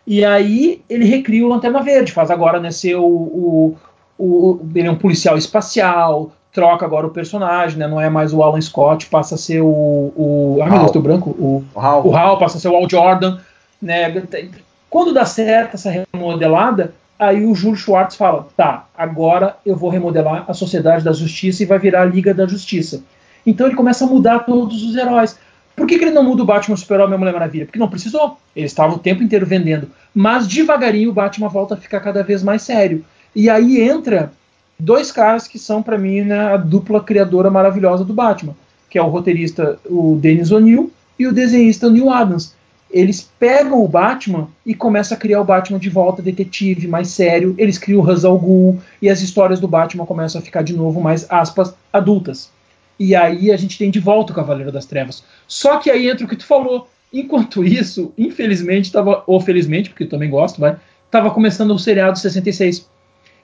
E 0.05 0.23
aí 0.23 0.83
ele 0.87 1.05
recria 1.05 1.43
o 1.43 1.49
Lanterna 1.49 1.81
Verde, 1.81 2.11
faz 2.11 2.29
agora 2.29 2.59
né, 2.59 2.69
ser 2.69 2.95
o, 2.95 3.03
o, 3.03 3.75
o- 4.19 4.59
Ele 4.75 4.87
é 4.87 4.91
um 4.91 4.95
policial 4.95 5.37
espacial, 5.37 6.31
troca 6.53 6.85
agora 6.85 7.07
o 7.07 7.09
personagem, 7.09 7.79
né? 7.79 7.87
Não 7.87 7.99
é 7.99 8.11
mais 8.11 8.31
o 8.31 8.43
Alan 8.43 8.61
Scott, 8.61 9.07
passa 9.07 9.33
a 9.33 9.37
ser 9.39 9.61
o. 9.61 10.13
o 10.15 10.59
ah, 10.61 10.67
meu. 10.67 10.79
Deus, 10.79 10.91
teu 10.91 11.01
branco? 11.01 11.31
O, 11.31 11.63
O 11.73 11.79
Hal, 11.79 12.05
o 12.07 12.15
Hal 12.15 12.37
passa 12.37 12.59
a 12.59 12.61
ser 12.61 12.67
o 12.67 12.75
Al 12.75 12.87
Jordan. 12.87 13.39
Né? 13.81 14.23
Quando 14.87 15.13
dá 15.15 15.25
certo 15.25 15.73
essa 15.73 15.89
remodelada, 16.13 16.93
aí 17.17 17.43
o 17.43 17.55
Júlio 17.55 17.75
Schwartz 17.75 18.15
fala: 18.15 18.47
tá, 18.55 18.85
agora 18.95 19.55
eu 19.65 19.75
vou 19.75 19.89
remodelar 19.89 20.45
a 20.47 20.53
Sociedade 20.53 21.03
da 21.03 21.11
Justiça 21.11 21.63
e 21.63 21.65
vai 21.65 21.79
virar 21.79 22.03
a 22.03 22.05
Liga 22.05 22.35
da 22.35 22.45
Justiça. 22.45 23.01
Então 23.45 23.67
ele 23.67 23.75
começa 23.75 24.05
a 24.05 24.07
mudar 24.07 24.39
todos 24.39 24.83
os 24.83 24.95
heróis. 24.95 25.37
Por 25.75 25.87
que, 25.87 25.97
que 25.97 26.03
ele 26.03 26.11
não 26.11 26.23
muda 26.23 26.43
o 26.43 26.45
Batman, 26.45 26.75
Super-Homem 26.75 27.13
e 27.13 27.15
a 27.15 27.17
Mulher 27.17 27.33
Maravilha? 27.33 27.65
Porque 27.65 27.79
não 27.79 27.89
precisou. 27.89 28.37
Ele 28.55 28.65
estava 28.65 28.93
o 28.93 28.99
tempo 28.99 29.23
inteiro 29.23 29.45
vendendo. 29.45 29.89
Mas 30.13 30.47
devagarinho 30.47 31.09
o 31.09 31.13
Batman 31.13 31.47
volta 31.47 31.73
a 31.73 31.77
ficar 31.77 31.99
cada 32.01 32.23
vez 32.23 32.43
mais 32.43 32.61
sério. 32.61 33.03
E 33.35 33.49
aí 33.49 33.81
entra 33.81 34.31
dois 34.77 35.11
caras 35.11 35.47
que 35.47 35.57
são, 35.57 35.81
para 35.81 35.97
mim, 35.97 36.21
né, 36.21 36.53
a 36.53 36.57
dupla 36.57 37.01
criadora 37.01 37.49
maravilhosa 37.49 38.03
do 38.03 38.13
Batman, 38.13 38.55
que 38.89 38.97
é 38.97 39.01
o 39.01 39.07
roteirista, 39.07 39.79
o 39.85 40.17
Dennis 40.19 40.51
O'Neill, 40.51 40.91
e 41.17 41.27
o 41.27 41.31
desenhista 41.31 41.87
o 41.87 41.91
Neil 41.91 42.09
Adams. 42.09 42.53
Eles 42.89 43.29
pegam 43.39 43.81
o 43.81 43.87
Batman 43.87 44.49
e 44.65 44.75
começam 44.75 45.15
a 45.15 45.19
criar 45.19 45.39
o 45.39 45.45
Batman 45.45 45.79
de 45.79 45.89
volta, 45.89 46.21
detetive, 46.21 46.87
mais 46.87 47.07
sério. 47.07 47.55
Eles 47.57 47.77
criam 47.77 48.01
o 48.01 48.03
Ra's 48.03 48.25
al 48.25 48.37
Ghul 48.37 48.79
e 49.01 49.09
as 49.09 49.21
histórias 49.21 49.61
do 49.61 49.67
Batman 49.67 50.05
começam 50.05 50.41
a 50.41 50.43
ficar 50.43 50.61
de 50.61 50.75
novo 50.75 50.99
mais, 50.99 51.25
aspas, 51.29 51.73
adultas. 51.93 52.49
E 53.03 53.15
aí 53.15 53.51
a 53.51 53.57
gente 53.57 53.79
tem 53.79 53.89
de 53.89 53.99
volta 53.99 54.31
o 54.31 54.35
Cavaleiro 54.35 54.71
das 54.71 54.85
Trevas. 54.85 55.23
Só 55.47 55.77
que 55.77 55.89
aí 55.89 56.07
entra 56.07 56.23
o 56.23 56.29
que 56.29 56.35
tu 56.35 56.45
falou. 56.45 56.87
Enquanto 57.11 57.63
isso, 57.63 58.13
infelizmente, 58.15 58.91
tava, 58.91 59.23
ou 59.25 59.41
felizmente, 59.41 59.89
porque 59.89 60.03
eu 60.03 60.09
também 60.09 60.29
gosto, 60.29 60.61
vai, 60.61 60.77
tava 61.09 61.31
começando 61.31 61.71
o 61.71 61.79
seriado 61.79 62.19
66. 62.19 62.87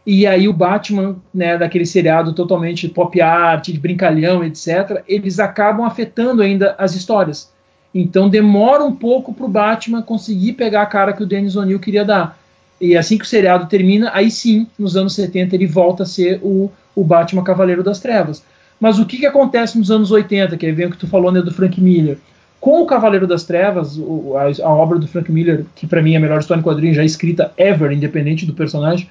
E 0.05 0.27
aí 0.27 0.47
o 0.47 0.53
Batman, 0.53 1.15
né, 1.33 1.57
daquele 1.57 1.87
seriado 1.87 2.33
totalmente 2.33 2.87
pop 2.87 3.19
art, 3.19 3.69
de 3.69 3.79
brincalhão, 3.79 4.43
etc., 4.43 5.03
eles 5.07 5.39
acabam 5.39 5.87
afetando 5.87 6.43
ainda 6.43 6.75
as 6.77 6.93
histórias. 6.93 7.51
Então 7.91 8.29
demora 8.29 8.83
um 8.83 8.95
pouco 8.95 9.33
pro 9.33 9.47
Batman 9.47 10.03
conseguir 10.03 10.53
pegar 10.53 10.83
a 10.83 10.85
cara 10.85 11.13
que 11.13 11.23
o 11.23 11.25
Dennis 11.25 11.55
O'Neill 11.55 11.79
queria 11.79 12.05
dar. 12.05 12.37
E 12.79 12.95
assim 12.95 13.17
que 13.17 13.25
o 13.25 13.27
seriado 13.27 13.65
termina, 13.65 14.11
aí 14.13 14.29
sim, 14.29 14.67
nos 14.77 14.95
anos 14.95 15.15
70, 15.15 15.55
ele 15.55 15.65
volta 15.65 16.03
a 16.03 16.05
ser 16.05 16.39
o, 16.43 16.71
o 16.95 17.03
Batman 17.03 17.43
Cavaleiro 17.43 17.81
das 17.81 17.99
Trevas. 17.99 18.43
Mas 18.79 18.99
o 18.99 19.05
que, 19.05 19.17
que 19.17 19.25
acontece 19.25 19.77
nos 19.77 19.89
anos 19.89 20.11
80, 20.11 20.55
que 20.57 20.65
aí 20.65 20.71
vem 20.71 20.87
o 20.87 20.91
que 20.91 20.97
tu 20.97 21.07
falou 21.07 21.31
né, 21.31 21.41
do 21.41 21.51
Frank 21.53 21.79
Miller? 21.81 22.17
Com 22.59 22.81
o 22.81 22.85
Cavaleiro 22.85 23.27
das 23.27 23.43
Trevas, 23.43 23.97
o- 23.97 24.33
a, 24.37 24.43
a 24.65 24.69
obra 24.69 24.97
do 24.99 25.07
Frank 25.07 25.31
Miller, 25.31 25.65
que 25.75 25.85
para 25.87 26.01
mim 26.01 26.13
é 26.13 26.17
a 26.17 26.19
melhor 26.19 26.39
história 26.39 26.59
em 26.59 26.63
quadrinho 26.63 26.93
já 26.93 27.03
escrita 27.03 27.51
ever, 27.57 27.91
independente 27.91 28.45
do 28.45 28.53
personagem, 28.53 29.09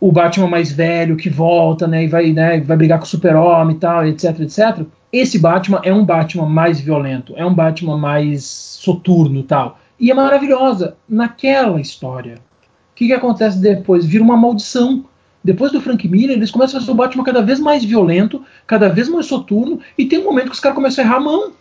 o 0.00 0.12
Batman 0.12 0.46
mais 0.48 0.70
velho 0.72 1.16
que 1.16 1.30
volta, 1.30 1.86
né, 1.86 2.04
e 2.04 2.06
vai, 2.08 2.32
né, 2.32 2.60
vai 2.60 2.76
brigar 2.76 2.98
com 2.98 3.04
o 3.04 3.08
Super-Homem 3.08 3.76
e 3.76 3.78
tal, 3.78 4.06
etc, 4.06 4.40
etc. 4.40 4.82
Esse 5.12 5.38
Batman 5.38 5.80
é 5.84 5.92
um 5.92 6.04
Batman 6.04 6.46
mais 6.46 6.80
violento, 6.80 7.32
é 7.36 7.46
um 7.46 7.54
Batman 7.54 7.96
mais 7.96 8.44
soturno 8.44 9.42
tal. 9.42 9.78
E 9.98 10.10
é 10.10 10.14
maravilhosa 10.14 10.94
naquela 11.08 11.80
história. 11.80 12.34
O 12.34 12.94
que, 12.96 13.06
que 13.06 13.12
acontece 13.12 13.58
depois? 13.58 14.04
Vira 14.04 14.22
uma 14.22 14.36
maldição. 14.36 15.04
Depois 15.46 15.70
do 15.70 15.80
Frank 15.80 16.06
Miller, 16.08 16.36
eles 16.36 16.50
começam 16.50 16.76
a 16.76 16.80
fazer 16.80 16.90
o 16.90 16.94
Batman 16.94 17.22
cada 17.22 17.40
vez 17.40 17.60
mais 17.60 17.84
violento, 17.84 18.42
cada 18.66 18.88
vez 18.88 19.08
mais 19.08 19.26
soturno, 19.26 19.78
e 19.96 20.04
tem 20.04 20.18
um 20.18 20.24
momento 20.24 20.46
que 20.46 20.54
os 20.54 20.60
caras 20.60 20.74
começam 20.74 21.04
a 21.04 21.06
errar 21.06 21.16
a 21.18 21.20
mão. 21.20 21.52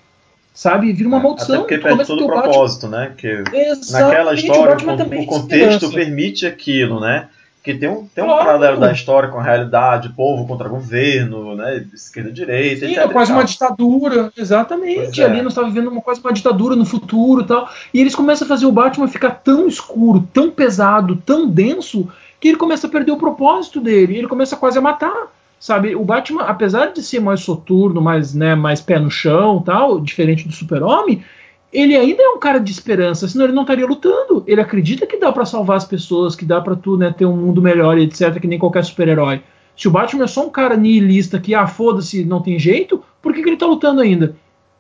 Sabe? 0.56 0.92
Vira 0.94 1.08
uma 1.10 1.20
maldição. 1.20 1.56
Até 1.56 1.64
porque 1.64 1.78
perde 1.78 2.08
todo 2.08 2.24
o 2.24 2.28
Batman- 2.28 2.44
propósito, 2.44 2.88
né? 2.88 3.12
Que 3.18 3.28
Exatamente, 3.28 3.92
naquela 3.92 4.34
história 4.34 4.78
o, 4.78 4.88
o 4.88 5.14
é 5.14 5.26
contexto 5.26 5.92
permite 5.92 6.48
aquilo, 6.48 7.00
né? 7.00 7.28
Porque 7.58 7.80
tem 7.80 7.90
um, 7.90 8.08
tem 8.14 8.24
um 8.24 8.28
Claro. 8.28 8.46
paralelo 8.46 8.80
da 8.80 8.92
história 8.92 9.28
com 9.28 9.40
a 9.40 9.44
realidade, 9.44 10.10
povo 10.10 10.48
contra 10.48 10.70
governo, 10.70 11.56
né? 11.56 11.84
Esquerda 11.94 12.30
e 12.30 12.34
direita, 12.34 12.86
Sim, 12.86 12.92
etc. 12.94 13.06
é 13.06 13.08
quase 13.10 13.32
uma 13.32 13.44
ditadura, 13.44 14.32
exatamente. 14.38 15.20
É. 15.20 15.26
Ali 15.26 15.42
nós 15.42 15.52
estávamos 15.52 15.74
vivendo 15.74 15.92
uma, 15.92 16.02
quase 16.02 16.22
uma 16.22 16.32
ditadura 16.32 16.76
no 16.76 16.86
futuro 16.86 17.42
e 17.42 17.46
tal. 17.46 17.68
E 17.92 18.00
eles 18.00 18.14
começam 18.16 18.46
a 18.46 18.48
fazer 18.48 18.66
o 18.68 18.72
Batman 18.72 19.08
ficar 19.08 19.32
tão 19.32 19.68
escuro, 19.68 20.28
tão 20.32 20.52
pesado, 20.52 21.16
tão 21.26 21.50
denso, 21.50 22.08
que 22.40 22.48
ele 22.50 22.58
começa 22.58 22.88
a 22.88 22.90
perder 22.90 23.12
o 23.12 23.18
propósito 23.18 23.80
dele. 23.80 24.18
Ele 24.18 24.28
começa 24.28 24.56
quase 24.56 24.78
a 24.78 24.82
matar. 24.82 25.34
Sabe, 25.60 25.96
o 25.96 26.04
Batman, 26.04 26.44
apesar 26.44 26.92
de 26.92 27.02
ser 27.02 27.20
mais 27.20 27.40
soturno, 27.40 28.02
mais, 28.02 28.36
né, 28.36 28.54
mais 28.54 28.82
pé 28.82 29.00
no 29.00 29.10
chão 29.10 29.62
tal, 29.62 30.00
diferente 30.00 30.48
do 30.48 30.54
Super-Homem, 30.54 31.24
ele 31.72 31.96
ainda 31.96 32.22
é 32.22 32.30
um 32.30 32.40
cara 32.40 32.60
de 32.60 32.72
esperança, 32.72 33.28
senão 33.28 33.46
ele 33.46 33.54
não 33.54 33.64
estaria 33.64 33.86
lutando. 33.86 34.44
Ele 34.46 34.62
acredita 34.62 35.08
que 35.08 35.18
dá 35.18 35.32
pra 35.32 35.46
salvar 35.46 35.78
as 35.78 35.86
pessoas, 35.86 36.36
que 36.36 36.46
dá 36.46 36.62
pra 36.62 36.76
tu 36.76 36.98
né, 36.98 37.14
ter 37.18 37.26
um 37.26 37.36
mundo 37.36 37.62
melhor 37.62 37.98
etc, 37.98 38.40
que 38.40 38.48
nem 38.48 38.60
qualquer 38.60 38.86
super-herói. 38.86 39.42
Se 39.76 39.88
o 39.88 39.92
Batman 39.92 40.24
é 40.24 40.28
só 40.28 40.46
um 40.46 40.50
cara 40.50 40.78
nihilista 40.78 41.40
que, 41.40 41.54
ah, 41.54 41.68
foda-se, 41.68 42.24
não 42.24 42.42
tem 42.42 42.58
jeito, 42.58 43.04
por 43.22 43.34
que, 43.34 43.42
que 43.42 43.50
ele 43.50 43.58
tá 43.58 43.66
lutando 43.66 44.02
ainda? 44.02 44.36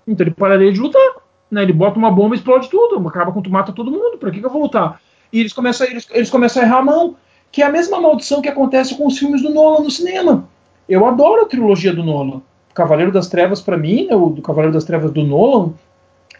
Então 0.07 0.25
ele 0.25 0.33
pararia 0.33 0.71
de 0.71 0.79
lutar. 0.79 1.15
Né? 1.51 1.63
Ele 1.63 1.73
bota 1.73 1.97
uma 1.97 2.11
bomba 2.11 2.35
e 2.35 2.37
explode 2.37 2.69
tudo, 2.69 3.05
acaba 3.07 3.31
com 3.31 3.41
tu 3.41 3.49
mata 3.49 3.73
todo 3.73 3.91
mundo, 3.91 4.17
pra 4.17 4.31
que, 4.31 4.39
que 4.39 4.45
eu 4.45 4.49
vou 4.49 4.61
lutar? 4.61 5.01
E 5.33 5.39
eles 5.39 5.51
começam, 5.51 5.85
eles, 5.87 6.07
eles 6.11 6.29
começam 6.29 6.63
a 6.63 6.65
errar 6.65 6.77
a 6.77 6.83
mão, 6.83 7.15
que 7.55 7.61
é 7.61 7.65
a 7.65 7.71
mesma 7.71 8.01
maldição 8.01 8.41
que 8.41 8.49
acontece 8.49 8.95
com 8.95 9.07
os 9.07 9.17
filmes 9.17 9.41
do 9.41 9.49
Nolan 9.49 9.81
no 9.81 9.89
cinema. 9.89 10.45
Eu 10.89 11.05
adoro 11.05 11.43
a 11.43 11.45
trilogia 11.45 11.93
do 11.93 12.03
Nolan. 12.03 12.41
Cavaleiro 12.73 13.13
das 13.13 13.29
Trevas, 13.29 13.61
pra 13.61 13.77
mim, 13.77 14.07
né, 14.07 14.13
o 14.13 14.41
Cavaleiro 14.41 14.73
das 14.73 14.83
Trevas 14.83 15.09
do 15.13 15.23
Nolan, 15.23 15.71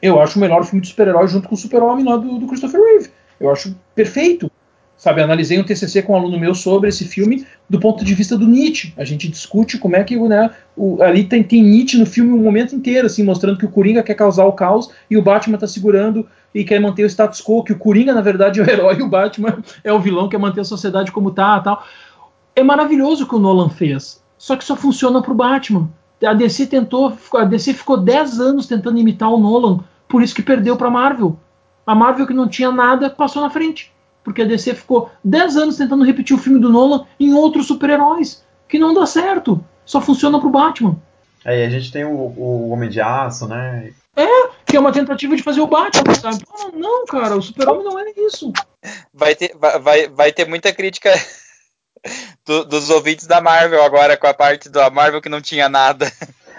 eu 0.02 0.20
acho 0.20 0.38
o 0.38 0.42
melhor 0.42 0.66
filme 0.66 0.82
de 0.82 0.90
super-herói 0.90 1.26
junto 1.30 1.48
com 1.48 1.56
o 1.56 1.58
Super-Homem 1.58 2.04
lá 2.04 2.18
do, 2.18 2.38
do 2.38 2.46
Christopher 2.48 2.82
Reeve. 2.82 3.12
Eu 3.40 3.50
acho 3.50 3.74
perfeito. 3.96 4.52
Sabe, 5.06 5.22
analisei 5.22 5.60
um 5.60 5.64
TCC 5.64 6.02
com 6.02 6.14
um 6.14 6.16
aluno 6.16 6.40
meu 6.40 6.56
sobre 6.56 6.90
esse 6.90 7.06
filme 7.06 7.46
do 7.70 7.80
ponto 7.80 8.04
de 8.04 8.12
vista 8.16 8.36
do 8.36 8.48
Nietzsche. 8.48 8.92
A 8.98 9.06
gente 9.06 9.28
discute 9.28 9.78
como 9.78 9.96
é 9.96 10.04
que 10.04 10.18
né, 10.18 10.50
o, 10.76 11.00
ali 11.00 11.26
tem, 11.26 11.44
tem 11.44 11.62
Nietzsche 11.62 11.96
no 12.00 12.08
filme 12.08 12.34
o 12.34 12.38
momento 12.38 12.76
inteiro, 12.76 13.06
assim, 13.06 13.22
mostrando 13.24 13.60
que 13.60 13.68
o 13.68 13.70
Coringa 13.70 14.02
quer 14.02 14.16
causar 14.16 14.46
o 14.46 14.54
caos 14.54 14.90
e 15.08 15.16
o 15.16 15.22
Batman 15.22 15.60
tá 15.60 15.68
segurando 15.68 16.28
e 16.56 16.64
quer 16.64 16.80
manter 16.82 17.04
o 17.04 17.06
status 17.06 17.40
quo, 17.40 17.64
que 17.64 17.72
o 17.72 17.78
Coringa, 17.78 18.16
na 18.16 18.22
verdade, 18.22 18.60
é 18.60 18.64
o 18.64 18.68
herói 18.68 18.98
e 18.98 19.04
o 19.04 19.08
Batman 19.08 19.60
é 19.84 19.94
o 19.94 20.00
vilão, 20.00 20.28
quer 20.28 20.40
manter 20.40 20.62
a 20.62 20.66
sociedade 20.66 21.12
como 21.12 21.30
tá 21.30 21.60
tal. 21.60 21.86
É 22.56 22.64
maravilhoso 22.64 23.26
o 23.26 23.28
que 23.28 23.36
o 23.36 23.40
Nolan 23.40 23.70
fez. 23.70 24.24
Só 24.40 24.56
que 24.56 24.66
só 24.66 24.76
funciona 24.76 25.22
pro 25.22 25.36
Batman. 25.36 25.88
A 26.26 26.34
DC 26.34 26.66
tentou, 26.66 27.16
a 27.36 27.44
DC 27.44 27.76
ficou 27.76 27.98
10 27.98 28.40
anos 28.40 28.66
tentando 28.66 28.98
imitar 28.98 29.32
o 29.32 29.38
Nolan, 29.38 29.82
por 30.08 30.24
isso 30.24 30.34
que 30.34 30.42
perdeu 30.42 30.76
pra 30.76 30.90
Marvel. 30.90 31.38
A 31.86 31.94
Marvel 31.94 32.26
que 32.26 32.34
não 32.34 32.48
tinha 32.48 32.72
nada 32.72 33.08
passou 33.08 33.44
na 33.44 33.52
frente. 33.52 33.94
Porque 34.26 34.42
a 34.42 34.46
DC 34.46 34.74
ficou 34.74 35.10
10 35.24 35.56
anos 35.56 35.78
tentando 35.78 36.04
repetir 36.04 36.36
o 36.36 36.40
filme 36.40 36.60
do 36.60 36.68
Nolan 36.70 37.06
em 37.20 37.34
outros 37.34 37.68
super-heróis, 37.68 38.44
que 38.68 38.78
não 38.80 38.94
dá 38.94 39.06
certo. 39.06 39.64
Só 39.86 40.02
funciona 40.02 40.40
pro 40.40 40.50
Batman. 40.50 40.98
Aí 41.46 41.64
a 41.64 41.70
gente 41.70 41.92
tem 41.92 42.04
o, 42.04 42.10
o 42.10 42.70
Homem 42.72 42.90
de 42.90 43.00
Aço, 43.00 43.48
né? 43.48 43.94
Que 44.66 44.76
é 44.78 44.80
uma 44.80 44.92
tentativa 44.92 45.36
de 45.36 45.44
fazer 45.44 45.62
o 45.62 45.68
Batman, 45.68 46.16
sabe? 46.16 46.44
Não, 46.60 46.72
não, 46.72 47.06
cara, 47.06 47.38
o 47.38 47.42
super-homem 47.42 47.84
não 47.86 48.00
é 48.00 48.06
isso. 48.18 48.52
Vai 49.14 49.36
ter, 49.36 49.56
vai- 49.56 50.08
vai, 50.10 50.32
ter 50.32 50.48
muita 50.48 50.74
crítica 50.74 51.12
do- 52.46 52.66
dos 52.66 52.90
ouvintes 52.90 53.28
da 53.28 53.40
Marvel 53.42 53.84
agora 53.84 54.18
com 54.18 54.26
a 54.28 54.34
parte 54.34 54.70
da 54.70 54.90
Marvel 54.90 55.22
que 55.22 55.30
não 55.30 55.40
tinha 55.42 55.70
nada. 55.70 56.12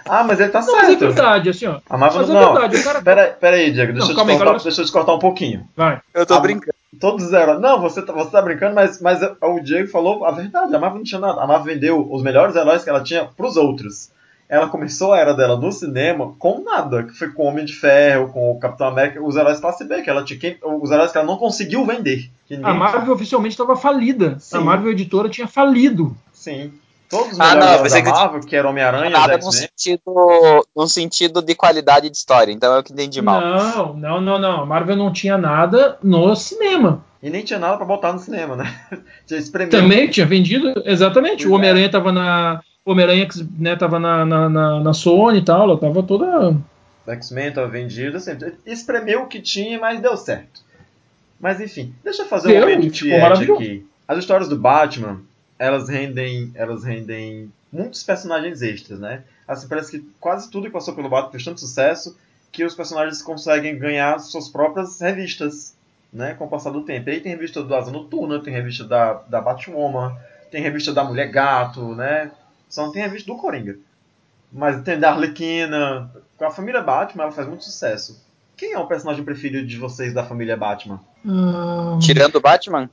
Ah, 0.08 0.22
mas 0.22 0.38
ele 0.38 0.50
tá 0.50 0.60
Não, 0.60 0.72
mas 0.72 0.84
é 0.84 0.86
certo. 0.90 1.00
verdade, 1.00 1.50
assim, 1.50 1.66
ó. 1.66 1.80
A 1.90 1.98
Marvel 1.98 2.20
Mas 2.20 2.30
é 2.30 2.32
não. 2.32 2.52
verdade, 2.52 2.76
o 2.76 2.84
cara. 2.84 3.02
Pera, 3.02 3.26
pera 3.40 3.56
aí, 3.56 3.72
Diego, 3.72 3.92
deixa, 3.92 4.06
Não, 4.06 4.10
eu 4.12 4.14
te 4.14 4.20
aí, 4.20 4.26
cortar, 4.36 4.42
agora- 4.50 4.62
deixa 4.62 4.80
eu 4.80 4.86
te 4.86 4.92
cortar 4.92 5.14
um 5.14 5.18
pouquinho. 5.18 5.68
Vai. 5.76 6.00
Eu 6.14 6.24
tô 6.24 6.34
Ah, 6.34 6.40
brincando. 6.40 6.75
Todos 7.00 7.26
os 7.26 7.32
heróis. 7.32 7.60
Não, 7.60 7.80
você 7.80 8.00
tá, 8.02 8.12
você 8.12 8.30
tá 8.30 8.40
brincando, 8.40 8.74
mas, 8.74 9.00
mas 9.00 9.20
o 9.42 9.60
Diego 9.60 9.88
falou 9.88 10.24
a 10.24 10.30
verdade. 10.30 10.74
A 10.74 10.78
Marvel 10.78 10.98
não 10.98 11.04
tinha 11.04 11.20
nada. 11.20 11.40
A 11.42 11.46
Marvel 11.46 11.74
vendeu 11.74 12.08
os 12.10 12.22
melhores 12.22 12.56
heróis 12.56 12.82
que 12.84 12.90
ela 12.90 13.02
tinha 13.02 13.24
pros 13.24 13.56
outros. 13.56 14.10
Ela 14.48 14.68
começou 14.68 15.12
a 15.12 15.18
era 15.18 15.34
dela 15.34 15.56
no 15.56 15.72
cinema 15.72 16.32
com 16.38 16.62
nada, 16.62 17.02
que 17.02 17.12
foi 17.12 17.32
com 17.32 17.42
o 17.42 17.46
Homem 17.46 17.64
de 17.64 17.72
Ferro, 17.74 18.28
com 18.32 18.52
o 18.52 18.58
Capitão 18.60 18.86
América, 18.86 19.20
os 19.20 19.34
heróis 19.34 19.58
classe 19.58 19.84
B, 19.84 20.02
que 20.02 20.08
ela 20.08 20.22
tinha, 20.24 20.38
quem- 20.38 20.56
os 20.62 20.90
heróis 20.92 21.10
que 21.10 21.18
ela 21.18 21.26
não 21.26 21.36
conseguiu 21.36 21.84
vender. 21.84 22.30
A 22.62 22.72
Marvel 22.72 23.12
oficialmente 23.14 23.54
estava 23.54 23.74
falida. 23.74 24.36
Sim. 24.38 24.58
A 24.58 24.60
Marvel 24.60 24.92
editora 24.92 25.28
tinha 25.28 25.48
falido. 25.48 26.16
Sim. 26.32 26.72
Todos 27.08 27.32
os 27.32 27.40
Ah, 27.40 27.54
não, 27.54 27.82
da 27.82 28.02
que- 28.02 28.08
Marvel, 28.10 28.40
que 28.40 28.56
era 28.56 28.68
Homem-Aranha, 28.68 29.10
Nada 29.10 29.38
no 29.38 29.52
sentido, 29.52 30.00
no 30.74 30.88
sentido 30.88 31.40
de 31.40 31.54
qualidade 31.54 32.10
de 32.10 32.16
história, 32.16 32.50
então 32.52 32.74
é 32.74 32.78
o 32.78 32.82
que 32.82 32.92
entendi 32.92 33.22
mal. 33.22 33.40
Não, 33.40 33.92
não, 33.94 34.20
não, 34.20 34.38
não. 34.38 34.60
A 34.62 34.66
Marvel 34.66 34.96
não 34.96 35.12
tinha 35.12 35.38
nada 35.38 35.98
no 36.02 36.34
cinema. 36.34 37.04
E 37.22 37.30
nem 37.30 37.44
tinha 37.44 37.58
nada 37.58 37.76
pra 37.76 37.86
botar 37.86 38.12
no 38.12 38.18
cinema, 38.18 38.54
né? 38.56 38.80
Tinha 39.26 39.40
espremido. 39.40 39.76
Também 39.76 40.08
tinha 40.08 40.26
vendido, 40.26 40.72
exatamente. 40.84 41.38
Pois 41.44 41.50
o 41.50 41.52
é. 41.52 41.56
Homem-Aranha 41.56 41.90
tava 41.90 42.12
na. 42.12 42.60
O 42.84 42.92
Homem-Aranha 42.92 43.26
né, 43.58 43.74
tava 43.74 43.98
na, 43.98 44.24
na, 44.24 44.48
na, 44.48 44.80
na 44.80 44.92
Sony 44.92 45.38
e 45.38 45.42
tal, 45.44 45.62
ela 45.62 45.78
tava 45.78 46.02
toda. 46.04 46.56
X-Men 47.08 47.52
tava 47.52 47.68
vendido, 47.68 48.16
assim, 48.16 48.32
espremeu 48.64 49.22
o 49.22 49.26
que 49.26 49.40
tinha, 49.40 49.78
mas 49.78 50.00
deu 50.00 50.16
certo. 50.16 50.60
Mas 51.40 51.60
enfim, 51.60 51.92
deixa 52.04 52.22
eu 52.22 52.26
fazer 52.26 52.48
Deu, 52.48 52.66
um 52.66 52.70
momento 52.76 53.06
maravilhoso. 53.20 53.60
aqui. 53.60 53.86
As 54.06 54.18
histórias 54.18 54.48
do 54.48 54.56
Batman, 54.56 55.20
elas 55.58 55.88
rendem, 55.88 56.50
elas 56.54 56.84
rendem 56.84 57.50
muitos 57.72 58.02
personagens 58.02 58.62
extras, 58.62 58.98
né? 58.98 59.22
Assim, 59.46 59.68
parece 59.68 59.92
que 59.92 60.10
quase 60.20 60.50
tudo 60.50 60.66
que 60.66 60.72
passou 60.72 60.94
pelo 60.94 61.08
Batman 61.08 61.32
fez 61.32 61.44
tanto 61.44 61.60
sucesso 61.60 62.16
que 62.52 62.64
os 62.64 62.74
personagens 62.74 63.22
conseguem 63.22 63.78
ganhar 63.78 64.18
suas 64.18 64.48
próprias 64.48 65.00
revistas, 65.00 65.74
né? 66.12 66.34
Com 66.34 66.46
o 66.46 66.48
passar 66.48 66.70
do 66.70 66.82
tempo. 66.82 67.08
E 67.08 67.12
aí 67.12 67.20
tem 67.20 67.32
revista 67.32 67.62
do 67.62 67.74
Asa 67.74 67.90
Noturna, 67.90 68.42
tem 68.42 68.52
revista 68.52 68.84
da, 68.84 69.14
da 69.28 69.40
Batwoman, 69.40 70.16
tem 70.50 70.62
revista 70.62 70.92
da 70.92 71.04
Mulher 71.04 71.30
Gato, 71.30 71.94
né? 71.94 72.30
Só 72.68 72.84
não 72.84 72.92
tem 72.92 73.02
revista 73.02 73.30
do 73.30 73.38
Coringa. 73.38 73.76
Mas 74.52 74.82
tem 74.82 74.98
da 74.98 75.10
Arlequina. 75.10 76.10
Com 76.36 76.44
a 76.44 76.50
família 76.50 76.80
Batman, 76.80 77.24
ela 77.24 77.32
faz 77.32 77.46
muito 77.46 77.64
sucesso. 77.64 78.24
Quem 78.56 78.72
é 78.72 78.78
o 78.78 78.86
personagem 78.86 79.22
preferido 79.24 79.66
de 79.66 79.76
vocês 79.76 80.14
da 80.14 80.24
família 80.24 80.56
Batman? 80.56 81.00
ah, 81.28 81.98
Tirando 82.00 82.36
o 82.36 82.40
Batman? 82.40 82.88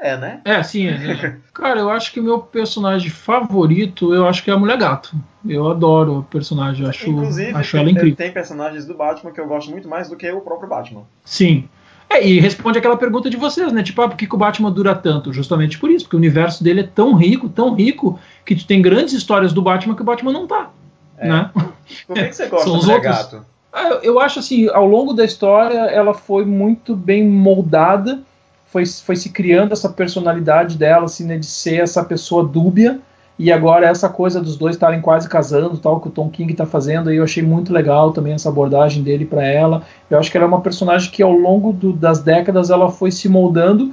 É, 0.00 0.16
né? 0.16 0.40
É, 0.44 0.62
sim. 0.62 0.86
é? 0.86 1.36
Cara, 1.52 1.80
eu 1.80 1.90
acho 1.90 2.12
que 2.12 2.20
o 2.20 2.22
meu 2.22 2.38
personagem 2.38 3.10
favorito, 3.10 4.14
eu 4.14 4.26
acho 4.26 4.44
que 4.44 4.50
é 4.50 4.54
a 4.54 4.58
Mulher 4.58 4.78
Gato. 4.78 5.14
Eu 5.46 5.68
adoro 5.68 6.18
a 6.18 6.22
personagem, 6.30 6.84
eu 6.84 6.90
acho, 6.90 7.10
Inclusive, 7.10 7.52
acho 7.52 7.72
tem, 7.72 7.80
ela 7.80 7.90
incrível. 7.90 8.16
tem 8.16 8.32
personagens 8.32 8.86
do 8.86 8.94
Batman 8.94 9.32
que 9.32 9.40
eu 9.40 9.48
gosto 9.48 9.70
muito 9.70 9.88
mais 9.88 10.08
do 10.08 10.16
que 10.16 10.30
o 10.30 10.40
próprio 10.40 10.68
Batman. 10.68 11.02
Sim. 11.24 11.68
É, 12.10 12.26
e 12.26 12.40
responde 12.40 12.78
aquela 12.78 12.96
pergunta 12.96 13.28
de 13.28 13.36
vocês, 13.36 13.70
né? 13.72 13.82
Tipo, 13.82 14.00
ah, 14.02 14.08
por 14.08 14.16
que, 14.16 14.26
que 14.26 14.34
o 14.34 14.38
Batman 14.38 14.70
dura 14.70 14.94
tanto? 14.94 15.32
Justamente 15.32 15.78
por 15.78 15.90
isso, 15.90 16.04
porque 16.04 16.16
o 16.16 16.18
universo 16.18 16.64
dele 16.64 16.80
é 16.80 16.84
tão 16.84 17.14
rico, 17.14 17.48
tão 17.48 17.74
rico, 17.74 18.18
que 18.46 18.54
tu 18.54 18.66
tem 18.66 18.80
grandes 18.80 19.12
histórias 19.12 19.52
do 19.52 19.60
Batman 19.60 19.94
que 19.94 20.02
o 20.02 20.04
Batman 20.04 20.32
não 20.32 20.46
tá. 20.46 20.70
É. 21.18 21.28
Né? 21.28 21.50
Por 22.06 22.14
que, 22.14 22.24
que 22.28 22.32
você 22.32 22.46
gosta 22.46 22.68
São 22.68 22.78
do 22.78 22.86
Mulher. 22.86 23.00
Gato? 23.00 23.44
Ah, 23.72 23.98
Eu 24.02 24.18
acho 24.18 24.38
assim, 24.38 24.68
ao 24.68 24.86
longo 24.86 25.12
da 25.12 25.24
história, 25.24 25.78
ela 25.90 26.14
foi 26.14 26.44
muito 26.44 26.96
bem 26.96 27.26
moldada, 27.28 28.22
foi, 28.68 28.86
foi 28.86 29.16
se 29.16 29.30
criando 29.30 29.72
essa 29.72 29.88
personalidade 29.88 30.76
dela, 30.76 31.06
assim, 31.06 31.24
né, 31.24 31.36
de 31.36 31.46
ser 31.46 31.80
essa 31.80 32.04
pessoa 32.04 32.44
dúbia, 32.44 33.00
e 33.38 33.52
agora 33.52 33.86
essa 33.86 34.08
coisa 34.08 34.40
dos 34.40 34.56
dois 34.56 34.74
estarem 34.74 35.00
quase 35.00 35.28
casando, 35.28 35.78
tal, 35.78 36.00
que 36.00 36.08
o 36.08 36.10
Tom 36.10 36.28
King 36.28 36.52
tá 36.54 36.66
fazendo, 36.66 37.08
aí 37.08 37.16
eu 37.16 37.24
achei 37.24 37.42
muito 37.42 37.72
legal 37.72 38.12
também 38.12 38.32
essa 38.32 38.48
abordagem 38.48 39.02
dele 39.02 39.24
para 39.24 39.44
ela. 39.46 39.82
Eu 40.10 40.18
acho 40.18 40.30
que 40.30 40.36
ela 40.36 40.44
é 40.44 40.48
uma 40.48 40.60
personagem 40.60 41.10
que 41.10 41.22
ao 41.22 41.32
longo 41.32 41.72
do- 41.72 41.92
das 41.92 42.20
décadas 42.20 42.68
ela 42.68 42.90
foi 42.90 43.12
se 43.12 43.28
moldando 43.28 43.92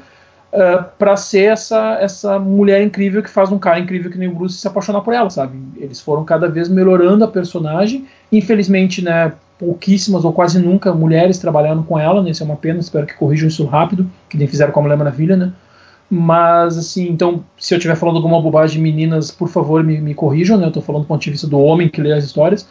para 0.98 1.18
ser 1.18 1.52
essa, 1.52 1.98
essa 2.00 2.40
mulher 2.40 2.82
incrível 2.82 3.22
que 3.22 3.30
faz 3.30 3.52
um 3.52 3.60
cara 3.60 3.78
incrível 3.80 4.10
que 4.10 4.18
nem 4.18 4.30
o 4.30 4.34
Bruce 4.34 4.58
se 4.58 4.68
apaixonar 4.68 5.02
por 5.02 5.14
ela, 5.14 5.30
sabe? 5.30 5.58
Eles 5.76 6.00
foram 6.00 6.24
cada 6.24 6.48
vez 6.48 6.70
melhorando 6.70 7.26
a 7.26 7.28
personagem. 7.28 8.08
Infelizmente, 8.32 9.04
né, 9.04 9.34
pouquíssimas 9.58 10.26
ou 10.26 10.34
quase 10.34 10.60
nunca 10.60 10.94
mulheres 10.94 11.38
trabalharam 11.38 11.84
com 11.84 11.98
ela, 11.98 12.22
né? 12.22 12.32
Isso 12.32 12.44
é 12.44 12.46
uma 12.46 12.56
pena, 12.56 12.80
espero 12.80 13.06
que 13.06 13.14
corrijam 13.14 13.48
isso 13.48 13.66
rápido, 13.66 14.10
que 14.30 14.38
nem 14.38 14.48
fizeram 14.48 14.72
com 14.72 14.80
a 14.80 14.84
Mulher 14.84 14.98
Maravilha, 14.98 15.38
né? 15.38 15.54
Mas, 16.10 16.78
assim, 16.78 17.08
então, 17.10 17.44
se 17.58 17.74
eu 17.74 17.78
estiver 17.78 17.96
falando 17.96 18.18
alguma 18.18 18.42
bobagem, 18.42 18.82
meninas, 18.82 19.32
por 19.32 19.48
favor, 19.48 19.84
me, 19.84 20.00
me 20.00 20.14
corrijam, 20.14 20.58
né? 20.58 20.68
Eu 20.68 20.72
tô 20.72 20.82
falando 20.82 21.04
do 21.04 21.08
ponto 21.08 21.22
de 21.22 21.32
vista 21.32 21.48
do 21.48 21.60
homem 21.60 21.90
que 21.90 22.02
lê 22.02 22.14
as 22.14 22.24
histórias. 22.24 22.68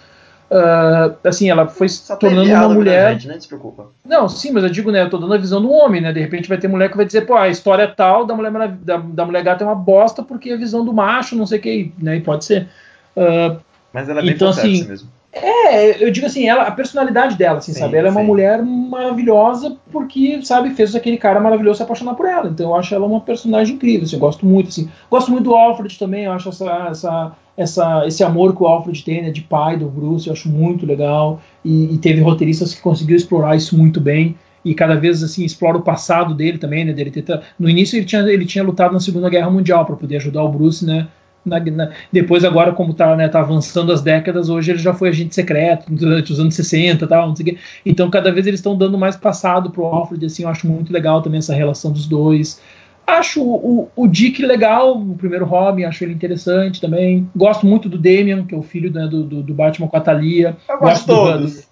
Ah, 0.50 1.14
assim, 1.24 1.50
ela 1.50 1.66
foi 1.66 1.88
se 1.88 2.06
tem 2.06 2.16
tornando 2.16 2.48
uma 2.48 2.68
mulher. 2.68 3.18
gente, 3.18 3.48
preocupa. 3.48 3.88
Não, 4.04 4.28
sim, 4.28 4.52
mas 4.52 4.62
eu 4.62 4.70
digo, 4.70 4.90
né? 4.92 5.02
Eu 5.02 5.10
tô 5.10 5.18
dando 5.18 5.34
a 5.34 5.38
visão 5.38 5.60
do 5.60 5.70
homem, 5.70 6.00
né? 6.00 6.12
De 6.12 6.20
repente 6.20 6.48
vai 6.48 6.58
ter 6.58 6.68
mulher 6.68 6.90
que 6.90 6.96
vai 6.96 7.06
dizer, 7.06 7.22
pô, 7.22 7.34
a 7.34 7.48
história 7.48 7.88
tal 7.88 8.24
da 8.24 8.36
mulher, 8.36 8.52
da, 8.82 8.98
da 8.98 9.24
mulher 9.24 9.42
gata 9.42 9.64
é 9.64 9.66
uma 9.66 9.74
bosta 9.74 10.22
porque 10.22 10.52
a 10.52 10.56
visão 10.56 10.84
do 10.84 10.92
macho, 10.92 11.34
não 11.34 11.46
sei 11.46 11.58
o 11.58 11.62
que, 11.62 11.92
né? 11.98 12.16
E 12.16 12.20
pode 12.20 12.44
ser. 12.44 12.68
Ah, 13.16 13.56
Mas 13.92 14.08
ela 14.08 14.20
é 14.20 14.22
bem 14.22 14.32
Então, 14.34 14.48
assim, 14.48 14.84
mesmo. 14.84 15.08
É, 15.34 16.04
eu 16.04 16.10
digo 16.10 16.26
assim, 16.26 16.48
ela, 16.48 16.62
a 16.64 16.70
personalidade 16.70 17.36
dela, 17.36 17.58
assim, 17.58 17.72
Sim, 17.72 17.80
sabe? 17.80 17.96
Ela 17.96 18.08
é 18.08 18.10
uma 18.10 18.20
sim. 18.20 18.26
mulher 18.26 18.62
maravilhosa 18.62 19.76
porque, 19.90 20.40
sabe, 20.42 20.70
fez 20.70 20.94
aquele 20.94 21.16
cara 21.16 21.40
maravilhoso 21.40 21.78
se 21.78 21.82
apaixonar 21.82 22.14
por 22.14 22.26
ela. 22.26 22.48
Então 22.48 22.70
eu 22.70 22.74
acho 22.74 22.94
ela 22.94 23.06
uma 23.06 23.20
personagem 23.20 23.74
incrível, 23.76 24.04
assim, 24.04 24.16
eu 24.16 24.20
gosto 24.20 24.46
muito, 24.46 24.68
assim. 24.68 24.88
Gosto 25.10 25.30
muito 25.30 25.44
do 25.44 25.54
Alfred 25.54 25.98
também, 25.98 26.24
eu 26.24 26.32
acho 26.32 26.48
essa, 26.48 26.88
essa, 26.90 27.32
essa, 27.56 28.06
esse 28.06 28.22
amor 28.24 28.54
que 28.56 28.62
o 28.62 28.66
Alfred 28.66 29.04
tem, 29.04 29.22
né, 29.22 29.30
de 29.30 29.42
pai 29.42 29.76
do 29.76 29.88
Bruce, 29.88 30.26
eu 30.26 30.32
acho 30.32 30.48
muito 30.48 30.86
legal. 30.86 31.40
E, 31.64 31.94
e 31.94 31.98
teve 31.98 32.20
roteiristas 32.20 32.74
que 32.74 32.80
conseguiram 32.80 33.16
explorar 33.16 33.56
isso 33.56 33.76
muito 33.76 34.00
bem. 34.00 34.36
e 34.64 34.74
cada 34.74 34.94
vez 34.94 35.22
assim 35.22 35.44
explora 35.44 35.76
o 35.76 35.82
passado 35.82 36.34
dele 36.34 36.58
também, 36.58 36.84
né? 36.84 36.92
Dele 36.92 37.10
ter, 37.10 37.42
no 37.58 37.68
início 37.68 37.96
ele 37.96 38.06
tinha, 38.06 38.22
ele 38.22 38.46
tinha 38.46 38.64
lutado 38.64 38.92
na 38.92 39.00
Segunda 39.00 39.28
Guerra 39.28 39.50
Mundial 39.50 39.84
para 39.84 39.96
poder 39.96 40.16
ajudar 40.16 40.42
o 40.42 40.48
Bruce, 40.48 40.84
né? 40.84 41.08
Na, 41.44 41.60
na, 41.60 41.90
depois 42.12 42.44
agora 42.44 42.72
como 42.72 42.94
tá, 42.94 43.14
né, 43.16 43.28
tá 43.28 43.40
avançando 43.40 43.92
as 43.92 44.00
décadas, 44.00 44.48
hoje 44.48 44.72
ele 44.72 44.78
já 44.78 44.94
foi 44.94 45.10
agente 45.10 45.34
secreto 45.34 45.86
durante 45.90 46.32
os 46.32 46.40
anos 46.40 46.54
60 46.54 47.06
tal, 47.06 47.28
não 47.28 47.36
sei 47.36 47.52
o 47.52 47.58
Então 47.84 48.10
cada 48.10 48.32
vez 48.32 48.46
eles 48.46 48.60
estão 48.60 48.76
dando 48.76 48.96
mais 48.96 49.16
passado 49.16 49.70
pro 49.70 49.84
Alfred, 49.84 50.24
assim, 50.24 50.44
eu 50.44 50.48
acho 50.48 50.66
muito 50.66 50.92
legal 50.92 51.22
também 51.22 51.38
essa 51.38 51.54
relação 51.54 51.92
dos 51.92 52.06
dois. 52.06 52.60
Acho 53.06 53.42
o, 53.42 53.90
o, 53.94 54.08
Dick 54.08 54.42
legal, 54.42 54.98
o 54.98 55.14
primeiro 55.14 55.44
Robin, 55.44 55.84
acho 55.84 56.02
ele 56.02 56.14
interessante 56.14 56.80
também. 56.80 57.28
Gosto 57.36 57.66
muito 57.66 57.86
do 57.86 57.98
Damian, 57.98 58.46
que 58.46 58.54
é 58.54 58.58
o 58.58 58.62
filho 58.62 58.90
né, 58.90 59.06
do, 59.06 59.22
do, 59.24 59.42
do, 59.42 59.52
Batman 59.52 59.88
com 59.88 59.96
a 59.96 60.00
Thalia. 60.00 60.56
Eu 60.66 60.78
gosto, 60.78 61.06
gosto 61.06 61.06
todos. 61.06 61.68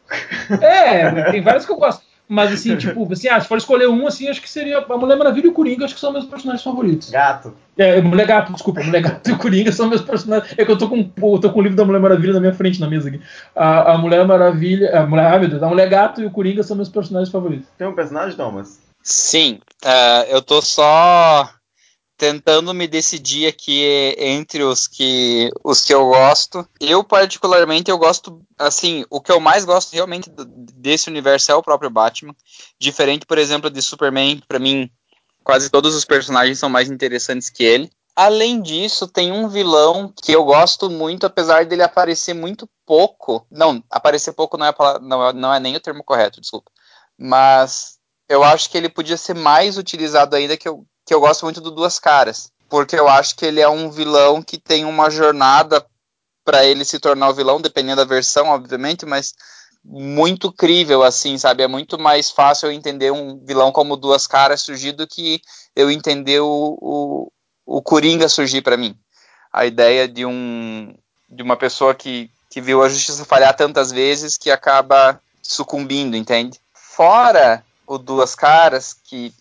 Do, 0.51 0.63
é, 0.63 1.31
tem 1.33 1.41
vários 1.41 1.65
que 1.65 1.73
eu 1.73 1.77
gosto. 1.77 2.03
Mas 2.33 2.51
assim, 2.51 2.75
tipo, 2.79 3.13
assim, 3.13 3.29
ah, 3.29 3.39
se 3.39 3.47
for 3.47 3.59
escolher 3.59 3.87
um, 3.89 4.07
assim, 4.07 4.27
acho 4.27 4.41
que 4.41 4.49
seria 4.49 4.79
a 4.79 4.97
Mulher 4.97 5.17
Maravilha 5.17 5.47
e 5.47 5.51
o 5.51 5.53
Coringa, 5.53 5.85
acho 5.85 5.95
que 5.95 6.01
são 6.01 6.11
meus 6.11 6.25
personagens 6.25 6.65
favoritos. 6.65 7.11
Gato. 7.11 7.55
É, 7.77 8.01
Mulher 8.01 8.27
Gato, 8.27 8.53
desculpa, 8.53 8.83
Mulher 8.83 9.03
Gato 9.03 9.29
e 9.29 9.33
o 9.35 9.39
Coringa 9.39 9.71
são 9.71 9.89
meus 9.89 10.01
personagens. 10.01 10.55
É 10.57 10.65
que 10.65 10.71
eu 10.71 10.79
tô 10.79 10.89
com, 10.89 10.97
eu 10.97 11.39
tô 11.39 11.51
com 11.51 11.61
o 11.61 11.63
livro 11.63 11.77
da 11.77 11.85
Mulher 11.85 12.01
Maravilha 12.01 12.33
na 12.33 12.41
minha 12.41 12.55
frente, 12.55 12.81
na 12.81 12.89
mesa 12.89 13.09
aqui. 13.09 13.21
A, 13.55 13.93
a 13.93 13.99
Mulher 13.99 14.27
Maravilha. 14.27 14.99
A 14.99 15.07
Mulher, 15.07 15.27
ah, 15.27 15.39
meu 15.39 15.49
Deus, 15.51 15.63
a 15.63 15.69
Mulher 15.69 15.89
Gato 15.91 16.23
e 16.23 16.27
o 16.27 16.31
Coringa 16.31 16.63
são 16.63 16.75
meus 16.75 16.89
personagens 16.89 17.31
favoritos. 17.31 17.69
Tem 17.77 17.87
um 17.87 17.95
personagem, 17.95 18.35
Thomas? 18.35 18.81
Sim. 19.03 19.59
Uh, 19.85 20.25
eu 20.31 20.41
tô 20.41 20.63
só 20.63 21.51
tentando 22.23 22.73
me 22.73 22.87
decidir 22.87 23.49
aqui 23.49 23.83
entre 24.17 24.63
os 24.63 24.87
que 24.87 25.51
os 25.65 25.85
que 25.85 25.93
eu 25.93 26.07
gosto. 26.07 26.65
Eu 26.79 27.03
particularmente 27.03 27.91
eu 27.91 27.99
gosto 27.99 28.41
assim, 28.57 29.05
o 29.11 29.21
que 29.21 29.33
eu 29.33 29.41
mais 29.41 29.65
gosto 29.65 29.93
realmente 29.93 30.31
desse 30.57 31.11
universo 31.11 31.51
é 31.51 31.55
o 31.57 31.63
próprio 31.65 31.91
Batman. 31.91 32.33
Diferente, 32.79 33.27
por 33.27 33.39
exemplo, 33.39 33.69
de 33.69 33.83
Superman, 33.83 34.41
para 34.47 34.61
mim 34.61 34.89
quase 35.43 35.69
todos 35.69 35.97
os 35.97 36.05
personagens 36.05 36.61
são 36.61 36.69
mais 36.69 36.89
interessantes 36.89 37.51
que 37.51 37.65
ele. 37.65 37.91
Além 38.15 38.63
disso, 38.63 39.09
tem 39.09 39.33
um 39.33 39.49
vilão 39.49 40.15
que 40.23 40.31
eu 40.31 40.45
gosto 40.45 40.89
muito, 40.89 41.27
apesar 41.27 41.67
dele 41.67 41.83
aparecer 41.83 42.35
muito 42.35 42.71
pouco. 42.87 43.45
Não, 43.51 43.83
aparecer 43.91 44.33
pouco 44.33 44.57
não 44.57 44.67
é, 44.67 44.75
não 45.01 45.29
é, 45.29 45.33
não 45.33 45.55
é 45.55 45.59
nem 45.59 45.75
o 45.75 45.81
termo 45.81 46.05
correto, 46.05 46.41
desculpa. 46.41 46.71
Mas 47.19 47.99
eu 48.29 48.45
acho 48.45 48.71
que 48.71 48.79
ele 48.79 48.89
podia 48.89 49.17
ser 49.17 49.35
mais 49.35 49.77
utilizado 49.77 50.37
ainda, 50.37 50.57
que 50.57 50.69
eu, 50.69 50.87
que 51.05 51.15
eu 51.15 51.21
gosto 51.21 51.45
muito 51.45 51.61
do 51.61 51.71
Duas 51.71 51.99
Caras, 51.99 52.51
porque 52.69 52.97
eu 52.97 53.09
acho 53.09 53.37
que 53.37 53.45
ele 53.45 53.61
é 53.61 53.69
um 53.69 53.91
vilão 53.91 54.43
que 54.43 54.59
tem 54.59 54.85
uma 54.85 55.11
jornada 55.11 55.85
para 56.45 56.65
ele 56.65 56.85
se 56.85 56.99
tornar 56.99 57.31
o 57.31 57.35
vilão, 57.35 57.61
dependendo 57.61 57.97
da 57.97 58.05
versão, 58.05 58.49
obviamente, 58.49 59.07
mas 59.07 59.35
muito 59.85 60.53
crível, 60.53 61.03
assim, 61.03 61.37
sabe? 61.39 61.63
É 61.63 61.69
muito 61.69 61.99
mais 61.99 62.31
fácil 62.31 62.67
eu 62.67 62.73
entender 62.73 63.11
um 63.11 63.45
vilão 63.45 63.73
como 63.73 63.97
Duas 63.97 64.27
Caras 64.27 64.61
surgir 64.61 64.93
do 64.93 65.07
que 65.07 65.41
eu 65.75 65.91
entender 65.91 66.41
o, 66.41 66.79
o, 66.81 67.33
o 67.67 67.83
Coringa 67.83 68.29
surgir 68.29 68.63
para 68.63 68.77
mim. 68.77 68.97
A 69.53 69.67
ideia 69.67 70.09
de 70.09 70.25
um 70.25 70.95
de 71.29 71.43
uma 71.43 71.57
pessoa 71.57 71.95
que, 71.95 72.31
que 72.51 72.61
viu 72.61 72.83
a 72.83 72.89
justiça 72.89 73.25
falhar 73.25 73.57
tantas 73.57 73.91
vezes 73.91 74.37
que 74.37 74.51
acaba 74.51 75.19
sucumbindo, 75.43 76.15
entende? 76.15 76.61
Fora 76.75 77.65
o 77.87 77.97
Duas 77.97 78.35
Caras, 78.35 78.93
que 78.93 79.35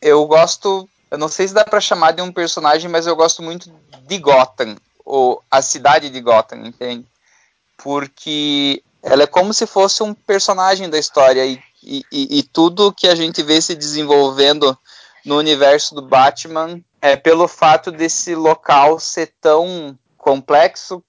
eu 0.00 0.24
gosto, 0.26 0.88
eu 1.10 1.18
não 1.18 1.28
sei 1.28 1.48
se 1.48 1.54
dá 1.54 1.64
para 1.64 1.80
chamar 1.80 2.12
de 2.12 2.22
um 2.22 2.32
personagem, 2.32 2.90
mas 2.90 3.06
eu 3.06 3.16
gosto 3.16 3.42
muito 3.42 3.72
de 4.06 4.18
Gotham, 4.18 4.76
ou 5.04 5.42
a 5.50 5.60
cidade 5.62 6.10
de 6.10 6.20
Gotham, 6.20 6.66
entende? 6.66 7.06
Porque 7.76 8.82
ela 9.02 9.24
é 9.24 9.26
como 9.26 9.52
se 9.52 9.66
fosse 9.66 10.02
um 10.02 10.14
personagem 10.14 10.88
da 10.88 10.98
história 10.98 11.44
e, 11.44 11.60
e, 11.82 12.04
e 12.10 12.42
tudo 12.42 12.92
que 12.92 13.08
a 13.08 13.14
gente 13.14 13.42
vê 13.42 13.60
se 13.60 13.74
desenvolvendo 13.74 14.76
no 15.24 15.36
universo 15.36 15.94
do 15.94 16.02
Batman 16.02 16.80
é 17.00 17.16
pelo 17.16 17.48
fato 17.48 17.90
desse 17.90 18.34
local 18.34 18.98
ser 19.00 19.34
tão 19.40 19.98
complexo. 20.16 21.02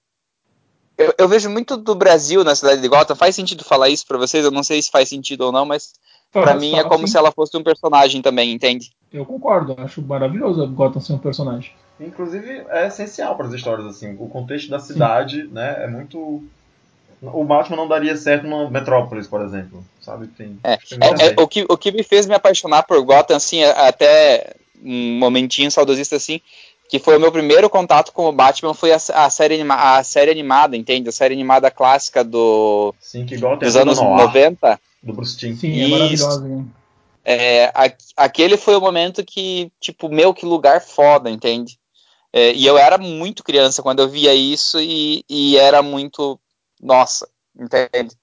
Eu, 0.98 1.14
eu 1.18 1.28
vejo 1.28 1.48
muito 1.48 1.76
do 1.76 1.94
Brasil 1.94 2.42
na 2.44 2.54
cidade 2.54 2.80
de 2.80 2.88
Gotham. 2.88 3.16
Faz 3.16 3.34
sentido 3.34 3.64
falar 3.64 3.88
isso 3.88 4.06
para 4.06 4.18
vocês? 4.18 4.44
Eu 4.44 4.50
não 4.50 4.62
sei 4.62 4.82
se 4.82 4.90
faz 4.90 5.08
sentido 5.08 5.42
ou 5.42 5.52
não, 5.52 5.64
mas 5.64 5.94
para 6.42 6.54
mim 6.54 6.76
é 6.76 6.84
como 6.84 7.06
se 7.06 7.16
ela 7.16 7.32
fosse 7.32 7.56
um 7.56 7.62
personagem 7.62 8.20
também, 8.20 8.52
entende? 8.52 8.92
Eu 9.12 9.24
concordo, 9.24 9.74
acho 9.78 10.02
maravilhoso 10.02 10.62
a 10.62 10.66
Gotham 10.66 11.00
ser 11.00 11.12
um 11.12 11.18
personagem. 11.18 11.72
Inclusive 12.00 12.64
é 12.68 12.88
essencial 12.88 13.36
para 13.36 13.46
as 13.46 13.52
histórias 13.52 13.86
assim. 13.86 14.16
O 14.18 14.28
contexto 14.28 14.68
da 14.68 14.80
cidade, 14.80 15.42
Sim. 15.42 15.48
né, 15.52 15.84
é 15.84 15.86
muito 15.86 16.42
o 17.22 17.44
Batman 17.44 17.76
não 17.76 17.88
daria 17.88 18.16
certo 18.16 18.46
no 18.46 18.70
Metrópolis, 18.70 19.26
por 19.26 19.40
exemplo, 19.40 19.84
sabe? 20.00 20.26
Tem, 20.26 20.58
é, 20.62 20.72
é, 20.72 20.78
é, 21.28 21.40
o, 21.40 21.48
que, 21.48 21.64
o 21.68 21.76
que 21.76 21.90
me 21.90 22.02
fez 22.02 22.26
me 22.26 22.34
apaixonar 22.34 22.82
por 22.82 23.00
Gotham, 23.02 23.36
assim, 23.36 23.62
até 23.64 24.54
um 24.82 25.18
momentinho 25.18 25.70
saudosista, 25.70 26.16
assim, 26.16 26.40
que 26.88 26.98
foi 26.98 27.16
o 27.16 27.20
meu 27.20 27.32
primeiro 27.32 27.68
contato 27.70 28.12
com 28.12 28.26
o 28.26 28.32
Batman, 28.32 28.74
foi 28.74 28.92
a, 28.92 28.96
a, 28.96 29.30
série, 29.30 29.54
anima, 29.54 29.96
a 29.96 30.04
série 30.04 30.30
animada, 30.30 30.76
entende? 30.76 31.08
A 31.08 31.12
série 31.12 31.34
animada 31.34 31.70
clássica 31.70 32.22
do, 32.22 32.94
Sim, 33.00 33.26
que 33.26 33.36
Gotham 33.36 33.58
dos 33.58 33.76
anos 33.76 34.00
90 34.00 34.78
do 35.04 35.12
Bruce 35.12 35.36
Timm. 35.36 35.56
Sim, 35.56 35.80
é 35.80 35.88
maravilhosa. 35.88 36.40
Né? 36.40 36.64
É, 37.24 37.66
a, 37.66 37.92
aquele 38.16 38.56
foi 38.56 38.74
o 38.74 38.80
momento 38.80 39.24
que, 39.24 39.70
tipo, 39.80 40.08
meu, 40.08 40.34
que 40.34 40.46
lugar 40.46 40.80
foda, 40.80 41.30
entende? 41.30 41.78
É, 42.32 42.52
e 42.52 42.66
eu 42.66 42.76
era 42.76 42.98
muito 42.98 43.44
criança 43.44 43.82
quando 43.82 44.00
eu 44.00 44.08
via 44.08 44.34
isso 44.34 44.80
e, 44.80 45.24
e 45.28 45.56
era 45.56 45.82
muito. 45.82 46.38
Nossa, 46.82 47.28
entende? 47.58 48.14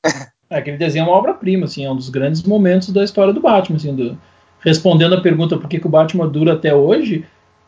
É, 0.49 0.57
aquele 0.57 0.77
desenho 0.77 1.03
é 1.03 1.07
uma 1.07 1.17
obra-prima, 1.17 1.65
assim, 1.65 1.85
é 1.85 1.89
um 1.89 1.95
dos 1.95 2.09
grandes 2.09 2.43
momentos 2.43 2.89
da 2.89 3.03
história 3.05 3.33
do 3.33 3.39
Batman, 3.39 3.77
assim, 3.77 3.95
do, 3.95 4.19
respondendo 4.59 5.15
a 5.15 5.21
pergunta 5.21 5.57
por 5.57 5.69
que, 5.69 5.79
que 5.79 5.87
o 5.87 5.89
Batman 5.89 6.27
dura 6.27 6.53
até 6.53 6.75
hoje, 6.75 7.25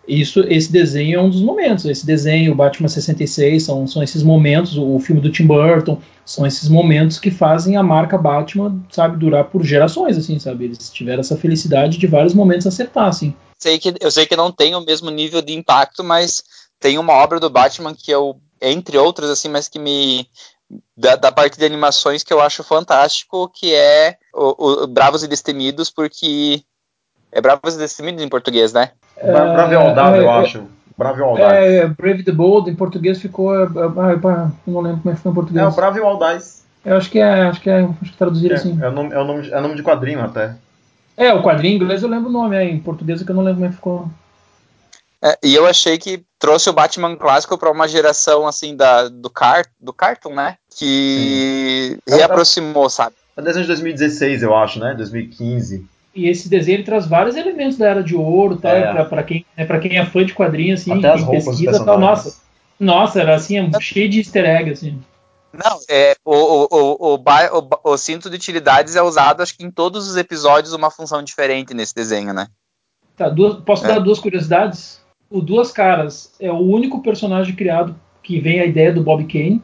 isso, 0.08 0.42
esse 0.42 0.72
desenho 0.72 1.20
é 1.20 1.22
um 1.22 1.30
dos 1.30 1.42
momentos. 1.42 1.86
Esse 1.86 2.06
desenho, 2.06 2.52
o 2.52 2.56
Batman 2.56 2.88
66, 2.88 3.64
são, 3.64 3.88
são 3.88 4.04
esses 4.04 4.22
momentos, 4.22 4.78
o 4.78 5.00
filme 5.00 5.22
do 5.22 5.32
Tim 5.32 5.46
Burton, 5.46 6.02
são 6.26 6.46
esses 6.46 6.68
momentos 6.68 7.20
que 7.20 7.32
fazem 7.32 7.78
a 7.78 7.84
marca 7.84 8.18
Batman, 8.18 8.82
sabe, 8.92 9.18
durar 9.18 9.46
por 9.46 9.64
gerações, 9.64 10.18
assim, 10.18 10.40
sabe? 10.40 10.66
Eles 10.66 10.90
tiveram 10.92 11.22
essa 11.22 11.38
felicidade 11.38 11.98
de 11.98 12.08
vários 12.08 12.34
momentos 12.34 12.68
acertar, 12.68 13.08
assim. 13.08 13.34
Sei 13.58 13.80
que, 13.80 13.94
eu 14.00 14.12
sei 14.12 14.26
que 14.26 14.36
não 14.36 14.52
tem 14.52 14.76
o 14.76 14.82
mesmo 14.82 15.10
nível 15.10 15.42
de 15.42 15.54
impacto, 15.54 16.04
mas 16.04 16.44
tem 16.80 16.98
uma 16.98 17.14
obra 17.14 17.40
do 17.40 17.50
Batman 17.50 17.96
que 17.96 18.12
eu, 18.12 18.38
entre 18.62 18.98
outras, 18.98 19.30
assim, 19.30 19.48
mas 19.48 19.70
que 19.70 19.80
me. 19.80 20.28
Da, 20.98 21.16
da 21.16 21.32
parte 21.32 21.58
de 21.58 21.66
animações 21.66 22.24
que 22.24 22.34
eu 22.34 22.42
acho 22.42 22.64
fantástico, 22.64 23.48
que 23.48 23.74
é 23.74 24.18
o, 24.34 24.84
o 24.84 24.88
Bravos 24.88 25.24
e 25.24 25.28
Destemidos, 25.28 25.90
porque. 25.90 26.62
É 27.32 27.40
Bravos 27.40 27.76
e 27.76 27.78
Destemidos 27.78 28.22
em 28.22 28.30
português, 28.30 28.74
né? 28.74 28.92
Brave 29.32 29.76
Aldado, 29.76 30.16
é, 30.16 30.20
eu 30.20 30.32
acho. 30.32 30.64
Brave 30.98 31.22
Aldado. 31.22 31.54
É, 31.54 31.88
Brave 31.88 32.24
the 32.24 32.32
Bold, 32.32 32.70
em 32.70 32.76
português 32.76 33.22
ficou. 33.22 33.52
Ah, 33.54 34.52
não 34.68 34.82
lembro 34.82 35.02
como 35.02 35.10
é 35.10 35.12
que 35.12 35.18
ficou 35.18 35.32
em 35.32 35.36
português. 35.36 35.66
É, 35.66 35.68
o 35.68 35.72
Brave 35.72 36.00
Aldaz. 36.00 36.64
Eu 36.86 36.98
acho 36.98 37.10
que 37.10 37.20
é, 37.20 37.44
acho 37.44 37.62
que 37.62 37.70
é, 37.70 37.82
acho 37.82 38.12
que 38.12 38.18
traduzir 38.18 38.52
é, 38.52 38.56
assim. 38.56 38.78
É 38.82 38.88
o, 38.88 38.92
nome, 38.92 39.14
é, 39.14 39.20
o 39.20 39.24
nome, 39.24 39.50
é 39.50 39.62
nome 39.62 39.76
de 39.76 39.84
quadrinho 39.84 40.22
até. 40.22 40.56
É, 41.16 41.34
o 41.34 41.42
quadrinho 41.42 41.74
em 41.74 41.76
inglês 41.76 42.04
eu 42.04 42.10
lembro 42.10 42.30
o 42.30 42.34
nome, 42.34 42.56
é, 42.58 42.64
em 42.64 42.80
português 42.80 43.22
é 43.22 43.26
que 43.26 43.32
eu 43.32 43.36
não 43.36 43.44
lembro 43.44 43.60
como 43.60 43.66
é 43.68 43.70
que 43.70 43.76
ficou. 43.76 44.10
É, 45.24 45.38
e 45.42 45.56
eu 45.56 45.66
achei 45.66 45.98
que 45.98 46.26
trouxe 46.38 46.70
o 46.70 46.74
Batman 46.74 47.16
clássico 47.16 47.58
para 47.58 47.72
uma 47.72 47.88
geração 47.88 48.46
assim 48.46 48.76
da, 48.76 49.08
do, 49.08 49.30
car, 49.30 49.66
do 49.80 49.94
cartoon, 49.94 50.36
né? 50.36 50.58
Que 50.76 51.98
Sim. 52.06 52.16
reaproximou, 52.18 52.90
sabe? 52.90 53.16
É 53.38 53.42
desenho 53.42 53.64
de 53.64 53.68
2016, 53.70 54.44
eu 54.44 54.54
acho, 54.54 54.80
né? 54.80 54.94
2015. 54.96 55.88
E 56.16 56.28
esse 56.28 56.48
desenho 56.48 56.78
ele 56.78 56.84
traz 56.84 57.08
vários 57.08 57.36
elementos 57.36 57.78
da 57.78 57.88
Era 57.88 58.04
de 58.04 58.16
Ouro, 58.16 58.58
tá? 58.58 58.70
É. 58.70 59.04
Para 59.04 59.24
quem, 59.24 59.46
né, 59.58 59.66
pra 59.66 59.80
quem 59.80 59.98
é 59.98 60.06
fã 60.06 60.24
de 60.24 60.34
quadrinhos, 60.34 60.82
assim, 60.82 60.94
Até 60.94 61.10
as 61.10 61.24
roupas 61.24 61.46
pesquisa, 61.46 61.84
tal, 61.84 62.00
nossa, 62.00 62.38
nossa, 62.80 63.20
era 63.20 63.36
assim, 63.36 63.58
é 63.58 63.82
cheio 63.82 64.08
de 64.10 64.20
easter 64.20 64.46
egg, 64.46 64.72
assim. 64.72 65.02
Não, 65.52 65.80
é, 65.90 66.16
o, 66.24 66.36
o, 66.36 66.68
o, 66.72 67.16
o, 67.16 67.92
o, 67.92 67.98
cinto 67.98 68.30
de 68.30 68.36
utilidades 68.36 68.96
é 68.96 69.02
usado, 69.02 69.42
acho 69.42 69.56
que 69.56 69.64
em 69.64 69.72
todos 69.72 70.08
os 70.08 70.16
episódios, 70.16 70.74
uma 70.74 70.92
função 70.92 71.24
diferente 71.24 71.74
nesse 71.74 71.96
desenho, 71.96 72.34
né? 72.34 72.48
Tá, 73.16 73.30
duas, 73.30 73.56
posso 73.64 73.86
é. 73.86 73.88
dar 73.88 74.00
duas 74.00 74.20
curiosidades? 74.20 75.02
O 75.30 75.42
Duas 75.42 75.72
Caras 75.72 76.34
é 76.40 76.52
o 76.52 76.60
único 76.60 77.02
personagem 77.02 77.56
criado 77.56 77.96
que 78.22 78.40
vem 78.40 78.60
a 78.60 78.66
ideia 78.66 78.94
do 78.94 79.04
Bob 79.04 79.24
Kane. 79.26 79.64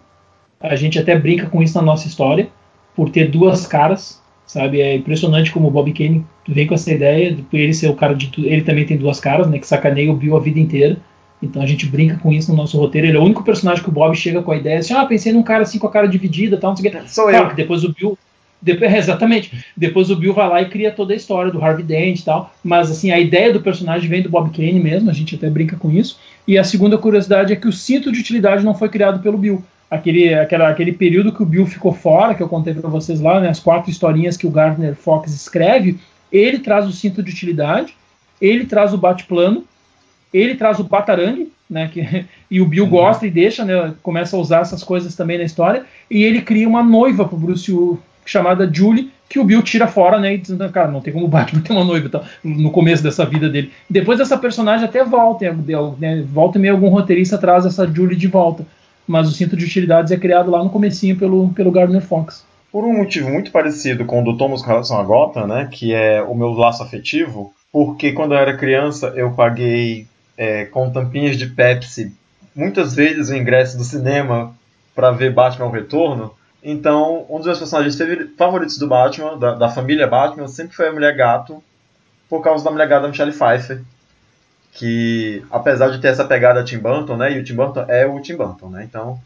A 0.59 0.75
gente 0.75 0.97
até 0.97 1.17
brinca 1.17 1.47
com 1.47 1.61
isso 1.61 1.75
na 1.75 1.83
nossa 1.83 2.07
história, 2.07 2.49
por 2.95 3.11
ter 3.11 3.29
duas 3.29 3.67
caras 3.67 4.19
sabe? 4.49 4.81
É 4.81 4.95
impressionante 4.95 5.51
como 5.51 5.67
o 5.67 5.71
Bob 5.71 5.93
Kane 5.93 6.25
vem 6.49 6.67
com 6.67 6.73
essa 6.73 6.91
ideia, 6.91 7.33
de 7.33 7.45
ele 7.53 7.73
ser 7.73 7.87
o 7.87 7.95
cara 7.95 8.13
de 8.13 8.27
tudo. 8.27 8.47
Ele 8.47 8.61
também 8.61 8.85
tem 8.85 8.97
duas 8.97 9.19
caras, 9.19 9.47
né? 9.47 9.59
Que 9.59 9.67
sacaneia 9.67 10.11
o 10.11 10.15
Bill 10.15 10.35
a 10.35 10.39
vida 10.39 10.59
inteira. 10.59 10.97
Então 11.41 11.61
a 11.61 11.65
gente 11.65 11.85
brinca 11.85 12.17
com 12.17 12.31
isso 12.31 12.51
no 12.51 12.57
nosso 12.57 12.77
roteiro. 12.77 13.07
Ele 13.07 13.17
é 13.17 13.19
o 13.19 13.23
único 13.23 13.43
personagem 13.43 13.83
que 13.83 13.89
o 13.89 13.93
Bob 13.93 14.15
chega 14.15 14.41
com 14.41 14.51
a 14.51 14.57
ideia 14.57 14.79
assim: 14.79 14.93
ah, 14.93 15.05
pensei 15.05 15.31
num 15.31 15.43
cara 15.43 15.63
assim 15.63 15.79
com 15.79 15.87
a 15.87 15.91
cara 15.91 16.07
dividida 16.07 16.57
tal, 16.57 16.71
não 16.71 16.77
sei 16.77 16.89
o 16.89 16.91
quê. 16.91 17.01
Sou 17.07 17.29
claro, 17.29 17.51
eu. 17.51 17.55
depois 17.55 17.83
o 17.83 17.93
Bill. 17.93 18.17
Depois, 18.61 18.91
exatamente. 18.93 19.63
Depois 19.77 20.09
o 20.09 20.15
Bill 20.15 20.33
vai 20.33 20.49
lá 20.49 20.61
e 20.61 20.69
cria 20.69 20.91
toda 20.91 21.13
a 21.13 21.15
história 21.15 21.51
do 21.51 21.63
Harvey 21.63 21.85
Dent 21.85 22.19
e 22.19 22.25
tal. 22.25 22.53
Mas 22.63 22.91
assim, 22.91 23.11
a 23.11 23.19
ideia 23.19 23.53
do 23.53 23.61
personagem 23.61 24.09
vem 24.09 24.21
do 24.21 24.29
Bob 24.29 24.49
Kane 24.49 24.79
mesmo, 24.79 25.09
a 25.09 25.13
gente 25.13 25.35
até 25.35 25.49
brinca 25.49 25.77
com 25.77 25.89
isso. 25.91 26.19
E 26.47 26.57
a 26.57 26.63
segunda 26.63 26.97
curiosidade 26.97 27.53
é 27.53 27.55
que 27.55 27.67
o 27.67 27.73
cinto 27.73 28.11
de 28.11 28.19
utilidade 28.19 28.65
não 28.65 28.75
foi 28.75 28.89
criado 28.89 29.21
pelo 29.21 29.37
Bill 29.37 29.63
aquele, 29.89 30.33
aquela, 30.33 30.69
aquele 30.69 30.91
período 30.91 31.33
que 31.33 31.41
o 31.41 31.45
Bill 31.45 31.65
ficou 31.65 31.91
fora, 31.91 32.35
que 32.35 32.43
eu 32.43 32.49
contei 32.49 32.73
para 32.73 32.89
vocês 32.89 33.19
lá, 33.19 33.39
né, 33.39 33.49
as 33.49 33.59
quatro 33.59 33.89
historinhas 33.89 34.37
que 34.37 34.45
o 34.45 34.51
Gardner 34.51 34.95
Fox 34.95 35.33
escreve, 35.33 35.99
ele 36.31 36.59
traz 36.59 36.87
o 36.87 36.91
cinto 36.91 37.21
de 37.23 37.31
utilidade, 37.31 37.95
ele 38.41 38.65
traz 38.65 38.93
o 38.93 38.97
bate-plano, 38.97 39.63
ele 40.33 40.55
traz 40.55 40.79
o 40.79 40.83
batarangue, 40.83 41.51
né, 41.69 41.89
que, 41.91 42.25
e 42.49 42.61
o 42.61 42.65
Bill 42.65 42.85
uhum. 42.85 42.89
gosta 42.89 43.27
e 43.27 43.31
deixa, 43.31 43.65
né, 43.65 43.93
começa 44.01 44.35
a 44.35 44.39
usar 44.39 44.61
essas 44.61 44.83
coisas 44.83 45.15
também 45.15 45.37
na 45.37 45.43
história, 45.43 45.85
e 46.09 46.23
ele 46.23 46.41
cria 46.41 46.67
uma 46.67 46.83
noiva 46.83 47.25
pro 47.25 47.37
Bruce 47.37 47.71
chamada 48.25 48.69
Julie, 48.71 49.11
que 49.27 49.39
o 49.39 49.43
Bill 49.43 49.61
tira 49.61 49.87
fora, 49.87 50.19
né, 50.19 50.33
e 50.33 50.37
diz, 50.37 50.55
cara, 50.71 50.91
não 50.91 51.01
tem 51.01 51.13
como 51.13 51.25
o 51.25 51.29
Batman 51.29 51.61
ter 51.63 51.73
uma 51.73 51.83
noiva, 51.83 52.09
tá, 52.09 52.23
no 52.43 52.71
começo 52.71 53.03
dessa 53.03 53.25
vida 53.25 53.49
dele. 53.49 53.71
Depois 53.89 54.19
essa 54.19 54.37
personagem 54.37 54.85
até 54.85 55.03
volta, 55.03 55.55
né, 55.99 56.23
volta 56.27 56.57
e 56.57 56.61
meio 56.61 56.73
algum 56.73 56.89
roteirista 56.89 57.37
traz 57.37 57.65
essa 57.65 57.87
Julie 57.87 58.17
de 58.17 58.27
volta, 58.27 58.65
mas 59.07 59.27
o 59.27 59.31
cinto 59.31 59.57
de 59.57 59.65
utilidades 59.65 60.11
é 60.11 60.17
criado 60.17 60.51
lá 60.51 60.63
no 60.63 60.69
comecinho 60.69 61.15
pelo, 61.15 61.49
pelo 61.49 61.71
Gardner 61.71 62.01
Fox. 62.01 62.45
Por 62.71 62.83
um 62.83 62.93
motivo 62.93 63.29
muito 63.29 63.51
parecido 63.51 64.05
com 64.05 64.21
o 64.21 64.23
do 64.23 64.37
Thomas 64.37 64.61
com 64.61 64.67
relação 64.67 64.99
a 64.99 65.03
Gotham, 65.03 65.47
né, 65.47 65.69
que 65.71 65.93
é 65.93 66.21
o 66.21 66.35
meu 66.35 66.51
laço 66.51 66.83
afetivo, 66.83 67.53
porque 67.71 68.11
quando 68.11 68.33
eu 68.33 68.39
era 68.39 68.57
criança 68.57 69.13
eu 69.15 69.31
paguei 69.31 70.07
é, 70.37 70.65
com 70.65 70.91
tampinhas 70.91 71.37
de 71.37 71.47
Pepsi 71.47 72.13
muitas 72.59 72.93
vezes 72.93 73.29
o 73.29 73.35
ingresso 73.35 73.77
do 73.77 73.83
cinema 73.83 74.53
para 74.93 75.11
ver 75.11 75.33
Batman 75.33 75.65
ao 75.65 75.71
Retorno. 75.71 76.33
Então, 76.61 77.25
um 77.29 77.37
dos 77.37 77.45
meus 77.45 77.59
personagens 77.59 77.97
favoritos 78.37 78.77
do 78.77 78.87
Batman, 78.87 79.37
da, 79.37 79.55
da, 79.55 79.69
família 79.69 80.05
Batman, 80.05 80.47
sempre 80.47 80.75
foi 80.75 80.89
a 80.89 80.91
Mulher 80.91 81.15
Gato, 81.15 81.63
por 82.29 82.41
causa 82.41 82.65
da 82.65 82.71
Mulher 82.71 82.87
Gato 82.89 83.03
da 83.03 83.07
Michelle 83.07 83.31
Pfeiffer. 83.31 83.81
Que, 84.73 85.43
apesar 85.49 85.89
de 85.89 85.99
ter 85.99 86.09
essa 86.09 86.25
pegada 86.25 86.63
Tim 86.63 86.77
Burton, 86.77 87.15
né? 87.15 87.31
E 87.31 87.39
o 87.39 87.43
Tim 87.43 87.55
Burton 87.55 87.85
é 87.87 88.05
o 88.05 88.19
Tim 88.21 88.35
Burton, 88.35 88.69
né? 88.69 88.83
Então. 88.83 89.19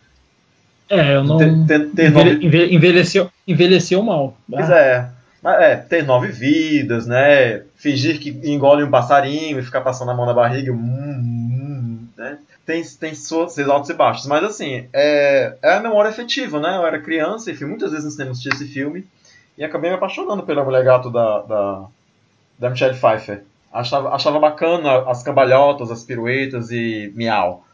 É, 0.90 1.16
eu 1.16 1.24
não. 1.24 1.38
Nove... 1.38 2.76
envelheceu, 2.76 3.30
envelheceu 3.48 4.02
mal. 4.04 4.38
Pois 4.50 4.70
é. 4.70 5.10
É, 5.46 5.76
ter 5.76 6.06
nove 6.06 6.30
vidas, 6.30 7.06
né? 7.06 7.64
Fingir 7.76 8.20
que 8.20 8.30
engole 8.46 8.84
um 8.84 8.90
passarinho 8.90 9.60
e 9.60 9.64
ficar 9.64 9.82
passando 9.82 10.12
a 10.12 10.14
mão 10.14 10.26
na 10.26 10.34
barriga. 10.34 10.72
Hum, 10.72 10.78
hum, 10.78 12.08
né? 12.18 12.38
Tem, 12.66 12.82
tem 12.82 13.14
seus 13.14 13.60
altos 13.60 13.90
e 13.90 13.94
baixos. 13.94 14.26
Mas 14.26 14.44
assim, 14.44 14.88
é, 14.94 15.58
é 15.62 15.74
a 15.74 15.82
memória 15.82 16.10
efetiva, 16.10 16.62
né? 16.62 16.78
Eu 16.78 16.88
era 16.88 17.02
criança 17.02 17.52
e 17.52 17.56
fui 17.56 17.68
muitas 17.68 17.92
vezes 17.92 18.06
no 18.06 18.12
cinema 18.12 18.32
assistir 18.32 18.54
esse 18.54 18.68
filme. 18.68 19.06
E 19.58 19.64
acabei 19.64 19.90
me 19.90 19.98
apaixonando 19.98 20.44
pela 20.44 20.64
mulher 20.64 20.84
gato 20.84 21.12
da, 21.12 21.42
da, 21.42 21.86
da 22.58 22.70
Michelle 22.70 22.98
Pfeiffer. 22.98 23.44
Achava, 23.72 24.16
achava 24.16 24.40
bacana 24.40 25.10
as 25.10 25.24
cambalhotas, 25.24 25.92
as 25.92 26.04
piruetas 26.04 26.72
e 26.72 27.12
miau 27.16 27.66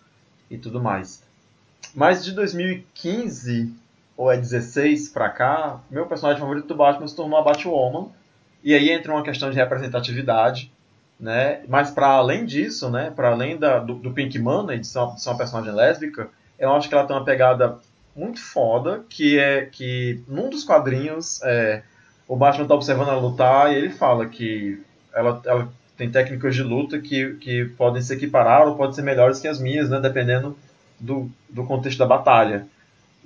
e 0.49 0.57
tudo 0.57 0.81
mais. 0.81 1.21
Mas 1.93 2.23
de 2.23 2.31
2015 2.33 3.73
ou 4.15 4.31
é 4.31 4.35
16 4.35 5.09
pra 5.09 5.29
cá, 5.29 5.79
meu 5.89 6.05
personagem 6.05 6.41
favorito 6.41 6.67
do 6.67 6.75
Batman 6.75 7.07
se 7.07 7.15
tornou 7.15 7.39
a 7.39 7.41
Batwoman. 7.41 8.09
E 8.61 8.73
aí 8.73 8.89
entra 8.89 9.13
uma 9.13 9.23
questão 9.23 9.49
de 9.49 9.55
representatividade, 9.55 10.69
né? 11.17 11.61
Mas 11.69 11.89
para 11.89 12.07
além 12.07 12.45
disso, 12.45 12.89
né? 12.89 13.11
Para 13.15 13.29
além 13.29 13.57
da, 13.57 13.79
do, 13.79 13.95
do, 13.95 14.11
Pink 14.11 14.37
Money, 14.37 14.79
de 14.79 14.87
ser, 14.87 14.99
uma, 14.99 15.15
de 15.15 15.23
ser 15.23 15.29
uma 15.29 15.37
personagem 15.37 15.73
lésbica, 15.73 16.27
eu 16.59 16.73
acho 16.73 16.89
que 16.89 16.95
ela 16.95 17.05
tem 17.05 17.15
uma 17.15 17.23
pegada 17.23 17.77
muito 18.13 18.41
foda, 18.41 19.05
que 19.09 19.39
é 19.39 19.65
que 19.65 20.21
num 20.27 20.49
dos 20.49 20.65
quadrinhos 20.65 21.41
é, 21.43 21.81
o 22.27 22.35
Batman 22.35 22.67
tá 22.67 22.75
observando 22.75 23.07
ela 23.07 23.21
lutar 23.21 23.71
e 23.71 23.77
ele 23.77 23.89
fala 23.89 24.25
que 24.25 24.83
ela, 25.13 25.41
ela 25.45 25.69
tem 25.95 26.11
técnicas 26.11 26.53
de 26.53 26.63
luta 26.63 26.99
que, 26.99 27.35
que 27.35 27.65
podem 27.77 28.01
se 28.01 28.13
equiparar 28.13 28.67
ou 28.67 28.75
podem 28.75 28.95
ser 28.95 29.01
melhores 29.01 29.39
que 29.39 29.47
as 29.47 29.61
minhas, 29.61 29.89
né? 29.89 30.01
Dependendo 30.01 30.57
do, 30.99 31.29
do 31.49 31.63
contexto 31.63 31.99
da 31.99 32.05
batalha. 32.05 32.67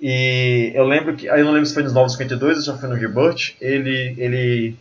E 0.02 0.72
eu 0.76 0.84
lembro 0.84 1.16
que, 1.16 1.28
eu 1.28 1.46
não 1.46 1.52
lembro 1.52 1.66
se 1.66 1.74
foi 1.74 1.84
nos 1.84 1.94
952 1.94 2.58
ou 2.58 2.64
já 2.64 2.78
foi 2.78 2.90
no 2.90 2.96
Rebirth, 2.96 3.56
ele, 3.62 4.16
ele, 4.18 4.76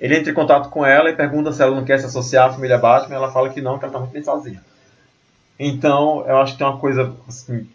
ele 0.00 0.16
entra 0.16 0.30
em 0.30 0.34
contato 0.34 0.70
com 0.70 0.86
ela 0.86 1.10
e 1.10 1.16
pergunta 1.16 1.52
se 1.52 1.62
ela 1.62 1.76
não 1.76 1.84
quer 1.84 1.98
se 1.98 2.06
associar 2.06 2.48
à 2.48 2.52
família 2.52 2.78
Batman, 2.78 3.16
ela 3.16 3.32
fala 3.32 3.50
que 3.50 3.60
não, 3.60 3.78
que 3.78 3.84
ela 3.84 3.92
tá 3.92 3.98
muito 3.98 4.12
bem 4.12 4.22
sozinha. 4.22 4.62
Então, 5.58 6.24
eu 6.26 6.38
acho 6.38 6.52
que 6.52 6.58
tem 6.58 6.66
uma 6.66 6.78
coisa, 6.78 7.14
assim, 7.26 7.68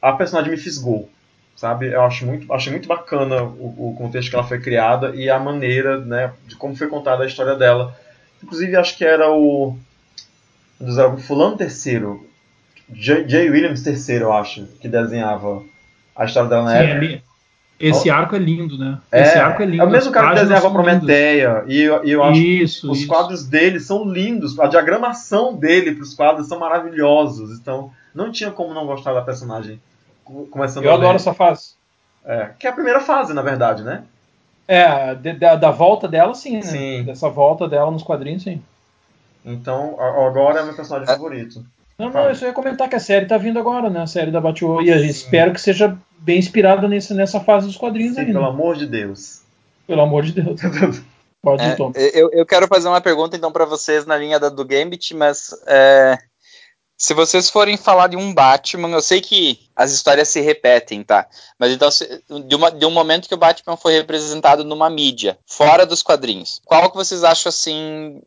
a 0.00 0.12
personagem 0.12 0.50
me 0.50 0.56
fisgou, 0.56 1.08
sabe? 1.56 1.86
Eu 1.92 2.02
acho 2.02 2.26
muito, 2.26 2.52
achei 2.52 2.70
muito 2.70 2.86
bacana 2.86 3.42
o, 3.42 3.90
o 3.90 3.94
contexto 3.96 4.28
que 4.30 4.36
ela 4.36 4.46
foi 4.46 4.60
criada 4.60 5.16
e 5.16 5.30
a 5.30 5.38
maneira, 5.38 5.98
né, 5.98 6.32
de 6.46 6.56
como 6.56 6.76
foi 6.76 6.88
contada 6.88 7.24
a 7.24 7.26
história 7.26 7.54
dela. 7.54 7.96
Inclusive, 8.42 8.76
acho 8.76 8.96
que 8.96 9.04
era 9.04 9.30
o, 9.30 9.76
o 10.78 11.16
fulano 11.18 11.56
terceiro, 11.56 12.28
J. 12.92 13.50
Williams 13.50 13.82
terceiro, 13.82 14.26
eu 14.26 14.32
acho, 14.32 14.66
que 14.80 14.88
desenhava 14.88 15.62
a 16.14 16.24
história 16.24 16.48
dela 16.48 16.64
na 16.64 16.72
Sim, 16.72 16.84
época. 16.84 17.06
É 17.06 17.88
esse 17.88 18.08
arco 18.08 18.36
é 18.36 18.38
lindo, 18.38 18.78
né? 18.78 18.98
É, 19.10 19.22
esse 19.22 19.38
arco 19.38 19.60
é 19.60 19.66
lindo. 19.66 19.82
É 19.82 19.86
o 19.86 19.90
mesmo 19.90 20.12
cara 20.12 20.34
que 20.34 20.40
desenhava 20.40 20.70
Prometeia. 20.70 21.64
E, 21.66 21.80
eu, 21.80 22.04
e 22.04 22.12
eu 22.12 22.22
acho 22.22 22.40
isso, 22.40 22.86
que 22.86 22.92
os 22.92 22.98
isso. 23.00 23.08
quadros 23.08 23.44
dele 23.44 23.80
são 23.80 24.04
lindos. 24.04 24.56
A 24.60 24.68
diagramação 24.68 25.56
dele 25.56 25.92
para 25.92 26.04
os 26.04 26.14
quadros 26.14 26.46
são 26.46 26.60
maravilhosos. 26.60 27.58
Então, 27.58 27.90
não 28.14 28.30
tinha 28.30 28.52
como 28.52 28.72
não 28.72 28.86
gostar 28.86 29.12
da 29.12 29.20
personagem 29.20 29.80
começando 30.50 30.84
Eu 30.84 30.92
adoro 30.92 31.16
essa 31.16 31.34
fase. 31.34 31.74
É, 32.24 32.50
que 32.56 32.68
é 32.68 32.70
a 32.70 32.72
primeira 32.72 33.00
fase, 33.00 33.34
na 33.34 33.42
verdade, 33.42 33.82
né? 33.82 34.04
É, 34.68 35.14
de, 35.16 35.32
da, 35.32 35.56
da, 35.56 35.70
volta 35.72 36.06
dela, 36.06 36.34
sim, 36.34 36.54
né? 36.54 36.62
Sim. 36.62 37.02
Dessa 37.02 37.28
volta 37.28 37.68
dela 37.68 37.90
nos 37.90 38.04
quadrinhos, 38.04 38.44
sim. 38.44 38.62
Então, 39.44 40.00
agora 40.00 40.60
é 40.60 40.64
meu 40.64 40.74
personagem 40.74 41.12
é. 41.12 41.16
favorito. 41.16 41.64
Não, 42.02 42.10
não, 42.10 42.28
eu 42.28 42.34
só 42.34 42.46
ia 42.46 42.52
comentar 42.52 42.88
que 42.88 42.96
a 42.96 43.00
série 43.00 43.26
tá 43.26 43.38
vindo 43.38 43.60
agora, 43.60 43.88
né? 43.88 44.02
A 44.02 44.06
série 44.08 44.32
da 44.32 44.40
Batwoman. 44.40 44.82
E 44.82 44.88
eu 44.88 45.04
espero 45.04 45.52
que 45.52 45.60
seja 45.60 45.96
bem 46.18 46.38
inspirada 46.38 46.88
nesse, 46.88 47.14
nessa 47.14 47.38
fase 47.38 47.66
dos 47.66 47.76
quadrinhos 47.76 48.14
Sim, 48.14 48.22
aí. 48.22 48.26
Pelo 48.26 48.44
amor 48.44 48.76
de 48.76 48.86
Deus. 48.86 49.42
Pelo 49.86 50.00
amor 50.00 50.24
de 50.24 50.32
Deus. 50.32 50.60
Pode 51.40 51.62
é, 51.62 51.74
Tom. 51.76 51.92
Eu, 51.94 52.30
eu 52.32 52.44
quero 52.46 52.66
fazer 52.66 52.88
uma 52.88 53.00
pergunta 53.00 53.36
então 53.36 53.52
para 53.52 53.64
vocês 53.64 54.04
na 54.04 54.16
linha 54.16 54.38
da, 54.38 54.48
do 54.48 54.64
Gambit, 54.64 55.14
mas 55.14 55.50
é, 55.66 56.18
se 56.96 57.14
vocês 57.14 57.48
forem 57.48 57.76
falar 57.76 58.08
de 58.08 58.16
um 58.16 58.34
Batman, 58.34 58.90
eu 58.90 59.02
sei 59.02 59.20
que 59.20 59.60
as 59.74 59.92
histórias 59.92 60.28
se 60.28 60.40
repetem, 60.40 61.02
tá? 61.04 61.28
Mas 61.58 61.72
então, 61.72 61.88
de, 62.46 62.54
uma, 62.54 62.70
de 62.70 62.86
um 62.86 62.90
momento 62.90 63.28
que 63.28 63.34
o 63.34 63.38
Batman 63.38 63.76
foi 63.76 63.92
representado 63.94 64.64
numa 64.64 64.90
mídia, 64.90 65.38
fora 65.46 65.86
dos 65.86 66.02
quadrinhos, 66.02 66.60
qual 66.64 66.90
que 66.90 66.96
vocês 66.96 67.24
acham 67.24 67.50
assim 67.50 68.22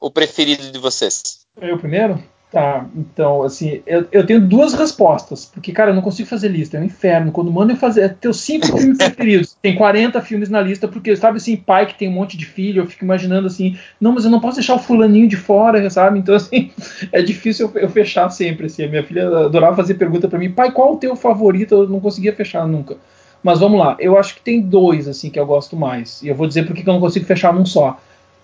o 0.00 0.10
preferido 0.10 0.70
de 0.72 0.78
vocês? 0.78 1.40
Eu 1.60 1.78
primeiro? 1.78 2.20
Tá, 2.50 2.84
então, 2.96 3.44
assim, 3.44 3.80
eu, 3.86 4.08
eu 4.10 4.26
tenho 4.26 4.40
duas 4.40 4.74
respostas, 4.74 5.46
porque, 5.46 5.70
cara, 5.70 5.92
eu 5.92 5.94
não 5.94 6.02
consigo 6.02 6.28
fazer 6.28 6.48
lista, 6.48 6.76
é 6.76 6.80
um 6.80 6.84
inferno. 6.84 7.30
Quando 7.30 7.52
mando 7.52 7.72
eu 7.72 7.76
fazer, 7.76 8.00
é 8.00 8.08
teus 8.08 8.40
cinco 8.40 8.66
filmes 8.76 8.98
preferidos, 8.98 9.56
tem 9.62 9.76
40 9.76 10.20
filmes 10.20 10.48
na 10.48 10.60
lista, 10.60 10.88
porque, 10.88 11.14
sabe, 11.14 11.36
assim, 11.36 11.56
pai 11.56 11.86
que 11.86 11.96
tem 11.96 12.08
um 12.08 12.12
monte 12.12 12.36
de 12.36 12.44
filho, 12.44 12.82
eu 12.82 12.86
fico 12.88 13.04
imaginando 13.04 13.46
assim, 13.46 13.78
não, 14.00 14.10
mas 14.10 14.24
eu 14.24 14.32
não 14.32 14.40
posso 14.40 14.56
deixar 14.56 14.74
o 14.74 14.80
fulaninho 14.80 15.28
de 15.28 15.36
fora, 15.36 15.88
sabe? 15.90 16.18
Então, 16.18 16.34
assim, 16.34 16.72
é 17.12 17.22
difícil 17.22 17.70
eu, 17.72 17.82
eu 17.82 17.88
fechar 17.88 18.28
sempre, 18.30 18.66
assim. 18.66 18.84
A 18.84 18.88
minha 18.88 19.04
filha 19.04 19.28
adorava 19.28 19.76
fazer 19.76 19.94
pergunta 19.94 20.26
para 20.26 20.38
mim, 20.38 20.50
pai, 20.50 20.72
qual 20.72 20.94
o 20.94 20.96
teu 20.96 21.14
favorito? 21.14 21.74
Eu 21.76 21.88
não 21.88 22.00
conseguia 22.00 22.34
fechar 22.34 22.66
nunca. 22.66 22.96
Mas 23.44 23.60
vamos 23.60 23.78
lá, 23.78 23.96
eu 24.00 24.18
acho 24.18 24.34
que 24.34 24.42
tem 24.42 24.60
dois, 24.60 25.06
assim, 25.06 25.30
que 25.30 25.38
eu 25.38 25.46
gosto 25.46 25.76
mais, 25.76 26.20
e 26.22 26.28
eu 26.28 26.34
vou 26.34 26.46
dizer 26.46 26.66
porque 26.66 26.82
que 26.82 26.88
eu 26.88 26.92
não 26.92 27.00
consigo 27.00 27.24
fechar 27.24 27.54
num 27.54 27.64
só. 27.64 27.98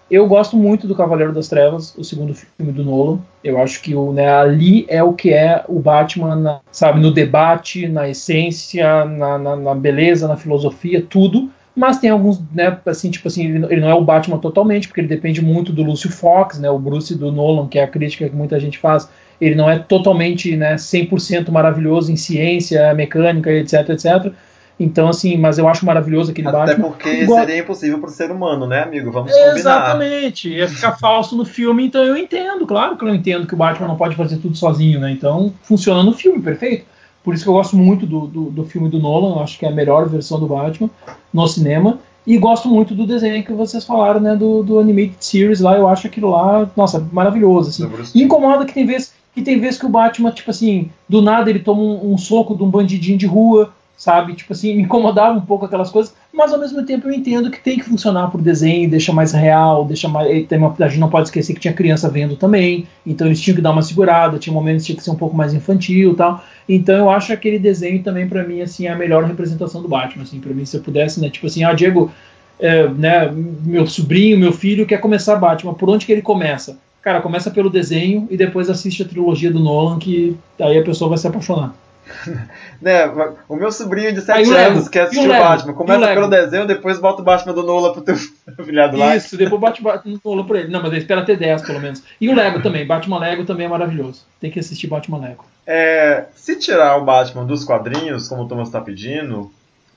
Eu 0.08 0.28
gosto 0.28 0.56
muito 0.56 0.86
do 0.86 0.94
Cavaleiro 0.94 1.32
das 1.32 1.48
Trevas, 1.48 1.92
o 1.98 2.04
segundo 2.04 2.32
filme 2.32 2.70
do 2.72 2.84
Nolan. 2.84 3.18
Eu 3.42 3.60
acho 3.60 3.82
que 3.82 3.92
o, 3.92 4.12
né, 4.12 4.28
ali 4.28 4.86
é 4.88 5.02
o 5.02 5.12
que 5.12 5.32
é 5.32 5.64
o 5.66 5.80
Batman, 5.80 6.60
sabe, 6.70 7.00
no 7.00 7.10
debate, 7.10 7.88
na 7.88 8.08
essência, 8.08 9.04
na, 9.04 9.36
na, 9.36 9.56
na, 9.56 9.74
beleza, 9.74 10.28
na 10.28 10.36
filosofia, 10.36 11.04
tudo. 11.08 11.50
Mas 11.74 11.98
tem 11.98 12.08
alguns, 12.08 12.40
né, 12.54 12.78
assim, 12.86 13.10
tipo 13.10 13.26
assim, 13.26 13.46
ele, 13.46 13.66
ele, 13.66 13.80
não 13.80 13.90
é 13.90 13.94
o 13.94 14.04
Batman 14.04 14.38
totalmente, 14.38 14.86
porque 14.86 15.00
ele 15.00 15.08
depende 15.08 15.42
muito 15.42 15.72
do 15.72 15.82
Lúcio 15.82 16.10
Fox, 16.10 16.60
né, 16.60 16.70
o 16.70 16.78
Bruce 16.78 17.14
do 17.16 17.32
Nolan, 17.32 17.66
que 17.66 17.78
é 17.78 17.82
a 17.82 17.88
crítica 17.88 18.28
que 18.28 18.36
muita 18.36 18.60
gente 18.60 18.78
faz. 18.78 19.08
Ele 19.40 19.56
não 19.56 19.68
é 19.68 19.76
totalmente, 19.76 20.56
né, 20.56 20.76
100% 20.76 21.50
maravilhoso 21.50 22.12
em 22.12 22.16
ciência, 22.16 22.94
mecânica, 22.94 23.50
etc, 23.50 23.88
etc 23.90 24.32
então, 24.78 25.08
assim, 25.08 25.38
mas 25.38 25.56
eu 25.58 25.66
acho 25.66 25.86
maravilhoso 25.86 26.30
aquele 26.30 26.48
Até 26.48 26.58
Batman. 26.58 26.74
Até 26.74 26.82
porque 26.82 27.22
Igual... 27.22 27.40
seria 27.40 27.60
impossível 27.60 27.98
para 27.98 28.10
o 28.10 28.12
ser 28.12 28.30
humano, 28.30 28.66
né, 28.66 28.82
amigo? 28.82 29.10
Vamos 29.10 29.32
combinar. 29.32 29.56
Exatamente. 29.56 30.50
Ia 30.50 30.68
ficar 30.68 30.92
falso 30.92 31.34
no 31.34 31.46
filme, 31.46 31.86
então 31.86 32.04
eu 32.04 32.16
entendo. 32.16 32.66
Claro 32.66 32.96
que 32.96 33.04
eu 33.04 33.14
entendo 33.14 33.46
que 33.46 33.54
o 33.54 33.56
Batman 33.56 33.88
não 33.88 33.96
pode 33.96 34.14
fazer 34.14 34.36
tudo 34.36 34.54
sozinho, 34.54 35.00
né? 35.00 35.10
Então, 35.10 35.52
funciona 35.62 36.02
no 36.02 36.12
filme, 36.12 36.42
perfeito. 36.42 36.84
Por 37.24 37.34
isso 37.34 37.42
que 37.42 37.48
eu 37.48 37.54
gosto 37.54 37.74
muito 37.74 38.06
do, 38.06 38.26
do, 38.26 38.44
do 38.50 38.64
filme 38.64 38.90
do 38.90 38.98
Nolan. 38.98 39.36
Eu 39.36 39.42
acho 39.42 39.58
que 39.58 39.64
é 39.64 39.68
a 39.68 39.72
melhor 39.72 40.08
versão 40.08 40.38
do 40.38 40.46
Batman 40.46 40.90
no 41.32 41.48
cinema. 41.48 41.98
E 42.26 42.36
gosto 42.36 42.68
muito 42.68 42.94
do 42.94 43.06
desenho 43.06 43.42
que 43.44 43.52
vocês 43.52 43.82
falaram, 43.84 44.20
né? 44.20 44.36
Do, 44.36 44.62
do 44.62 44.78
Animated 44.78 45.16
Series 45.20 45.60
lá. 45.60 45.76
Eu 45.76 45.88
acho 45.88 46.06
aquilo 46.06 46.30
lá, 46.30 46.68
nossa, 46.76 47.00
maravilhoso. 47.12 47.70
Assim. 47.70 48.10
E 48.14 48.22
incomoda 48.22 48.66
que 48.66 48.74
tem 48.74 48.84
vezes 48.84 49.14
que 49.34 49.42
tem 49.42 49.60
vezes 49.60 49.78
que 49.78 49.84
o 49.84 49.90
Batman, 49.90 50.30
tipo 50.30 50.50
assim, 50.50 50.90
do 51.06 51.20
nada 51.20 51.50
ele 51.50 51.58
toma 51.58 51.82
um, 51.82 52.14
um 52.14 52.16
soco 52.16 52.56
de 52.56 52.62
um 52.62 52.70
bandidinho 52.70 53.18
de 53.18 53.26
rua 53.26 53.70
sabe? 53.96 54.34
Tipo 54.34 54.52
assim, 54.52 54.74
me 54.76 54.82
incomodava 54.82 55.36
um 55.36 55.40
pouco 55.40 55.64
aquelas 55.64 55.90
coisas, 55.90 56.14
mas 56.32 56.52
ao 56.52 56.60
mesmo 56.60 56.84
tempo 56.84 57.08
eu 57.08 57.12
entendo 57.12 57.50
que 57.50 57.58
tem 57.58 57.78
que 57.78 57.84
funcionar 57.84 58.30
por 58.30 58.42
desenho, 58.42 58.90
deixa 58.90 59.12
mais 59.12 59.32
real, 59.32 59.84
deixa 59.84 60.08
mais. 60.08 60.28
A 60.28 60.88
gente 60.88 61.00
não 61.00 61.08
pode 61.08 61.28
esquecer 61.28 61.54
que 61.54 61.60
tinha 61.60 61.72
criança 61.72 62.08
vendo 62.10 62.36
também, 62.36 62.86
então 63.06 63.26
eles 63.26 63.40
tinham 63.40 63.56
que 63.56 63.62
dar 63.62 63.70
uma 63.70 63.82
segurada, 63.82 64.38
tinha 64.38 64.52
momentos 64.52 64.82
que 64.82 64.88
tinha 64.88 64.98
que 64.98 65.04
ser 65.04 65.10
um 65.10 65.16
pouco 65.16 65.34
mais 65.36 65.54
infantil 65.54 66.14
tal. 66.14 66.44
Então 66.68 66.96
eu 66.96 67.10
acho 67.10 67.32
aquele 67.32 67.58
desenho 67.58 68.02
também, 68.02 68.28
para 68.28 68.44
mim, 68.44 68.60
assim, 68.60 68.86
é 68.86 68.90
a 68.90 68.96
melhor 68.96 69.24
representação 69.24 69.80
do 69.80 69.88
Batman, 69.88 70.24
assim, 70.24 70.40
pra 70.40 70.52
mim, 70.52 70.64
se 70.64 70.76
eu 70.76 70.82
pudesse, 70.82 71.20
né? 71.20 71.30
Tipo 71.30 71.46
assim, 71.46 71.64
ah, 71.64 71.72
Diego, 71.72 72.10
é, 72.58 72.88
né, 72.88 73.30
meu 73.32 73.86
sobrinho, 73.86 74.38
meu 74.38 74.52
filho 74.52 74.86
quer 74.86 74.98
começar 74.98 75.36
Batman, 75.36 75.74
por 75.74 75.88
onde 75.88 76.04
que 76.04 76.12
ele 76.12 76.22
começa? 76.22 76.78
Cara, 77.00 77.20
começa 77.20 77.50
pelo 77.50 77.70
desenho 77.70 78.26
e 78.30 78.36
depois 78.36 78.68
assiste 78.68 79.02
a 79.02 79.06
trilogia 79.06 79.50
do 79.50 79.60
Nolan, 79.60 79.98
que 79.98 80.36
aí 80.60 80.76
a 80.76 80.82
pessoa 80.82 81.08
vai 81.08 81.18
se 81.18 81.26
apaixonar. 81.26 81.72
né, 82.80 83.06
o 83.48 83.56
meu 83.56 83.72
sobrinho 83.72 84.12
de 84.12 84.20
7 84.20 84.50
anos 84.52 84.88
quer 84.88 85.02
assistir 85.02 85.26
o, 85.26 85.28
Batman. 85.28 85.72
Começa 85.72 86.06
pelo 86.06 86.28
desenho, 86.28 86.66
depois 86.66 86.98
bota 86.98 87.20
o 87.20 87.24
Batman 87.24 87.52
do 87.52 87.62
Nola 87.62 87.92
pro 87.92 88.02
teu 88.02 88.16
filhado 88.64 88.96
lá. 88.96 89.16
Isso, 89.16 89.36
depois 89.36 89.60
bate 89.60 89.80
o 89.80 89.84
Batman 89.84 90.12
do 90.14 90.20
Nola 90.24 90.46
pra 90.46 90.60
ele. 90.60 90.68
Não, 90.68 90.80
mas 90.80 90.92
ele 90.92 91.00
espera 91.00 91.24
ter 91.24 91.36
10 91.36 91.62
pelo 91.62 91.80
menos. 91.80 92.02
E 92.20 92.28
o 92.28 92.34
Lego 92.34 92.62
também, 92.62 92.86
Batman 92.86 93.18
Lego 93.18 93.44
também 93.44 93.66
é 93.66 93.68
maravilhoso. 93.68 94.24
Tem 94.40 94.50
que 94.50 94.60
assistir 94.60 94.86
Batman 94.86 95.18
Lego. 95.18 95.44
É, 95.66 96.26
se 96.34 96.56
tirar 96.56 96.96
o 96.96 97.04
Batman 97.04 97.44
dos 97.44 97.64
quadrinhos, 97.64 98.28
como 98.28 98.42
o 98.42 98.48
Thomas 98.48 98.70
tá 98.70 98.80
pedindo, 98.80 99.50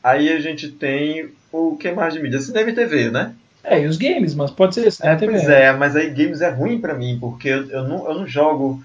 aí 0.03 0.31
a 0.31 0.39
gente 0.39 0.69
tem 0.69 1.29
o 1.51 1.77
que 1.77 1.91
mais 1.91 2.13
de 2.13 2.21
mídia? 2.21 2.39
Cinema 2.39 2.69
e 2.69 2.73
TV, 2.73 3.11
né? 3.11 3.33
É, 3.63 3.81
e 3.81 3.85
os 3.85 3.97
games, 3.97 4.33
mas 4.33 4.51
pode 4.51 4.73
ser 4.73 4.91
cinema 4.91 5.21
é, 5.21 5.27
Pois 5.27 5.49
é, 5.49 5.73
mas 5.73 5.95
aí 5.95 6.09
games 6.09 6.41
é 6.41 6.49
ruim 6.49 6.79
para 6.79 6.93
mim, 6.93 7.17
porque 7.19 7.49
eu, 7.49 7.83
não, 7.83 8.07
eu 8.07 8.15
não 8.15 8.27
jogo 8.27 8.81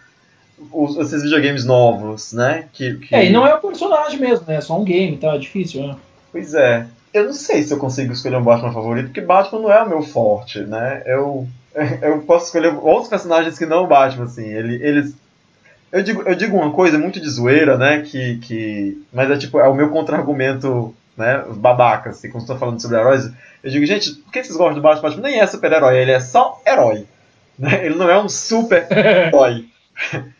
os, 0.72 0.96
esses 0.96 1.22
videogames 1.22 1.64
novos, 1.64 2.32
né? 2.32 2.66
Que, 2.72 2.94
que... 2.96 3.14
É, 3.14 3.26
e 3.26 3.32
não 3.32 3.46
é 3.46 3.54
o 3.54 3.60
personagem 3.60 4.18
mesmo, 4.18 4.46
né? 4.46 4.56
É 4.56 4.60
só 4.60 4.78
um 4.78 4.84
game, 4.84 5.16
tá? 5.16 5.34
É 5.34 5.38
difícil, 5.38 5.86
né? 5.86 5.96
Pois 6.30 6.54
é. 6.54 6.86
Eu 7.12 7.26
não 7.26 7.32
sei 7.32 7.62
se 7.62 7.72
eu 7.72 7.78
consigo 7.78 8.12
escolher 8.12 8.36
um 8.36 8.42
Batman 8.42 8.72
favorito, 8.72 9.06
porque 9.06 9.20
Batman 9.20 9.60
não 9.60 9.72
é 9.72 9.82
o 9.82 9.88
meu 9.88 10.02
forte, 10.02 10.60
né? 10.60 11.02
Eu, 11.06 11.46
eu 12.02 12.20
posso 12.22 12.46
escolher 12.46 12.74
outros 12.74 13.08
personagens 13.08 13.58
que 13.58 13.66
não 13.66 13.84
o 13.84 13.86
Batman, 13.86 14.24
assim. 14.24 14.46
Ele, 14.46 14.82
eles. 14.82 15.14
Eu 15.92 16.02
digo, 16.02 16.22
eu 16.22 16.34
digo 16.34 16.56
uma 16.56 16.72
coisa 16.72 16.98
muito 16.98 17.20
de 17.20 17.30
zoeira, 17.30 17.78
né? 17.78 18.02
Que, 18.02 18.38
que, 18.38 19.00
mas 19.12 19.30
é 19.30 19.36
tipo, 19.36 19.60
é 19.60 19.68
o 19.68 19.74
meu 19.74 19.90
contra-argumento, 19.90 20.92
né? 21.16 21.44
Babaca, 21.50 22.10
assim, 22.10 22.30
quando 22.30 22.42
estou 22.42 22.58
falando 22.58 22.82
sobre 22.82 22.96
heróis. 22.96 23.30
Eu 23.62 23.70
digo, 23.70 23.86
gente, 23.86 24.10
por 24.16 24.32
que 24.32 24.42
vocês 24.42 24.56
gostam 24.56 24.74
do 24.74 24.82
Batman? 24.82 25.08
Batman 25.08 25.28
nem 25.28 25.40
é 25.40 25.46
super-herói, 25.46 25.96
ele 25.96 26.10
é 26.10 26.20
só 26.20 26.60
herói. 26.66 27.06
Né? 27.56 27.86
Ele 27.86 27.94
não 27.94 28.10
é 28.10 28.20
um 28.20 28.28
super-herói. 28.28 29.66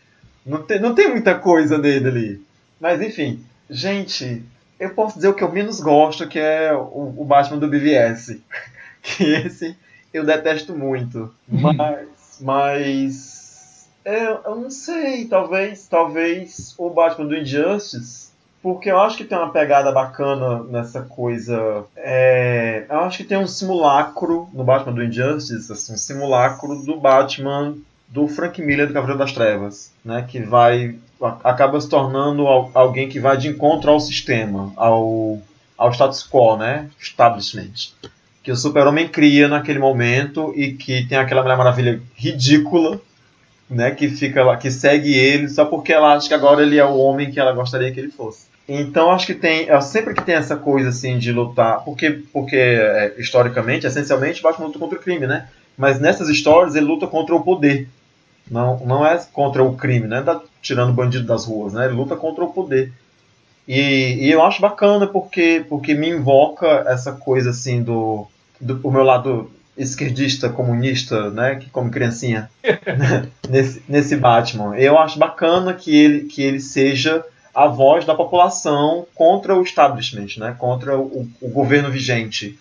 Não 0.45 0.61
tem, 0.61 0.79
não 0.79 0.93
tem 0.93 1.09
muita 1.09 1.35
coisa 1.35 1.77
nele 1.77 2.07
ali. 2.07 2.41
Mas 2.79 3.01
enfim, 3.01 3.43
gente, 3.69 4.43
eu 4.79 4.91
posso 4.91 5.15
dizer 5.15 5.29
o 5.29 5.33
que 5.33 5.43
eu 5.43 5.51
menos 5.51 5.79
gosto, 5.79 6.27
que 6.27 6.39
é 6.39 6.73
o, 6.73 7.13
o 7.17 7.25
Batman 7.25 7.57
do 7.57 7.67
BVS. 7.67 8.37
que 9.01 9.23
esse 9.23 9.75
eu 10.13 10.25
detesto 10.25 10.73
muito. 10.73 11.33
Uhum. 11.51 11.73
Mas. 11.73 12.39
Mas. 12.41 13.89
Eu, 14.03 14.41
eu 14.45 14.55
não 14.55 14.69
sei, 14.69 15.25
talvez. 15.25 15.87
Talvez 15.87 16.75
o 16.77 16.89
Batman 16.89 17.27
do 17.27 17.37
Injustice. 17.37 18.25
Porque 18.61 18.89
eu 18.89 18.99
acho 18.99 19.17
que 19.17 19.25
tem 19.25 19.37
uma 19.37 19.51
pegada 19.51 19.91
bacana 19.91 20.63
nessa 20.63 21.01
coisa. 21.03 21.85
É, 21.95 22.85
eu 22.89 22.99
acho 23.01 23.17
que 23.17 23.23
tem 23.23 23.37
um 23.37 23.45
simulacro 23.45 24.49
no 24.53 24.63
Batman 24.63 24.93
do 24.93 25.03
Injustice, 25.03 25.71
assim, 25.71 25.93
um 25.93 25.97
simulacro 25.97 26.75
do 26.81 26.99
Batman 26.99 27.75
do 28.07 28.27
Frank 28.27 28.61
Miller 28.61 28.87
do 28.87 28.93
Cavaleiro 28.93 29.19
das 29.19 29.33
Trevas, 29.33 29.91
né, 30.03 30.25
que 30.27 30.39
vai 30.39 30.95
acaba 31.43 31.79
se 31.79 31.89
tornando 31.89 32.45
alguém 32.73 33.07
que 33.07 33.19
vai 33.19 33.37
de 33.37 33.47
encontro 33.47 33.89
ao 33.89 33.99
sistema, 33.99 34.71
ao, 34.75 35.41
ao 35.77 35.91
status 35.91 36.27
quo, 36.27 36.57
né, 36.57 36.89
establishment, 36.99 37.91
que 38.43 38.51
o 38.51 38.55
Super-Homem 38.55 39.07
cria 39.07 39.47
naquele 39.47 39.79
momento 39.79 40.53
e 40.55 40.73
que 40.73 41.05
tem 41.07 41.17
aquela 41.17 41.41
Mulher 41.41 41.57
Maravilha 41.57 42.01
ridícula, 42.15 42.99
né, 43.69 43.91
que 43.91 44.09
fica 44.09 44.43
lá, 44.43 44.57
que 44.57 44.69
segue 44.69 45.13
ele 45.13 45.49
só 45.49 45.65
porque 45.65 45.91
ela 45.91 46.13
acha 46.13 46.27
que 46.27 46.33
agora 46.33 46.61
ele 46.61 46.77
é 46.77 46.85
o 46.85 46.97
homem 46.97 47.31
que 47.31 47.39
ela 47.39 47.53
gostaria 47.53 47.91
que 47.91 47.99
ele 47.99 48.11
fosse. 48.11 48.45
Então 48.67 49.11
acho 49.11 49.27
que 49.27 49.33
tem, 49.33 49.67
sempre 49.81 50.13
que 50.13 50.23
tem 50.23 50.35
essa 50.35 50.55
coisa 50.55 50.89
assim 50.89 51.17
de 51.19 51.31
lutar, 51.31 51.83
porque 51.83 52.23
porque 52.33 52.55
é, 52.55 53.13
historicamente, 53.17 53.85
essencialmente, 53.85 54.41
Batman 54.41 54.67
luta 54.67 54.79
contra 54.79 54.97
o 54.97 55.01
crime, 55.01 55.27
né? 55.27 55.47
Mas 55.77 55.99
nessas 55.99 56.29
histórias 56.29 56.75
ele 56.75 56.85
luta 56.85 57.07
contra 57.07 57.35
o 57.35 57.43
poder. 57.43 57.87
Não, 58.49 58.77
não 58.85 59.05
é 59.05 59.17
contra 59.33 59.63
o 59.63 59.75
crime, 59.75 60.07
né? 60.07 60.21
Tá 60.21 60.41
tirando 60.61 60.93
bandido 60.93 61.25
das 61.25 61.45
ruas, 61.45 61.73
né? 61.73 61.85
Ele 61.85 61.95
luta 61.95 62.15
contra 62.15 62.43
o 62.43 62.53
poder. 62.53 62.93
E, 63.67 64.25
e, 64.25 64.31
eu 64.31 64.43
acho 64.43 64.61
bacana 64.61 65.07
porque, 65.07 65.65
porque 65.67 65.95
me 65.95 66.09
invoca 66.09 66.85
essa 66.87 67.13
coisa 67.13 67.49
assim 67.49 67.81
do, 67.81 68.27
do 68.61 68.91
meu 68.91 69.03
lado 69.03 69.51
esquerdista, 69.75 70.49
comunista, 70.49 71.31
né? 71.31 71.55
Que 71.55 71.69
come 71.69 71.89
criancinha 71.89 72.49
nesse, 73.49 73.81
nesse 73.89 74.15
Batman. 74.15 74.77
Eu 74.77 74.97
acho 74.97 75.17
bacana 75.17 75.73
que 75.73 75.95
ele, 75.95 76.25
que 76.25 76.43
ele 76.43 76.59
seja 76.59 77.25
a 77.53 77.67
voz 77.67 78.05
da 78.05 78.13
população 78.13 79.07
contra 79.15 79.55
o 79.55 79.63
establishment, 79.63 80.37
né? 80.37 80.55
Contra 80.57 80.97
o, 80.97 81.27
o 81.41 81.49
governo 81.49 81.89
vigente. 81.89 82.59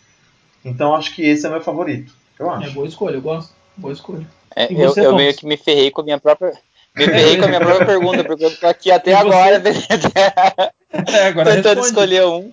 Então 0.64 0.94
acho 0.94 1.14
que 1.14 1.22
esse 1.22 1.46
é 1.46 1.50
meu 1.50 1.60
favorito. 1.60 2.14
Eu 2.38 2.50
acho. 2.50 2.68
É 2.68 2.70
boa 2.70 2.86
escolha, 2.86 3.14
eu 3.16 3.22
gosto. 3.22 3.52
Boa 3.76 3.92
escolha. 3.92 4.26
É, 4.54 4.72
eu, 4.72 4.94
eu 4.96 5.16
meio 5.16 5.34
que 5.34 5.46
me 5.46 5.56
ferrei 5.56 5.90
com 5.90 6.00
a 6.00 6.04
minha 6.04 6.18
própria. 6.18 6.52
Me 6.94 7.06
ferrei 7.06 7.36
com 7.36 7.44
a 7.44 7.48
minha 7.48 7.60
própria 7.60 7.86
pergunta, 7.86 8.24
porque 8.24 8.44
eu 8.44 8.56
tô 8.56 8.66
aqui 8.66 8.90
até 8.90 9.10
e 9.10 9.14
agora. 9.14 9.62
é, 11.12 11.26
agora 11.26 11.56
tentando 11.56 11.80
responde. 11.80 11.86
escolher 11.86 12.26
um. 12.26 12.52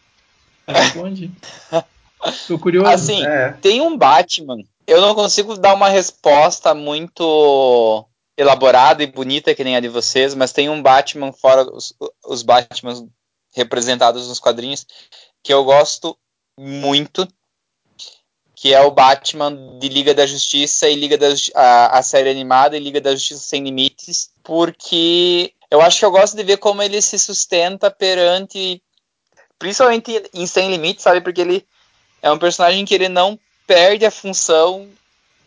Responde. 0.67 1.31
Tô 2.47 2.59
curioso. 2.59 2.89
Assim, 2.89 3.25
é. 3.25 3.53
tem 3.61 3.81
um 3.81 3.97
Batman. 3.97 4.63
Eu 4.87 5.01
não 5.01 5.15
consigo 5.15 5.57
dar 5.57 5.73
uma 5.73 5.89
resposta 5.89 6.73
muito 6.73 8.05
elaborada 8.37 9.03
e 9.03 9.07
bonita 9.07 9.53
que 9.53 9.63
nem 9.63 9.75
a 9.75 9.79
de 9.79 9.87
vocês, 9.87 10.33
mas 10.33 10.51
tem 10.51 10.69
um 10.69 10.81
Batman 10.81 11.31
fora 11.31 11.63
os, 11.63 11.93
os 12.25 12.41
Batmans 12.41 13.03
representados 13.53 14.27
nos 14.27 14.39
quadrinhos 14.39 14.85
que 15.43 15.53
eu 15.53 15.63
gosto 15.63 16.17
muito, 16.57 17.27
que 18.61 18.75
é 18.75 18.81
o 18.81 18.91
Batman 18.91 19.79
de 19.79 19.89
Liga 19.89 20.13
da 20.13 20.27
Justiça 20.27 20.88
e 20.88 20.95
Liga 20.95 21.17
da 21.17 21.29
a, 21.55 21.97
a 21.97 22.03
série 22.03 22.29
animada 22.29 22.77
e 22.77 22.79
Liga 22.79 23.01
da 23.01 23.11
Justiça 23.15 23.41
Sem 23.41 23.63
Limites, 23.63 24.29
porque 24.43 25.51
eu 25.71 25.81
acho 25.81 25.97
que 25.97 26.05
eu 26.05 26.11
gosto 26.11 26.38
de 26.38 26.43
ver 26.43 26.57
como 26.57 26.83
ele 26.83 27.01
se 27.01 27.17
sustenta 27.17 27.89
perante, 27.89 28.79
principalmente 29.57 30.29
em 30.31 30.45
Sem 30.45 30.69
Limites, 30.69 31.01
sabe? 31.01 31.21
Porque 31.21 31.41
ele 31.41 31.65
é 32.21 32.31
um 32.31 32.38
personagem 32.38 32.85
que 32.85 32.93
ele 32.93 33.09
não 33.09 33.39
perde 33.65 34.05
a 34.05 34.11
função 34.11 34.88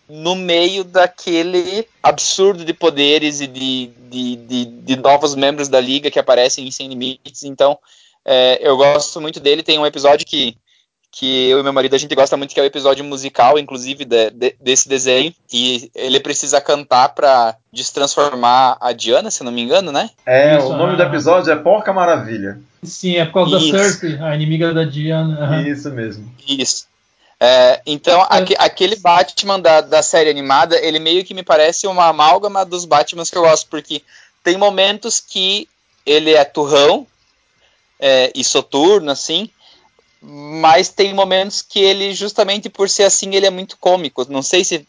no 0.09 0.35
meio 0.35 0.83
daquele 0.83 1.87
absurdo 2.03 2.65
de 2.65 2.75
poderes 2.75 3.41
e 3.41 3.47
de, 3.47 3.93
de, 4.11 4.37
de, 4.37 4.65
de 4.65 4.97
novos 4.97 5.37
membros 5.37 5.69
da 5.69 5.81
liga 5.81 6.11
que 6.11 6.19
aparecem 6.19 6.67
em 6.67 6.71
Sem 6.73 6.89
Limites. 6.89 7.45
Então, 7.45 7.79
é, 8.25 8.59
eu 8.61 8.77
gosto 8.77 9.21
muito 9.21 9.39
dele. 9.39 9.63
Tem 9.63 9.79
um 9.79 9.87
episódio 9.87 10.27
que 10.27 10.59
que 11.17 11.49
eu 11.49 11.61
e 11.61 11.63
meu 11.63 11.73
marido 11.73 11.95
a 11.95 11.99
gente 11.99 12.13
gosta 12.13 12.37
muito, 12.37 12.53
que 12.53 12.59
é 12.59 12.63
o 12.65 12.67
episódio 12.67 13.05
musical, 13.05 13.57
inclusive, 13.57 14.05
de, 14.05 14.31
de, 14.31 14.57
desse 14.61 14.89
desenho. 14.89 15.33
E 15.53 15.89
ele 15.95 16.19
precisa 16.19 16.61
cantar 16.61 17.11
para 17.11 17.57
destransformar 17.73 18.77
a 18.81 18.93
Diana, 18.93 19.31
se 19.31 19.45
não 19.45 19.53
me 19.53 19.63
engano, 19.63 19.93
né? 19.93 20.11
É, 20.27 20.59
Isso, 20.59 20.67
o 20.67 20.77
nome 20.77 20.97
do 20.97 21.03
episódio 21.05 21.53
é 21.53 21.57
Porca 21.57 21.93
Maravilha. 21.93 22.59
Sim, 22.83 23.17
é 23.17 23.25
por 23.27 23.35
causa 23.35 23.59
Isso. 23.59 23.73
da 23.73 23.79
Cersei, 23.79 24.19
a 24.21 24.35
inimiga 24.35 24.75
da 24.75 24.83
Diana. 24.83 25.53
Uhum. 25.53 25.61
Isso 25.61 25.89
mesmo. 25.91 26.29
Isso. 26.49 26.89
É, 27.39 27.81
então, 27.87 28.21
é. 28.23 28.27
Aqu 28.31 28.55
aquele 28.59 28.97
Batman 28.97 29.61
da, 29.61 29.83
da 29.83 30.03
série 30.03 30.31
animada, 30.31 30.77
ele 30.85 30.99
meio 30.99 31.25
que 31.25 31.33
me 31.33 31.45
parece 31.45 31.87
uma 31.87 32.09
amálgama 32.09 32.65
dos 32.65 32.85
Batmans 32.85 33.31
que 33.31 33.39
eu 33.39 33.43
gosto, 33.43 33.69
porque 33.69 34.03
tem 34.43 34.59
momentos 34.59 35.21
que 35.21 35.69
ele 36.05 36.35
é 36.35 36.45
turrão 36.45 37.07
é, 38.01 38.33
e 38.35 38.43
soturno, 38.43 39.13
assim, 39.13 39.49
mas 40.27 40.89
tem 40.89 41.13
momentos 41.13 41.61
que 41.61 41.79
ele, 41.79 42.15
justamente 42.15 42.71
por 42.71 42.89
ser 42.89 43.05
assim, 43.05 43.35
ele 43.35 43.47
é 43.47 43.51
muito 43.51 43.77
cômico. 43.77 44.27
Não 44.31 44.43
sei 44.43 44.65
se 44.65 44.87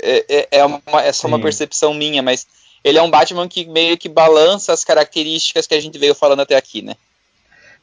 é, 0.00 0.24
é, 0.28 0.48
é, 0.58 0.64
uma, 0.64 0.80
é 1.02 1.12
só 1.12 1.28
Sim. 1.28 1.34
uma 1.34 1.40
percepção 1.40 1.92
minha, 1.92 2.22
mas 2.22 2.46
ele 2.82 2.98
é 2.98 3.02
um 3.02 3.10
Batman 3.10 3.48
que 3.48 3.66
meio 3.66 3.98
que 3.98 4.08
balança 4.08 4.72
as 4.72 4.84
características 4.84 5.66
que 5.66 5.74
a 5.74 5.80
gente 5.80 5.98
veio 5.98 6.14
falando 6.14 6.40
até 6.40 6.56
aqui, 6.56 6.80
né? 6.80 6.94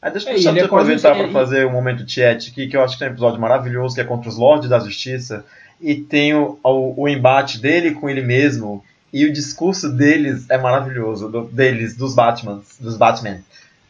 Ah, 0.02 0.10
deixa 0.10 0.32
eu 0.32 0.58
é, 0.58 0.62
aproveitar 0.62 1.16
para 1.16 1.32
fazer 1.32 1.66
um 1.66 1.72
momento 1.72 2.10
chat 2.10 2.50
aqui, 2.50 2.68
que 2.68 2.78
eu 2.78 2.84
acho 2.84 2.94
que 2.94 3.00
tem 3.00 3.10
um 3.10 3.12
episódio 3.12 3.40
maravilhoso, 3.40 3.96
que 3.96 4.02
é 4.02 4.04
contra 4.04 4.30
os 4.30 4.38
Lords 4.38 4.70
da 4.70 4.80
Justiça, 4.80 5.46
e 5.82 5.96
tem 5.96 6.34
o, 6.34 6.60
o, 6.64 7.04
o 7.04 7.10
embate 7.10 7.60
dele 7.60 7.92
com 7.92 8.10
ele 8.10 8.22
mesmo, 8.22 8.84
e 9.12 9.26
o 9.26 9.34
discurso 9.34 9.90
deles 9.90 10.46
é 10.50 10.58
maravilhoso, 10.58 11.30
do, 11.30 11.46
deles, 11.46 11.96
dos 11.96 12.14
Batmans, 12.14 12.78
dos 12.80 12.98
Batman. 12.98 13.42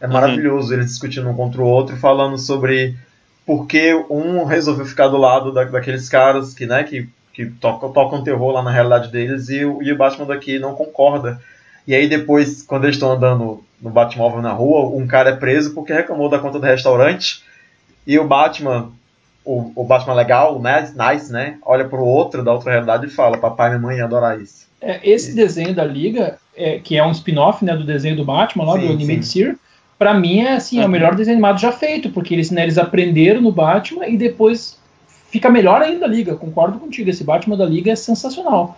É 0.06 0.08
maravilhoso 0.08 0.68
uhum. 0.68 0.74
eles 0.76 0.92
discutindo 0.92 1.30
um 1.30 1.36
contra 1.36 1.62
o 1.62 1.66
outro, 1.66 1.98
falando 1.98 2.38
sobre 2.38 2.96
por 3.46 3.66
que 3.66 3.94
um 4.10 4.46
resolveu 4.46 4.86
ficar 4.86 5.08
do 5.08 5.18
lado 5.18 5.52
da, 5.52 5.64
daqueles 5.64 6.08
caras 6.08 6.54
que, 6.54 6.66
né, 6.66 6.84
que, 6.84 7.10
que 7.34 7.46
tocam, 7.46 7.92
tocam 7.92 8.24
terror 8.24 8.52
lá 8.52 8.64
na 8.64 8.72
realidade 8.72 9.12
deles 9.12 9.50
e, 9.50 9.62
e 9.62 9.92
o 9.92 9.98
Batman 9.98 10.26
daqui 10.26 10.60
não 10.60 10.76
concorda. 10.76 11.40
E 11.88 11.94
aí 11.94 12.08
depois, 12.08 12.62
quando 12.62 12.86
eles 12.86 12.96
estão 12.96 13.12
andando 13.12 13.64
no 13.82 13.90
Batmóvel 13.90 14.42
na 14.42 14.52
rua, 14.52 14.96
um 14.96 15.06
cara 15.08 15.32
é 15.32 15.36
preso 15.36 15.74
porque 15.74 15.94
reclamou 15.94 16.30
da 16.30 16.40
conta 16.40 16.60
do 16.60 16.66
restaurante 16.66 17.44
e 18.06 18.18
o 18.18 18.28
Batman, 18.28 18.92
o, 19.44 19.72
o 19.76 19.84
Batman 19.84 20.14
legal, 20.14 20.58
o 20.58 20.62
nice, 20.62 21.32
né, 21.32 21.58
olha 21.64 21.86
pro 21.86 22.04
outro 22.04 22.44
da 22.44 22.54
outra 22.54 22.72
realidade 22.72 23.08
e 23.08 23.10
fala: 23.12 23.38
Papai 23.38 23.72
e 23.72 23.74
mamãe 23.74 24.02
adorar 24.02 24.40
isso. 24.40 24.66
É, 24.82 25.00
esse 25.04 25.32
e... 25.32 25.36
desenho 25.36 25.74
da 25.74 25.84
Liga, 25.84 26.38
é, 26.56 26.80
que 26.80 26.98
é 26.98 27.06
um 27.06 27.12
spin-off 27.12 27.64
né, 27.66 27.76
do 27.76 27.84
desenho 27.84 28.16
do 28.16 28.26
Batman, 28.26 28.66
lá 28.66 28.74
sim, 28.74 28.88
do 28.88 28.94
Animated 28.94 29.26
Series, 29.26 29.58
pra 29.98 30.14
mim 30.14 30.42
é 30.42 30.54
assim, 30.54 30.78
uhum. 30.78 30.84
é 30.84 30.88
o 30.88 30.90
melhor 30.90 31.16
desenho 31.16 31.36
animado 31.36 31.60
já 31.60 31.72
feito, 31.72 32.10
porque 32.10 32.34
eles, 32.34 32.52
né, 32.52 32.64
eles 32.64 32.78
aprenderam 32.78 33.42
no 33.42 33.52
Batman 33.52 34.08
e 34.08 34.18
depois 34.18 34.78
fica 35.30 35.50
melhor 35.50 35.82
ainda 35.82 36.06
a 36.06 36.10
Liga. 36.10 36.36
Concordo 36.36 36.80
contigo, 36.80 37.10
esse 37.10 37.24
Batman 37.24 37.58
da 37.58 37.66
Liga 37.66 37.92
é 37.92 37.96
sensacional. 37.96 38.78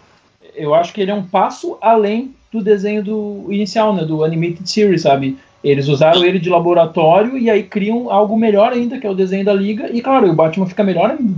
Eu 0.56 0.73
acho 0.73 0.94
que 0.94 1.02
ele 1.02 1.11
é 1.11 1.15
um 1.15 1.26
passo 1.26 1.77
além 1.81 2.35
do 2.52 2.64
desenho 2.64 3.03
do 3.03 3.45
inicial, 3.49 3.94
né, 3.94 4.03
do 4.03 4.23
Animated 4.23 4.69
Series, 4.69 5.02
sabe? 5.02 5.38
Eles 5.64 5.88
usaram 5.88 6.23
ele 6.23 6.39
de 6.39 6.49
laboratório 6.49 7.38
e 7.38 7.49
aí 7.49 7.64
criam 7.64 8.10
algo 8.11 8.38
melhor 8.38 8.72
ainda, 8.72 8.99
que 8.99 9.06
é 9.06 9.10
o 9.10 9.15
desenho 9.15 9.44
da 9.44 9.53
Liga, 9.53 9.89
e 9.91 10.02
claro, 10.02 10.30
o 10.30 10.34
Batman 10.34 10.68
fica 10.68 10.84
melhor 10.84 11.11
ainda. 11.11 11.34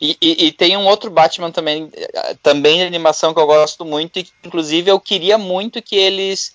E, 0.00 0.16
e, 0.20 0.46
e, 0.46 0.52
tem 0.52 0.76
um 0.76 0.86
outro 0.86 1.10
Batman 1.10 1.50
também, 1.50 1.90
também 2.42 2.78
de 2.78 2.84
animação 2.84 3.34
que 3.34 3.40
eu 3.40 3.46
gosto 3.46 3.84
muito, 3.84 4.18
e 4.18 4.26
inclusive 4.44 4.90
eu 4.90 4.98
queria 4.98 5.36
muito 5.36 5.82
que 5.82 5.96
eles 5.96 6.54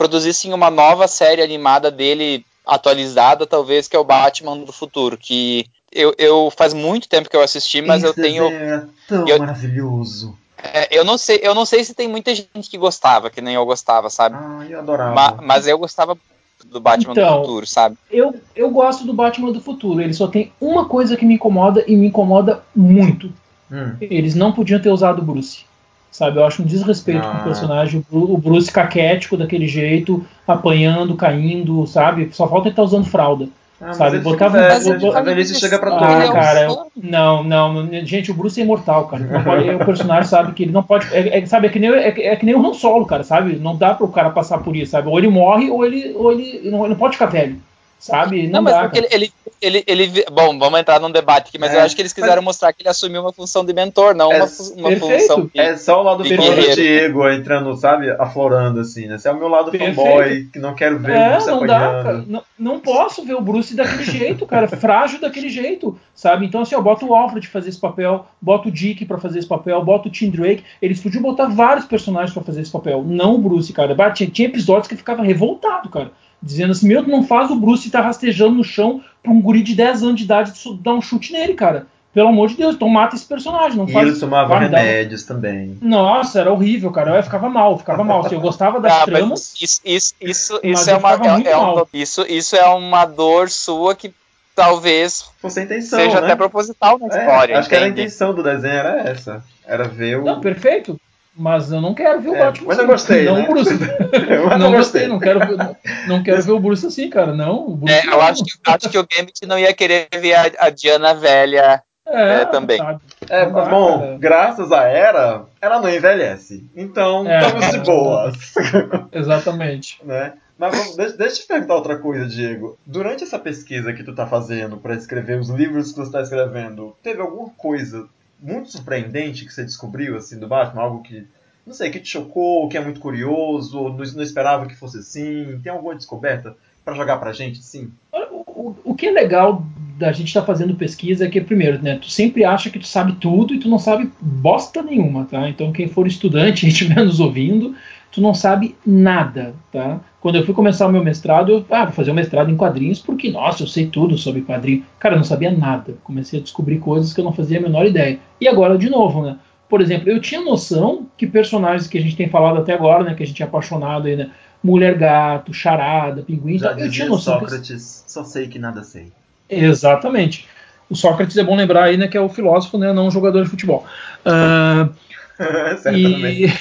produzissem 0.00 0.54
uma 0.54 0.70
nova 0.70 1.06
série 1.06 1.42
animada 1.42 1.90
dele 1.90 2.42
atualizada, 2.66 3.46
talvez, 3.46 3.86
que 3.86 3.94
é 3.94 3.98
o 3.98 4.04
Batman 4.04 4.56
do 4.56 4.72
futuro, 4.72 5.18
que 5.18 5.66
eu, 5.92 6.14
eu 6.16 6.50
faz 6.56 6.72
muito 6.72 7.06
tempo 7.06 7.28
que 7.28 7.36
eu 7.36 7.42
assisti, 7.42 7.82
mas 7.82 8.02
Esse 8.02 8.06
eu 8.06 8.14
tenho. 8.14 8.48
É 8.48 8.86
tão 9.06 9.28
eu, 9.28 9.38
maravilhoso. 9.38 10.38
É, 10.56 10.88
eu 10.90 11.04
não 11.04 11.18
sei, 11.18 11.40
eu 11.42 11.54
não 11.54 11.66
sei 11.66 11.84
se 11.84 11.92
tem 11.92 12.08
muita 12.08 12.34
gente 12.34 12.70
que 12.70 12.78
gostava, 12.78 13.28
que 13.28 13.42
nem 13.42 13.56
eu 13.56 13.66
gostava, 13.66 14.08
sabe? 14.08 14.36
Ah, 14.38 14.64
eu 14.66 14.78
adorava. 14.78 15.14
Ma, 15.14 15.36
mas 15.42 15.66
eu 15.66 15.76
gostava 15.76 16.16
do 16.64 16.80
Batman 16.80 17.12
então, 17.12 17.36
do 17.36 17.40
futuro, 17.42 17.66
sabe? 17.66 17.98
Eu, 18.10 18.34
eu 18.56 18.70
gosto 18.70 19.04
do 19.04 19.12
Batman 19.12 19.52
do 19.52 19.60
futuro. 19.60 20.00
Ele 20.00 20.14
só 20.14 20.28
tem 20.28 20.50
uma 20.58 20.86
coisa 20.86 21.14
que 21.14 21.26
me 21.26 21.34
incomoda 21.34 21.84
e 21.86 21.94
me 21.94 22.06
incomoda 22.06 22.62
muito. 22.74 23.30
Hum. 23.70 23.96
Eles 24.00 24.34
não 24.34 24.50
podiam 24.50 24.80
ter 24.80 24.90
usado 24.90 25.20
o 25.20 25.24
Bruce. 25.26 25.68
Sabe, 26.10 26.38
eu 26.38 26.44
acho 26.44 26.62
um 26.62 26.66
desrespeito 26.66 27.24
ah. 27.24 27.30
com 27.30 27.38
o 27.38 27.44
personagem. 27.44 28.04
O 28.10 28.36
Bruce 28.36 28.70
caquético 28.70 29.36
daquele 29.36 29.68
jeito, 29.68 30.24
apanhando, 30.46 31.14
caindo, 31.14 31.86
sabe? 31.86 32.30
Só 32.32 32.48
falta 32.48 32.68
ele 32.68 32.72
estar 32.72 32.82
tá 32.82 32.86
usando 32.86 33.06
fralda. 33.06 33.48
Ah, 33.82 33.94
sabe, 33.94 34.18
botava 34.18 34.58
velho, 34.58 35.16
a 35.16 35.22
velhice 35.22 35.58
chega 35.58 35.78
pra 35.78 35.90
todos. 35.90 36.06
Ah, 36.06 36.32
cara, 36.32 36.60
eu, 36.64 36.86
não, 36.94 37.42
não, 37.42 37.88
gente, 38.04 38.30
o 38.30 38.34
Bruce 38.34 38.60
é 38.60 38.64
imortal, 38.64 39.06
cara. 39.06 39.40
Pode, 39.42 39.70
o 39.70 39.86
personagem 39.86 40.28
sabe 40.28 40.52
que 40.52 40.64
ele 40.64 40.72
não 40.72 40.82
pode. 40.82 41.06
É, 41.14 41.38
é, 41.38 41.46
sabe, 41.46 41.66
é 41.66 41.70
que, 41.70 41.78
nem, 41.78 41.90
é, 41.90 42.08
é, 42.08 42.36
que 42.36 42.44
nem 42.44 42.54
o 42.54 42.66
Han 42.66 42.74
Solo, 42.74 43.06
cara, 43.06 43.24
sabe? 43.24 43.56
Não 43.56 43.74
dá 43.74 43.94
pro 43.94 44.06
cara 44.08 44.28
passar 44.28 44.58
por 44.58 44.76
isso, 44.76 44.90
sabe? 44.90 45.08
Ou 45.08 45.18
ele 45.18 45.28
morre, 45.28 45.70
ou 45.70 45.82
ele, 45.82 46.12
ou 46.14 46.30
ele, 46.30 46.70
não, 46.70 46.80
ele 46.80 46.90
não 46.90 46.96
pode 46.96 47.14
ficar 47.14 47.26
velho, 47.26 47.56
sabe? 48.00 48.44
Não, 48.44 48.54
não 48.54 48.62
mas 48.62 48.74
dá, 48.74 48.82
porque 48.82 48.98
ele, 49.12 49.30
ele, 49.60 49.84
ele, 49.86 50.24
Bom, 50.32 50.58
vamos 50.58 50.80
entrar 50.80 50.98
num 50.98 51.10
debate 51.10 51.48
aqui, 51.48 51.58
mas 51.58 51.72
é, 51.72 51.76
eu 51.76 51.82
acho 51.82 51.94
que 51.94 52.00
eles 52.00 52.14
quiseram 52.14 52.36
mas... 52.36 52.46
mostrar 52.46 52.72
que 52.72 52.82
ele 52.82 52.88
assumiu 52.88 53.20
uma 53.20 53.32
função 53.32 53.62
de 53.62 53.74
mentor, 53.74 54.14
não 54.14 54.32
é, 54.32 54.38
uma, 54.38 54.46
uma 54.76 54.96
função. 54.96 55.42
De, 55.42 55.60
é 55.60 55.76
só 55.76 56.00
o 56.00 56.02
lado 56.02 56.24
do 56.24 56.74
Diego 56.74 57.28
entrando, 57.28 57.76
sabe, 57.76 58.10
aflorando, 58.10 58.80
assim, 58.80 59.06
né? 59.06 59.16
Esse 59.16 59.28
é 59.28 59.30
o 59.30 59.36
meu 59.36 59.48
lado 59.48 59.70
Perfeito. 59.70 59.94
fanboy, 59.94 60.48
que 60.50 60.58
não 60.58 60.74
quero 60.74 60.98
ver 60.98 61.12
é, 61.12 61.28
o 61.28 61.32
Bruce 61.32 61.46
não 61.46 61.56
apanhando. 61.56 61.80
Dá, 61.80 62.02
cara. 62.02 62.24
Não, 62.26 62.42
não 62.58 62.80
posso 62.80 63.22
ver 63.22 63.34
o 63.34 63.40
Bruce 63.42 63.76
daquele 63.76 64.04
jeito, 64.04 64.46
cara, 64.46 64.66
frágil 64.76 65.20
daquele 65.20 65.50
jeito, 65.50 65.98
sabe? 66.14 66.46
Então, 66.46 66.62
assim, 66.62 66.74
ó, 66.74 66.80
bota 66.80 67.04
o 67.04 67.14
Alfred 67.14 67.46
fazer 67.46 67.68
esse 67.68 67.80
papel, 67.80 68.26
bota 68.40 68.68
o 68.68 68.72
Dick 68.72 69.04
para 69.04 69.18
fazer 69.18 69.40
esse 69.40 69.48
papel, 69.48 69.84
bota 69.84 70.08
o 70.08 70.10
Tim 70.10 70.30
Drake. 70.30 70.64
Eles 70.80 71.00
podiam 71.00 71.22
botar 71.22 71.46
vários 71.48 71.84
personagens 71.84 72.32
para 72.32 72.42
fazer 72.42 72.62
esse 72.62 72.72
papel, 72.72 73.04
não 73.06 73.34
o 73.34 73.38
Bruce, 73.38 73.72
cara. 73.74 73.94
Tinha, 74.12 74.30
tinha 74.30 74.48
episódios 74.48 74.88
que 74.88 74.96
ficava 74.96 75.22
revoltado, 75.22 75.90
cara 75.90 76.10
dizendo 76.42 76.72
assim: 76.72 76.88
Meu, 76.88 77.04
tu 77.04 77.10
não 77.10 77.22
faz 77.22 77.50
o 77.50 77.56
Bruce 77.56 77.90
tá 77.90 78.00
rastejando 78.00 78.56
no 78.56 78.64
chão 78.64 79.02
pra 79.22 79.32
um 79.32 79.40
guri 79.40 79.62
de 79.62 79.74
10 79.74 80.02
anos 80.02 80.16
de 80.16 80.24
idade 80.24 80.52
dar 80.80 80.94
um 80.94 81.02
chute 81.02 81.32
nele, 81.32 81.54
cara. 81.54 81.86
Pelo 82.12 82.28
amor 82.28 82.48
de 82.48 82.56
Deus, 82.56 82.74
então 82.74 82.88
mata 82.88 83.14
esse 83.14 83.24
personagem. 83.24 83.78
Não 83.78 83.88
e 83.88 83.92
faz, 83.92 84.08
ele 84.08 84.18
tomava 84.18 84.58
remédios 84.58 85.22
também. 85.22 85.78
Nossa, 85.80 86.40
era 86.40 86.52
horrível, 86.52 86.90
cara. 86.90 87.16
Eu 87.16 87.22
ficava 87.22 87.48
mal, 87.48 87.78
ficava 87.78 88.02
mal. 88.02 88.26
Assim, 88.26 88.34
eu 88.34 88.40
gostava 88.40 88.80
das 88.80 88.92
ah, 89.00 89.04
tramas. 89.04 89.54
Isso, 89.60 89.80
isso, 89.84 90.14
isso, 90.20 90.60
isso 90.60 90.90
é 90.90 90.96
uma, 90.96 91.12
é, 91.12 91.50
é 91.50 91.56
uma, 91.56 91.86
isso, 91.92 92.22
isso 92.28 92.56
é 92.56 92.66
uma 92.66 93.04
dor 93.04 93.48
sua 93.48 93.94
que 93.94 94.12
talvez 94.56 95.24
intenção, 95.44 96.00
seja 96.00 96.20
né? 96.20 96.26
até 96.26 96.36
proposital 96.36 96.98
na 96.98 97.06
é, 97.06 97.20
história. 97.20 97.58
Acho 97.58 97.68
entende? 97.68 97.68
que 97.68 97.74
era 97.76 97.84
a 97.84 97.88
intenção 97.88 98.34
do 98.34 98.42
desenho 98.42 98.74
era 98.74 99.08
essa. 99.08 99.44
Era 99.64 99.84
ver 99.84 100.18
o. 100.18 100.24
Não, 100.24 100.40
perfeito. 100.40 101.00
Mas 101.40 101.72
eu 101.72 101.80
não 101.80 101.94
quero 101.94 102.20
ver 102.20 102.28
o 102.28 102.36
é, 102.36 102.38
Batman 102.38 102.66
mas 102.66 102.78
assim. 102.78 102.86
eu 102.86 102.92
gostei, 102.92 103.24
não 103.24 103.36
né? 103.36 103.44
o 103.44 103.46
Bruce. 103.46 103.70
não, 104.50 104.58
não 104.58 104.72
gostei, 104.72 105.06
não 105.06 105.18
quero, 105.18 105.40
ver, 105.40 105.56
não, 105.56 105.76
não 106.06 106.22
quero 106.22 106.42
ver 106.42 106.52
o 106.52 106.60
Bruce 106.60 106.86
assim, 106.86 107.08
cara. 107.08 107.32
Não, 107.32 107.76
Bruce 107.76 107.94
é, 107.94 108.06
eu 108.06 108.20
acho 108.20 108.44
que, 108.44 108.52
acho 108.66 108.90
que 108.90 108.98
o 108.98 109.06
Gambit 109.06 109.46
não 109.46 109.58
ia 109.58 109.72
querer 109.72 110.06
ver 110.20 110.34
a, 110.34 110.66
a 110.66 110.68
Diana 110.68 111.14
velha 111.14 111.82
é, 112.06 112.42
é, 112.42 112.44
também. 112.44 112.76
Sabe. 112.76 113.00
É, 113.30 113.46
dá, 113.46 113.64
bom, 113.64 114.00
cara. 114.00 114.18
graças 114.18 114.70
a 114.70 114.84
Era, 114.84 115.44
ela 115.62 115.80
não 115.80 115.88
envelhece. 115.88 116.68
Então, 116.76 117.26
é, 117.26 117.40
estamos 117.40 117.70
de 117.70 117.78
boas. 117.78 118.36
Exatamente. 119.10 119.98
né? 120.04 120.34
Mas 120.58 120.76
vamos, 120.76 120.94
deixa, 120.94 121.16
deixa 121.16 121.36
eu 121.36 121.40
te 121.40 121.46
perguntar 121.46 121.74
outra 121.74 121.96
coisa, 121.96 122.26
Diego. 122.26 122.76
Durante 122.84 123.24
essa 123.24 123.38
pesquisa 123.38 123.94
que 123.94 124.04
tu 124.04 124.14
tá 124.14 124.26
fazendo 124.26 124.76
para 124.76 124.94
escrever 124.94 125.40
os 125.40 125.48
livros 125.48 125.92
que 125.92 125.96
você 125.96 126.02
está 126.02 126.20
escrevendo, 126.20 126.94
teve 127.02 127.22
alguma 127.22 127.48
coisa 127.56 128.06
muito 128.42 128.70
surpreendente 128.70 129.44
que 129.44 129.52
você 129.52 129.64
descobriu 129.64 130.16
assim 130.16 130.38
do 130.38 130.48
Batman? 130.48 130.82
Algo 130.82 131.02
que, 131.02 131.26
não 131.66 131.74
sei, 131.74 131.90
que 131.90 132.00
te 132.00 132.08
chocou, 132.08 132.68
que 132.68 132.76
é 132.76 132.80
muito 132.80 133.00
curioso, 133.00 133.90
não, 133.90 133.96
não 133.96 134.22
esperava 134.22 134.66
que 134.66 134.76
fosse 134.76 134.98
assim? 134.98 135.60
Tem 135.62 135.72
alguma 135.72 135.94
descoberta 135.94 136.56
para 136.84 136.94
jogar 136.94 137.18
pra 137.18 137.32
gente, 137.32 137.62
sim? 137.62 137.92
O, 138.12 138.18
o, 138.46 138.76
o, 138.84 138.94
que 138.94 139.06
é 139.06 139.10
legal 139.10 139.64
da 139.98 140.12
gente 140.12 140.28
estar 140.28 140.40
tá 140.40 140.46
fazendo 140.46 140.74
pesquisa 140.74 141.26
é 141.26 141.28
que, 141.28 141.40
primeiro, 141.40 141.82
né, 141.82 141.98
tu 141.98 142.10
sempre 142.10 142.44
acha 142.44 142.70
que 142.70 142.78
tu 142.78 142.86
sabe 142.86 143.12
tudo 143.14 143.54
e 143.54 143.60
tu 143.60 143.68
não 143.68 143.78
sabe 143.78 144.10
bosta 144.20 144.82
nenhuma, 144.82 145.26
tá? 145.26 145.48
Então, 145.48 145.72
quem 145.72 145.88
for 145.88 146.06
estudante 146.06 146.64
e 146.64 146.68
estiver 146.70 147.04
nos 147.04 147.20
ouvindo, 147.20 147.76
tu 148.10 148.20
não 148.20 148.34
sabe 148.34 148.76
nada, 148.84 149.54
tá? 149.72 150.00
Quando 150.20 150.36
eu 150.36 150.44
fui 150.44 150.54
começar 150.54 150.86
o 150.86 150.92
meu 150.92 151.02
mestrado, 151.02 151.52
eu 151.52 151.66
ah, 151.70 151.84
vou 151.84 151.94
fazer 151.94 152.10
um 152.10 152.14
mestrado 152.14 152.50
em 152.50 152.56
quadrinhos 152.56 152.98
porque, 152.98 153.30
nossa, 153.30 153.62
eu 153.62 153.66
sei 153.66 153.86
tudo 153.86 154.18
sobre 154.18 154.42
quadrinhos. 154.42 154.84
Cara, 154.98 155.14
eu 155.14 155.18
não 155.18 155.24
sabia 155.24 155.50
nada. 155.50 155.94
Comecei 156.04 156.40
a 156.40 156.42
descobrir 156.42 156.78
coisas 156.78 157.12
que 157.12 157.20
eu 157.20 157.24
não 157.24 157.32
fazia 157.32 157.58
a 157.58 157.62
menor 157.62 157.86
ideia. 157.86 158.18
E 158.40 158.46
agora, 158.46 158.76
de 158.76 158.90
novo, 158.90 159.22
né? 159.22 159.38
Por 159.68 159.80
exemplo, 159.80 160.10
eu 160.10 160.20
tinha 160.20 160.40
noção 160.40 161.06
que 161.16 161.26
personagens 161.26 161.86
que 161.86 161.96
a 161.96 162.00
gente 162.00 162.16
tem 162.16 162.28
falado 162.28 162.58
até 162.58 162.74
agora, 162.74 163.04
né? 163.04 163.14
Que 163.14 163.22
a 163.22 163.26
gente 163.26 163.42
é 163.42 163.46
apaixonado 163.46 164.08
aí, 164.08 164.16
né? 164.16 164.30
Mulher 164.62 164.98
Gato, 164.98 165.54
Charada, 165.54 166.22
Pinguim, 166.22 166.58
Já 166.58 166.72
então, 166.72 166.84
eu 166.84 166.90
tinha 166.90 167.08
noção. 167.08 167.40
Sócrates, 167.40 168.02
que... 168.04 168.12
só 168.12 168.24
sei 168.24 168.48
que 168.48 168.58
nada 168.58 168.82
sei. 168.82 169.12
Exatamente. 169.48 170.46
O 170.90 170.96
Sócrates 170.96 171.36
é 171.36 171.44
bom 171.44 171.56
lembrar 171.56 171.84
aí, 171.84 171.96
né? 171.96 172.08
Que 172.08 172.16
é 172.16 172.20
o 172.20 172.28
filósofo, 172.28 172.76
né? 172.76 172.92
Não 172.92 173.06
um 173.06 173.10
jogador 173.10 173.44
de 173.44 173.48
futebol. 173.48 173.86
Uh, 174.26 174.92
e... 175.94 176.46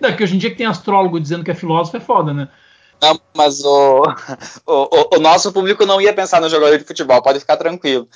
Não, 0.00 0.16
que 0.16 0.22
hoje 0.22 0.34
em 0.34 0.38
dia 0.38 0.50
que 0.50 0.56
tem 0.56 0.66
astrólogo 0.66 1.20
dizendo 1.20 1.44
que 1.44 1.50
é 1.50 1.54
filósofo 1.54 1.96
é 1.96 2.00
foda, 2.00 2.32
né? 2.32 2.48
Não, 3.00 3.20
mas 3.36 3.64
o, 3.64 4.02
o, 4.66 5.16
o, 5.16 5.20
nosso 5.20 5.52
público 5.52 5.86
não 5.86 6.00
ia 6.00 6.12
pensar 6.12 6.40
no 6.40 6.48
jogador 6.48 6.76
de 6.76 6.84
futebol, 6.84 7.22
pode 7.22 7.38
ficar 7.38 7.56
tranquilo. 7.56 8.08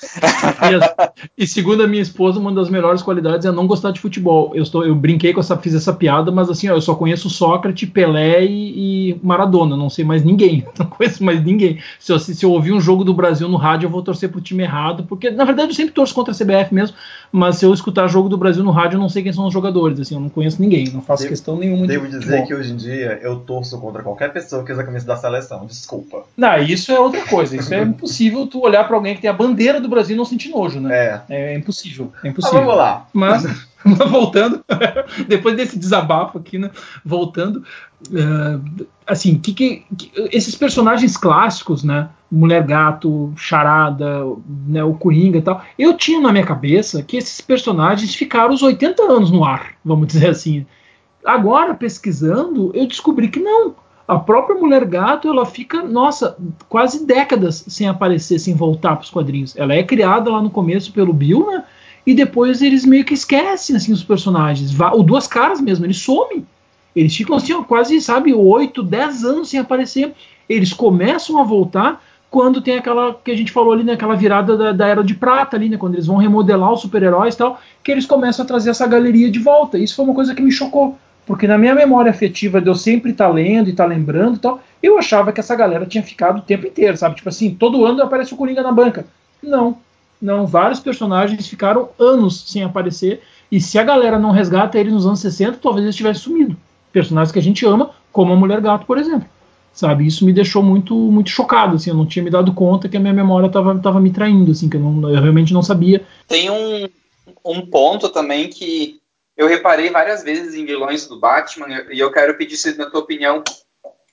E, 1.37 1.43
e, 1.43 1.47
segundo 1.47 1.83
a 1.83 1.87
minha 1.87 2.01
esposa, 2.01 2.37
uma 2.37 2.51
das 2.51 2.69
melhores 2.69 3.01
qualidades 3.01 3.45
é 3.45 3.51
não 3.51 3.65
gostar 3.65 3.91
de 3.91 4.01
futebol. 4.01 4.51
Eu, 4.53 4.63
estou, 4.63 4.85
eu 4.85 4.93
brinquei 4.93 5.31
com 5.31 5.39
essa, 5.39 5.57
fiz 5.57 5.73
essa 5.73 5.93
piada, 5.93 6.31
mas 6.31 6.49
assim, 6.49 6.67
ó, 6.67 6.73
eu 6.73 6.81
só 6.81 6.95
conheço 6.95 7.29
Sócrates, 7.29 7.89
Pelé 7.89 8.43
e, 8.43 9.11
e, 9.11 9.19
Maradona, 9.23 9.77
não 9.77 9.89
sei 9.89 10.03
mais 10.03 10.23
ninguém. 10.23 10.65
Não 10.77 10.87
conheço 10.87 11.23
mais 11.23 11.41
ninguém. 11.41 11.79
Se 11.97 12.11
eu, 12.11 12.19
se 12.19 12.43
eu 12.43 12.51
ouvir 12.51 12.73
um 12.73 12.81
jogo 12.81 13.05
do 13.05 13.13
Brasil 13.13 13.47
no 13.47 13.55
rádio, 13.55 13.85
eu 13.85 13.89
vou 13.89 14.01
torcer 14.01 14.29
pro 14.29 14.41
time 14.41 14.63
errado, 14.63 15.05
porque 15.07 15.29
na 15.29 15.45
verdade 15.45 15.71
eu 15.71 15.75
sempre 15.75 15.93
torço 15.93 16.13
contra 16.13 16.33
a 16.33 16.35
CBF 16.35 16.73
mesmo, 16.73 16.97
mas 17.33 17.57
se 17.57 17.65
eu 17.65 17.73
escutar 17.73 18.07
jogo 18.07 18.29
do 18.29 18.37
Brasil 18.37 18.63
no 18.63 18.69
rádio, 18.69 18.97
eu 18.97 18.99
não 19.01 19.09
sei 19.09 19.23
quem 19.23 19.33
são 19.33 19.47
os 19.47 19.53
jogadores, 19.53 19.99
assim, 19.99 20.13
eu 20.13 20.21
não 20.21 20.29
conheço 20.29 20.61
ninguém, 20.61 20.87
não 20.93 21.01
faço 21.01 21.23
devo, 21.23 21.31
questão 21.31 21.57
nenhuma 21.57 21.87
devo 21.87 22.05
de 22.05 22.11
Devo 22.11 22.21
dizer 22.21 22.45
que 22.45 22.53
hoje 22.53 22.71
em 22.71 22.75
dia 22.75 23.19
eu 23.23 23.37
torço 23.37 23.79
contra 23.79 24.03
qualquer 24.03 24.31
pessoa 24.31 24.63
que 24.63 24.71
usa 24.71 24.83
a 24.83 24.85
camisa 24.85 25.07
da 25.07 25.17
seleção, 25.17 25.65
desculpa. 25.65 26.25
Não, 26.37 26.55
isso 26.59 26.91
é 26.91 26.99
outra 26.99 27.25
coisa, 27.25 27.55
isso 27.57 27.73
é 27.73 27.81
impossível 27.83 28.45
tu 28.45 28.61
olhar 28.61 28.83
para 28.83 28.95
alguém 28.95 29.15
que 29.15 29.21
tem 29.21 29.29
a 29.31 29.33
bandeira 29.33 29.81
do 29.81 29.89
Brasil 29.89 30.13
e 30.13 30.17
não 30.17 30.25
sentir 30.25 30.49
nojo, 30.49 30.79
né? 30.79 31.23
É. 31.27 31.53
É 31.53 31.57
impossível, 31.57 32.13
é 32.23 32.27
impossível. 32.27 32.59
Mas 32.59 32.67
vamos 32.67 32.77
lá. 32.77 33.07
Mas 33.11 33.43
voltando, 34.09 34.63
depois 35.27 35.55
desse 35.55 35.77
desabafo 35.77 36.37
aqui, 36.37 36.57
né? 36.57 36.71
Voltando, 37.03 37.63
uh, 38.09 38.85
assim, 39.05 39.37
que, 39.37 39.53
que, 39.53 39.85
que, 39.97 40.11
esses 40.31 40.55
personagens 40.55 41.17
clássicos, 41.17 41.83
né? 41.83 42.09
Mulher 42.31 42.63
Gato, 42.63 43.31
Charada, 43.35 44.25
né, 44.67 44.83
o 44.83 44.95
Coringa 44.95 45.37
e 45.37 45.41
tal. 45.41 45.61
Eu 45.77 45.95
tinha 45.95 46.19
na 46.19 46.31
minha 46.31 46.45
cabeça 46.45 47.03
que 47.03 47.17
esses 47.17 47.39
personagens 47.41 48.15
ficaram 48.15 48.53
os 48.53 48.63
80 48.63 49.03
anos 49.03 49.29
no 49.29 49.45
ar, 49.45 49.73
vamos 49.85 50.07
dizer 50.07 50.29
assim. 50.29 50.65
Agora, 51.23 51.75
pesquisando, 51.75 52.71
eu 52.73 52.87
descobri 52.87 53.27
que 53.27 53.39
não. 53.39 53.75
A 54.07 54.17
própria 54.17 54.59
Mulher 54.59 54.83
Gato, 54.85 55.29
ela 55.29 55.45
fica, 55.45 55.81
nossa, 55.83 56.35
quase 56.67 57.05
décadas 57.05 57.63
sem 57.67 57.87
aparecer, 57.87 58.39
sem 58.39 58.53
voltar 58.53 58.95
para 58.95 59.03
os 59.03 59.09
quadrinhos. 59.09 59.55
Ela 59.55 59.75
é 59.75 59.83
criada 59.83 60.29
lá 60.29 60.41
no 60.41 60.49
começo 60.49 60.91
pelo 60.91 61.13
Bill, 61.13 61.47
né? 61.47 61.63
E 62.05 62.13
depois 62.13 62.61
eles 62.61 62.85
meio 62.85 63.05
que 63.05 63.13
esquecem 63.13 63.75
assim 63.75 63.93
os 63.93 64.03
personagens. 64.03 64.71
O 64.93 65.03
Duas 65.03 65.27
Caras 65.27 65.61
mesmo, 65.61 65.85
ele 65.85 65.93
some. 65.93 66.45
Eles 66.95 67.15
ficam 67.15 67.35
assim, 67.35 67.53
ó, 67.53 67.63
quase, 67.63 67.99
sabe, 68.01 68.33
8, 68.33 68.83
10 68.83 69.23
anos 69.23 69.49
sem 69.49 69.59
aparecer. 69.59 70.13
Eles 70.47 70.73
começam 70.73 71.39
a 71.39 71.43
voltar 71.43 72.03
quando 72.29 72.61
tem 72.61 72.77
aquela 72.77 73.13
que 73.13 73.29
a 73.29 73.37
gente 73.37 73.51
falou 73.51 73.73
ali, 73.73 73.83
né, 73.83 73.93
aquela 73.93 74.15
virada 74.15 74.57
da, 74.57 74.71
da 74.71 74.87
era 74.87 75.03
de 75.03 75.13
prata 75.13 75.55
ali, 75.55 75.69
né, 75.69 75.77
quando 75.77 75.93
eles 75.93 76.07
vão 76.07 76.17
remodelar 76.17 76.73
os 76.73 76.81
super-heróis 76.81 77.35
e 77.35 77.37
tal, 77.37 77.61
que 77.83 77.91
eles 77.91 78.07
começam 78.07 78.43
a 78.43 78.47
trazer 78.47 78.71
essa 78.71 78.87
galeria 78.87 79.29
de 79.29 79.37
volta. 79.37 79.77
Isso 79.77 79.95
foi 79.95 80.03
uma 80.03 80.15
coisa 80.15 80.33
que 80.33 80.41
me 80.41 80.51
chocou, 80.51 80.97
porque 81.27 81.45
na 81.45 81.59
minha 81.59 81.75
memória 81.75 82.09
afetiva 82.09 82.59
de 82.59 82.67
eu 82.67 82.73
sempre 82.73 83.11
estar 83.11 83.27
tá 83.27 83.31
lendo 83.31 83.67
e 83.67 83.69
estar 83.69 83.83
tá 83.83 83.89
lembrando 83.89 84.37
e 84.37 84.39
tal, 84.39 84.59
eu 84.81 84.97
achava 84.97 85.31
que 85.31 85.39
essa 85.39 85.55
galera 85.55 85.85
tinha 85.85 86.03
ficado 86.03 86.39
o 86.39 86.41
tempo 86.41 86.65
inteiro, 86.65 86.97
sabe? 86.97 87.15
Tipo 87.15 87.29
assim, 87.29 87.53
todo 87.53 87.85
ano 87.85 88.01
aparece 88.01 88.33
o 88.33 88.37
Coringa 88.37 88.63
na 88.63 88.71
banca. 88.71 89.05
Não, 89.43 89.77
não, 90.23 90.47
vários 90.47 90.79
personagens 90.79 91.47
ficaram 91.47 91.89
anos 91.99 92.45
sem 92.47 92.63
aparecer, 92.63 93.21
e 93.51 93.59
se 93.59 93.77
a 93.77 93.83
galera 93.83 94.17
não 94.17 94.31
resgata 94.31 94.79
ele 94.79 94.89
nos 94.89 95.05
anos 95.05 95.19
60, 95.19 95.59
talvez 95.61 95.83
eles 95.83 95.95
tivessem 95.95 96.23
sumido. 96.23 96.57
Personagens 96.91 97.31
que 97.31 97.39
a 97.39 97.43
gente 97.43 97.65
ama, 97.65 97.91
como 98.11 98.33
a 98.33 98.35
Mulher 98.35 98.61
Gato, 98.61 98.85
por 98.85 98.97
exemplo 98.97 99.27
sabe? 99.73 100.05
Isso 100.05 100.23
me 100.23 100.31
deixou 100.31 100.61
muito 100.61 100.95
muito 100.95 101.31
chocado, 101.31 101.75
assim, 101.75 101.89
eu 101.89 101.95
não 101.95 102.05
tinha 102.05 102.23
me 102.23 102.29
dado 102.29 102.53
conta 102.53 102.87
que 102.87 102.95
a 102.95 102.99
minha 102.99 103.13
memória 103.13 103.47
estava 103.47 103.77
tava 103.79 103.99
me 103.99 104.13
traindo, 104.13 104.51
assim, 104.51 104.69
que 104.69 104.77
eu, 104.77 104.79
não, 104.79 105.09
eu 105.09 105.19
realmente 105.19 105.51
não 105.51 105.63
sabia. 105.63 106.05
Tem 106.27 106.49
um, 106.49 106.87
um 107.43 107.65
ponto 107.65 108.07
também 108.09 108.49
que 108.49 109.01
eu 109.35 109.47
reparei 109.47 109.89
várias 109.89 110.23
vezes 110.23 110.53
em 110.53 110.63
vilões 110.63 111.07
do 111.07 111.19
Batman, 111.19 111.65
e 111.91 111.99
eu 111.99 112.11
quero 112.11 112.37
pedir 112.37 112.55
se 112.55 112.77
na 112.77 112.89
tua 112.89 112.99
opinião, 112.99 113.43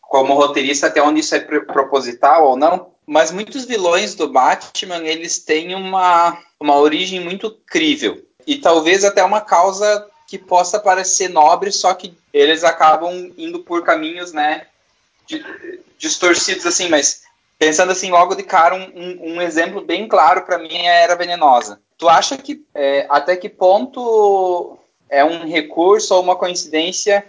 como 0.01 0.35
roteirista, 0.35 0.87
até 0.87 1.03
onde 1.03 1.21
isso 1.21 1.35
é 1.35 1.41
proposital 1.41 2.49
ou 2.49 2.57
não, 2.57 2.87
mas 3.07 3.31
muitos 3.31 3.65
vilões 3.65 4.15
do 4.15 4.29
Batman, 4.29 5.05
eles 5.05 5.39
têm 5.39 5.75
uma, 5.75 6.39
uma 6.59 6.77
origem 6.77 7.21
muito 7.21 7.51
crível, 7.67 8.25
e 8.47 8.57
talvez 8.57 9.05
até 9.05 9.23
uma 9.23 9.41
causa 9.41 10.07
que 10.27 10.39
possa 10.39 10.79
parecer 10.79 11.29
nobre, 11.29 11.73
só 11.73 11.93
que 11.93 12.15
eles 12.33 12.63
acabam 12.63 13.33
indo 13.37 13.61
por 13.61 13.83
caminhos, 13.83 14.33
né, 14.33 14.67
distorcidos 15.99 16.67
assim, 16.67 16.89
mas 16.89 17.23
pensando 17.59 17.93
assim 17.93 18.11
logo 18.11 18.35
de 18.35 18.43
cara, 18.43 18.75
um, 18.75 19.35
um 19.35 19.43
exemplo 19.43 19.81
bem 19.83 20.09
claro 20.09 20.43
para 20.43 20.59
mim 20.59 20.75
é 20.75 20.89
a 20.89 21.01
Era 21.01 21.17
Venenosa. 21.17 21.81
Tu 21.99 22.09
acha 22.09 22.37
que 22.39 22.65
é, 22.75 23.07
até 23.11 23.37
que 23.37 23.49
ponto 23.49 24.79
é 25.09 25.25
um 25.25 25.47
recurso 25.47 26.15
ou 26.15 26.23
uma 26.23 26.37
coincidência? 26.37 27.25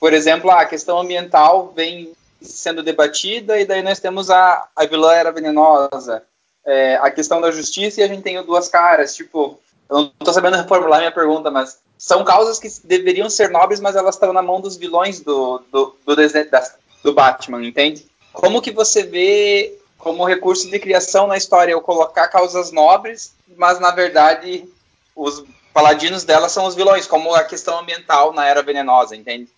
Por 0.00 0.12
exemplo, 0.12 0.50
a 0.50 0.64
questão 0.64 0.98
ambiental 0.98 1.72
vem 1.74 2.12
sendo 2.46 2.82
debatida 2.82 3.58
e 3.58 3.64
daí 3.64 3.82
nós 3.82 4.00
temos 4.00 4.30
a, 4.30 4.68
a 4.74 4.84
vilã 4.84 5.12
Era 5.12 5.32
Venenosa, 5.32 6.22
é, 6.64 6.96
a 6.96 7.10
questão 7.10 7.40
da 7.40 7.50
justiça 7.50 8.00
e 8.00 8.04
a 8.04 8.08
gente 8.08 8.22
tem 8.22 8.42
Duas 8.42 8.68
Caras, 8.68 9.14
tipo, 9.14 9.60
eu 9.88 9.96
não 9.96 10.12
estou 10.18 10.34
sabendo 10.34 10.56
reformular 10.56 10.98
minha 10.98 11.12
pergunta, 11.12 11.50
mas 11.50 11.78
são 11.98 12.24
causas 12.24 12.58
que 12.58 12.68
deveriam 12.84 13.30
ser 13.30 13.50
nobres, 13.50 13.80
mas 13.80 13.96
elas 13.96 14.16
estão 14.16 14.32
na 14.32 14.42
mão 14.42 14.60
dos 14.60 14.76
vilões 14.76 15.20
do, 15.20 15.62
do, 15.70 15.96
do 16.04 16.16
da, 16.16 16.72
do 17.02 17.12
Batman, 17.12 17.64
entende? 17.64 18.06
Como 18.32 18.60
que 18.60 18.70
você 18.70 19.02
vê 19.02 19.78
como 19.98 20.24
recurso 20.24 20.70
de 20.70 20.78
criação 20.78 21.26
na 21.26 21.36
história 21.36 21.72
eu 21.72 21.80
colocar 21.80 22.28
causas 22.28 22.70
nobres, 22.70 23.34
mas 23.56 23.80
na 23.80 23.90
verdade 23.90 24.68
os 25.14 25.44
paladinos 25.72 26.24
dela 26.24 26.48
são 26.48 26.66
os 26.66 26.74
vilões, 26.74 27.06
como 27.06 27.34
a 27.34 27.44
questão 27.44 27.78
ambiental 27.78 28.32
na 28.32 28.46
Era 28.46 28.62
Venenosa, 28.62 29.16
entende? 29.16 29.48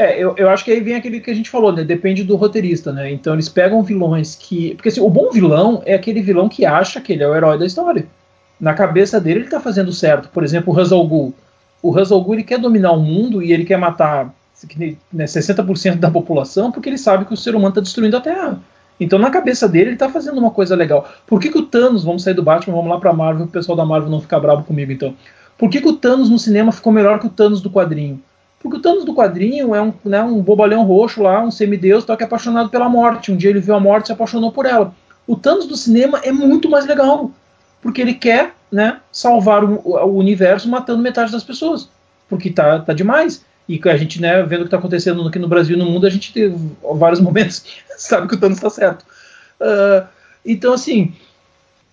É, 0.00 0.16
eu, 0.16 0.32
eu 0.36 0.48
acho 0.48 0.64
que 0.64 0.70
aí 0.70 0.78
vem 0.78 0.94
aquele 0.94 1.18
que 1.18 1.28
a 1.28 1.34
gente 1.34 1.50
falou, 1.50 1.72
né? 1.72 1.82
Depende 1.82 2.22
do 2.22 2.36
roteirista, 2.36 2.92
né? 2.92 3.10
Então 3.10 3.32
eles 3.32 3.48
pegam 3.48 3.82
vilões 3.82 4.36
que. 4.36 4.76
Porque 4.76 4.90
assim, 4.90 5.00
o 5.00 5.10
bom 5.10 5.32
vilão 5.32 5.82
é 5.84 5.94
aquele 5.94 6.22
vilão 6.22 6.48
que 6.48 6.64
acha 6.64 7.00
que 7.00 7.12
ele 7.12 7.24
é 7.24 7.28
o 7.28 7.34
herói 7.34 7.58
da 7.58 7.66
história. 7.66 8.06
Na 8.60 8.74
cabeça 8.74 9.20
dele, 9.20 9.40
ele 9.40 9.48
tá 9.48 9.58
fazendo 9.58 9.92
certo. 9.92 10.28
Por 10.28 10.44
exemplo, 10.44 10.72
o 10.72 10.78
Hazal. 10.78 11.34
O 11.82 11.98
Hazal 11.98 12.24
ele 12.32 12.44
quer 12.44 12.60
dominar 12.60 12.92
o 12.92 13.00
mundo 13.00 13.42
e 13.42 13.52
ele 13.52 13.64
quer 13.64 13.76
matar 13.76 14.32
né, 15.12 15.24
60% 15.24 15.96
da 15.96 16.10
população, 16.10 16.70
porque 16.70 16.88
ele 16.88 16.98
sabe 16.98 17.24
que 17.24 17.34
o 17.34 17.36
ser 17.36 17.56
humano 17.56 17.70
está 17.70 17.80
destruindo 17.80 18.16
a 18.16 18.20
Terra. 18.20 18.60
Então, 19.00 19.18
na 19.18 19.30
cabeça 19.30 19.68
dele, 19.68 19.86
ele 19.86 19.92
está 19.94 20.08
fazendo 20.08 20.38
uma 20.38 20.50
coisa 20.50 20.76
legal. 20.76 21.08
Por 21.26 21.40
que, 21.40 21.50
que 21.50 21.58
o 21.58 21.66
Thanos, 21.66 22.04
vamos 22.04 22.22
sair 22.22 22.34
do 22.34 22.42
Batman, 22.42 22.74
vamos 22.74 22.90
lá 22.90 22.98
para 22.98 23.12
Marvel, 23.12 23.46
o 23.46 23.48
pessoal 23.48 23.76
da 23.76 23.84
Marvel 23.84 24.10
não 24.10 24.20
ficar 24.20 24.40
bravo 24.40 24.64
comigo, 24.64 24.90
então. 24.90 25.14
Por 25.56 25.68
que, 25.68 25.80
que 25.80 25.88
o 25.88 25.92
Thanos 25.92 26.30
no 26.30 26.38
cinema 26.38 26.72
ficou 26.72 26.92
melhor 26.92 27.18
que 27.18 27.26
o 27.26 27.30
Thanos 27.30 27.60
do 27.60 27.70
quadrinho? 27.70 28.20
Porque 28.60 28.76
o 28.76 28.80
Thanos 28.80 29.04
do 29.04 29.14
quadrinho 29.14 29.74
é 29.74 29.80
um, 29.80 29.92
né, 30.04 30.22
um 30.22 30.40
bobalhão 30.42 30.84
roxo 30.84 31.22
lá, 31.22 31.42
um 31.42 31.50
semideus, 31.50 32.04
que 32.04 32.10
é 32.10 32.24
apaixonado 32.24 32.68
pela 32.68 32.88
morte. 32.88 33.30
Um 33.30 33.36
dia 33.36 33.50
ele 33.50 33.60
viu 33.60 33.74
a 33.74 33.80
morte 33.80 34.04
e 34.04 34.06
se 34.08 34.12
apaixonou 34.12 34.50
por 34.50 34.66
ela. 34.66 34.94
O 35.26 35.36
Thanos 35.36 35.66
do 35.66 35.76
cinema 35.76 36.20
é 36.24 36.32
muito 36.32 36.68
mais 36.68 36.86
legal, 36.86 37.30
porque 37.80 38.00
ele 38.00 38.14
quer 38.14 38.54
né, 38.70 38.98
salvar 39.12 39.62
o, 39.62 39.80
o 39.84 40.16
universo 40.16 40.68
matando 40.68 41.02
metade 41.02 41.30
das 41.30 41.44
pessoas. 41.44 41.88
Porque 42.28 42.50
tá, 42.50 42.80
tá 42.80 42.92
demais. 42.92 43.44
E 43.68 43.80
a 43.84 43.96
gente, 43.96 44.20
né, 44.20 44.42
vendo 44.42 44.60
o 44.60 44.62
que 44.62 44.68
está 44.68 44.78
acontecendo 44.78 45.26
aqui 45.28 45.38
no 45.38 45.46
Brasil 45.46 45.76
e 45.76 45.78
no 45.78 45.84
mundo, 45.84 46.06
a 46.06 46.10
gente 46.10 46.32
teve 46.32 46.56
vários 46.94 47.20
momentos 47.22 47.64
sabe 47.98 48.28
que 48.28 48.34
o 48.34 48.38
Thanos 48.38 48.58
está 48.58 48.70
certo. 48.70 49.04
Uh, 49.60 50.06
então, 50.44 50.72
assim, 50.72 51.14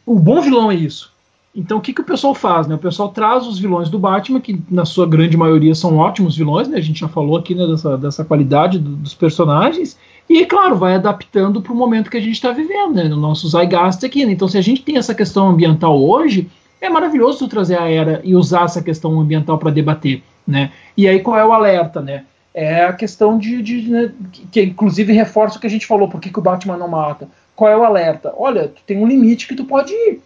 o 0.05 0.17
bom 0.17 0.41
vilão 0.41 0.71
é 0.71 0.75
isso. 0.75 1.11
Então, 1.55 1.77
o 1.77 1.81
que, 1.81 1.93
que 1.93 2.01
o 2.01 2.05
pessoal 2.05 2.35
faz? 2.35 2.67
Né? 2.67 2.75
O 2.75 2.79
pessoal 2.79 3.09
traz 3.09 3.47
os 3.47 3.57
vilões 3.57 3.87
do 3.89 3.97
Batman, 3.97 4.41
que 4.41 4.61
na 4.69 4.83
sua 4.83 5.07
grande 5.07 5.37
maioria 5.37 5.73
são 5.73 5.97
ótimos 5.97 6.35
vilões, 6.35 6.67
né? 6.67 6.77
a 6.77 6.81
gente 6.81 6.99
já 6.99 7.07
falou 7.07 7.37
aqui 7.37 7.55
né, 7.55 7.65
dessa, 7.65 7.97
dessa 7.97 8.25
qualidade 8.25 8.77
do, 8.77 8.95
dos 8.97 9.13
personagens, 9.13 9.97
e, 10.29 10.45
claro, 10.45 10.75
vai 10.75 10.95
adaptando 10.95 11.61
para 11.61 11.71
o 11.71 11.75
momento 11.75 12.11
que 12.11 12.17
a 12.17 12.21
gente 12.21 12.33
está 12.33 12.51
vivendo, 12.51 12.95
né? 12.95 13.03
no 13.05 13.15
nosso 13.15 13.47
zeitgeist 13.47 14.03
aqui. 14.05 14.25
Né? 14.25 14.33
Então, 14.33 14.47
se 14.49 14.57
a 14.57 14.61
gente 14.61 14.81
tem 14.81 14.97
essa 14.97 15.15
questão 15.15 15.47
ambiental 15.47 15.97
hoje, 16.03 16.49
é 16.81 16.89
maravilhoso 16.89 17.47
trazer 17.47 17.79
a 17.79 17.89
era 17.89 18.19
e 18.23 18.35
usar 18.35 18.65
essa 18.65 18.81
questão 18.81 19.17
ambiental 19.19 19.57
para 19.57 19.71
debater. 19.71 20.21
Né? 20.45 20.71
E 20.97 21.07
aí 21.07 21.19
qual 21.21 21.37
é 21.37 21.45
o 21.45 21.53
alerta? 21.53 22.01
Né? 22.01 22.25
É 22.53 22.83
a 22.83 22.93
questão 22.93 23.37
de, 23.37 23.61
de 23.61 23.89
né, 23.89 24.11
que 24.51 24.61
inclusive 24.61 25.13
reforça 25.13 25.57
o 25.57 25.61
que 25.61 25.67
a 25.67 25.69
gente 25.69 25.87
falou, 25.87 26.07
por 26.07 26.19
que, 26.19 26.29
que 26.29 26.39
o 26.39 26.41
Batman 26.41 26.77
não 26.77 26.87
mata? 26.87 27.27
Qual 27.55 27.71
é 27.71 27.77
o 27.77 27.83
alerta? 27.83 28.33
Olha, 28.37 28.67
tu 28.67 28.81
tem 28.85 28.97
um 28.97 29.07
limite 29.07 29.47
que 29.47 29.55
tu 29.55 29.65
pode 29.65 29.93
ir, 29.93 30.21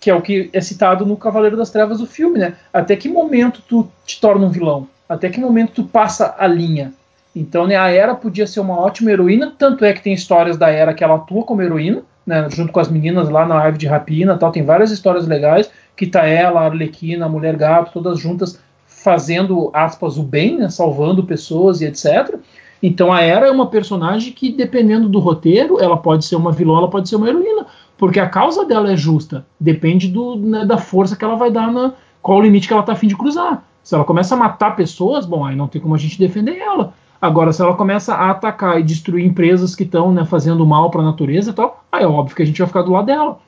que 0.00 0.10
é 0.10 0.14
o 0.14 0.22
que 0.22 0.50
é 0.52 0.60
citado 0.60 1.04
no 1.04 1.16
Cavaleiro 1.16 1.56
das 1.56 1.70
Trevas 1.70 1.98
do 1.98 2.06
filme, 2.06 2.38
né? 2.38 2.54
Até 2.72 2.96
que 2.96 3.08
momento 3.08 3.62
tu 3.66 3.88
te 4.04 4.20
torna 4.20 4.46
um 4.46 4.50
vilão? 4.50 4.88
Até 5.08 5.28
que 5.28 5.40
momento 5.40 5.72
tu 5.72 5.84
passa 5.84 6.34
a 6.38 6.46
linha? 6.46 6.92
Então, 7.34 7.66
né, 7.66 7.76
a 7.76 7.90
Era 7.90 8.14
podia 8.14 8.46
ser 8.46 8.60
uma 8.60 8.78
ótima 8.80 9.10
heroína, 9.10 9.52
tanto 9.58 9.84
é 9.84 9.92
que 9.92 10.02
tem 10.02 10.14
histórias 10.14 10.56
da 10.56 10.70
Era 10.70 10.94
que 10.94 11.04
ela 11.04 11.16
atua 11.16 11.44
como 11.44 11.60
heroína, 11.60 12.02
né, 12.26 12.48
junto 12.50 12.72
com 12.72 12.80
as 12.80 12.88
meninas 12.88 13.28
lá 13.28 13.46
na 13.46 13.56
árvore 13.56 13.78
de 13.78 13.86
rapina, 13.86 14.38
tal, 14.38 14.50
tem 14.50 14.64
várias 14.64 14.90
histórias 14.90 15.26
legais 15.26 15.70
que 15.94 16.06
tá 16.06 16.26
ela, 16.26 16.60
a 16.60 16.64
Arlequina, 16.64 17.26
a 17.26 17.28
Mulher 17.28 17.56
Gato, 17.56 17.92
todas 17.92 18.18
juntas 18.18 18.58
fazendo, 18.86 19.70
aspas, 19.72 20.16
o 20.16 20.22
bem, 20.22 20.58
né, 20.58 20.68
salvando 20.68 21.24
pessoas 21.24 21.80
e 21.80 21.84
etc. 21.84 22.36
Então 22.82 23.12
a 23.12 23.20
Era 23.20 23.46
é 23.46 23.50
uma 23.50 23.68
personagem 23.68 24.32
que, 24.32 24.50
dependendo 24.50 25.08
do 25.08 25.18
roteiro, 25.18 25.80
ela 25.80 25.96
pode 25.96 26.24
ser 26.24 26.36
uma 26.36 26.52
vilã, 26.52 26.78
ela 26.78 26.90
pode 26.90 27.08
ser 27.08 27.16
uma 27.16 27.28
heroína, 27.28 27.66
porque 27.96 28.20
a 28.20 28.28
causa 28.28 28.64
dela 28.64 28.92
é 28.92 28.96
justa. 28.96 29.46
Depende 29.58 30.08
do, 30.08 30.36
né, 30.36 30.64
da 30.64 30.78
força 30.78 31.16
que 31.16 31.24
ela 31.24 31.36
vai 31.36 31.50
dar, 31.50 31.72
na, 31.72 31.92
qual 32.22 32.38
o 32.38 32.42
limite 32.42 32.66
que 32.66 32.72
ela 32.72 32.80
está 32.80 32.92
a 32.92 32.96
fim 32.96 33.08
de 33.08 33.16
cruzar. 33.16 33.64
Se 33.82 33.94
ela 33.94 34.04
começa 34.04 34.34
a 34.34 34.38
matar 34.38 34.74
pessoas, 34.74 35.24
bom, 35.24 35.44
aí 35.44 35.54
não 35.54 35.68
tem 35.68 35.80
como 35.80 35.94
a 35.94 35.98
gente 35.98 36.18
defender 36.18 36.58
ela. 36.58 36.92
Agora, 37.20 37.52
se 37.52 37.62
ela 37.62 37.74
começa 37.74 38.14
a 38.14 38.30
atacar 38.30 38.78
e 38.78 38.82
destruir 38.82 39.24
empresas 39.24 39.74
que 39.74 39.84
estão 39.84 40.12
né, 40.12 40.24
fazendo 40.24 40.66
mal 40.66 40.90
para 40.90 41.00
a 41.00 41.04
natureza 41.04 41.50
e 41.50 41.54
tal, 41.54 41.84
aí 41.90 42.02
é 42.02 42.06
óbvio 42.06 42.36
que 42.36 42.42
a 42.42 42.46
gente 42.46 42.58
vai 42.58 42.66
ficar 42.66 42.82
do 42.82 42.92
lado 42.92 43.06
dela. 43.06 43.38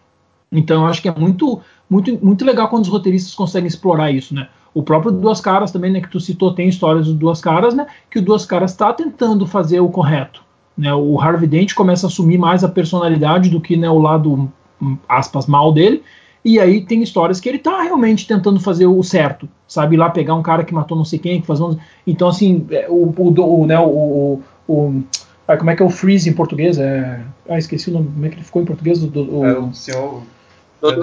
Então, 0.50 0.82
eu 0.82 0.88
acho 0.88 1.02
que 1.02 1.08
é 1.08 1.14
muito, 1.14 1.60
muito, 1.90 2.18
muito 2.24 2.44
legal 2.44 2.68
quando 2.68 2.84
os 2.84 2.88
roteiristas 2.88 3.34
conseguem 3.34 3.66
explorar 3.66 4.10
isso, 4.10 4.34
né? 4.34 4.48
O 4.72 4.82
próprio 4.82 5.12
Duas 5.12 5.40
Caras 5.40 5.70
também, 5.70 5.90
né, 5.90 6.00
que 6.00 6.08
tu 6.08 6.20
citou, 6.20 6.54
tem 6.54 6.68
histórias 6.68 7.06
do 7.06 7.14
Duas 7.14 7.40
Caras, 7.40 7.74
né, 7.74 7.86
que 8.10 8.18
o 8.18 8.22
Duas 8.22 8.46
Caras 8.46 8.70
está 8.70 8.92
tentando 8.92 9.46
fazer 9.46 9.80
o 9.80 9.88
correto. 9.88 10.42
Né, 10.78 10.94
o 10.94 11.20
Harvey 11.20 11.48
Dent 11.48 11.74
começa 11.74 12.06
a 12.06 12.08
assumir 12.08 12.38
mais 12.38 12.62
a 12.62 12.68
personalidade 12.68 13.50
do 13.50 13.60
que 13.60 13.76
né, 13.76 13.90
o 13.90 13.98
lado, 13.98 14.48
hum, 14.80 14.96
aspas, 15.08 15.46
mal 15.46 15.72
dele, 15.72 16.04
e 16.44 16.60
aí 16.60 16.80
tem 16.80 17.02
histórias 17.02 17.40
que 17.40 17.48
ele 17.48 17.58
está 17.58 17.82
realmente 17.82 18.28
tentando 18.28 18.60
fazer 18.60 18.86
o 18.86 19.02
certo, 19.02 19.48
sabe? 19.66 19.96
Ir 19.96 19.98
lá 19.98 20.08
pegar 20.08 20.36
um 20.36 20.42
cara 20.42 20.62
que 20.62 20.72
matou 20.72 20.96
não 20.96 21.04
sei 21.04 21.18
quem, 21.18 21.40
que 21.40 21.46
faz 21.48 21.60
um... 21.60 21.76
Então, 22.06 22.28
assim, 22.28 22.64
é, 22.70 22.86
o, 22.88 23.12
o, 23.16 23.62
o, 23.62 23.66
né, 23.66 23.78
o, 23.80 24.40
o 24.68 25.02
ah, 25.48 25.56
como 25.56 25.70
é 25.70 25.74
que 25.74 25.82
é 25.82 25.84
o 25.86 25.90
freeze 25.90 26.30
em 26.30 26.32
português? 26.32 26.78
É... 26.78 27.20
Ah, 27.48 27.58
esqueci 27.58 27.90
o 27.90 27.94
nome, 27.94 28.10
como 28.12 28.26
é 28.26 28.28
que 28.28 28.36
ele 28.36 28.44
ficou 28.44 28.62
em 28.62 28.66
português? 28.66 29.00
Do, 29.00 29.08
do, 29.08 29.44
é 29.44 29.58
o 29.58 29.72
senhor... 29.74 30.22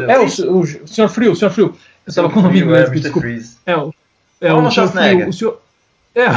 É, 0.08 0.20
o, 0.20 0.54
o, 0.54 0.60
o 0.62 0.88
senhor 0.88 1.10
Frio, 1.10 1.34
o 1.34 1.36
senhor 1.36 1.52
Frio. 1.52 1.76
Eu 2.06 2.10
estava 2.10 2.30
com 2.30 2.40
o 2.40 2.44
nome 2.44 2.62
inglês, 2.62 2.88
é, 2.88 2.92
desculpa. 2.94 3.28
É, 3.66 3.76
o, 3.76 3.94
é 4.40 4.54
o, 4.54 4.72
senhor 4.72 4.88
Frio, 4.88 5.30
o 5.30 5.34
senhor... 5.34 5.62
É. 6.16 6.28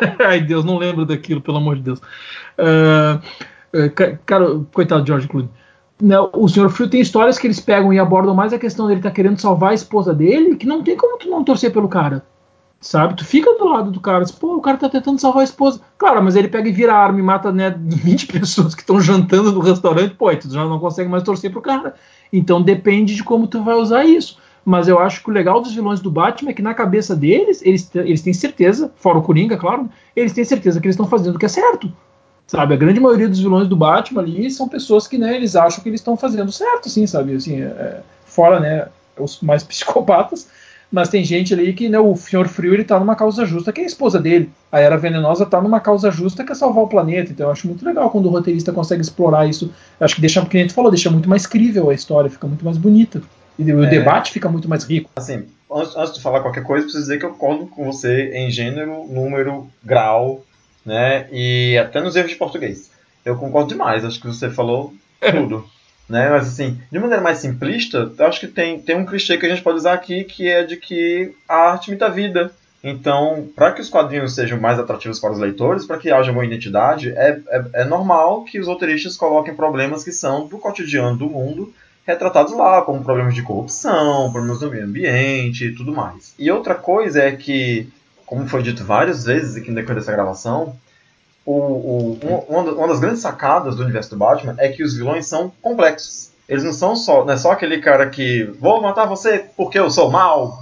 Ai, 0.24 0.40
Deus, 0.40 0.64
não 0.64 0.78
lembro 0.78 1.04
daquilo, 1.04 1.40
pelo 1.40 1.58
amor 1.58 1.76
de 1.76 1.82
Deus. 1.82 2.00
Uh, 2.58 3.20
cara, 4.24 4.60
coitado 4.72 5.02
de 5.02 5.08
George 5.08 5.28
Clooney. 5.28 5.50
Não, 6.00 6.30
o 6.32 6.48
Sr. 6.48 6.70
Frio 6.70 6.88
tem 6.88 7.00
histórias 7.00 7.38
que 7.38 7.46
eles 7.46 7.58
pegam 7.58 7.92
e 7.92 7.98
abordam 7.98 8.34
mais 8.34 8.52
a 8.52 8.58
questão 8.58 8.86
dele 8.86 9.00
tá 9.00 9.10
querendo 9.10 9.40
salvar 9.40 9.72
a 9.72 9.74
esposa 9.74 10.14
dele, 10.14 10.54
que 10.54 10.66
não 10.66 10.82
tem 10.82 10.96
como 10.96 11.18
tu 11.18 11.28
não 11.28 11.42
torcer 11.42 11.72
pelo 11.72 11.88
cara. 11.88 12.24
Sabe? 12.80 13.16
Tu 13.16 13.24
fica 13.24 13.52
do 13.58 13.64
lado 13.64 13.90
do 13.90 13.98
cara, 13.98 14.24
pô, 14.38 14.54
o 14.54 14.60
cara 14.60 14.76
tá 14.76 14.88
tentando 14.88 15.18
salvar 15.18 15.40
a 15.40 15.44
esposa. 15.44 15.80
Claro, 15.96 16.22
mas 16.22 16.36
ele 16.36 16.46
pega 16.46 16.68
e 16.68 16.72
vira 16.72 16.94
a 16.94 16.98
arma 16.98 17.18
e 17.18 17.22
mata 17.22 17.50
né, 17.50 17.74
20 17.76 18.28
pessoas 18.28 18.74
que 18.74 18.82
estão 18.82 19.00
jantando 19.00 19.50
no 19.50 19.58
restaurante, 19.58 20.14
pô, 20.14 20.34
tu 20.36 20.48
já 20.48 20.64
não 20.64 20.78
consegue 20.78 21.10
mais 21.10 21.24
torcer 21.24 21.50
pro 21.50 21.60
cara. 21.60 21.94
Então 22.32 22.62
depende 22.62 23.16
de 23.16 23.24
como 23.24 23.48
tu 23.48 23.64
vai 23.64 23.74
usar 23.74 24.04
isso. 24.04 24.38
Mas 24.68 24.86
eu 24.86 24.98
acho 24.98 25.22
que 25.22 25.30
o 25.30 25.32
legal 25.32 25.62
dos 25.62 25.74
vilões 25.74 25.98
do 25.98 26.10
Batman 26.10 26.50
é 26.50 26.52
que 26.52 26.60
na 26.60 26.74
cabeça 26.74 27.16
deles, 27.16 27.62
eles, 27.62 27.90
eles 27.94 28.20
têm 28.20 28.34
certeza, 28.34 28.92
fora 28.96 29.16
o 29.16 29.22
Coringa, 29.22 29.56
claro, 29.56 29.88
eles 30.14 30.34
têm 30.34 30.44
certeza 30.44 30.78
que 30.78 30.86
eles 30.86 30.92
estão 30.92 31.08
fazendo 31.08 31.36
o 31.36 31.38
que 31.38 31.46
é 31.46 31.48
certo. 31.48 31.90
Sabe, 32.46 32.74
a 32.74 32.76
grande 32.76 33.00
maioria 33.00 33.30
dos 33.30 33.40
vilões 33.40 33.66
do 33.66 33.74
Batman 33.74 34.20
ali 34.20 34.50
são 34.50 34.68
pessoas 34.68 35.08
que, 35.08 35.16
né, 35.16 35.34
eles 35.34 35.56
acham 35.56 35.82
que 35.82 35.88
eles 35.88 36.00
estão 36.00 36.18
fazendo 36.18 36.52
certo, 36.52 36.86
assim, 36.86 37.06
sabe, 37.06 37.34
assim, 37.34 37.62
é, 37.62 38.02
fora, 38.26 38.60
né, 38.60 38.88
os 39.18 39.40
mais 39.40 39.64
psicopatas, 39.64 40.50
mas 40.92 41.08
tem 41.08 41.24
gente 41.24 41.54
ali 41.54 41.72
que, 41.72 41.88
né, 41.88 41.98
o 41.98 42.14
Senhor 42.14 42.46
Frio, 42.46 42.74
ele 42.74 42.84
tá 42.84 43.00
numa 43.00 43.16
causa 43.16 43.46
justa, 43.46 43.72
que 43.72 43.80
é 43.80 43.84
a 43.84 43.86
esposa 43.86 44.18
dele. 44.20 44.50
A 44.70 44.80
Era 44.80 44.98
Venenosa 44.98 45.46
tá 45.46 45.62
numa 45.62 45.80
causa 45.80 46.10
justa, 46.10 46.44
que 46.44 46.52
é 46.52 46.54
salvar 46.54 46.84
o 46.84 46.88
planeta. 46.88 47.32
Então 47.32 47.46
eu 47.46 47.52
acho 47.52 47.66
muito 47.66 47.84
legal 47.84 48.10
quando 48.10 48.26
o 48.26 48.30
roteirista 48.30 48.72
consegue 48.72 49.02
explorar 49.02 49.46
isso. 49.46 49.70
Eu 49.98 50.04
acho 50.04 50.14
que 50.14 50.20
deixa, 50.20 50.40
como 50.40 50.50
a 50.52 50.56
gente 50.56 50.72
falou, 50.72 50.90
deixa 50.90 51.10
muito 51.10 51.28
mais 51.28 51.46
crível 51.46 51.90
a 51.90 51.94
história, 51.94 52.30
fica 52.30 52.46
muito 52.46 52.64
mais 52.64 52.78
bonita. 52.78 53.20
E 53.58 53.72
o 53.72 53.84
é. 53.84 53.90
debate 53.90 54.30
fica 54.30 54.48
muito 54.48 54.68
mais 54.68 54.84
rico. 54.84 55.10
Assim, 55.16 55.46
antes, 55.70 55.96
antes 55.96 56.14
de 56.14 56.22
falar 56.22 56.40
qualquer 56.40 56.62
coisa, 56.62 56.84
preciso 56.84 57.02
dizer 57.02 57.18
que 57.18 57.24
eu 57.24 57.30
concordo 57.30 57.66
com 57.66 57.84
você 57.84 58.30
em 58.32 58.50
gênero, 58.50 59.04
número, 59.08 59.68
grau, 59.84 60.44
né? 60.86 61.26
E 61.32 61.76
até 61.76 62.00
nos 62.00 62.14
erros 62.14 62.30
de 62.30 62.36
português. 62.36 62.90
Eu 63.24 63.36
concordo 63.36 63.70
demais, 63.70 64.04
acho 64.04 64.20
que 64.20 64.26
você 64.26 64.48
falou 64.48 64.94
tudo. 65.20 65.68
Né? 66.08 66.30
Mas 66.30 66.48
assim, 66.48 66.80
de 66.90 66.98
maneira 66.98 67.22
mais 67.22 67.38
simplista, 67.38 68.10
eu 68.16 68.26
acho 68.26 68.40
que 68.40 68.46
tem, 68.46 68.80
tem 68.80 68.96
um 68.96 69.04
clichê 69.04 69.36
que 69.36 69.44
a 69.44 69.48
gente 69.48 69.60
pode 69.60 69.76
usar 69.76 69.92
aqui 69.92 70.24
que 70.24 70.48
é 70.48 70.62
de 70.62 70.76
que 70.76 71.34
a 71.46 71.72
arte 71.72 71.88
imita 71.88 72.06
a 72.06 72.10
vida. 72.10 72.50
Então, 72.82 73.48
para 73.54 73.72
que 73.72 73.80
os 73.80 73.90
quadrinhos 73.90 74.34
sejam 74.34 74.58
mais 74.58 74.78
atrativos 74.78 75.18
para 75.18 75.32
os 75.32 75.38
leitores, 75.38 75.84
para 75.84 75.98
que 75.98 76.10
haja 76.10 76.30
uma 76.30 76.44
identidade, 76.44 77.10
é, 77.10 77.40
é, 77.48 77.64
é, 77.74 77.84
normal 77.84 78.44
que 78.44 78.58
os 78.60 78.68
roteiristas 78.68 79.16
coloquem 79.16 79.54
problemas 79.54 80.04
que 80.04 80.12
são 80.12 80.46
do 80.46 80.58
cotidiano 80.58 81.16
do 81.16 81.28
mundo 81.28 81.74
retratados 82.08 82.54
lá, 82.54 82.80
como 82.80 83.04
problemas 83.04 83.34
de 83.34 83.42
corrupção, 83.42 84.32
problemas 84.32 84.60
do 84.60 84.70
meio 84.70 84.84
ambiente 84.84 85.66
e 85.66 85.74
tudo 85.74 85.92
mais. 85.92 86.34
E 86.38 86.50
outra 86.50 86.74
coisa 86.74 87.22
é 87.22 87.32
que, 87.32 87.86
como 88.24 88.48
foi 88.48 88.62
dito 88.62 88.82
várias 88.82 89.24
vezes 89.24 89.56
aqui 89.56 89.68
no 89.68 89.74
decorrer 89.74 89.98
dessa 89.98 90.12
gravação, 90.12 90.74
o, 91.44 91.52
o, 91.52 92.18
uma, 92.48 92.62
uma 92.62 92.88
das 92.88 92.98
grandes 92.98 93.20
sacadas 93.20 93.76
do 93.76 93.82
universo 93.82 94.08
do 94.10 94.16
Batman 94.16 94.54
é 94.58 94.70
que 94.70 94.82
os 94.82 94.96
vilões 94.96 95.26
são 95.26 95.52
complexos. 95.60 96.30
Eles 96.48 96.64
não 96.64 96.72
são 96.72 96.96
só, 96.96 97.26
não 97.26 97.34
é 97.34 97.36
só 97.36 97.52
aquele 97.52 97.78
cara 97.78 98.08
que 98.08 98.44
vou 98.58 98.80
matar 98.80 99.04
você 99.04 99.44
porque 99.54 99.78
eu 99.78 99.90
sou 99.90 100.10
mal, 100.10 100.58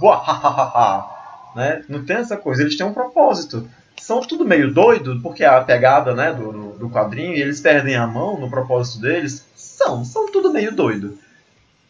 né? 1.55 1.81
Não 1.87 2.03
tem 2.03 2.17
essa 2.17 2.35
coisa, 2.35 2.61
eles 2.61 2.75
têm 2.75 2.85
um 2.85 2.93
propósito. 2.93 3.69
São 4.01 4.19
tudo 4.19 4.45
meio 4.45 4.73
doido, 4.73 5.21
porque 5.23 5.45
a 5.45 5.61
pegada 5.61 6.13
né, 6.13 6.33
do, 6.33 6.73
do 6.73 6.89
quadrinho, 6.89 7.33
e 7.33 7.41
eles 7.41 7.61
perdem 7.61 7.95
a 7.95 8.05
mão 8.05 8.37
no 8.37 8.49
propósito 8.49 9.01
deles. 9.01 9.45
São, 9.55 10.03
são 10.03 10.29
tudo 10.29 10.51
meio 10.51 10.75
doido. 10.75 11.17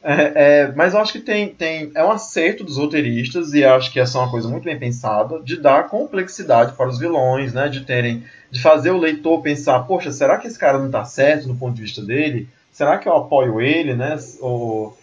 É, 0.03 0.61
é, 0.63 0.71
mas 0.73 0.93
eu 0.93 0.99
acho 0.99 1.11
que 1.11 1.19
tem, 1.19 1.49
tem 1.49 1.91
é 1.95 2.03
um 2.03 2.11
acerto 2.11 2.63
dos 2.63 2.77
roteiristas 2.77 3.53
e 3.53 3.65
acho 3.65 3.91
que 3.91 3.99
essa 3.99 4.17
é 4.17 4.21
uma 4.21 4.31
coisa 4.31 4.47
muito 4.47 4.63
bem 4.63 4.77
pensada 4.77 5.39
de 5.41 5.59
dar 5.59 5.89
complexidade 5.89 6.73
para 6.73 6.87
os 6.87 6.99
vilões, 6.99 7.53
né? 7.53 7.67
De 7.67 7.81
terem, 7.81 8.23
de 8.51 8.61
fazer 8.61 8.91
o 8.91 8.97
leitor 8.97 9.41
pensar, 9.41 9.79
poxa, 9.81 10.11
será 10.11 10.37
que 10.37 10.47
esse 10.47 10.57
cara 10.57 10.77
não 10.77 10.85
está 10.85 11.03
certo 11.03 11.47
no 11.47 11.57
ponto 11.57 11.75
de 11.75 11.81
vista 11.81 12.01
dele? 12.01 12.47
Será 12.71 12.97
que 12.97 13.09
eu 13.09 13.15
apoio 13.15 13.59
ele, 13.59 13.95
né? 13.95 14.17
Ou, 14.39 14.95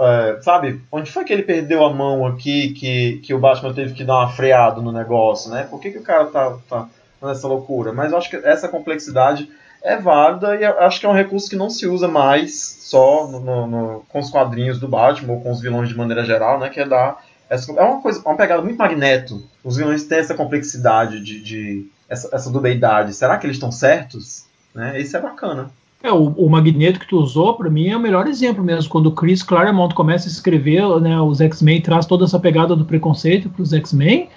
é, 0.00 0.40
sabe, 0.40 0.80
onde 0.90 1.12
foi 1.12 1.24
que 1.24 1.32
ele 1.32 1.42
perdeu 1.42 1.84
a 1.84 1.92
mão 1.92 2.26
aqui 2.26 2.72
que, 2.72 3.20
que 3.22 3.34
o 3.34 3.38
Batman 3.38 3.74
teve 3.74 3.94
que 3.94 4.02
dar 4.02 4.16
uma 4.16 4.32
freada 4.32 4.80
no 4.80 4.90
negócio, 4.90 5.50
né? 5.50 5.68
Por 5.70 5.78
que, 5.78 5.90
que 5.90 5.98
o 5.98 6.02
cara 6.02 6.24
tá, 6.26 6.56
tá 6.68 6.88
nessa 7.22 7.46
loucura? 7.46 7.92
Mas 7.92 8.12
eu 8.12 8.18
acho 8.18 8.30
que 8.30 8.36
essa 8.36 8.66
complexidade 8.66 9.48
é 9.84 9.98
válida 9.98 10.56
e 10.56 10.64
acho 10.64 10.98
que 10.98 11.04
é 11.04 11.08
um 11.08 11.14
recurso 11.14 11.48
que 11.48 11.56
não 11.56 11.68
se 11.68 11.86
usa 11.86 12.08
mais 12.08 12.78
só 12.80 13.28
no, 13.28 13.66
no, 13.66 14.04
com 14.08 14.18
os 14.18 14.30
quadrinhos 14.30 14.80
do 14.80 14.88
Batman 14.88 15.34
ou 15.34 15.40
com 15.42 15.52
os 15.52 15.60
vilões 15.60 15.90
de 15.90 15.94
maneira 15.96 16.24
geral, 16.24 16.58
né? 16.58 16.70
Que 16.70 16.80
é 16.80 16.88
dar 16.88 17.22
essa, 17.50 17.70
é 17.70 17.82
uma 17.82 18.00
coisa, 18.00 18.22
uma 18.24 18.34
pegada 18.34 18.62
muito 18.62 18.78
magneto. 18.78 19.42
Os 19.62 19.76
vilões 19.76 20.04
têm 20.04 20.18
essa 20.18 20.34
complexidade 20.34 21.20
de, 21.20 21.40
de 21.40 21.86
essa, 22.08 22.34
essa 22.34 22.50
dubeidade. 22.50 23.12
Será 23.12 23.36
que 23.36 23.46
eles 23.46 23.56
estão 23.56 23.70
certos? 23.70 24.46
Né? 24.74 24.98
Isso 24.98 25.16
é 25.18 25.20
bacana. 25.20 25.70
É, 26.02 26.10
o, 26.10 26.28
o 26.28 26.50
Magneto 26.50 27.00
que 27.00 27.08
tu 27.08 27.18
usou, 27.18 27.54
para 27.54 27.70
mim, 27.70 27.88
é 27.88 27.96
o 27.96 28.00
melhor 28.00 28.26
exemplo 28.26 28.64
mesmo. 28.64 28.90
Quando 28.90 29.06
o 29.06 29.12
Chris 29.12 29.42
Claremont 29.42 29.94
começa 29.94 30.28
a 30.28 30.30
escrever 30.30 30.82
né, 31.00 31.18
os 31.20 31.40
X-Men, 31.40 31.80
traz 31.80 32.06
toda 32.06 32.24
essa 32.24 32.38
pegada 32.38 32.74
do 32.74 32.84
preconceito 32.84 33.48
para 33.48 33.62
os 33.62 33.72
X-Men, 33.72 34.28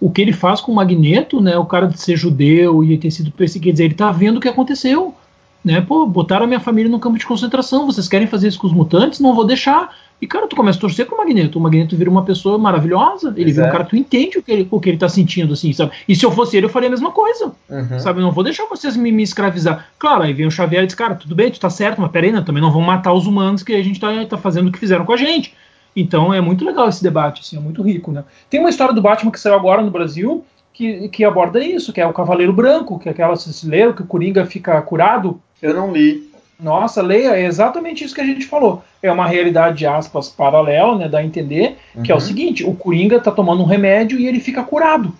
o 0.00 0.10
que 0.10 0.22
ele 0.22 0.32
faz 0.32 0.60
com 0.60 0.72
o 0.72 0.74
Magneto, 0.74 1.40
né, 1.40 1.58
o 1.58 1.66
cara 1.66 1.86
de 1.86 2.00
ser 2.00 2.16
judeu 2.16 2.82
e 2.82 2.96
ter 2.96 3.10
sido 3.10 3.30
perseguido, 3.30 3.66
quer 3.66 3.72
dizer, 3.72 3.84
ele 3.84 3.94
tá 3.94 4.10
vendo 4.10 4.38
o 4.38 4.40
que 4.40 4.48
aconteceu. 4.48 5.14
Né? 5.62 5.80
Pô, 5.82 6.06
botaram 6.06 6.44
a 6.44 6.46
minha 6.46 6.60
família 6.60 6.90
no 6.90 6.98
campo 6.98 7.18
de 7.18 7.26
concentração, 7.26 7.84
vocês 7.84 8.08
querem 8.08 8.26
fazer 8.26 8.48
isso 8.48 8.58
com 8.58 8.66
os 8.66 8.72
mutantes? 8.72 9.20
Não 9.20 9.34
vou 9.34 9.44
deixar. 9.44 9.94
E, 10.20 10.26
cara, 10.26 10.46
tu 10.46 10.54
começa 10.54 10.78
a 10.78 10.80
torcer 10.80 11.06
pro 11.06 11.16
Magneto. 11.16 11.58
O 11.58 11.62
Magneto 11.62 11.96
vira 11.96 12.10
uma 12.10 12.24
pessoa 12.24 12.58
maravilhosa. 12.58 13.32
Ele 13.36 13.52
vira 13.52 13.68
um 13.68 13.70
cara 13.70 13.84
que 13.84 13.90
tu 13.90 13.96
entende 13.96 14.38
o 14.38 14.42
que, 14.42 14.52
ele, 14.52 14.68
o 14.70 14.78
que 14.78 14.90
ele 14.90 14.98
tá 14.98 15.08
sentindo, 15.08 15.54
assim, 15.54 15.72
sabe? 15.72 15.92
E 16.06 16.14
se 16.14 16.24
eu 16.24 16.30
fosse 16.30 16.56
ele, 16.56 16.66
eu 16.66 16.70
faria 16.70 16.88
a 16.88 16.90
mesma 16.90 17.10
coisa. 17.10 17.52
Uhum. 17.68 17.98
Sabe? 17.98 18.20
Eu 18.20 18.24
não 18.24 18.32
vou 18.32 18.44
deixar 18.44 18.66
vocês 18.66 18.96
me, 18.96 19.10
me, 19.10 19.22
escravizar. 19.22 19.86
Claro, 19.98 20.22
aí 20.22 20.34
vem 20.34 20.46
o 20.46 20.50
Xavier 20.50 20.82
e 20.82 20.86
diz, 20.86 20.94
cara, 20.94 21.14
tudo 21.14 21.34
bem, 21.34 21.50
tu 21.50 21.58
tá 21.58 21.70
certo, 21.70 22.00
mas 22.02 22.10
peraí, 22.10 22.32
né? 22.32 22.42
Também 22.42 22.62
não 22.62 22.70
vão 22.70 22.82
matar 22.82 23.14
os 23.14 23.26
humanos 23.26 23.62
que 23.62 23.72
a 23.72 23.82
gente 23.82 23.98
tá, 23.98 24.08
tá 24.26 24.36
fazendo 24.36 24.68
o 24.68 24.72
que 24.72 24.78
fizeram 24.78 25.06
com 25.06 25.12
a 25.12 25.16
gente. 25.16 25.54
Então 25.94 26.32
é 26.32 26.40
muito 26.40 26.64
legal 26.64 26.88
esse 26.88 27.02
debate, 27.02 27.40
assim, 27.40 27.56
é 27.56 27.60
muito 27.60 27.82
rico, 27.82 28.12
né? 28.12 28.24
Tem 28.48 28.60
uma 28.60 28.70
história 28.70 28.94
do 28.94 29.02
Batman 29.02 29.32
que 29.32 29.40
saiu 29.40 29.54
agora 29.54 29.82
no 29.82 29.90
Brasil 29.90 30.44
que, 30.72 31.08
que 31.08 31.24
aborda 31.24 31.62
isso, 31.62 31.92
que 31.92 32.00
é 32.00 32.06
o 32.06 32.12
Cavaleiro 32.12 32.52
Branco, 32.52 32.98
que 32.98 33.08
é 33.08 33.12
aquela 33.12 33.36
cecileiro 33.36 33.92
que 33.94 34.02
o 34.02 34.06
Coringa 34.06 34.46
fica 34.46 34.80
curado. 34.80 35.40
Eu 35.60 35.74
não 35.74 35.92
li. 35.92 36.30
Nossa, 36.58 37.02
leia, 37.02 37.36
é 37.36 37.44
exatamente 37.44 38.04
isso 38.04 38.14
que 38.14 38.20
a 38.20 38.26
gente 38.26 38.46
falou. 38.46 38.82
É 39.02 39.10
uma 39.10 39.26
realidade, 39.26 39.86
aspas, 39.86 40.28
paralela, 40.28 40.96
né? 40.96 41.08
Dá 41.08 41.18
a 41.18 41.24
entender, 41.24 41.76
uhum. 41.94 42.02
que 42.02 42.12
é 42.12 42.14
o 42.14 42.18
uhum. 42.18 42.24
seguinte: 42.24 42.64
o 42.64 42.74
Coringa 42.74 43.18
tá 43.18 43.30
tomando 43.30 43.62
um 43.62 43.66
remédio 43.66 44.18
e 44.18 44.26
ele 44.26 44.40
fica 44.40 44.62
curado. 44.62 45.12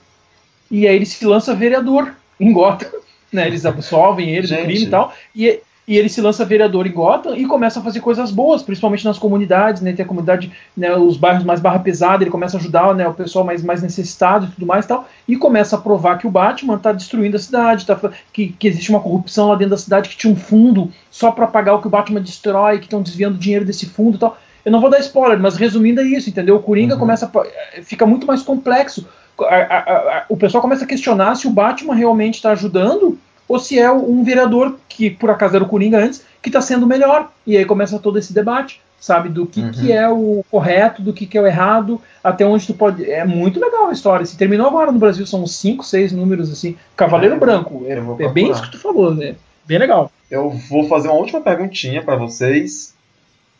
E 0.70 0.86
aí 0.86 0.96
ele 0.96 1.06
se 1.06 1.24
lança 1.24 1.54
vereador 1.54 2.14
em 2.38 2.52
Gotham, 2.52 2.90
né? 3.32 3.46
Eles 3.46 3.64
absolvem 3.66 4.30
ele 4.30 4.46
gente. 4.46 4.60
do 4.60 4.64
crime 4.64 4.84
e 4.84 4.90
tal. 4.90 5.14
E, 5.34 5.60
e 5.90 5.98
ele 5.98 6.08
se 6.08 6.20
lança 6.20 6.44
vereador 6.44 6.86
em 6.86 6.92
Gotham 6.92 7.36
e 7.36 7.44
começa 7.44 7.80
a 7.80 7.82
fazer 7.82 7.98
coisas 7.98 8.30
boas, 8.30 8.62
principalmente 8.62 9.04
nas 9.04 9.18
comunidades, 9.18 9.82
né? 9.82 9.92
Tem 9.92 10.04
a 10.04 10.08
comunidade, 10.08 10.52
né, 10.76 10.94
os 10.94 11.16
bairros 11.16 11.42
mais 11.42 11.58
barra 11.58 11.80
pesada, 11.80 12.22
ele 12.22 12.30
começa 12.30 12.56
a 12.56 12.60
ajudar 12.60 12.94
né, 12.94 13.08
o 13.08 13.12
pessoal 13.12 13.44
mais, 13.44 13.60
mais 13.60 13.82
necessitado 13.82 14.46
e 14.46 14.50
tudo 14.50 14.66
mais 14.66 14.84
e 14.84 14.88
tal, 14.88 15.08
e 15.26 15.34
começa 15.34 15.74
a 15.74 15.80
provar 15.80 16.16
que 16.16 16.28
o 16.28 16.30
Batman 16.30 16.76
está 16.76 16.92
destruindo 16.92 17.36
a 17.36 17.40
cidade, 17.40 17.86
tá, 17.86 17.98
que, 18.32 18.54
que 18.56 18.68
existe 18.68 18.88
uma 18.88 19.00
corrupção 19.00 19.48
lá 19.48 19.56
dentro 19.56 19.70
da 19.70 19.76
cidade, 19.76 20.08
que 20.08 20.16
tinha 20.16 20.32
um 20.32 20.36
fundo 20.36 20.92
só 21.10 21.32
para 21.32 21.48
pagar 21.48 21.74
o 21.74 21.80
que 21.80 21.88
o 21.88 21.90
Batman 21.90 22.20
destrói, 22.20 22.78
que 22.78 22.84
estão 22.84 23.02
desviando 23.02 23.36
dinheiro 23.36 23.64
desse 23.64 23.86
fundo 23.86 24.14
e 24.14 24.20
tal. 24.20 24.38
Eu 24.64 24.70
não 24.70 24.80
vou 24.80 24.90
dar 24.90 25.00
spoiler, 25.00 25.40
mas 25.40 25.56
resumindo 25.56 26.00
é 26.00 26.04
isso, 26.04 26.30
entendeu? 26.30 26.54
O 26.54 26.62
Coringa 26.62 26.94
uhum. 26.94 27.00
começa 27.00 27.26
a, 27.26 27.82
fica 27.82 28.06
muito 28.06 28.28
mais 28.28 28.42
complexo. 28.42 29.08
A, 29.40 29.56
a, 29.56 29.78
a, 29.78 30.24
o 30.28 30.36
pessoal 30.36 30.62
começa 30.62 30.84
a 30.84 30.86
questionar 30.86 31.34
se 31.34 31.48
o 31.48 31.50
Batman 31.50 31.96
realmente 31.96 32.36
está 32.36 32.52
ajudando 32.52 33.18
ou 33.50 33.58
se 33.58 33.76
é 33.76 33.90
um 33.90 34.22
vereador 34.22 34.78
que 34.88 35.10
por 35.10 35.28
acaso 35.28 35.56
era 35.56 35.64
o 35.64 35.68
Coringa 35.68 35.98
antes, 35.98 36.24
que 36.40 36.48
está 36.48 36.60
sendo 36.60 36.86
melhor. 36.86 37.32
E 37.44 37.56
aí 37.56 37.64
começa 37.64 37.98
todo 37.98 38.16
esse 38.16 38.32
debate, 38.32 38.80
sabe, 39.00 39.28
do 39.28 39.44
que, 39.44 39.60
uhum. 39.60 39.72
que 39.72 39.90
é 39.90 40.08
o 40.08 40.44
correto, 40.48 41.02
do 41.02 41.12
que, 41.12 41.26
que 41.26 41.36
é 41.36 41.40
o 41.40 41.46
errado, 41.48 42.00
até 42.22 42.46
onde 42.46 42.64
tu 42.64 42.74
pode. 42.74 43.10
É 43.10 43.24
muito 43.24 43.58
legal 43.58 43.88
a 43.88 43.92
história. 43.92 44.24
Se 44.24 44.36
terminou 44.36 44.68
agora 44.68 44.92
no 44.92 45.00
Brasil, 45.00 45.26
são 45.26 45.44
cinco, 45.48 45.82
seis 45.82 46.12
números 46.12 46.48
assim. 46.48 46.76
Cavaleiro 46.94 47.34
é, 47.34 47.38
Branco. 47.38 47.84
É, 47.88 48.24
é, 48.24 48.28
bem 48.28 48.52
isso 48.52 48.62
que 48.62 48.70
tu 48.70 48.78
falou, 48.78 49.12
né? 49.12 49.34
Bem 49.66 49.78
legal. 49.78 50.12
Eu 50.30 50.50
vou 50.50 50.86
fazer 50.86 51.08
uma 51.08 51.18
última 51.18 51.40
perguntinha 51.40 52.02
para 52.02 52.14
vocês 52.14 52.94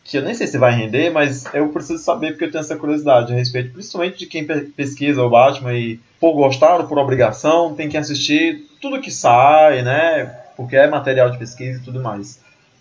que 0.03 0.17
eu 0.17 0.21
nem 0.21 0.33
sei 0.33 0.47
se 0.47 0.57
vai 0.57 0.73
render, 0.73 1.11
mas 1.11 1.45
eu 1.53 1.69
preciso 1.69 2.03
saber 2.03 2.31
porque 2.31 2.45
eu 2.45 2.51
tenho 2.51 2.61
essa 2.61 2.75
curiosidade 2.75 3.31
a 3.31 3.35
respeito, 3.35 3.71
principalmente 3.71 4.17
de 4.17 4.25
quem 4.25 4.45
pesquisa 4.45 5.21
o 5.21 5.29
Batman 5.29 5.73
e 5.73 5.99
por 6.19 6.33
gostar 6.33 6.77
ou 6.77 6.87
por 6.87 6.97
obrigação 6.97 7.73
tem 7.75 7.87
que 7.87 7.97
assistir 7.97 8.67
tudo 8.81 9.01
que 9.01 9.11
sai, 9.11 9.83
né? 9.83 10.25
Porque 10.57 10.75
é 10.75 10.87
material 10.87 11.29
de 11.29 11.37
pesquisa 11.37 11.79
e 11.79 11.83
tudo 11.83 12.01
mais. 12.01 12.39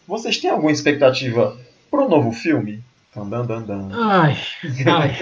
Vocês 0.08 0.38
têm 0.38 0.50
alguma 0.50 0.72
expectativa 0.72 1.56
pro 1.90 2.08
novo 2.08 2.32
filme? 2.32 2.82
Dan, 3.14 3.44
dan, 3.44 3.62
dan. 3.62 3.88
Ai, 3.92 4.36
ai. 4.86 5.16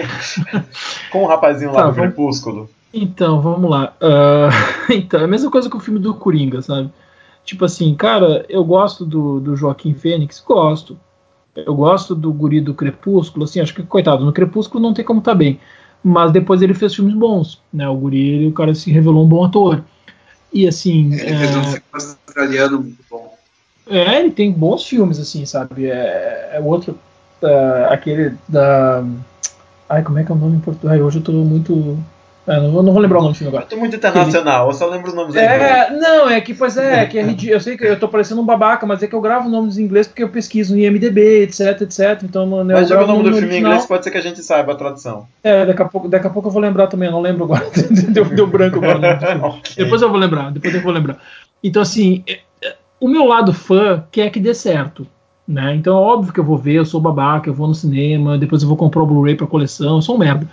Com 1.11 1.23
o 1.23 1.27
rapazinho 1.27 1.71
lá 1.71 1.81
tá, 1.81 1.87
do 1.87 1.93
vamos... 1.93 2.13
Crepúsculo. 2.13 2.69
Então, 2.93 3.41
vamos 3.41 3.69
lá. 3.69 3.93
Uh, 4.01 4.91
então, 4.93 5.21
é 5.21 5.23
a 5.23 5.27
mesma 5.27 5.51
coisa 5.51 5.69
que 5.69 5.77
o 5.77 5.79
filme 5.79 5.99
do 5.99 6.13
Coringa, 6.13 6.61
sabe? 6.61 6.91
Tipo 7.43 7.65
assim, 7.65 7.93
cara, 7.95 8.45
eu 8.47 8.63
gosto 8.63 9.05
do, 9.05 9.39
do 9.39 9.55
Joaquim 9.55 9.93
Fênix, 9.93 10.43
gosto. 10.45 10.99
Eu 11.55 11.75
gosto 11.75 12.15
do 12.15 12.31
guri 12.31 12.61
do 12.61 12.73
Crepúsculo, 12.73 13.45
assim, 13.45 13.59
acho 13.59 13.73
que, 13.73 13.83
coitado, 13.83 14.25
no 14.25 14.33
Crepúsculo 14.33 14.81
não 14.81 14.93
tem 14.93 15.03
como 15.03 15.21
tá 15.21 15.33
bem. 15.33 15.59
Mas 16.03 16.31
depois 16.31 16.61
ele 16.61 16.73
fez 16.73 16.95
filmes 16.95 17.13
bons, 17.13 17.61
né? 17.73 17.87
O 17.87 17.95
guri, 17.95 18.29
ele, 18.29 18.47
o 18.47 18.53
cara 18.53 18.73
se 18.73 18.91
revelou 18.91 19.25
um 19.25 19.27
bom 19.27 19.43
ator. 19.43 19.83
E 20.51 20.67
assim. 20.67 21.13
Ele 21.13 21.37
fez 21.37 21.55
um 21.55 21.59
é, 21.59 21.63
filme 21.63 21.83
australiano 21.93 22.79
muito 22.79 23.03
bom. 23.09 23.33
É, 23.87 24.19
ele 24.19 24.31
tem 24.31 24.51
bons 24.51 24.85
filmes, 24.85 25.19
assim, 25.19 25.45
sabe? 25.45 25.87
É, 25.87 26.51
é 26.53 26.61
outro. 26.63 26.97
Uh, 27.41 27.91
aquele 27.91 28.35
da. 28.47 29.03
Ai, 29.87 30.03
como 30.03 30.19
é 30.19 30.23
que 30.23 30.31
é 30.31 30.35
o 30.35 30.37
nome 30.37 30.57
em 30.57 30.61
português? 30.61 31.01
Hoje 31.01 31.19
eu 31.19 31.23
tô 31.23 31.31
muito. 31.31 31.97
É, 32.49 32.59
não, 32.59 32.71
vou- 32.71 32.81
não 32.81 32.91
vou 32.93 33.01
lembrar 33.01 33.19
o 33.19 33.21
nome 33.21 33.33
do 33.33 33.37
filme 33.37 33.49
agora. 33.49 33.65
Eu 33.65 33.69
tô 33.69 33.77
muito 33.77 33.95
internacional, 33.95 34.67
eu 34.67 34.73
só 34.73 34.87
lembro 34.87 35.07
os 35.09 35.13
nomes 35.13 35.35
em. 35.35 35.39
É, 35.39 35.91
não, 35.91 36.27
é 36.27 36.41
que, 36.41 36.53
pois 36.55 36.75
é, 36.77 37.05
que 37.05 37.19
é 37.19 37.21
ridículo. 37.21 37.53
Eu 37.53 37.61
sei 37.61 37.77
que 37.77 37.85
eu 37.85 37.99
tô 37.99 38.07
parecendo 38.07 38.41
um 38.41 38.45
babaca, 38.45 38.87
mas 38.87 39.03
é 39.03 39.07
que 39.07 39.13
eu 39.13 39.21
gravo 39.21 39.47
nomes 39.47 39.77
em 39.77 39.83
inglês 39.83 40.07
porque 40.07 40.23
eu 40.23 40.29
pesquiso 40.29 40.73
no 40.73 40.79
IMDB, 40.81 41.43
etc, 41.43 41.81
etc. 41.81 42.23
Então, 42.23 42.47
mano, 42.47 42.71
eu 42.71 42.77
Mas 42.77 42.87
diga 42.87 42.99
o 43.01 43.05
gravo 43.05 43.11
nome 43.19 43.29
do 43.29 43.35
filme 43.35 43.41
em 43.41 43.49
original. 43.49 43.71
inglês, 43.73 43.85
pode 43.85 44.03
ser 44.03 44.09
que 44.11 44.17
a 44.17 44.21
gente 44.21 44.41
saiba 44.41 44.71
a 44.71 44.75
tradução. 44.75 45.27
É, 45.43 45.63
daqui 45.65 45.81
a 45.81 45.85
pouco, 45.85 46.07
daqui 46.09 46.25
a 46.25 46.29
pouco 46.31 46.47
eu 46.47 46.51
vou 46.51 46.61
lembrar 46.61 46.87
também, 46.87 47.07
eu 47.07 47.11
não 47.13 47.21
lembro 47.21 47.43
agora. 47.43 47.65
deu, 48.09 48.25
deu 48.25 48.47
branco 48.47 48.77
agora. 48.77 48.97
o 48.97 49.01
nome 49.01 49.13
do 49.15 49.25
filme. 49.27 49.41
Ok. 49.45 49.61
Depois 49.77 50.01
eu 50.01 50.09
vou 50.09 50.17
lembrar, 50.17 50.51
depois 50.51 50.73
eu 50.73 50.81
vou 50.81 50.91
lembrar. 50.91 51.17
Então, 51.63 51.81
assim, 51.83 52.23
é- 52.27 52.39
é- 52.63 52.75
o 52.99 53.07
meu 53.07 53.25
lado 53.25 53.53
fã 53.53 54.03
quer 54.11 54.29
que 54.31 54.39
dê 54.39 54.53
certo. 54.55 55.05
Né? 55.47 55.75
Então 55.75 55.97
é 55.97 55.99
óbvio 56.01 56.31
que 56.33 56.39
eu 56.39 56.43
vou 56.43 56.57
ver, 56.57 56.73
eu 56.75 56.85
sou 56.85 56.99
babaca, 57.01 57.49
eu 57.49 57.53
vou 57.55 57.67
no 57.67 57.73
cinema, 57.73 58.37
depois 58.37 58.61
eu 58.61 58.67
vou 58.67 58.77
comprar 58.77 59.01
o 59.01 59.05
Blu-ray 59.05 59.35
pra 59.35 59.47
coleção, 59.47 59.95
eu 59.95 60.01
sou 60.01 60.15
um 60.15 60.19
merda. 60.19 60.47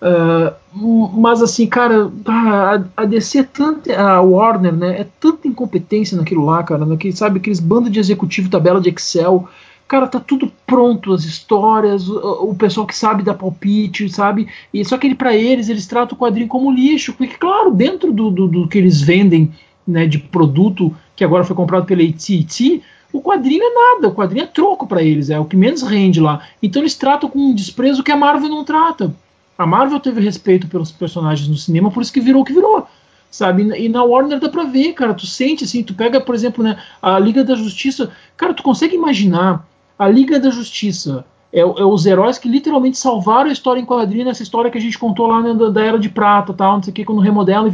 Ah, 0.00 0.54
mas 0.72 1.42
assim, 1.42 1.66
cara, 1.66 2.10
a, 2.26 2.82
a 2.96 3.04
DC 3.04 3.38
é 3.38 3.42
tanta. 3.42 4.00
A 4.00 4.20
Warner, 4.20 4.72
né? 4.72 5.00
É 5.00 5.06
tanta 5.20 5.46
incompetência 5.46 6.16
naquilo 6.16 6.44
lá, 6.44 6.62
cara. 6.62 6.86
Naquele, 6.86 7.14
sabe, 7.14 7.38
aqueles 7.38 7.60
bandos 7.60 7.92
de 7.92 7.98
executivo, 8.00 8.50
tabela 8.50 8.80
de 8.80 8.88
Excel. 8.88 9.48
Cara, 9.86 10.06
tá 10.06 10.20
tudo 10.20 10.52
pronto, 10.64 11.12
as 11.12 11.24
histórias, 11.24 12.08
o, 12.08 12.50
o 12.50 12.54
pessoal 12.54 12.86
que 12.86 12.96
sabe 12.96 13.24
dar 13.24 13.34
palpite, 13.34 14.08
sabe? 14.08 14.46
E 14.72 14.84
só 14.84 14.96
que 14.96 15.08
ele, 15.08 15.16
para 15.16 15.34
eles, 15.34 15.68
eles 15.68 15.84
tratam 15.84 16.16
o 16.16 16.20
quadrinho 16.20 16.46
como 16.46 16.70
lixo, 16.70 17.12
porque, 17.12 17.36
claro, 17.36 17.72
dentro 17.72 18.12
do, 18.12 18.30
do, 18.30 18.46
do 18.46 18.68
que 18.68 18.78
eles 18.78 19.00
vendem 19.00 19.52
né, 19.84 20.06
de 20.06 20.18
produto 20.18 20.94
que 21.16 21.24
agora 21.24 21.42
foi 21.42 21.56
comprado 21.56 21.86
pela 21.86 22.04
AT&T, 22.04 22.80
o 23.12 23.20
quadrinho 23.20 23.64
é 23.64 23.74
nada, 23.74 24.08
o 24.08 24.14
quadrinho 24.14 24.44
é 24.44 24.46
troco 24.46 24.86
para 24.86 25.02
eles, 25.02 25.28
é 25.28 25.40
o 25.40 25.44
que 25.44 25.56
menos 25.56 25.82
rende 25.82 26.20
lá. 26.20 26.40
Então 26.62 26.80
eles 26.80 26.94
tratam 26.94 27.28
com 27.28 27.40
um 27.40 27.54
desprezo 27.54 28.04
que 28.04 28.12
a 28.12 28.16
Marvel 28.16 28.48
não 28.48 28.64
trata. 28.64 29.12
A 29.60 29.66
Marvel 29.66 30.00
teve 30.00 30.22
respeito 30.22 30.66
pelos 30.68 30.90
personagens 30.90 31.46
no 31.46 31.54
cinema, 31.54 31.90
por 31.90 32.02
isso 32.02 32.10
que 32.10 32.18
virou 32.18 32.40
o 32.40 32.44
que 32.46 32.52
virou. 32.54 32.86
Sabe? 33.30 33.62
E 33.78 33.90
na 33.90 34.02
Warner 34.02 34.40
dá 34.40 34.48
pra 34.48 34.64
ver, 34.64 34.94
cara. 34.94 35.12
Tu 35.12 35.26
sente 35.26 35.64
assim, 35.64 35.82
tu 35.82 35.92
pega, 35.92 36.18
por 36.18 36.34
exemplo, 36.34 36.64
né, 36.64 36.78
a 37.02 37.18
Liga 37.18 37.44
da 37.44 37.54
Justiça. 37.54 38.10
Cara, 38.38 38.54
tu 38.54 38.62
consegue 38.62 38.96
imaginar 38.96 39.68
a 39.98 40.08
Liga 40.08 40.40
da 40.40 40.48
Justiça. 40.48 41.26
É, 41.52 41.60
é 41.60 41.64
os 41.64 42.06
heróis 42.06 42.38
que 42.38 42.48
literalmente 42.48 42.96
salvaram 42.96 43.50
a 43.50 43.52
história 43.52 43.78
em 43.78 43.84
quadrinho, 43.84 44.24
nessa 44.24 44.42
história 44.42 44.70
que 44.70 44.78
a 44.78 44.80
gente 44.80 44.98
contou 44.98 45.26
lá 45.26 45.42
né, 45.42 45.52
da, 45.52 45.68
da 45.68 45.84
Era 45.84 45.98
de 45.98 46.08
Prata, 46.08 46.54
tal, 46.54 46.76
não 46.76 46.82
sei 46.82 46.90
o 46.90 46.94
que, 46.94 47.04
quando 47.04 47.20
remodela. 47.20 47.70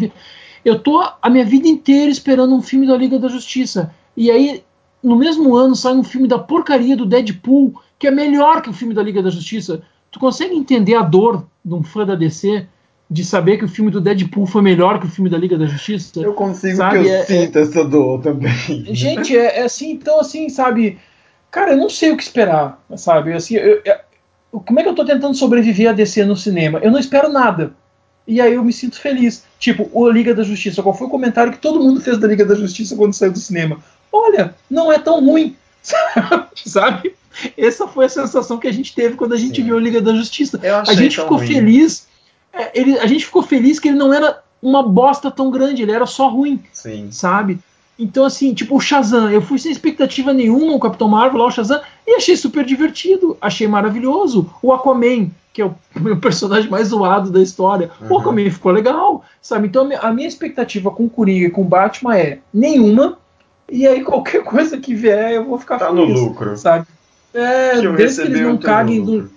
Eu 0.64 0.80
tô 0.80 1.08
a 1.22 1.30
minha 1.30 1.44
vida 1.44 1.68
inteira 1.68 2.10
esperando 2.10 2.52
um 2.52 2.60
filme 2.60 2.84
da 2.84 2.96
Liga 2.96 3.16
da 3.16 3.28
Justiça. 3.28 3.94
E 4.16 4.28
aí, 4.28 4.64
no 5.00 5.14
mesmo 5.14 5.54
ano, 5.54 5.76
sai 5.76 5.94
um 5.94 6.02
filme 6.02 6.26
da 6.26 6.36
porcaria 6.36 6.96
do 6.96 7.06
Deadpool, 7.06 7.80
que 7.96 8.08
é 8.08 8.10
melhor 8.10 8.60
que 8.60 8.70
o 8.70 8.72
filme 8.72 8.92
da 8.92 9.04
Liga 9.04 9.22
da 9.22 9.30
Justiça. 9.30 9.84
Tu 10.16 10.20
consegue 10.20 10.54
entender 10.54 10.94
a 10.94 11.02
dor 11.02 11.46
de 11.62 11.74
um 11.74 11.82
fã 11.82 12.06
da 12.06 12.14
DC 12.14 12.64
de 13.10 13.22
saber 13.22 13.58
que 13.58 13.66
o 13.66 13.68
filme 13.68 13.90
do 13.90 14.00
Deadpool 14.00 14.46
foi 14.46 14.62
melhor 14.62 14.98
que 14.98 15.04
o 15.04 15.10
filme 15.10 15.28
da 15.28 15.36
Liga 15.36 15.58
da 15.58 15.66
Justiça? 15.66 16.18
Eu 16.18 16.32
consigo 16.32 16.78
Sabe, 16.78 17.02
que 17.02 17.06
eu 17.06 17.14
é- 17.14 17.24
sinta 17.24 17.58
essa 17.60 17.84
dor 17.84 18.22
também. 18.22 18.50
Gente, 18.94 19.36
é, 19.36 19.58
é 19.58 19.64
assim, 19.64 19.90
então 19.90 20.18
assim, 20.18 20.48
sabe? 20.48 20.98
Cara, 21.50 21.72
eu 21.72 21.76
não 21.76 21.90
sei 21.90 22.12
o 22.12 22.16
que 22.16 22.22
esperar, 22.22 22.82
sabe? 22.96 23.34
Assim, 23.34 23.56
eu- 23.56 23.82
eu- 23.84 24.60
como 24.60 24.80
é 24.80 24.82
que 24.82 24.88
eu 24.88 24.94
tô 24.94 25.04
tentando 25.04 25.34
sobreviver 25.34 25.90
a 25.90 25.92
DC 25.92 26.24
no 26.24 26.34
cinema? 26.34 26.78
Eu 26.82 26.90
não 26.90 26.98
espero 26.98 27.28
nada. 27.28 27.74
E 28.26 28.40
aí 28.40 28.54
eu 28.54 28.64
me 28.64 28.72
sinto 28.72 28.98
feliz. 28.98 29.44
Tipo, 29.58 29.90
o 29.92 30.08
Liga 30.08 30.34
da 30.34 30.42
Justiça. 30.44 30.82
Qual 30.82 30.94
foi 30.94 31.08
o 31.08 31.10
comentário 31.10 31.52
que 31.52 31.58
todo 31.58 31.78
mundo 31.78 32.00
fez 32.00 32.16
da 32.16 32.26
Liga 32.26 32.46
da 32.46 32.54
Justiça 32.54 32.96
quando 32.96 33.12
saiu 33.12 33.32
do 33.32 33.38
cinema? 33.38 33.84
Olha, 34.10 34.54
não 34.70 34.90
é 34.90 34.98
tão 34.98 35.22
ruim. 35.22 35.54
Sabe? 36.64 37.14
Essa 37.56 37.86
foi 37.86 38.06
a 38.06 38.08
sensação 38.08 38.58
que 38.58 38.66
a 38.68 38.72
gente 38.72 38.94
teve 38.94 39.16
quando 39.16 39.32
a 39.34 39.36
gente 39.36 39.56
Sim. 39.56 39.64
viu 39.64 39.76
a 39.76 39.80
Liga 39.80 40.00
da 40.00 40.14
Justiça. 40.14 40.60
A 40.86 40.94
gente 40.94 41.16
ficou 41.20 41.38
ruim. 41.38 41.46
feliz. 41.46 42.06
é, 42.52 42.70
ele- 42.74 42.98
a 42.98 43.06
gente 43.06 43.26
ficou 43.26 43.42
feliz 43.42 43.78
que 43.78 43.88
ele 43.88 43.98
não 43.98 44.14
era 44.14 44.42
uma 44.62 44.82
bosta 44.82 45.30
tão 45.30 45.50
grande, 45.50 45.82
ele 45.82 45.92
era 45.92 46.06
só 46.06 46.28
ruim 46.28 46.58
Sim. 46.72 47.08
sabe? 47.10 47.58
Então, 47.98 48.24
assim, 48.24 48.54
tipo, 48.54 48.76
o 48.76 48.80
Shazam, 48.80 49.30
eu 49.30 49.40
fui 49.42 49.58
sem 49.58 49.70
expectativa 49.72 50.32
nenhuma, 50.32 50.72
o 50.74 50.80
Capitão 50.80 51.06
Marvel 51.08 51.38
lá, 51.40 51.46
o 51.46 51.50
Shazam, 51.50 51.80
e 52.06 52.14
achei 52.16 52.34
super 52.36 52.64
divertido, 52.64 53.36
achei 53.40 53.66
maravilhoso. 53.68 54.50
O 54.62 54.72
Aquaman, 54.72 55.30
que 55.52 55.60
é 55.62 55.66
o 55.66 55.74
meu 56.00 56.16
personagem 56.18 56.70
mais 56.70 56.88
zoado 56.88 57.30
da 57.30 57.40
história, 57.42 57.90
o 58.00 58.04
Uhum. 58.14 58.20
Aquaman 58.20 58.50
ficou 58.50 58.72
legal, 58.72 59.22
sabe? 59.42 59.66
Então, 59.68 59.88
a 60.00 60.12
minha, 60.12 60.28
expectativa 60.28 60.90
com 60.90 61.04
o 61.04 61.10
Coringa 61.10 61.46
e 61.46 61.50
com 61.50 61.60
o 61.60 61.64
Batman 61.64 62.16
é 62.16 62.38
nenhuma, 62.52 63.18
e 63.70 63.86
aí 63.86 64.02
qualquer 64.02 64.42
coisa 64.44 64.78
que 64.78 64.94
vier 64.94 65.32
eu 65.32 65.44
vou 65.44 65.58
ficar 65.58 65.78
Tá 65.78 65.92
no 65.92 66.06
feliz, 66.06 66.20
lucro. 66.20 66.56
sabe? 66.56 66.86
É, 67.34 67.80
Que 67.80 67.88
desde 67.92 68.22
que 68.22 68.28
eles 68.28 68.40
não 68.40 68.56
caguem 68.56 69.04
do, 69.04 69.30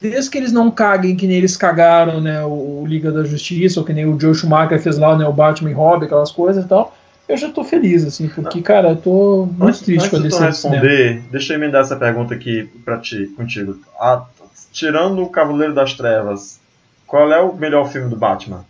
Desde 0.00 0.30
que 0.30 0.38
eles 0.38 0.52
não 0.52 0.70
caguem 0.70 1.16
que 1.16 1.26
nem 1.26 1.38
eles 1.38 1.56
cagaram, 1.56 2.20
né, 2.20 2.44
o, 2.44 2.82
o 2.82 2.86
Liga 2.86 3.10
da 3.10 3.24
Justiça, 3.24 3.80
ou 3.80 3.86
que 3.86 3.92
nem 3.92 4.04
o 4.04 4.20
Joe 4.20 4.34
Schumacher 4.34 4.80
fez 4.80 4.98
lá, 4.98 5.16
né, 5.16 5.26
o 5.26 5.32
Batman 5.32 5.70
e 5.70 5.72
Robin, 5.74 6.04
aquelas 6.04 6.30
coisas 6.30 6.64
e 6.64 6.68
tal, 6.68 6.94
eu 7.28 7.36
já 7.36 7.50
tô 7.50 7.64
feliz, 7.64 8.04
assim, 8.04 8.28
porque, 8.28 8.60
cara, 8.60 8.90
eu 8.90 8.96
tô 8.96 9.46
muito 9.46 9.64
Antes, 9.64 9.80
triste 9.80 10.04
antes 10.04 10.10
com 10.10 10.16
a 10.16 10.20
de 10.20 10.28
DC 10.28 10.46
do 10.46 10.52
cinema. 10.52 10.82
responder, 10.82 11.22
deixa 11.30 11.52
eu 11.52 11.56
emendar 11.56 11.80
essa 11.80 11.96
pergunta 11.96 12.34
aqui 12.34 12.70
pra 12.84 12.98
ti, 12.98 13.26
contigo. 13.36 13.78
Ah, 13.98 14.22
tirando 14.70 15.22
o 15.22 15.30
Cavaleiro 15.30 15.74
das 15.74 15.94
Trevas, 15.94 16.60
qual 17.06 17.32
é 17.32 17.40
o 17.40 17.54
melhor 17.54 17.90
filme 17.90 18.10
do 18.10 18.16
Batman? 18.16 18.64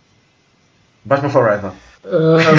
Batman 1.03 1.29
Forever. 1.29 1.71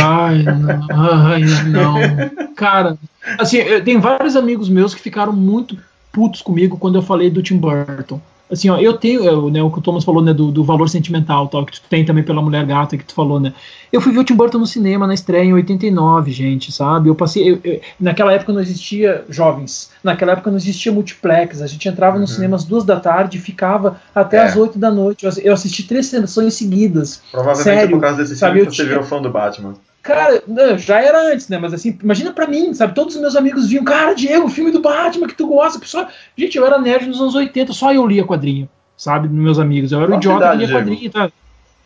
Ai, 0.00 0.42
não, 0.42 0.88
ai, 0.90 1.42
não. 1.66 2.54
Cara, 2.54 2.96
assim, 3.38 3.56
eu- 3.58 3.82
tem 3.82 3.98
vários 3.98 4.36
amigos 4.36 4.68
meus 4.68 4.94
que 4.94 5.00
ficaram 5.00 5.32
muito 5.32 5.76
putos 6.12 6.42
comigo 6.42 6.76
quando 6.76 6.96
eu 6.96 7.02
falei 7.02 7.30
do 7.30 7.42
Tim 7.42 7.56
Burton. 7.58 8.20
Assim, 8.50 8.70
ó, 8.70 8.78
eu 8.78 8.94
tenho, 8.96 9.22
eu, 9.24 9.50
né, 9.50 9.62
o 9.62 9.70
que 9.70 9.78
o 9.78 9.82
Thomas 9.82 10.04
falou, 10.04 10.22
né, 10.22 10.32
do, 10.32 10.50
do 10.50 10.64
valor 10.64 10.88
sentimental, 10.88 11.48
tal, 11.48 11.66
que 11.66 11.72
tu 11.72 11.82
tem 11.90 12.04
também 12.04 12.24
pela 12.24 12.40
Mulher 12.40 12.64
Gata, 12.64 12.96
que 12.96 13.04
tu 13.04 13.12
falou, 13.14 13.38
né. 13.38 13.52
Eu 13.92 14.00
fui 14.00 14.10
ver 14.12 14.20
o 14.20 14.24
Tim 14.24 14.34
Burton 14.34 14.58
no 14.58 14.66
cinema, 14.66 15.06
na 15.06 15.12
estreia 15.14 15.44
em 15.44 15.52
89, 15.52 16.30
gente, 16.32 16.72
sabe? 16.72 17.08
Eu 17.08 17.14
passei, 17.14 17.50
eu- 17.50 17.60
eu- 17.62 17.80
naquela 18.00 18.32
época 18.32 18.52
não 18.52 18.60
existia 18.60 19.24
jovens, 19.28 19.90
naquela 20.02 20.32
época 20.32 20.50
não 20.50 20.56
existia 20.56 20.90
multiplex, 20.92 21.60
a 21.60 21.66
gente 21.66 21.88
entrava 21.88 22.16
no 22.16 22.22
Uhum. 22.22 22.26
cinema 22.26 22.56
às 22.56 22.64
duas 22.64 22.84
da 22.84 22.98
tarde 22.98 23.36
e 23.38 23.40
ficava 23.40 24.00
até 24.14 24.38
É. 24.38 24.42
às 24.44 24.56
oito 24.56 24.78
da 24.78 24.90
noite. 24.90 25.24
Eu 25.24 25.28
assi- 25.30 25.42
Eu 25.46 25.52
assisti 25.54 25.82
três 25.82 26.06
sessões 26.06 26.54
seguidas. 26.54 27.22
Provavelmente 27.30 27.64
Sério, 27.64 27.86
é 27.86 27.90
por 27.90 28.00
causa 28.00 28.16
desse 28.18 28.36
sabe, 28.36 28.56
filme 28.56 28.70
você 28.70 28.76
tinha- 28.76 28.88
virou 28.88 29.04
fã 29.04 29.20
do 29.20 29.30
Batman. 29.30 29.74
Cara, 30.08 30.42
já 30.78 31.00
era 31.02 31.32
antes, 31.32 31.48
né? 31.50 31.58
Mas 31.58 31.74
assim, 31.74 31.98
imagina 32.02 32.32
pra 32.32 32.46
mim, 32.46 32.72
sabe? 32.72 32.94
Todos 32.94 33.14
os 33.14 33.20
meus 33.20 33.36
amigos 33.36 33.68
viam, 33.68 33.84
cara, 33.84 34.14
Diego, 34.14 34.46
o 34.46 34.50
filme 34.50 34.70
do 34.70 34.80
Batman 34.80 35.26
que 35.28 35.34
tu 35.34 35.46
gosta. 35.46 35.78
Pessoal, 35.78 36.08
gente, 36.36 36.56
eu 36.56 36.64
era 36.64 36.78
nerd 36.78 37.06
nos 37.06 37.20
anos 37.20 37.34
80, 37.34 37.72
só 37.74 37.92
eu 37.92 38.06
lia 38.06 38.24
quadrinho, 38.24 38.66
sabe? 38.96 39.28
Meus 39.28 39.58
amigos. 39.58 39.92
Eu 39.92 40.00
era 40.02 40.10
o 40.10 40.14
idiota 40.16 40.38
idade, 40.38 40.52
que 40.52 40.58
lia 40.58 40.66
Diego? 40.66 40.90
quadrinho, 40.90 41.10
tá? 41.10 41.30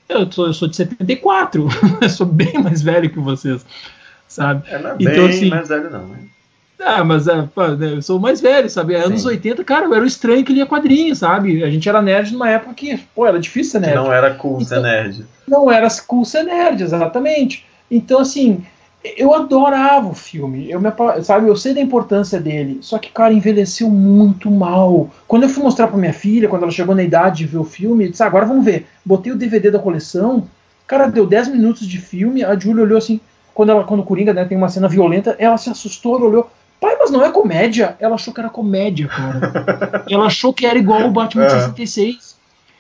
Eu 0.09 0.31
sou, 0.31 0.47
eu 0.47 0.55
sou 0.55 0.69
de 0.69 0.77
74, 0.77 1.69
eu 2.01 2.09
sou 2.11 2.27
bem 2.27 2.53
mais 2.63 2.81
velho 2.81 3.11
que 3.11 3.19
vocês, 3.19 3.65
sabe? 4.29 4.63
É, 4.69 4.75
é 4.77 4.79
Então, 4.79 4.95
bem 5.15 5.29
assim- 5.29 5.49
mais 5.51 5.69
velho 5.69 5.91
não, 5.91 6.07
né? 6.07 6.19
Ah, 6.85 7.03
mas 7.05 7.27
é, 7.29 7.37
né, 7.37 7.49
eu 7.97 8.03
sou 8.03 8.19
o 8.19 8.21
mais 8.21 8.41
velho, 8.41 8.69
sabe? 8.69 8.95
Anos 8.97 9.23
Sim. 9.23 9.29
80, 9.29 9.63
cara, 9.65 9.85
eu 9.87 9.95
era 9.95 10.03
o 10.03 10.07
estranho 10.07 10.45
que 10.45 10.53
lia 10.53 10.67
quadrinho, 10.67 11.15
sabe? 11.15 11.63
A 11.63 11.71
gente 11.71 11.89
era 11.89 12.03
nerd 12.03 12.33
numa 12.33 12.49
época 12.51 12.75
que, 12.75 12.97
pô, 13.15 13.25
era 13.27 13.39
difícil 13.39 13.73
ser 13.73 13.81
Que 13.81 13.87
nerd 13.87 13.97
não 13.97 14.13
era 14.13 14.35
cool 14.35 14.61
ser 14.61 14.75
Então- 14.75 14.83
nerd. 14.83 15.25
não 15.47 15.71
era 15.71 15.89
cool 16.07 16.25
ser 16.25 16.43
nerd, 16.43 16.83
exatamente. 16.83 17.65
Então, 17.95 18.21
assim, 18.21 18.65
eu 19.17 19.35
adorava 19.35 20.09
o 20.09 20.15
filme. 20.15 20.71
Eu 20.71 20.81
me, 20.81 20.89
sabe, 21.23 21.47
eu 21.47 21.57
sei 21.57 21.75
da 21.75 21.81
importância 21.81 22.41
dele. 22.41 22.79
Só 22.81 22.99
que, 22.99 23.11
cara, 23.11 23.35
envelheceu 23.35 23.91
muito 23.91 24.51
mal. 24.51 25.11
Quando 25.29 25.43
eu 25.43 25.49
fui 25.49 25.63
mostrar 25.63 25.89
pra 25.89 25.99
minha 25.99 26.13
filha, 26.13 26.49
quando 26.49 26.63
ela 26.63 26.73
chegou 26.73 26.95
na 26.95 27.03
idade 27.03 27.39
de 27.39 27.47
ver 27.47 27.59
o 27.59 27.65
filme, 27.65 28.07
eu 28.07 28.11
disse, 28.11 28.23
"Ah, 28.23 28.27
agora 28.27 28.47
vamos 28.47 28.65
ver. 28.65 28.87
Botei 29.05 29.31
o 29.31 29.37
DVD 29.37 29.71
da 29.71 29.79
coleção. 29.79 30.45
Cara, 30.87 31.09
deu 31.09 31.27
10 31.27 31.49
minutos 31.49 31.87
de 31.87 31.99
filme. 31.99 32.43
A 32.43 32.59
Julia 32.59 32.85
olhou 32.85 32.97
assim. 32.99 33.21
Quando, 33.53 33.71
ela, 33.71 33.85
quando 33.85 34.01
o 34.01 34.05
Coringa 34.05 34.33
né, 34.33 34.47
tem 34.47 34.57
uma 34.57 34.71
cena 34.71 34.89
violenta, 34.89 35.37
ela 35.39 35.59
se 35.59 35.69
assustou, 35.69 36.17
ela 36.17 36.25
olhou. 36.25 36.51
Pai, 36.81 36.97
mas 36.99 37.11
não 37.11 37.23
é 37.23 37.31
comédia? 37.31 37.95
Ela 38.01 38.15
achou 38.15 38.33
que 38.33 38.41
era 38.41 38.49
comédia, 38.49 39.07
cara. 39.09 40.05
ela 40.11 40.27
achou 40.27 40.55
que 40.55 40.65
era 40.65 40.79
igual 40.79 41.07
o 41.07 41.11
Batman 41.11 41.45
É. 41.45 41.51
66. 41.51 42.33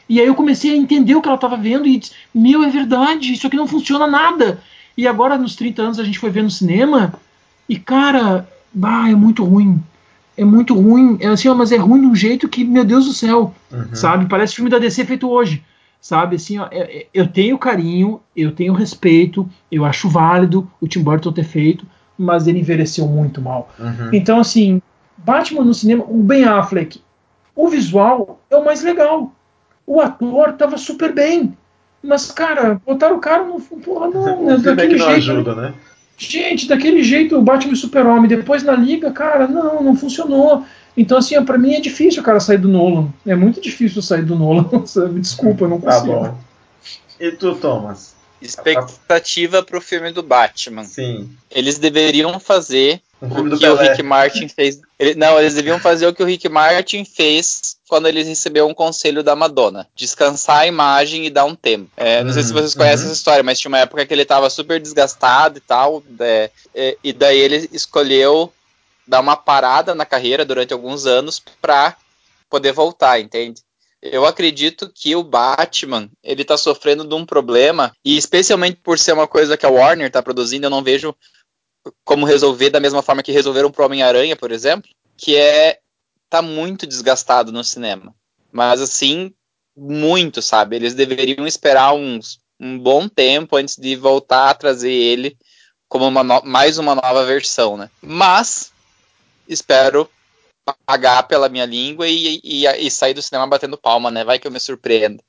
E 0.09 0.20
aí 0.20 0.26
eu 0.26 0.34
comecei 0.34 0.72
a 0.72 0.76
entender 0.76 1.14
o 1.14 1.22
que 1.22 1.28
ela 1.28 1.36
estava 1.36 1.56
vendo 1.56 1.86
e 1.86 1.98
disse, 1.98 2.12
meu, 2.34 2.62
é 2.62 2.68
verdade, 2.68 3.32
isso 3.32 3.47
aqui 3.47 3.56
não 3.56 3.66
funciona 3.66 4.06
nada. 4.06 4.59
E 4.97 5.06
agora, 5.09 5.39
nos 5.39 5.56
30 5.56 5.82
anos, 5.82 5.98
a 5.98 6.05
gente 6.05 6.19
foi 6.19 6.31
ver 6.31 6.43
no 6.43 6.51
cinema 6.51 7.14
e, 7.69 7.78
cara, 7.78 8.47
bah, 8.73 9.09
é 9.10 9.14
muito 9.14 9.44
ruim. 9.44 9.81
É 10.36 10.44
muito 10.44 10.74
ruim. 10.74 11.16
É 11.20 11.28
assim, 11.28 11.48
ó, 11.48 11.55
mas 11.55 11.73
é 11.73 11.77
ruim 11.77 12.01
de 12.01 12.06
um 12.06 12.14
jeito 12.16 12.48
que, 12.48 12.64
meu 12.64 12.85
Deus 12.85 13.06
do 13.06 13.12
céu, 13.12 13.55
Uhum. 13.70 13.94
sabe? 13.94 14.27
Parece 14.27 14.55
filme 14.55 14.70
da 14.70 14.78
DC 14.78 15.05
feito 15.05 15.28
hoje. 15.31 15.62
Sabe, 16.01 16.35
assim, 16.36 16.59
ó, 16.59 16.66
é- 16.70 16.98
é- 17.02 17.06
eu 17.14 17.28
tenho 17.28 17.56
carinho, 17.56 18.20
eu 18.36 18.51
tenho 18.52 18.73
respeito, 18.73 19.48
eu 19.70 19.85
acho 19.85 20.09
válido 20.09 20.69
o 20.81 20.89
Tim 20.89 21.01
Burton 21.02 21.31
ter 21.32 21.44
feito, 21.44 21.86
mas 22.19 22.47
ele 22.48 22.59
envelheceu 22.59 23.06
muito 23.06 23.40
mal. 23.40 23.70
Uhum. 23.78 24.10
Então, 24.12 24.40
assim, 24.40 24.82
Batman 25.16 25.62
no 25.64 25.73
cinema, 25.73 26.05
o 26.09 26.20
Ben 26.23 26.44
Affleck, 26.44 27.01
o 27.55 27.69
visual 27.69 28.40
é 28.51 28.56
o 28.56 28.64
mais 28.64 28.82
legal. 28.82 29.32
O 29.86 30.01
ator 30.01 30.52
tava 30.55 30.77
super 30.77 31.12
bem. 31.14 31.56
Mas, 32.02 32.30
cara, 32.32 32.80
botaram 32.84 33.16
o 33.16 33.20
cara 33.20 33.44
no. 33.44 33.60
Porra, 33.60 34.08
não, 34.08 34.44
né? 34.44 34.54
O 34.54 34.58
Daquele 34.60 34.96
não 34.96 35.06
jeito. 35.06 35.18
ajuda, 35.30 35.54
né? 35.54 35.74
Gente, 36.18 36.66
daquele 36.68 37.02
jeito, 37.02 37.36
o 37.36 37.42
Batman 37.42 37.70
e 37.72 37.74
o 37.74 37.76
Super-Homem, 37.78 38.28
depois 38.28 38.62
na 38.62 38.72
liga, 38.74 39.10
cara, 39.10 39.46
não, 39.48 39.82
não 39.82 39.96
funcionou. 39.96 40.64
Então, 40.96 41.18
assim, 41.18 41.36
ó, 41.36 41.42
pra 41.42 41.56
mim 41.58 41.74
é 41.74 41.80
difícil 41.80 42.20
o 42.20 42.24
cara 42.24 42.38
sair 42.38 42.58
do 42.58 42.68
Nolan. 42.68 43.08
É 43.26 43.34
muito 43.34 43.60
difícil 43.60 44.02
sair 44.02 44.22
do 44.24 44.36
Nolan, 44.36 44.68
sabe? 44.86 45.20
Desculpa, 45.20 45.64
eu 45.64 45.68
não 45.68 45.80
Tá 45.80 45.94
consigo. 46.00 46.12
bom. 46.12 46.38
E 47.18 47.30
tu, 47.32 47.54
Thomas? 47.56 48.14
Expectativa 48.40 49.62
pro 49.62 49.80
filme 49.80 50.10
do 50.10 50.22
Batman. 50.22 50.84
Sim. 50.84 51.30
Eles 51.50 51.78
deveriam 51.78 52.38
fazer 52.40 53.00
Um 53.20 53.26
o 53.28 53.48
que 53.50 53.54
o 53.54 53.58
Pelé. 53.76 53.90
Rick 53.90 54.02
Martin 54.02 54.48
fez. 54.48 54.80
ele- 54.98 55.14
não, 55.14 55.38
eles 55.38 55.54
deviam 55.54 55.78
fazer 55.78 56.06
o 56.06 56.12
que 56.14 56.22
o 56.22 56.26
Rick 56.26 56.48
Martin 56.48 57.04
fez 57.04 57.76
quando 57.93 58.06
ele 58.06 58.23
recebeu 58.23 58.66
um 58.66 58.73
conselho 58.73 59.23
da 59.23 59.36
Madonna: 59.36 59.86
descansar 59.94 60.60
a 60.60 60.66
imagem 60.66 61.27
e 61.27 61.31
dar 61.31 61.44
um 61.44 61.55
tempo. 61.55 61.90
É, 61.94 62.24
não 62.24 62.32
sei 62.32 62.43
se 62.43 62.48
Uhum, 62.48 62.55
vocês 62.55 62.74
conhecem 62.74 63.05
uhum. 63.05 63.10
essa 63.10 63.19
história, 63.19 63.43
mas 63.43 63.60
tinha 63.60 63.69
uma 63.69 63.81
época 63.81 64.06
que 64.06 64.14
ele 64.14 64.23
estava 64.23 64.48
super 64.48 64.81
desgastado 64.81 65.59
e 65.59 65.60
tal, 65.60 66.02
é, 66.19 66.51
é, 66.74 66.97
e 67.05 67.12
daí 67.12 67.39
ele 67.39 67.69
escolheu 67.70 68.51
dar 69.06 69.20
uma 69.20 69.36
parada 69.36 69.94
na 69.94 70.06
carreira 70.06 70.43
durante 70.43 70.73
alguns 70.73 71.05
anos 71.05 71.39
pra 71.60 71.94
poder 72.48 72.73
voltar, 72.73 73.20
entende? 73.20 73.60
Eu 74.01 74.24
acredito 74.24 74.90
que 74.94 75.14
o 75.14 75.23
Batman, 75.23 76.09
ele 76.24 76.47
tá 76.47 76.56
sofrendo 76.56 77.05
de 77.05 77.14
um 77.14 77.27
problema, 77.27 77.93
e 78.02 78.16
especialmente 78.16 78.78
por 78.82 78.98
ser 78.98 79.12
uma 79.12 79.28
coisa 79.28 79.55
que 79.55 79.66
a 79.66 79.70
Warner 79.70 80.10
tá 80.10 80.23
produzindo, 80.23 80.64
eu 80.64 80.70
não 80.70 80.82
vejo 80.82 81.14
como 82.06 82.24
resolver 82.24 82.70
da 82.70 82.81
mesma 82.81 83.02
forma 83.02 83.23
que 83.23 83.32
resolveram 83.32 83.70
pro 83.70 83.85
Homem-Aranha, 83.85 84.35
por 84.35 84.51
exemplo, 84.51 84.89
que 85.14 85.36
é 85.36 85.81
tá 86.32 86.40
muito 86.40 86.86
desgastado 86.86 87.52
no 87.52 87.62
cinema. 87.62 88.14
Mas 88.50 88.80
assim, 88.80 89.34
muito, 89.76 90.40
sabe? 90.40 90.76
Eles 90.76 90.94
deveriam 90.94 91.46
esperar 91.46 91.92
uns, 91.92 92.38
um 92.59 92.78
bom 92.78 93.06
tempo 93.06 93.56
antes 93.56 93.76
de 93.76 93.94
voltar 93.96 94.48
a 94.48 94.54
trazer 94.54 94.90
ele 94.90 95.36
como 95.90 96.06
uma 96.06 96.24
no- 96.24 96.42
mais 96.42 96.78
uma 96.78 96.94
nova 96.94 97.26
versão, 97.26 97.76
né? 97.76 97.90
Mas 98.00 98.72
espero 99.46 100.09
pagar 100.86 101.24
pela 101.24 101.50
minha 101.50 101.66
língua 101.66 102.09
e, 102.09 102.40
e, 102.42 102.66
e 102.66 102.90
sair 102.90 103.12
do 103.12 103.20
cinema 103.20 103.46
batendo 103.46 103.76
palma, 103.76 104.10
né? 104.10 104.24
Vai 104.24 104.38
que 104.38 104.46
eu 104.46 104.50
me 104.50 104.59
surpreendo. 104.59 105.22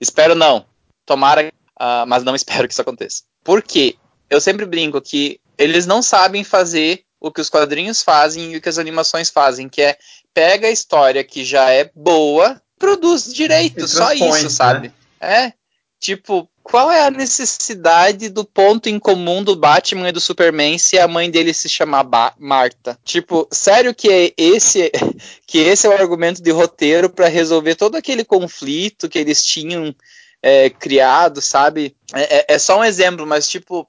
Espero 0.00 0.36
não. 0.36 0.64
Tomara, 1.04 1.52
ah, 1.76 2.06
mas 2.06 2.22
não 2.22 2.36
espero 2.36 2.68
que 2.68 2.72
isso 2.72 2.82
aconteça. 2.82 3.24
Por 3.42 3.62
quê? 3.62 3.96
Eu 4.30 4.40
sempre 4.40 4.64
brinco 4.64 5.00
que 5.00 5.40
eles 5.58 5.86
não 5.86 6.02
sabem 6.02 6.44
fazer 6.44 7.02
o 7.18 7.32
que 7.32 7.40
os 7.40 7.50
quadrinhos 7.50 8.00
fazem 8.00 8.52
e 8.52 8.56
o 8.56 8.60
que 8.62 8.68
as 8.68 8.78
animações 8.78 9.28
fazem, 9.28 9.68
que 9.68 9.82
é 9.82 9.98
pega 10.36 10.68
a 10.68 10.70
história 10.70 11.24
que 11.24 11.42
já 11.46 11.70
é 11.70 11.90
boa, 11.94 12.60
produz 12.78 13.32
direito, 13.32 13.88
só 13.88 14.12
isso, 14.12 14.50
sabe? 14.50 14.92
É, 15.18 15.54
tipo, 15.98 16.46
qual 16.62 16.92
é 16.92 17.06
a 17.06 17.10
necessidade 17.10 18.28
do 18.28 18.44
ponto 18.44 18.86
em 18.90 18.98
comum 18.98 19.42
do 19.42 19.56
Batman 19.56 20.10
e 20.10 20.12
do 20.12 20.20
Superman 20.20 20.76
se 20.76 20.98
a 20.98 21.08
mãe 21.08 21.30
dele 21.30 21.54
se 21.54 21.70
chamar 21.70 22.02
Ba- 22.04 22.34
Marta? 22.38 22.98
Tipo, 23.02 23.48
sério 23.50 23.94
que 23.94 24.08
é 24.12 24.32
esse 24.36 24.92
que 25.48 25.56
esse 25.58 25.86
é 25.86 25.90
o 25.90 25.94
argumento 25.98 26.42
de 26.42 26.50
roteiro 26.50 27.08
pra 27.08 27.28
resolver 27.28 27.74
todo 27.74 27.96
aquele 27.96 28.22
conflito 28.22 29.08
que 29.08 29.18
eles 29.18 29.42
tinham 29.42 29.94
é, 30.42 30.68
criado, 30.68 31.40
sabe? 31.40 31.96
É, 32.12 32.40
é- 32.40 32.44
é 32.56 32.58
só 32.58 32.78
um 32.78 32.84
exemplo, 32.84 33.26
mas 33.26 33.48
tipo, 33.48 33.88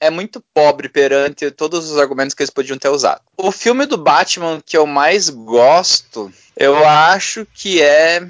é 0.00 0.10
muito 0.10 0.42
pobre 0.52 0.88
perante 0.88 1.50
todos 1.50 1.90
os 1.90 1.98
argumentos 1.98 2.34
que 2.34 2.42
eles 2.42 2.50
podiam 2.50 2.78
ter 2.78 2.88
usado. 2.88 3.20
O 3.36 3.50
filme 3.50 3.86
do 3.86 3.96
Batman 3.96 4.60
que 4.64 4.76
eu 4.76 4.86
mais 4.86 5.28
gosto, 5.30 6.32
eu 6.56 6.84
acho 6.86 7.46
que 7.54 7.80
é. 7.80 8.26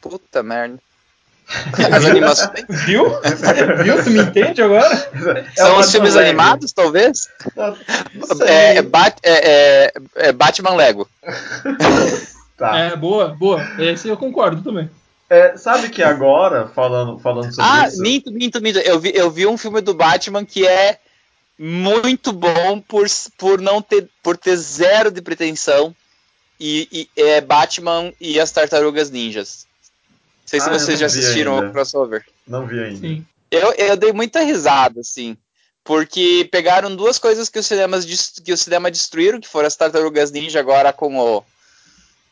Puta 0.00 0.42
merda. 0.42 0.78
As 1.92 2.04
animações. 2.10 2.64
Viu? 2.68 3.04
Viu? 3.84 4.02
Tu 4.02 4.10
me 4.10 4.20
entende 4.22 4.62
agora? 4.62 4.94
É 5.54 5.60
São 5.60 5.76
o 5.76 5.80
os 5.80 5.90
filmes 5.92 6.14
Batman 6.14 6.26
Lego. 6.28 6.40
animados, 6.40 6.72
talvez? 6.72 7.28
Sei. 8.36 8.46
É, 8.48 8.76
é, 8.78 8.82
Bat- 8.82 9.20
é- 9.22 9.48
é- 9.48 9.92
é 10.28 10.32
Batman 10.32 10.74
Lego. 10.74 11.08
Tá. 12.56 12.78
É, 12.78 12.96
boa, 12.96 13.28
boa. 13.28 13.62
Esse 13.78 14.08
eu 14.08 14.16
concordo 14.16 14.62
também. 14.62 14.90
É, 15.28 15.56
sabe 15.56 15.88
que 15.90 16.02
agora, 16.02 16.68
falando, 16.68 17.18
falando 17.18 17.52
sobre 17.54 17.64
Ah, 17.70 17.88
isso. 17.88 18.00
minto, 18.00 18.30
minto, 18.30 18.60
minto. 18.60 18.78
Eu 18.78 19.00
vi, 19.00 19.12
eu 19.14 19.30
vi 19.30 19.46
um 19.46 19.58
filme 19.58 19.80
do 19.80 19.92
Batman 19.94 20.44
que 20.44 20.66
é 20.66 21.00
muito 21.58 22.32
bom 22.32 22.80
por, 22.80 23.06
por 23.36 23.60
não 23.60 23.82
ter, 23.82 24.08
por 24.22 24.36
ter 24.36 24.56
zero 24.56 25.10
de 25.10 25.20
pretensão. 25.22 25.94
E, 26.58 26.88
e 27.16 27.20
é 27.22 27.40
Batman 27.40 28.12
e 28.20 28.40
as 28.40 28.50
Tartarugas 28.50 29.10
Ninjas. 29.10 29.66
Não 30.42 30.48
sei 30.48 30.60
se 30.60 30.68
Ah, 30.68 30.72
eu 30.72 30.78
vocês 30.78 30.98
já 31.00 31.06
assistiram 31.06 31.56
ainda. 31.56 31.68
o 31.68 31.72
crossover. 31.72 32.24
Não 32.46 32.66
vi 32.66 32.78
ainda. 32.82 32.98
Sim. 33.00 33.26
Eu, 33.50 33.72
eu 33.72 33.96
dei 33.96 34.12
muita 34.12 34.40
risada, 34.40 35.00
assim. 35.00 35.36
Porque 35.84 36.48
pegaram 36.50 36.94
duas 36.96 37.18
coisas 37.18 37.48
que 37.48 37.58
os 37.58 37.66
cinemas 37.66 38.04
dest- 38.06 38.42
que 38.42 38.52
o 38.52 38.56
cinema 38.56 38.90
destruíram, 38.90 39.38
que 39.40 39.46
foram 39.48 39.66
as 39.66 39.76
Tartarugas 39.76 40.30
Ninja 40.30 40.58
agora 40.60 40.92
com 40.92 41.18
o. 41.18 41.44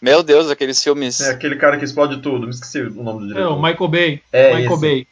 Meu 0.05 0.23
Deus, 0.23 0.51
aqueles 0.51 0.83
filmes. 0.83 1.21
É 1.23 1.31
aquele 1.31 1.57
cara 1.57 1.79
que 1.79 1.85
explode 1.85 2.19
tudo. 2.21 2.41
Me 2.47 2.51
esqueci 2.51 2.81
o 2.83 2.91
nome 3.03 3.21
do 3.21 3.25
É, 3.25 3.29
diretor. 3.29 3.53
o 3.57 3.63
Michael 3.63 3.89
Bay. 3.89 4.23
É 4.31 4.55
Michael 4.55 4.73
esse. 4.73 4.81
Bay. 4.81 5.07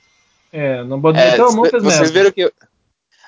É, 0.53 0.85
não 0.85 1.01
pode 1.01 1.19
É, 1.19 1.33
então, 1.33 1.51
fez 1.65 1.83
vocês 1.83 2.11
merda. 2.13 2.31
viram 2.31 2.31
que 2.31 2.53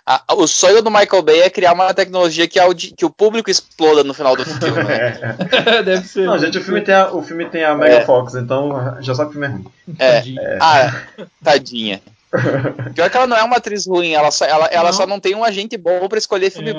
a- 0.06 0.22
o 0.34 0.46
sonho 0.46 0.82
do 0.82 0.90
Michael 0.90 1.22
Bay 1.22 1.40
é 1.40 1.48
criar 1.48 1.72
uma 1.72 1.94
tecnologia 1.94 2.46
que, 2.46 2.58
audi- 2.60 2.92
que 2.94 3.06
o 3.06 3.10
público 3.10 3.50
exploda 3.50 4.04
no 4.04 4.12
final 4.12 4.36
do 4.36 4.44
filme. 4.44 4.84
né? 4.84 5.18
É. 5.66 5.80
Deve 5.82 6.06
ser. 6.06 6.26
Não, 6.26 6.38
gente, 6.38 6.58
o 6.58 6.62
filme 6.62 6.82
tem 6.82 6.94
a, 6.94 7.10
o 7.10 7.22
filme 7.22 7.46
tem 7.46 7.64
a 7.64 7.74
Mega 7.74 7.94
É. 7.94 8.04
Fox, 8.04 8.34
então 8.34 8.98
já 9.00 9.14
sabe 9.14 9.30
que 9.30 9.38
o 9.38 9.40
filme 9.40 9.46
é 9.46 9.50
ruim. 9.50 9.66
É. 9.98 10.12
Tadinho. 10.20 10.40
Ah, 10.60 11.02
tadinha. 11.42 12.02
Pior 12.94 13.08
que 13.08 13.16
ela 13.16 13.26
não 13.26 13.36
é 13.38 13.42
uma 13.42 13.56
atriz 13.56 13.86
ruim, 13.86 14.12
ela 14.12 14.30
só, 14.30 14.44
ela, 14.44 14.66
ela 14.66 14.90
Não. 14.90 14.92
só 14.92 15.06
não 15.06 15.18
tem 15.20 15.34
um 15.34 15.44
agente 15.44 15.78
bom 15.78 16.06
pra 16.08 16.18
escolher 16.18 16.50
filme 16.50 16.74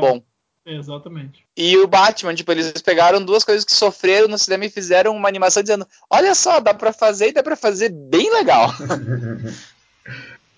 É. 0.65 0.75
Exatamente. 0.75 1.45
E 1.55 1.77
o 1.77 1.87
Batman, 1.87 2.33
tipo, 2.33 2.51
eles 2.51 2.71
pegaram 2.81 3.23
duas 3.23 3.43
coisas 3.43 3.63
que 3.63 3.71
sofreram 3.71 4.27
no 4.27 4.37
cinema 4.37 4.65
e 4.65 4.69
fizeram 4.69 5.15
uma 5.15 5.29
animação 5.29 5.61
dizendo: 5.61 5.87
olha 6.09 6.33
só, 6.33 6.59
dá 6.59 6.73
pra 6.73 6.91
fazer 6.91 7.29
e 7.29 7.33
dá 7.33 7.43
pra 7.43 7.55
fazer 7.55 7.89
bem 7.89 8.31
legal. 8.33 8.73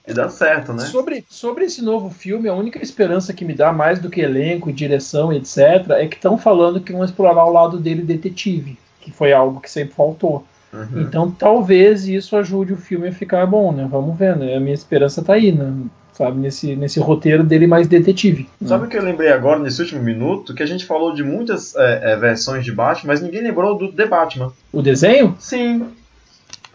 E 0.08 0.14
dá 0.14 0.30
certo, 0.30 0.72
né? 0.72 0.86
Sobre, 0.86 1.26
sobre 1.30 1.66
esse 1.66 1.82
novo 1.82 2.10
filme, 2.10 2.48
a 2.48 2.54
única 2.54 2.82
esperança 2.82 3.34
que 3.34 3.44
me 3.44 3.54
dá, 3.54 3.74
mais 3.74 4.00
do 4.00 4.10
que 4.10 4.22
elenco, 4.22 4.72
direção, 4.72 5.34
etc., 5.34 5.58
é 5.90 6.08
que 6.08 6.16
estão 6.16 6.38
falando 6.38 6.80
que 6.80 6.94
vão 6.94 7.04
explorar 7.04 7.44
o 7.44 7.52
lado 7.52 7.78
dele 7.78 8.04
detetive, 8.04 8.78
que 9.02 9.12
foi 9.12 9.34
algo 9.34 9.60
que 9.60 9.70
sempre 9.70 9.94
faltou. 9.94 10.46
Uhum. 10.72 11.02
Então 11.02 11.30
talvez 11.30 12.08
isso 12.08 12.38
ajude 12.38 12.72
o 12.72 12.78
filme 12.78 13.10
a 13.10 13.12
ficar 13.12 13.46
bom, 13.46 13.74
né? 13.74 13.86
Vamos 13.92 14.18
ver, 14.18 14.38
né? 14.38 14.56
A 14.56 14.60
minha 14.62 14.74
esperança 14.74 15.22
tá 15.22 15.34
aí, 15.34 15.52
né? 15.52 15.74
Sabe, 16.18 16.40
nesse, 16.40 16.76
nesse 16.76 17.00
roteiro 17.00 17.44
dele 17.44 17.68
mais 17.68 17.88
detetive. 17.88 18.48
né? 18.60 18.68
Sabe 18.70 18.86
o 18.86 18.90
que 18.90 18.98
eu 18.98 19.04
lembrei 19.04 19.32
agora, 19.32 19.60
nesse 19.60 19.80
último 19.82 20.02
minuto? 20.02 20.54
Que 20.56 20.64
a 20.64 20.66
gente 20.66 20.84
falou 20.84 21.14
de 21.14 21.24
muitas 21.24 21.76
é, 21.76 22.14
é, 22.14 22.16
versões 22.16 22.66
de 22.66 22.72
Batman, 22.72 23.14
mas 23.14 23.22
ninguém 23.22 23.44
lembrou 23.44 23.78
do 23.78 23.92
The 23.92 24.08
Batman. 24.08 24.52
O 24.74 24.82
desenho? 24.82 25.36
Sim, 25.40 25.86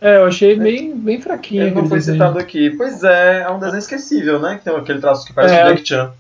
É, 0.01 0.19
eu 0.19 0.27
achei 0.27 0.55
bem, 0.57 0.97
bem 0.97 1.21
fraquinho 1.21 1.63
ele 1.63 1.75
não 1.75 1.87
foi 1.89 1.99
desenho. 1.99 2.19
citado 2.19 2.39
aqui. 2.39 2.71
Pois 2.71 3.03
é, 3.03 3.43
é 3.43 3.51
um 3.51 3.59
desenho 3.59 3.79
esquecível, 3.79 4.39
né? 4.41 4.59
Que 4.59 4.65
tem 4.65 4.77
aquele 4.77 5.01
traço 5.01 5.27
que 5.27 5.33
parece 5.33 5.55
É. 5.55 5.65
o 5.65 5.69
Jack 5.75 5.89
Chan. 5.89 6.13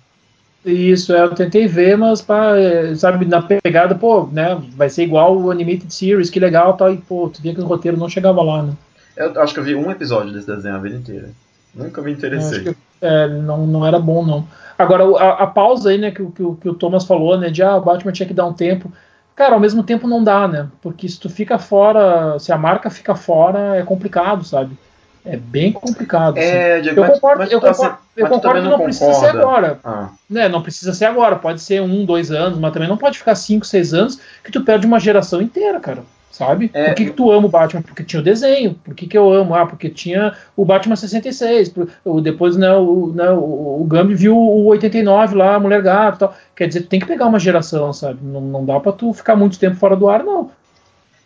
Isso, 0.65 1.13
é, 1.13 1.21
eu 1.23 1.31
tentei 1.35 1.67
ver, 1.67 1.97
mas 1.99 2.23
pá, 2.23 2.57
é, 2.57 2.95
sabe, 2.95 3.25
na 3.25 3.43
pegada, 3.43 3.95
pô, 3.97 4.29
né, 4.31 4.61
vai 4.77 4.89
ser 4.89 5.03
igual 5.03 5.37
o 5.37 5.51
Animated 5.51 5.93
Series, 5.93 6.31
que 6.31 6.39
legal, 6.39 6.75
tal, 6.77 6.93
e 6.93 6.97
pô, 6.97 7.29
tu 7.29 7.43
via 7.43 7.53
que 7.55 7.61
o 7.61 7.65
roteiro 7.65 7.97
não 7.97 8.09
chegava 8.09 8.41
lá, 8.43 8.63
né? 8.63 8.73
Eu 9.17 9.41
acho 9.43 9.53
que 9.55 9.59
eu 9.61 9.65
vi 9.65 9.75
um 9.75 9.91
episódio 9.91 10.33
desse 10.33 10.47
desenho 10.47 10.77
a 10.77 10.79
vida 10.79 10.95
inteira. 10.97 11.31
Nunca 11.75 12.03
me 12.03 12.11
acho 12.11 12.19
interessei. 12.19 12.65
que, 12.65 12.77
é, 13.01 13.29
não, 13.29 13.67
não 13.67 13.87
era 13.87 13.99
bom, 13.99 14.25
não. 14.25 14.47
Agora, 14.79 15.05
a, 15.19 15.45
a 15.45 15.47
pausa 15.47 15.91
aí, 15.91 15.99
né, 15.99 16.11
que, 16.11 16.23
o- 16.23 16.31
que, 16.31 16.43
que 16.61 16.69
o 16.69 16.75
Thomas 16.75 17.05
falou, 17.05 17.39
né, 17.39 17.51
de 17.51 17.63
ah, 17.63 17.77
o 17.77 17.81
Batman 17.81 18.13
tinha 18.13 18.27
que 18.27 18.35
dar 18.35 18.47
um 18.47 18.53
tempo. 18.53 18.91
Cara, 19.35 19.55
ao 19.55 19.61
mesmo 19.61 19.83
tempo 19.83 20.07
não 20.07 20.23
dá, 20.23 20.47
né? 20.47 20.69
Porque 20.83 21.09
se 21.09 21.19
tu 21.19 21.31
fica 21.31 21.59
fora, 21.59 22.39
se 22.39 22.53
a 22.53 22.59
marca 22.59 22.91
fica 22.91 23.15
fora, 23.15 23.77
é 23.77 23.83
complicado, 23.83 24.45
sabe? 24.45 24.77
É 25.25 25.37
bem 25.37 25.73
complicado. 25.73 26.39
assim. 26.39 26.47
É, 26.49 26.81
Diego, 26.81 27.01
Eu 27.01 27.07
concordo, 27.13 27.43
eu 27.45 27.61
tá 27.61 27.71
concordo, 27.71 27.95
assim- 27.95 28.03
eu 28.17 28.27
concordo 28.27 28.63
que 28.63 28.69
não 28.69 28.81
precisa 28.81 29.15
ser 29.15 29.27
agora. 29.29 29.79
Ah, 29.85 30.11
né, 30.29 30.49
não 30.49 30.63
precisa 30.63 30.93
ser 30.95 31.05
agora, 31.07 31.37
pode 31.37 31.61
ser 31.61 31.81
um, 31.83 32.05
dois 32.05 32.31
anos, 32.31 32.59
mas 32.59 32.73
também 32.73 32.89
não 32.89 32.97
pode 32.97 33.19
ficar 33.19 33.35
cinco, 33.35 33.67
seis 33.67 33.93
anos 33.95 34.19
que 34.43 34.51
tu 34.51 34.65
perde 34.65 34.87
uma 34.87 34.99
geração 35.01 35.41
inteira, 35.43 35.79
cara. 35.79 36.03
Sabe? 36.33 36.71
É, 36.73 36.87
Por 36.87 36.95
que, 36.95 37.05
que 37.05 37.11
tu 37.13 37.31
ama 37.31 37.47
o 37.47 37.51
Batman? 37.51 37.83
Porque 37.83 38.03
tinha 38.03 38.21
o 38.21 38.25
desenho. 38.25 38.75
Por 38.83 38.95
que, 38.95 39.07
que 39.07 39.19
eu 39.19 39.31
amo? 39.31 39.55
Ah, 39.55 39.67
porque 39.67 39.91
tinha 39.91 40.35
o 40.57 40.65
Batman 40.65 40.97
66. 40.97 41.69
Por- 41.69 42.21
Depois 42.23 42.57
né, 42.57 42.73
o, 42.75 43.13
né, 43.15 43.31
o, 43.31 43.83
o 43.83 43.85
Gambi 43.87 44.15
viu 44.15 44.35
o 44.37 44.65
89 44.69 45.35
lá, 45.37 45.57
a 45.57 45.61
Mulher 45.61 45.83
Gato 45.83 46.17
e 46.17 46.19
tal. 46.21 46.35
Quer 46.57 46.69
dizer, 46.69 46.81
tu 46.83 46.89
tem 46.89 46.99
que 47.01 47.07
pegar 47.07 47.27
uma 47.27 47.39
geração, 47.39 47.93
sabe? 47.93 48.19
Não, 48.23 48.41
não 48.41 48.65
dá 48.65 48.81
pra 48.81 48.93
tu 48.93 49.13
ficar 49.13 49.37
muito 49.37 49.59
tempo 49.59 49.77
fora 49.77 49.95
do 49.95 50.09
ar, 50.09 50.25
não. 50.25 50.51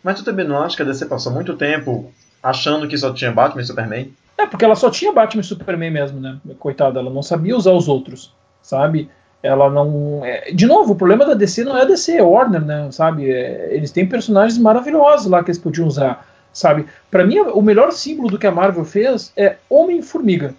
mas 0.03 0.19
tu 0.19 0.25
também 0.25 0.45
não 0.47 0.61
acha 0.61 0.75
que 0.75 0.81
a 0.81 0.85
DC 0.85 1.05
passou 1.05 1.31
muito 1.31 1.55
tempo 1.55 2.11
achando 2.43 2.87
que 2.87 2.97
só 2.97 3.13
tinha 3.13 3.31
Batman 3.31 3.61
e 3.61 3.65
Superman? 3.65 4.13
É, 4.37 4.45
porque 4.45 4.65
ela 4.65 4.75
só 4.75 4.89
tinha 4.91 5.11
Batman 5.13 5.41
e 5.41 5.43
Superman 5.45 5.89
mesmo, 5.91 6.19
né? 6.19 6.37
Coitada, 6.59 6.99
ela 6.99 7.09
não 7.09 7.23
sabia 7.23 7.55
usar 7.57 7.71
os 7.71 7.87
outros, 7.87 8.33
sabe? 8.61 9.09
Ela 9.41 9.69
não. 9.69 10.21
é, 10.23 10.51
De 10.51 10.65
novo, 10.65 10.93
o 10.93 10.95
problema 10.95 11.25
da 11.25 11.33
DC 11.33 11.63
não 11.63 11.77
é 11.77 11.81
a 11.81 11.85
DC, 11.85 12.17
é 12.17 12.23
Warner, 12.23 12.65
né? 12.65 12.87
Sabe? 12.91 13.29
É, 13.29 13.69
Eles 13.71 13.91
têm 13.91 14.05
personagens 14.05 14.57
maravilhosos 14.57 15.27
lá 15.27 15.43
que 15.43 15.49
eles 15.51 15.59
podiam 15.59 15.87
usar, 15.87 16.25
sabe? 16.51 16.85
Pra 17.11 17.25
mim, 17.25 17.39
o 17.39 17.61
melhor 17.61 17.91
símbolo 17.91 18.29
do 18.29 18.39
que 18.39 18.47
a 18.47 18.51
Marvel 18.51 18.83
fez 18.83 19.31
é 19.37 19.57
Homem-Formiga. 19.69 20.53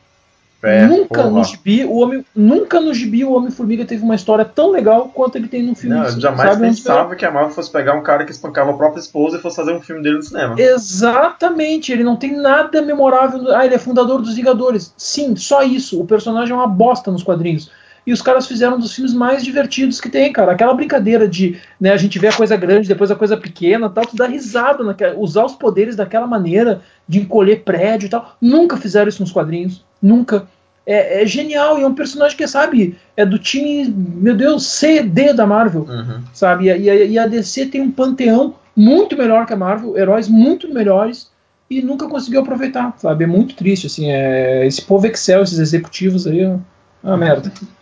É, 0.60 0.86
nunca 0.86 1.22
porra. 1.22 1.30
no 1.30 1.44
gibi 1.44 1.84
o 1.84 1.98
homem, 1.98 2.24
nunca 2.34 2.80
no 2.80 2.92
gibi 2.92 3.24
o 3.24 3.32
Homem 3.32 3.48
Formiga 3.48 3.84
teve 3.84 4.02
uma 4.02 4.16
história 4.16 4.44
tão 4.44 4.72
legal 4.72 5.08
quanto 5.14 5.36
ele 5.36 5.46
tem 5.46 5.62
no 5.62 5.76
filme. 5.76 5.94
Não, 5.94 6.04
eu 6.04 6.20
jamais 6.20 6.50
sabe? 6.50 6.66
Pensava 6.66 7.14
que 7.14 7.24
a 7.24 7.30
Marvel 7.30 7.52
fosse 7.54 7.70
pegar 7.70 7.94
um 7.94 8.02
cara 8.02 8.24
que 8.24 8.32
espancava 8.32 8.72
a 8.72 8.74
própria 8.74 8.98
esposa 8.98 9.36
e 9.36 9.40
fosse 9.40 9.54
fazer 9.54 9.72
um 9.72 9.80
filme 9.80 10.02
dele 10.02 10.16
no 10.16 10.22
cinema. 10.24 10.60
Exatamente, 10.60 11.92
ele 11.92 12.02
não 12.02 12.16
tem 12.16 12.36
nada 12.36 12.82
memorável. 12.82 13.54
Ah, 13.54 13.64
ele 13.64 13.76
é 13.76 13.78
fundador 13.78 14.20
dos 14.20 14.34
Vingadores. 14.34 14.92
Sim, 14.96 15.36
só 15.36 15.62
isso. 15.62 16.00
O 16.00 16.04
personagem 16.04 16.52
é 16.52 16.56
uma 16.56 16.66
bosta 16.66 17.12
nos 17.12 17.22
quadrinhos. 17.22 17.70
E 18.08 18.12
os 18.12 18.22
caras 18.22 18.46
fizeram 18.46 18.76
um 18.76 18.80
dos 18.80 18.94
filmes 18.94 19.12
mais 19.12 19.44
divertidos 19.44 20.00
que 20.00 20.08
tem, 20.08 20.32
cara. 20.32 20.52
Aquela 20.52 20.72
brincadeira 20.72 21.28
de 21.28 21.58
né, 21.78 21.90
a 21.92 21.96
gente 21.98 22.18
vê 22.18 22.28
a 22.28 22.32
coisa 22.32 22.56
grande, 22.56 22.88
depois 22.88 23.10
a 23.10 23.14
coisa 23.14 23.36
pequena 23.36 23.90
tal, 23.90 24.06
tu 24.06 24.16
dá 24.16 24.26
risada, 24.26 24.82
naquela, 24.82 25.14
usar 25.18 25.44
os 25.44 25.52
poderes 25.54 25.94
daquela 25.94 26.26
maneira 26.26 26.80
de 27.06 27.18
encolher 27.20 27.64
prédio 27.64 28.06
e 28.06 28.08
tal. 28.08 28.34
Nunca 28.40 28.78
fizeram 28.78 29.08
isso 29.10 29.20
nos 29.20 29.30
quadrinhos. 29.30 29.84
Nunca. 30.00 30.48
É, 30.86 31.22
é 31.22 31.26
genial, 31.26 31.78
e 31.78 31.82
é 31.82 31.86
um 31.86 31.92
personagem 31.94 32.34
que, 32.34 32.48
sabe, 32.48 32.96
é 33.14 33.26
do 33.26 33.38
time, 33.38 33.86
meu 33.94 34.34
Deus, 34.34 34.64
C, 34.66 35.02
D 35.02 35.34
da 35.34 35.46
Marvel 35.46 35.82
Uhum. 35.82 36.22
sabe? 36.32 36.64
E, 36.64 36.70
a- 36.70 36.76
e 36.78 37.10
e 37.10 37.18
a 37.18 37.26
DC 37.26 37.66
tem 37.66 37.82
um 37.82 37.90
panteão 37.90 38.54
muito 38.74 39.18
melhor 39.18 39.44
que 39.44 39.52
a 39.52 39.56
Marvel, 39.56 39.98
heróis 39.98 40.28
muito 40.28 40.72
melhores 40.72 41.30
e 41.68 41.82
nunca 41.82 42.08
conseguiu 42.08 42.40
aproveitar, 42.40 42.94
sabe? 42.96 43.24
É 43.24 43.26
muito 43.26 43.54
triste, 43.54 43.86
assim, 43.86 44.10
é... 44.10 44.66
esse 44.66 44.80
povo 44.80 45.06
Excel, 45.06 45.42
esses 45.42 45.58
executivos 45.58 46.26
aí, 46.26 46.40
é 46.40 46.56
uma 47.04 47.18
merda. 47.18 47.52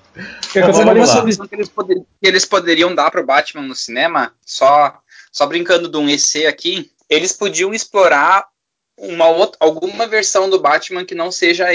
Que 0.52 0.58
isso? 1.28 1.46
que 1.48 1.54
eles, 1.54 1.68
poder- 1.68 1.96
que 2.20 2.26
eles 2.28 2.44
poderiam 2.44 2.94
dar 2.94 3.10
pro 3.10 3.24
Batman 3.24 3.62
no 3.62 3.74
cinema, 3.74 4.32
só, 4.44 4.98
só 5.30 5.46
brincando 5.46 5.88
de 5.88 5.96
um 5.96 6.08
EC 6.08 6.46
aqui, 6.46 6.90
eles 7.08 7.32
podiam 7.32 7.72
explorar 7.74 8.46
uma 8.98 9.26
outra, 9.28 9.58
alguma 9.60 10.06
versão 10.06 10.48
do 10.48 10.58
Batman 10.60 11.04
que 11.04 11.14
não 11.14 11.30
seja 11.30 11.66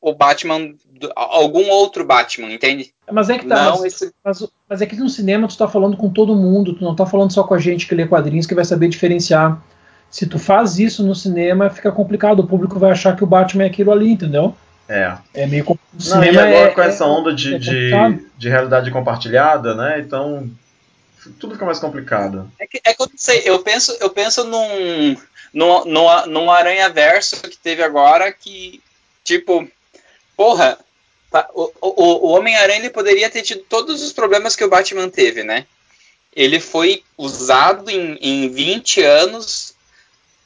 o 0.00 0.14
Batman, 0.14 0.72
do- 0.98 1.12
algum 1.14 1.68
outro 1.68 2.04
Batman, 2.04 2.50
entende? 2.50 2.92
Mas 3.12 3.28
é 3.28 3.38
que 3.38 3.46
tá, 3.46 3.64
Não, 3.64 3.80
mas, 3.80 3.92
esse, 3.94 4.12
mas, 4.24 4.46
mas 4.68 4.80
é 4.80 4.86
que 4.86 4.96
no 4.96 5.10
cinema 5.10 5.46
tu 5.46 5.58
tá 5.58 5.68
falando 5.68 5.96
com 5.96 6.08
todo 6.10 6.34
mundo, 6.34 6.74
tu 6.74 6.82
não 6.82 6.96
tá 6.96 7.04
falando 7.04 7.32
só 7.32 7.42
com 7.44 7.52
a 7.52 7.58
gente 7.58 7.86
que 7.86 7.94
lê 7.94 8.06
quadrinhos 8.06 8.46
que 8.46 8.54
vai 8.54 8.64
saber 8.64 8.88
diferenciar. 8.88 9.62
Se 10.08 10.26
tu 10.26 10.38
faz 10.38 10.78
isso 10.78 11.04
no 11.04 11.14
cinema, 11.14 11.68
fica 11.68 11.92
complicado, 11.92 12.40
o 12.40 12.46
público 12.46 12.78
vai 12.78 12.90
achar 12.92 13.14
que 13.14 13.22
o 13.22 13.26
Batman 13.26 13.64
é 13.64 13.66
aquilo 13.66 13.92
ali, 13.92 14.10
entendeu? 14.10 14.56
É. 14.90 15.16
É 15.32 15.46
meio 15.46 15.64
complicado. 15.64 16.16
Não, 16.16 16.24
e 16.24 16.36
agora 16.36 16.74
com 16.74 16.82
é- 16.82 16.88
essa 16.88 17.06
onda 17.06 17.32
de, 17.32 17.54
é 17.54 17.58
de, 17.58 17.90
de 18.36 18.48
realidade 18.48 18.90
compartilhada, 18.90 19.72
né? 19.76 20.00
Então 20.00 20.50
tudo 21.38 21.52
fica 21.52 21.64
mais 21.64 21.78
complicado. 21.78 22.50
é, 22.58 22.66
que, 22.66 22.80
é 22.82 22.92
que 22.92 23.00
eu 23.00 23.06
não 23.06 23.16
sei, 23.16 23.42
eu 23.44 23.60
penso, 23.60 23.96
eu 24.00 24.10
penso 24.10 24.42
num, 24.42 25.16
num, 25.52 25.84
num, 25.84 26.26
num 26.26 26.50
Aranha 26.50 26.88
Verso 26.88 27.40
que 27.42 27.56
teve 27.56 27.82
agora 27.84 28.32
que, 28.32 28.82
tipo, 29.22 29.68
porra, 30.36 30.76
o, 31.54 31.70
o, 31.80 32.26
o 32.26 32.30
Homem-Aranha 32.30 32.80
ele 32.80 32.90
poderia 32.90 33.30
ter 33.30 33.42
tido 33.42 33.62
todos 33.68 34.02
os 34.02 34.12
problemas 34.12 34.56
que 34.56 34.64
o 34.64 34.68
Batman 34.68 35.08
teve, 35.08 35.44
né? 35.44 35.66
Ele 36.34 36.58
foi 36.58 37.04
usado 37.16 37.90
em, 37.90 38.18
em 38.20 38.48
20 38.48 39.02
anos 39.02 39.74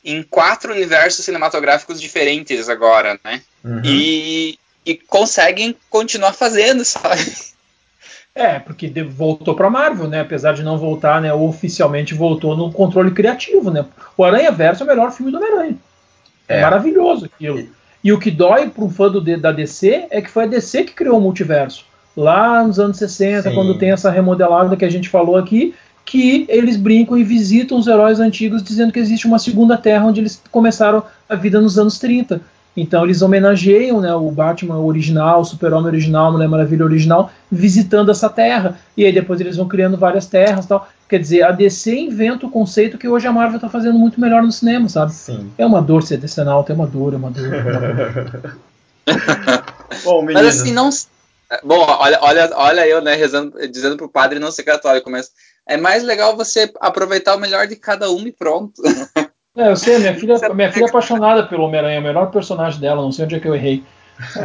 em 0.04 0.22
quatro 0.22 0.72
universos 0.72 1.24
cinematográficos 1.24 2.00
diferentes 2.00 2.68
agora, 2.68 3.18
né? 3.24 3.40
Uhum. 3.64 3.80
E, 3.84 4.58
e 4.84 4.94
conseguem 4.96 5.74
continuar 5.88 6.32
fazendo, 6.32 6.84
sabe? 6.84 7.24
É, 8.34 8.58
porque 8.58 8.88
de- 8.88 9.02
voltou 9.02 9.54
pra 9.54 9.70
Marvel, 9.70 10.08
né? 10.08 10.20
Apesar 10.20 10.52
de 10.54 10.62
não 10.62 10.76
voltar, 10.76 11.20
né? 11.20 11.32
Oficialmente 11.32 12.14
voltou 12.14 12.56
no 12.56 12.72
controle 12.72 13.12
criativo, 13.12 13.70
né? 13.70 13.84
O 14.16 14.24
Aranha 14.24 14.50
Verso 14.50 14.82
é 14.82 14.84
o 14.84 14.88
melhor 14.88 15.12
filme 15.12 15.30
do 15.30 15.38
Homem-Aranha. 15.38 15.76
É. 16.48 16.58
É. 16.58 16.62
maravilhoso 16.62 17.26
aquilo. 17.26 17.66
E 18.02 18.12
o 18.12 18.18
que 18.18 18.30
dói 18.30 18.68
para 18.68 18.84
um 18.84 18.90
fã 18.90 19.08
do, 19.10 19.20
da 19.38 19.50
DC 19.50 20.08
é 20.10 20.20
que 20.20 20.30
foi 20.30 20.44
a 20.44 20.48
DC 20.48 20.84
que 20.84 20.92
criou 20.92 21.16
o 21.16 21.20
multiverso. 21.20 21.86
Lá 22.16 22.62
nos 22.62 22.78
anos 22.78 22.98
60, 22.98 23.48
Sim. 23.48 23.54
quando 23.54 23.78
tem 23.78 23.92
essa 23.92 24.10
remodelada 24.10 24.76
que 24.76 24.84
a 24.84 24.90
gente 24.90 25.08
falou 25.08 25.36
aqui, 25.36 25.74
que 26.04 26.44
eles 26.48 26.76
brincam 26.76 27.16
e 27.16 27.24
visitam 27.24 27.78
os 27.78 27.86
heróis 27.86 28.20
antigos 28.20 28.62
dizendo 28.62 28.92
que 28.92 28.98
existe 28.98 29.26
uma 29.26 29.38
segunda 29.38 29.76
terra 29.76 30.06
onde 30.06 30.20
eles 30.20 30.40
começaram 30.50 31.02
a 31.28 31.34
vida 31.34 31.60
nos 31.60 31.78
anos 31.78 31.98
30. 31.98 32.40
Então 32.76 33.04
eles 33.04 33.22
homenageiam 33.22 34.00
né, 34.00 34.12
o 34.14 34.30
Batman 34.30 34.78
original, 34.78 35.40
o 35.40 35.44
Super-Homem 35.44 35.86
original, 35.86 36.26
a 36.26 36.32
Mulher 36.32 36.48
Maravilha 36.48 36.84
original, 36.84 37.30
visitando 37.50 38.10
essa 38.10 38.28
terra. 38.28 38.78
E 38.96 39.04
aí 39.04 39.12
depois 39.12 39.40
eles 39.40 39.56
vão 39.56 39.68
criando 39.68 39.96
várias 39.96 40.26
terras 40.26 40.64
e 40.64 40.68
tal. 40.68 40.88
Quer 41.08 41.20
dizer, 41.20 41.42
a 41.44 41.52
DC 41.52 41.96
inventa 41.96 42.46
o 42.46 42.50
conceito 42.50 42.98
que 42.98 43.06
hoje 43.06 43.26
a 43.28 43.32
Marvel 43.32 43.56
está 43.56 43.68
fazendo 43.68 43.98
muito 43.98 44.20
melhor 44.20 44.42
no 44.42 44.50
cinema, 44.50 44.88
sabe? 44.88 45.12
Sim. 45.12 45.52
É 45.56 45.64
uma 45.64 45.80
dor 45.80 46.02
ser 46.02 46.16
decenal, 46.16 46.64
é 46.68 46.72
uma 46.72 46.86
dor, 46.86 47.14
é 47.14 47.16
uma 47.16 47.30
dor. 47.30 47.54
É 47.54 47.60
uma 47.60 47.72
dor. 47.72 48.56
Bom, 50.02 50.22
Mas 50.24 50.34
meninos, 50.34 50.60
assim, 50.60 50.72
não. 50.72 50.90
Bom, 51.62 51.78
olha, 51.78 52.18
olha, 52.22 52.50
olha 52.54 52.88
eu, 52.88 53.00
né, 53.00 53.14
rezando, 53.14 53.54
dizendo 53.68 53.96
pro 53.96 54.08
padre 54.08 54.40
não 54.40 54.50
ser 54.50 54.64
católico, 54.64 55.10
mas 55.10 55.30
é 55.66 55.76
mais 55.76 56.02
legal 56.02 56.36
você 56.36 56.72
aproveitar 56.80 57.36
o 57.36 57.40
melhor 57.40 57.66
de 57.66 57.76
cada 57.76 58.10
um 58.10 58.20
e 58.26 58.32
pronto. 58.32 58.82
É, 59.56 59.68
eu 59.70 59.76
sei, 59.76 59.98
minha 59.98 60.14
filha, 60.14 60.36
minha 60.52 60.72
filha 60.72 60.86
é 60.86 60.88
apaixonada 60.88 61.46
pelo 61.46 61.64
Homem-Aranha, 61.64 61.96
é 61.96 62.00
o 62.00 62.02
melhor 62.02 62.30
personagem 62.30 62.80
dela, 62.80 63.00
não 63.02 63.12
sei 63.12 63.24
onde 63.24 63.36
é 63.36 63.40
que 63.40 63.46
eu 63.46 63.54
errei. 63.54 63.84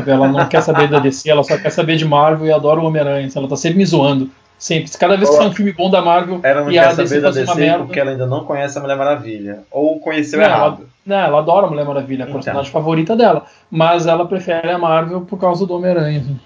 Ela 0.05 0.27
não 0.27 0.47
quer 0.47 0.61
saber 0.61 0.87
da 0.87 0.99
DC, 0.99 1.29
ela 1.29 1.43
só 1.43 1.57
quer 1.57 1.71
saber 1.71 1.95
de 1.95 2.05
Marvel 2.05 2.47
e 2.47 2.51
adora 2.51 2.79
o 2.79 2.85
Homem-Aranha. 2.85 3.27
Ela 3.35 3.47
tá 3.47 3.55
sempre 3.55 3.77
me 3.79 3.85
zoando. 3.85 4.29
Sempre. 4.57 4.91
Cada 4.97 5.15
vez 5.15 5.29
que 5.29 5.35
sai 5.37 5.47
um 5.47 5.53
filme 5.53 5.71
bom 5.71 5.89
da 5.89 6.01
Marvel 6.01 6.41
ela 6.43 6.61
não 6.65 6.71
e 6.71 6.77
a 6.77 6.89
quer 6.89 6.95
saber 7.07 7.21
da 7.21 7.29
uma 7.29 7.33
DC 7.33 7.55
merda. 7.55 7.83
porque 7.85 7.97
ela 7.99 8.11
ainda 8.11 8.25
não 8.27 8.43
conhece 8.43 8.77
a 8.77 8.81
Mulher 8.81 8.97
Maravilha. 8.97 9.63
Ou 9.71 9.99
conheceu 10.01 10.37
Não, 10.37 10.45
errado. 10.45 10.89
Não, 11.05 11.15
ela 11.17 11.37
adora 11.39 11.65
a 11.67 11.69
Mulher 11.69 11.85
Maravilha, 11.85 12.23
é 12.23 12.25
a 12.25 12.27
Então. 12.27 12.33
personagem 12.41 12.69
favorita 12.71 13.15
dela. 13.15 13.45
Mas 13.71 14.05
ela 14.05 14.27
prefere 14.27 14.69
a 14.69 14.77
Marvel 14.77 15.21
por 15.21 15.39
causa 15.39 15.65
do 15.65 15.73
Homem-Aranha. 15.75 16.19
assim. 16.19 16.39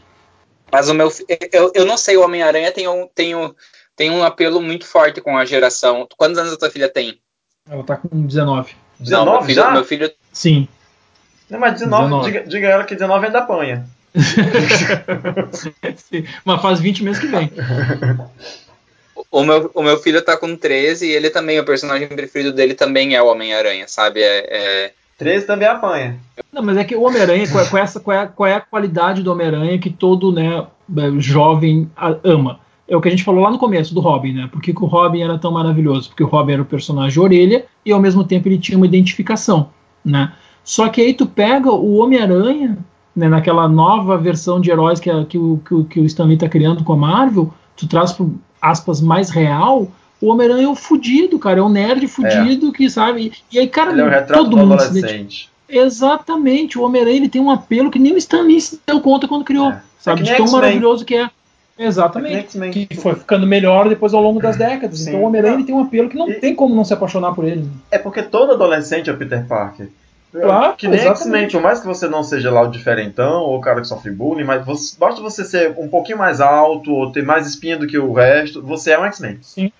Mas 0.71 0.89
o 0.89 0.93
meu. 0.93 1.11
Eu, 1.51 1.71
eu 1.73 1.85
não 1.85 1.97
sei, 1.97 2.15
o 2.15 2.23
Homem-Aranha 2.23 2.71
tem 2.71 2.87
um, 2.87 3.07
tem, 3.15 3.33
um, 3.35 3.51
tem 3.95 4.11
um 4.11 4.23
apelo 4.23 4.61
muito 4.61 4.85
forte 4.85 5.21
com 5.21 5.37
a 5.37 5.45
geração. 5.45 6.07
Quantos 6.17 6.37
anos 6.37 6.53
a 6.53 6.57
tua 6.57 6.69
filha 6.69 6.89
tem? 6.89 7.19
Ela 7.69 7.83
tá 7.83 7.95
com 7.95 8.25
19. 8.25 8.75
19 8.99 9.25
não, 9.25 9.33
meu 9.33 9.43
filho, 9.43 9.55
já? 9.55 9.71
meu 9.71 9.83
filho 9.83 10.11
Sim. 10.31 10.67
Não, 11.49 11.59
mas 11.59 11.73
19, 11.73 12.03
19. 12.03 12.31
Diga, 12.31 12.47
diga 12.47 12.67
ela 12.67 12.83
que 12.83 12.95
19 12.95 13.25
ainda 13.25 13.39
apanha. 13.39 13.85
Sim. 15.97 16.25
Mas 16.45 16.61
faz 16.61 16.79
20 16.79 17.03
meses 17.03 17.19
que 17.21 17.27
vem. 17.27 17.51
O 19.31 19.43
meu, 19.43 19.71
o 19.73 19.83
meu 19.83 19.97
filho 19.97 20.21
tá 20.21 20.37
com 20.37 20.55
13 20.55 21.07
e 21.07 21.11
ele 21.11 21.29
também, 21.29 21.59
o 21.59 21.65
personagem 21.65 22.07
preferido 22.07 22.53
dele 22.53 22.73
também 22.73 23.15
é 23.15 23.21
o 23.21 23.27
Homem-Aranha, 23.27 23.87
sabe? 23.87 24.21
É, 24.21 24.85
é- 24.85 24.93
13 25.17 25.45
também 25.45 25.67
apanha. 25.67 26.19
Não, 26.51 26.63
mas 26.63 26.77
é 26.77 26.83
que 26.83 26.95
o 26.95 27.01
Homem-Aranha, 27.03 27.47
qual, 27.49 27.63
é- 27.63 27.69
qual 27.69 27.79
é 27.79 27.83
essa- 27.83 27.99
qual 27.99 28.17
é, 28.17 28.27
qual 28.27 28.49
é 28.49 28.55
a 28.55 28.61
qualidade 28.61 29.21
do 29.23 29.31
Homem-Aranha 29.31 29.79
que 29.79 29.89
todo 29.89 30.31
né, 30.31 30.65
jovem 31.19 31.89
ama? 32.23 32.59
É 32.93 32.97
o 32.97 33.01
que 33.01 33.07
a 33.07 33.11
gente 33.11 33.23
falou 33.23 33.41
lá 33.41 33.49
no 33.49 33.57
começo 33.57 33.91
do 33.91 33.99
Robin, 34.01 34.33
né? 34.33 34.47
Por 34.51 34.61
que, 34.61 34.71
que 34.71 34.83
o 34.83 34.85
Robin 34.85 35.21
era 35.21 35.35
tão 35.39 35.51
maravilhoso? 35.51 36.09
Porque 36.09 36.23
o 36.23 36.27
Robin 36.27 36.53
era 36.53 36.61
o 36.61 36.65
personagem 36.65 37.19
orelha 37.21 37.65
e 37.83 37.91
ao 37.91 37.99
mesmo 37.99 38.23
tempo 38.23 38.47
ele 38.47 38.59
tinha 38.59 38.77
uma 38.77 38.85
identificação, 38.85 39.69
né? 40.05 40.31
Só 40.63 40.87
que 40.89 41.01
aí 41.01 41.13
tu 41.13 41.25
pega 41.25 41.71
o 41.71 41.95
Homem-Aranha, 41.95 42.77
né, 43.15 43.27
naquela 43.27 43.67
nova 43.67 44.15
versão 44.17 44.61
de 44.61 44.69
heróis 44.69 44.99
que, 44.99 45.09
a- 45.09 45.25
que, 45.25 45.37
o, 45.39 45.59
que, 45.67 45.73
o- 45.73 45.83
que 45.85 45.99
o 45.99 46.05
Stan 46.05 46.25
Lee 46.25 46.37
tá 46.37 46.47
criando 46.47 46.83
com 46.83 46.93
a 46.93 46.97
Marvel, 46.97 47.51
tu 47.75 47.87
traz 47.87 48.11
pro, 48.11 48.33
aspas, 48.61 49.01
mais 49.01 49.29
real, 49.31 49.87
o 50.21 50.27
Homem-Aranha 50.27 50.65
é 50.65 50.69
o 50.69 50.75
fudido, 50.75 51.39
cara, 51.39 51.59
é 51.59 51.63
o 51.63 51.69
nerd 51.69 52.07
fudido 52.07 52.71
que 52.71 52.87
sabe. 52.91 53.31
E 53.51 53.57
aí, 53.59 53.67
cara, 53.67 53.91
Ele 53.91 54.01
é 54.01 54.09
retrato 54.09 54.33
todo 54.43 54.51
do 54.51 54.57
mundo 54.57 54.79
se 54.79 54.85
identifica. 54.85 55.07
adolescente. 55.07 55.49
Exatamente, 55.67 56.77
o 56.77 56.83
Homem-Aranha 56.83 57.17
ele 57.17 57.29
tem 57.29 57.41
um 57.41 57.49
apelo 57.49 57.89
que 57.89 57.97
nem 57.99 58.13
o 58.13 58.17
Stan 58.17 58.41
Lee 58.41 58.61
se 58.61 58.79
deu 58.85 58.99
conta 59.01 59.27
quando 59.27 59.43
criou, 59.43 59.71
É. 59.71 59.81
sabe? 59.99 60.21
É 60.21 60.23
de 60.23 60.35
tão 60.37 60.45
maravilhoso 60.51 61.03
que 61.05 61.15
é. 61.15 61.29
É 61.75 61.81
que 61.81 61.87
Exatamente. 61.87 62.35
X-Men. 62.35 62.71
Que 62.71 62.95
foi 62.95 63.15
ficando 63.15 63.47
melhor 63.47 63.89
depois 63.89 64.13
ao 64.13 64.21
longo 64.21 64.39
das 64.39 64.55
décadas. 64.55 64.99
Sim. 64.99 65.09
Então 65.09 65.21
o 65.21 65.25
Homem-Aranha 65.25 65.65
tem 65.65 65.73
um 65.73 65.81
apelo 65.81 66.07
que 66.09 66.15
não 66.17 66.29
E- 66.29 66.35
tem 66.35 66.53
como 66.55 66.75
não 66.75 66.83
se 66.85 66.93
apaixonar 66.93 67.33
por 67.33 67.45
ele. 67.45 67.67
É 67.89 67.97
porque 67.97 68.21
todo 68.21 68.51
adolescente 68.53 69.09
é 69.09 69.13
o 69.13 69.17
Peter 69.17 69.43
Parker. 69.45 69.89
Claro, 70.31 70.75
que 70.75 70.87
nem 70.87 70.99
exatamente. 70.99 71.19
X-Men, 71.23 71.49
por 71.51 71.61
mais 71.61 71.79
que 71.79 71.85
você 71.85 72.07
não 72.07 72.23
seja 72.23 72.49
lá 72.51 72.61
o 72.63 72.67
diferentão 72.71 73.41
ou 73.43 73.57
o 73.57 73.61
cara 73.61 73.81
que 73.81 73.87
sofre 73.87 74.09
bullying, 74.11 74.43
mas 74.43 74.65
você- 74.65 74.95
basta 74.99 75.21
você 75.21 75.43
ser 75.45 75.75
um 75.77 75.87
pouquinho 75.87 76.17
mais 76.17 76.41
alto 76.41 76.91
ou 76.91 77.11
ter 77.11 77.23
mais 77.23 77.45
espinha 77.47 77.77
do 77.77 77.85
que 77.85 77.97
o 77.99 78.13
resto, 78.13 78.59
você 78.61 78.91
é 78.91 78.99
um 78.99 79.05
X-Men. 79.05 79.37
Sim, 79.43 79.71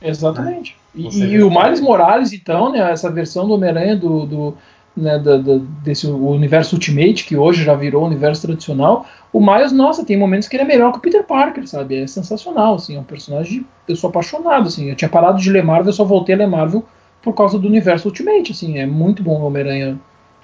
exatamente. 0.00 0.76
E, 0.94 1.02
Você 1.04 1.24
e 1.24 1.26
vê 1.36 1.42
o 1.42 1.50
Miles 1.50 1.80
Morales, 1.80 2.32
então, 2.32 2.72
né, 2.72 2.90
essa 2.90 3.10
versão 3.10 3.46
do 3.46 3.54
Homem-Aranha 3.54 3.96
do, 3.96 4.24
do, 4.26 4.56
né, 4.98 5.18
da- 5.18 5.36
da- 5.36 5.60
desse 5.82 6.06
universo 6.06 6.76
Ultimate, 6.76 7.24
que 7.24 7.36
hoje 7.36 7.64
já 7.64 7.74
virou 7.74 8.04
universo 8.06 8.42
tradicional, 8.46 9.06
o 9.32 9.40
Miles, 9.40 9.72
nossa, 9.72 10.04
tem 10.04 10.16
momentos 10.16 10.48
que 10.48 10.56
ele 10.56 10.64
é 10.64 10.66
melhor 10.66 10.92
que 10.92 10.98
o 10.98 11.00
Peter 11.00 11.22
Parker, 11.24 11.66
sabe? 11.68 12.02
É 12.02 12.06
sensacional, 12.06 12.74
assim, 12.74 12.96
é 12.96 13.00
um 13.00 13.04
personagem. 13.04 13.64
Eu 13.88 13.96
sou 13.96 14.10
apaixonado, 14.10 14.66
assim. 14.68 14.88
Eu 14.88 14.96
tinha 14.96 15.08
parado 15.08 15.38
de 15.38 15.50
ler 15.50 15.62
Marvel, 15.62 15.88
eu 15.88 15.92
só 15.92 16.04
voltei 16.04 16.34
a 16.34 16.38
ler 16.38 16.46
Marvel 16.48 16.84
por 17.22 17.34
causa 17.34 17.58
do 17.58 17.68
universo 17.68 18.08
Ultimate, 18.08 18.52
assim. 18.52 18.78
É 18.78 18.86
muito 18.86 19.22
bom 19.22 19.40
o 19.40 19.44
Homem-Aranha 19.46 19.98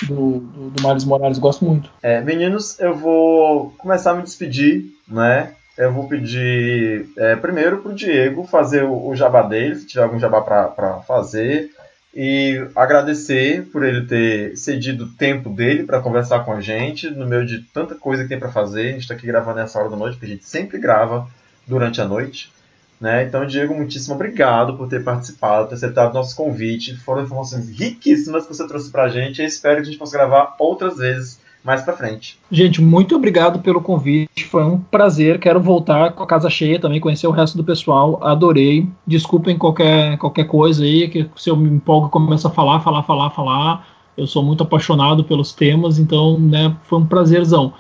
do, 0.07 0.41
do, 0.41 0.71
do 0.71 0.87
Miles 0.89 1.05
Morales, 1.05 1.39
gosto 1.39 1.65
muito. 1.65 1.91
É, 2.03 2.21
meninos, 2.21 2.79
eu 2.81 2.95
vou 2.95 3.73
começar 3.79 4.11
a 4.11 4.15
me 4.15 4.23
despedir, 4.23 4.85
né? 5.09 5.53
Eu 5.77 5.93
vou 5.93 6.07
pedir 6.07 7.07
é, 7.17 7.35
primeiro 7.37 7.79
pro 7.79 7.95
Diego 7.95 8.45
fazer 8.45 8.85
o, 8.85 9.09
o 9.09 9.17
jabá 9.17 9.43
dele, 9.43 9.75
se 9.75 9.87
tiver 9.87 10.05
algum 10.05 10.19
jabá 10.19 10.41
pra 10.41 10.99
fazer. 11.07 11.71
E 12.17 12.69
agradecer 12.77 13.67
por 13.73 13.85
ele 13.85 14.07
ter 14.07 14.57
cedido 14.57 15.05
o 15.05 15.09
tempo 15.09 15.51
dele 15.51 15.83
para 15.83 16.01
conversar 16.01 16.45
com 16.45 16.53
a 16.53 16.61
gente, 16.61 17.11
no 17.11 17.27
meio 17.27 17.45
de 17.45 17.63
tanta 17.63 17.97
coisa 17.97 18.23
que 18.23 18.29
tem 18.29 18.39
para 18.39 18.53
fazer. 18.53 18.83
A 18.83 18.93
gente 18.93 19.01
está 19.01 19.15
aqui 19.15 19.27
gravando 19.27 19.59
nessa 19.59 19.81
hora 19.81 19.91
da 19.91 19.97
noite, 19.97 20.15
porque 20.15 20.27
a 20.27 20.35
gente 20.35 20.47
sempre 20.47 20.79
grava 20.79 21.29
durante 21.67 22.01
a 22.01 22.05
noite. 22.05 22.53
Né? 23.01 23.25
Então, 23.25 23.45
Diego, 23.45 23.75
muitíssimo 23.75 24.15
obrigado 24.15 24.77
por 24.77 24.89
ter 24.89 25.03
participado, 25.03 25.69
ter 25.69 25.75
aceitado 25.75 26.15
nosso 26.15 26.37
convite. 26.37 26.97
Foram 26.99 27.25
informações 27.25 27.69
riquíssimas 27.69 28.47
que 28.47 28.55
você 28.55 28.67
trouxe 28.69 28.93
para 28.93 29.05
a 29.05 29.09
gente. 29.09 29.43
E 29.43 29.45
espero 29.45 29.77
que 29.77 29.83
a 29.83 29.85
gente 29.87 29.99
possa 29.99 30.17
gravar 30.17 30.55
outras 30.61 30.97
vezes 30.97 31.41
mais 31.65 31.81
para 31.81 31.97
frente. 31.97 32.39
Gente, 32.51 32.83
muito 32.83 33.17
obrigado 33.17 33.61
pelo 33.61 33.81
convite. 33.81 34.45
Foi 34.45 34.63
um 34.63 34.79
prazer. 34.79 35.41
Quero 35.41 35.59
voltar 35.59 36.13
com 36.13 36.23
a 36.23 36.27
casa 36.27 36.51
cheia 36.51 36.79
também, 36.79 37.01
conhecer 37.01 37.27
o 37.27 37.31
resto 37.31 37.57
do 37.57 37.65
pessoal. 37.65 38.21
Adorei. 38.23 38.87
Desculpem 39.07 39.57
qualquer, 39.57 40.19
qualquer 40.19 40.45
coisa 40.45 40.85
aí, 40.85 41.09
que 41.09 41.29
se 41.37 41.49
eu 41.49 41.57
me 41.57 41.71
empolgo 41.71 42.11
começo 42.11 42.47
a 42.47 42.51
falar, 42.51 42.81
falar, 42.81 43.03
falar, 43.03 43.31
falar. 43.31 43.89
Eu 44.17 44.27
sou 44.27 44.45
muito 44.45 44.63
apaixonado 44.63 45.25
pelos 45.25 45.53
temas, 45.53 45.99
então 45.99 46.39
né, 46.39 46.77
foi 46.85 46.99
um 46.99 47.07
prazerzão. 47.07 47.73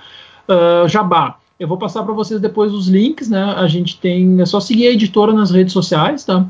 Uh, 0.49 0.89
Jabá. 0.89 1.37
Eu 1.61 1.69
vou 1.69 1.77
passar 1.77 2.03
para 2.03 2.13
vocês 2.13 2.41
depois 2.41 2.73
os 2.73 2.89
links, 2.89 3.29
né? 3.29 3.45
A 3.57 3.69
gente 3.69 3.97
tem. 3.99 4.41
É 4.41 4.47
só 4.47 4.59
seguir 4.59 4.89
a 4.89 4.91
editora 4.91 5.33
nas 5.33 5.53
redes 5.53 5.73
sociais, 5.73 6.25
tá? 6.25 6.45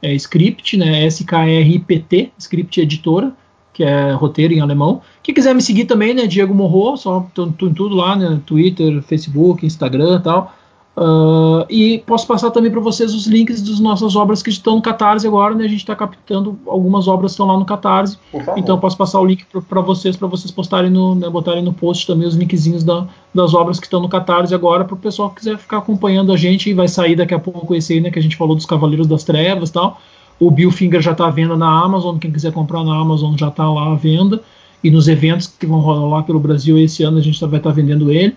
É 0.00 0.14
Script, 0.14 0.76
né? 0.76 1.04
S-K-R-I-P-T, 1.06 2.32
Script 2.38 2.80
Editora 2.80 3.34
que 3.74 3.84
é 3.84 4.12
roteiro 4.12 4.54
em 4.54 4.60
alemão. 4.60 5.02
Quem 5.22 5.34
quiser 5.34 5.54
me 5.54 5.60
seguir 5.60 5.84
também, 5.84 6.14
né, 6.14 6.26
Diego 6.26 6.54
Morro, 6.54 6.96
só 6.96 7.26
tô, 7.34 7.48
tô 7.48 7.66
em 7.66 7.74
tudo 7.74 7.94
lá, 7.94 8.16
né, 8.16 8.40
Twitter, 8.46 9.02
Facebook, 9.02 9.66
Instagram 9.66 10.16
e 10.20 10.22
tal. 10.22 10.54
Uh, 10.96 11.66
e 11.68 11.98
posso 12.06 12.24
passar 12.24 12.52
também 12.52 12.70
para 12.70 12.80
vocês 12.80 13.12
os 13.12 13.26
links 13.26 13.60
das 13.60 13.80
nossas 13.80 14.14
obras 14.14 14.40
que 14.44 14.50
estão 14.50 14.76
no 14.76 14.82
Catarse 14.82 15.26
agora, 15.26 15.52
né? 15.52 15.64
A 15.64 15.68
gente 15.68 15.80
está 15.80 15.96
captando 15.96 16.56
algumas 16.68 17.08
obras 17.08 17.32
que 17.32 17.34
estão 17.34 17.46
lá 17.46 17.58
no 17.58 17.64
Catarse. 17.64 18.16
Então 18.56 18.78
posso 18.78 18.96
passar 18.96 19.20
o 19.20 19.24
link 19.24 19.44
para 19.68 19.80
vocês, 19.80 20.16
para 20.16 20.28
vocês 20.28 20.52
postarem 20.52 20.90
no, 20.90 21.16
né, 21.16 21.28
botarem 21.28 21.64
no 21.64 21.72
post 21.72 22.06
também 22.06 22.28
os 22.28 22.36
linkzinhos 22.36 22.84
da, 22.84 23.08
das 23.34 23.54
obras 23.54 23.80
que 23.80 23.86
estão 23.86 24.00
no 24.00 24.08
Catarse 24.08 24.54
agora, 24.54 24.84
para 24.84 24.94
o 24.94 24.98
pessoal 24.98 25.30
que 25.30 25.36
quiser 25.36 25.58
ficar 25.58 25.78
acompanhando 25.78 26.32
a 26.32 26.36
gente. 26.36 26.70
E 26.70 26.74
vai 26.74 26.86
sair 26.86 27.16
daqui 27.16 27.34
a 27.34 27.40
pouco 27.40 27.74
esse 27.74 27.94
aí, 27.94 28.00
né? 28.00 28.08
Que 28.08 28.20
a 28.20 28.22
gente 28.22 28.36
falou 28.36 28.54
dos 28.54 28.64
Cavaleiros 28.64 29.08
das 29.08 29.24
Trevas 29.24 29.70
e 29.70 29.72
tal. 29.72 30.00
O 30.38 30.50
Bill 30.50 30.70
Finger 30.70 31.00
já 31.00 31.12
está 31.12 31.26
à 31.26 31.30
venda 31.30 31.56
na 31.56 31.68
Amazon, 31.68 32.18
quem 32.18 32.30
quiser 32.30 32.52
comprar 32.52 32.84
na 32.84 32.96
Amazon 32.96 33.36
já 33.36 33.48
está 33.48 33.68
lá 33.68 33.92
à 33.92 33.94
venda. 33.94 34.40
E 34.82 34.90
nos 34.90 35.08
eventos 35.08 35.46
que 35.46 35.66
vão 35.66 35.80
rolar 35.80 36.24
pelo 36.24 36.38
Brasil 36.38 36.78
esse 36.78 37.02
ano 37.02 37.18
a 37.18 37.22
gente 37.22 37.40
vai 37.40 37.58
estar 37.58 37.70
tá 37.70 37.74
vendendo 37.74 38.12
ele. 38.12 38.36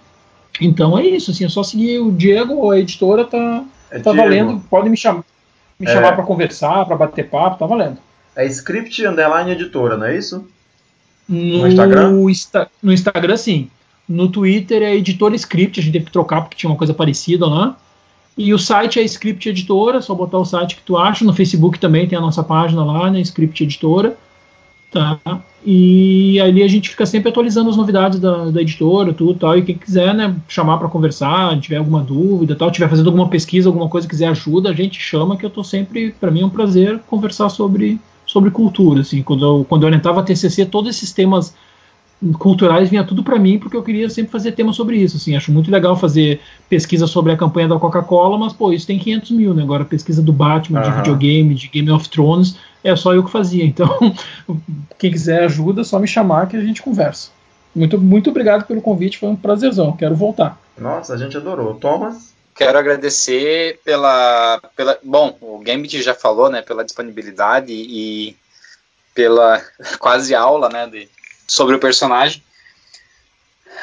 Então 0.61 0.97
é 0.97 1.05
isso, 1.05 1.31
assim, 1.31 1.45
é 1.45 1.49
só 1.49 1.61
seguir 1.63 1.99
o 1.99 2.11
Diego, 2.11 2.71
a 2.71 2.79
editora 2.79 3.25
tá, 3.25 3.63
é 3.91 3.99
tá 3.99 4.11
valendo. 4.11 4.61
Podem 4.69 4.89
me, 4.89 4.97
cham 4.97 5.23
me 5.79 5.87
é. 5.87 5.93
chamar 5.93 6.13
para 6.13 6.23
conversar, 6.23 6.85
para 6.85 6.95
bater 6.95 7.29
papo, 7.29 7.59
tá 7.59 7.65
valendo. 7.65 7.97
É 8.35 8.45
script 8.45 9.05
underline 9.05 9.51
editora, 9.51 9.97
não 9.97 10.05
é 10.05 10.17
isso? 10.17 10.47
No, 11.27 11.59
no 11.59 11.67
Instagram? 11.67 12.29
Insta 12.29 12.69
no 12.81 12.93
Instagram, 12.93 13.37
sim. 13.37 13.69
No 14.07 14.29
Twitter 14.29 14.81
é 14.81 14.95
editora 14.95 15.35
script, 15.35 15.79
a 15.79 15.83
gente 15.83 15.93
teve 15.93 16.05
que 16.05 16.11
trocar 16.11 16.41
porque 16.41 16.55
tinha 16.55 16.69
uma 16.69 16.77
coisa 16.77 16.93
parecida 16.93 17.45
lá. 17.45 17.77
E 18.37 18.53
o 18.53 18.59
site 18.59 18.99
é 18.99 19.03
Script 19.03 19.49
Editora, 19.49 20.01
só 20.01 20.13
botar 20.13 20.37
o 20.37 20.45
site 20.45 20.75
que 20.75 20.83
tu 20.83 20.95
acha. 20.95 21.25
No 21.25 21.33
Facebook 21.33 21.79
também 21.79 22.07
tem 22.07 22.17
a 22.17 22.21
nossa 22.21 22.43
página 22.43 22.85
lá, 22.85 23.09
né? 23.09 23.19
Script 23.21 23.63
Editora. 23.63 24.15
Tá? 24.91 25.19
E 25.65 26.39
ali 26.39 26.63
a 26.63 26.67
gente 26.67 26.89
fica 26.89 27.05
sempre 27.05 27.29
atualizando 27.29 27.69
as 27.69 27.75
novidades 27.75 28.19
da, 28.19 28.45
da 28.45 28.61
editora, 28.61 29.11
tudo 29.11 29.37
tal. 29.37 29.57
E 29.57 29.61
quem 29.61 29.75
quiser, 29.75 30.13
né, 30.13 30.33
chamar 30.47 30.77
para 30.77 30.87
conversar, 30.87 31.59
tiver 31.59 31.77
alguma 31.77 32.01
dúvida, 32.01 32.55
tal, 32.55 32.71
tiver 32.71 32.87
fazendo 32.87 33.07
alguma 33.07 33.27
pesquisa, 33.27 33.67
alguma 33.67 33.89
coisa 33.89 34.07
quiser 34.07 34.27
ajuda, 34.27 34.69
a 34.69 34.73
gente 34.73 34.97
chama 34.99 35.35
que 35.35 35.45
eu 35.45 35.49
tô 35.49 35.63
sempre, 35.63 36.11
para 36.11 36.31
mim 36.31 36.41
é 36.41 36.45
um 36.45 36.49
prazer 36.49 36.99
conversar 37.07 37.49
sobre 37.49 37.99
sobre 38.25 38.51
cultura, 38.51 39.01
assim. 39.01 39.21
Quando 39.23 39.45
eu 39.45 39.65
quando 39.67 39.83
eu 39.83 39.87
orientava 39.87 40.21
a 40.21 40.23
TCC, 40.23 40.65
todos 40.65 40.95
esses 40.95 41.11
temas 41.11 41.53
culturais 42.39 42.89
vinha 42.89 43.03
tudo 43.03 43.23
para 43.23 43.37
mim 43.37 43.59
porque 43.59 43.77
eu 43.77 43.83
queria 43.83 44.09
sempre 44.09 44.31
fazer 44.31 44.51
tema 44.53 44.73
sobre 44.73 44.97
isso 44.97 45.17
assim. 45.17 45.35
Acho 45.35 45.51
muito 45.51 45.69
legal 45.69 45.95
fazer 45.95 46.41
pesquisa 46.67 47.05
sobre 47.05 47.31
a 47.31 47.37
campanha 47.37 47.67
da 47.67 47.79
Coca-Cola 47.79 48.37
mas 48.37 48.53
pô 48.53 48.71
isso 48.73 48.87
tem 48.87 48.97
500 48.97 49.31
mil 49.31 49.53
né? 49.53 49.61
Agora 49.61 49.85
pesquisa 49.85 50.21
do 50.21 50.33
Batman 50.33 50.79
uhum. 50.79 50.89
de 50.89 50.97
videogame 50.97 51.55
de 51.55 51.67
Game 51.67 51.91
of 51.91 52.09
Thrones 52.09 52.57
é 52.83 52.95
só 52.95 53.13
eu 53.13 53.23
que 53.23 53.31
fazia. 53.31 53.63
Então 53.63 53.87
quem 54.97 55.11
quiser 55.11 55.43
ajuda 55.43 55.81
é 55.81 55.83
só 55.83 55.99
me 55.99 56.07
chamar 56.07 56.47
que 56.47 56.57
a 56.57 56.61
gente 56.61 56.81
conversa. 56.81 57.29
Muito 57.75 57.99
muito 57.99 58.29
obrigado 58.31 58.65
pelo 58.65 58.81
convite 58.81 59.19
foi 59.19 59.29
um 59.29 59.35
prazerzão 59.35 59.95
quero 59.95 60.15
voltar. 60.15 60.59
Nossa 60.77 61.13
a 61.13 61.17
gente 61.17 61.37
adorou. 61.37 61.75
Thomas? 61.75 62.35
Quero 62.55 62.79
agradecer 62.79 63.79
pela 63.85 64.59
pela 64.75 64.97
bom 65.03 65.37
o 65.39 65.59
Gambit 65.59 66.01
já 66.01 66.15
falou 66.15 66.49
né 66.49 66.63
pela 66.63 66.83
disponibilidade 66.83 67.71
e 67.71 68.35
pela 69.13 69.61
quase 69.99 70.33
aula 70.33 70.67
né 70.69 70.87
de 70.87 71.07
sobre 71.47 71.75
o 71.75 71.79
personagem. 71.79 72.43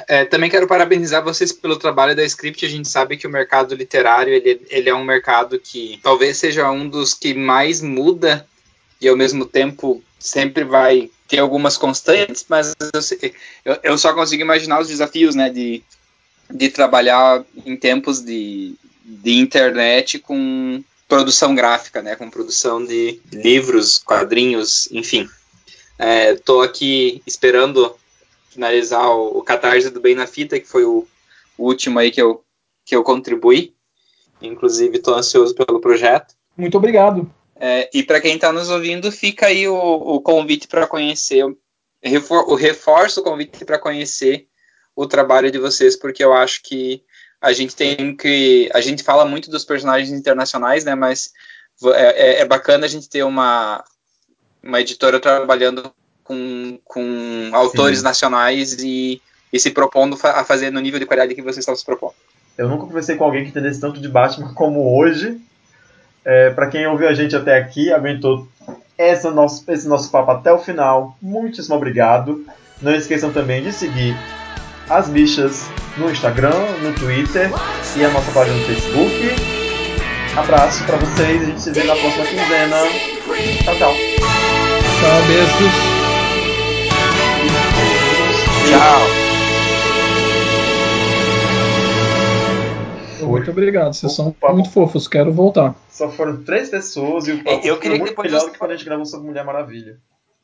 É, 0.08 0.24
também 0.24 0.50
quero 0.50 0.66
parabenizar 0.66 1.22
vocês 1.22 1.52
pelo 1.52 1.76
trabalho 1.76 2.16
da 2.16 2.24
Script. 2.24 2.66
A 2.66 2.68
gente 2.68 2.88
sabe 2.88 3.16
que 3.16 3.26
o 3.26 3.30
mercado 3.30 3.74
literário 3.74 4.32
ele, 4.32 4.60
ele 4.68 4.88
é 4.90 4.94
um 4.94 5.04
mercado 5.04 5.58
que 5.58 6.00
talvez 6.02 6.36
seja 6.36 6.70
um 6.70 6.88
dos 6.88 7.14
que 7.14 7.32
mais 7.32 7.80
muda 7.80 8.46
e 9.00 9.08
ao 9.08 9.16
mesmo 9.16 9.44
tempo 9.46 10.02
sempre 10.18 10.64
vai 10.64 11.10
ter 11.28 11.38
algumas 11.38 11.76
constantes, 11.76 12.44
mas 12.48 12.74
eu, 13.64 13.78
eu 13.82 13.98
só 13.98 14.12
consigo 14.12 14.42
imaginar 14.42 14.80
os 14.80 14.88
desafios 14.88 15.34
né, 15.34 15.48
de, 15.48 15.82
de 16.50 16.68
trabalhar 16.70 17.44
em 17.64 17.76
tempos 17.76 18.20
de, 18.20 18.74
de 19.04 19.38
internet 19.38 20.18
com 20.18 20.82
produção 21.08 21.54
gráfica, 21.54 22.02
né, 22.02 22.16
com 22.16 22.30
produção 22.30 22.84
de 22.84 23.20
livros, 23.32 23.98
quadrinhos, 23.98 24.88
enfim. 24.90 25.28
Estou 25.98 26.62
é, 26.62 26.66
aqui 26.66 27.22
esperando 27.26 27.94
finalizar 28.50 29.08
o, 29.10 29.38
o 29.38 29.42
Catarse 29.42 29.90
do 29.90 30.00
Bem 30.00 30.14
na 30.14 30.26
Fita, 30.26 30.58
que 30.58 30.66
foi 30.66 30.84
o, 30.84 31.06
o 31.56 31.64
último 31.64 31.98
aí 31.98 32.10
que 32.10 32.20
eu, 32.20 32.44
que 32.84 32.94
eu 32.94 33.02
contribuí. 33.02 33.74
Inclusive, 34.42 34.96
estou 34.96 35.14
ansioso 35.14 35.54
pelo 35.54 35.80
projeto. 35.80 36.34
Muito 36.56 36.76
obrigado. 36.76 37.30
É, 37.56 37.88
e 37.94 38.02
para 38.02 38.20
quem 38.20 38.34
está 38.34 38.52
nos 38.52 38.68
ouvindo, 38.68 39.10
fica 39.12 39.46
aí 39.46 39.68
o, 39.68 39.76
o 39.76 40.20
convite 40.20 40.66
para 40.66 40.86
conhecer, 40.86 41.44
refor, 42.02 42.48
o 42.48 42.54
reforço 42.54 43.20
o 43.20 43.24
convite 43.24 43.64
para 43.64 43.78
conhecer 43.78 44.48
o 44.94 45.06
trabalho 45.06 45.50
de 45.50 45.58
vocês, 45.58 45.96
porque 45.96 46.22
eu 46.22 46.32
acho 46.32 46.62
que 46.62 47.02
a 47.40 47.52
gente 47.52 47.74
tem 47.76 48.16
que. 48.16 48.70
A 48.72 48.80
gente 48.80 49.02
fala 49.02 49.24
muito 49.24 49.50
dos 49.50 49.64
personagens 49.64 50.10
internacionais, 50.10 50.84
né? 50.84 50.94
Mas 50.94 51.32
é, 51.84 51.90
é, 51.90 52.40
é 52.40 52.44
bacana 52.44 52.86
a 52.86 52.88
gente 52.88 53.08
ter 53.08 53.22
uma, 53.22 53.84
uma 54.64 54.80
editora 54.80 55.20
trabalhando 55.20 55.92
com, 56.22 56.78
com 56.84 57.50
autores 57.52 57.98
Sim. 57.98 58.04
nacionais 58.04 58.72
e, 58.82 59.20
e 59.52 59.60
se 59.60 59.70
propondo 59.70 60.18
a 60.22 60.44
fazer 60.44 60.70
no 60.70 60.80
nível 60.80 60.98
de 60.98 61.06
qualidade 61.06 61.34
que 61.34 61.42
vocês 61.42 61.58
estão 61.58 61.76
se 61.76 61.84
propondo. 61.84 62.14
Eu 62.56 62.68
nunca 62.68 62.86
conversei 62.86 63.16
com 63.16 63.24
alguém 63.24 63.44
que 63.44 63.50
entendesse 63.50 63.80
tanto 63.80 64.00
de 64.00 64.08
Batman 64.08 64.54
como 64.54 64.98
hoje. 64.98 65.40
É, 66.24 66.50
para 66.50 66.68
quem 66.68 66.86
ouviu 66.86 67.08
a 67.08 67.14
gente 67.14 67.36
até 67.36 67.58
aqui, 67.58 67.92
aguentou 67.92 68.48
esse 68.96 69.28
nosso, 69.30 69.64
esse 69.70 69.86
nosso 69.86 70.10
papo 70.10 70.30
até 70.30 70.52
o 70.52 70.58
final, 70.58 71.16
muitíssimo 71.20 71.74
obrigado. 71.74 72.44
Não 72.80 72.94
esqueçam 72.94 73.32
também 73.32 73.62
de 73.62 73.72
seguir 73.72 74.16
as 74.88 75.08
bichas 75.08 75.68
no 75.96 76.10
Instagram, 76.10 76.54
no 76.82 76.94
Twitter 76.94 77.50
e 77.96 78.04
a 78.04 78.10
nossa 78.10 78.30
página 78.32 78.56
no 78.56 78.64
Facebook. 78.64 79.54
Abraço 80.36 80.84
para 80.84 80.96
vocês, 80.96 81.42
a 81.42 81.44
gente 81.44 81.60
se 81.60 81.70
vê 81.70 81.84
na 81.84 81.94
próxima 81.94 82.24
quinzena. 82.24 82.76
Tchau, 83.64 83.76
tchau. 83.76 84.13
Tchau, 85.04 85.22
beijos. 85.26 85.74
Tchau. 88.70 89.00
Muito 93.28 93.50
obrigado, 93.50 93.92
vocês 93.92 94.14
são 94.14 94.34
muito 94.50 94.70
fofos, 94.70 95.06
quero 95.06 95.30
voltar. 95.30 95.74
Só 95.90 96.08
foram 96.08 96.42
três 96.42 96.70
pessoas 96.70 97.28
e 97.28 97.32
o 97.32 97.44
papo 97.44 97.66
eu 97.66 97.78
queria 97.78 97.98
muito 97.98 98.18
melhor 98.18 98.46
do 98.46 98.52
que 98.52 98.58
quando 98.58 98.70
a 98.70 98.76
gente 98.76 98.86
gravou 98.86 99.04
sobre 99.04 99.26
Mulher 99.26 99.44
Maravilha. 99.44 99.98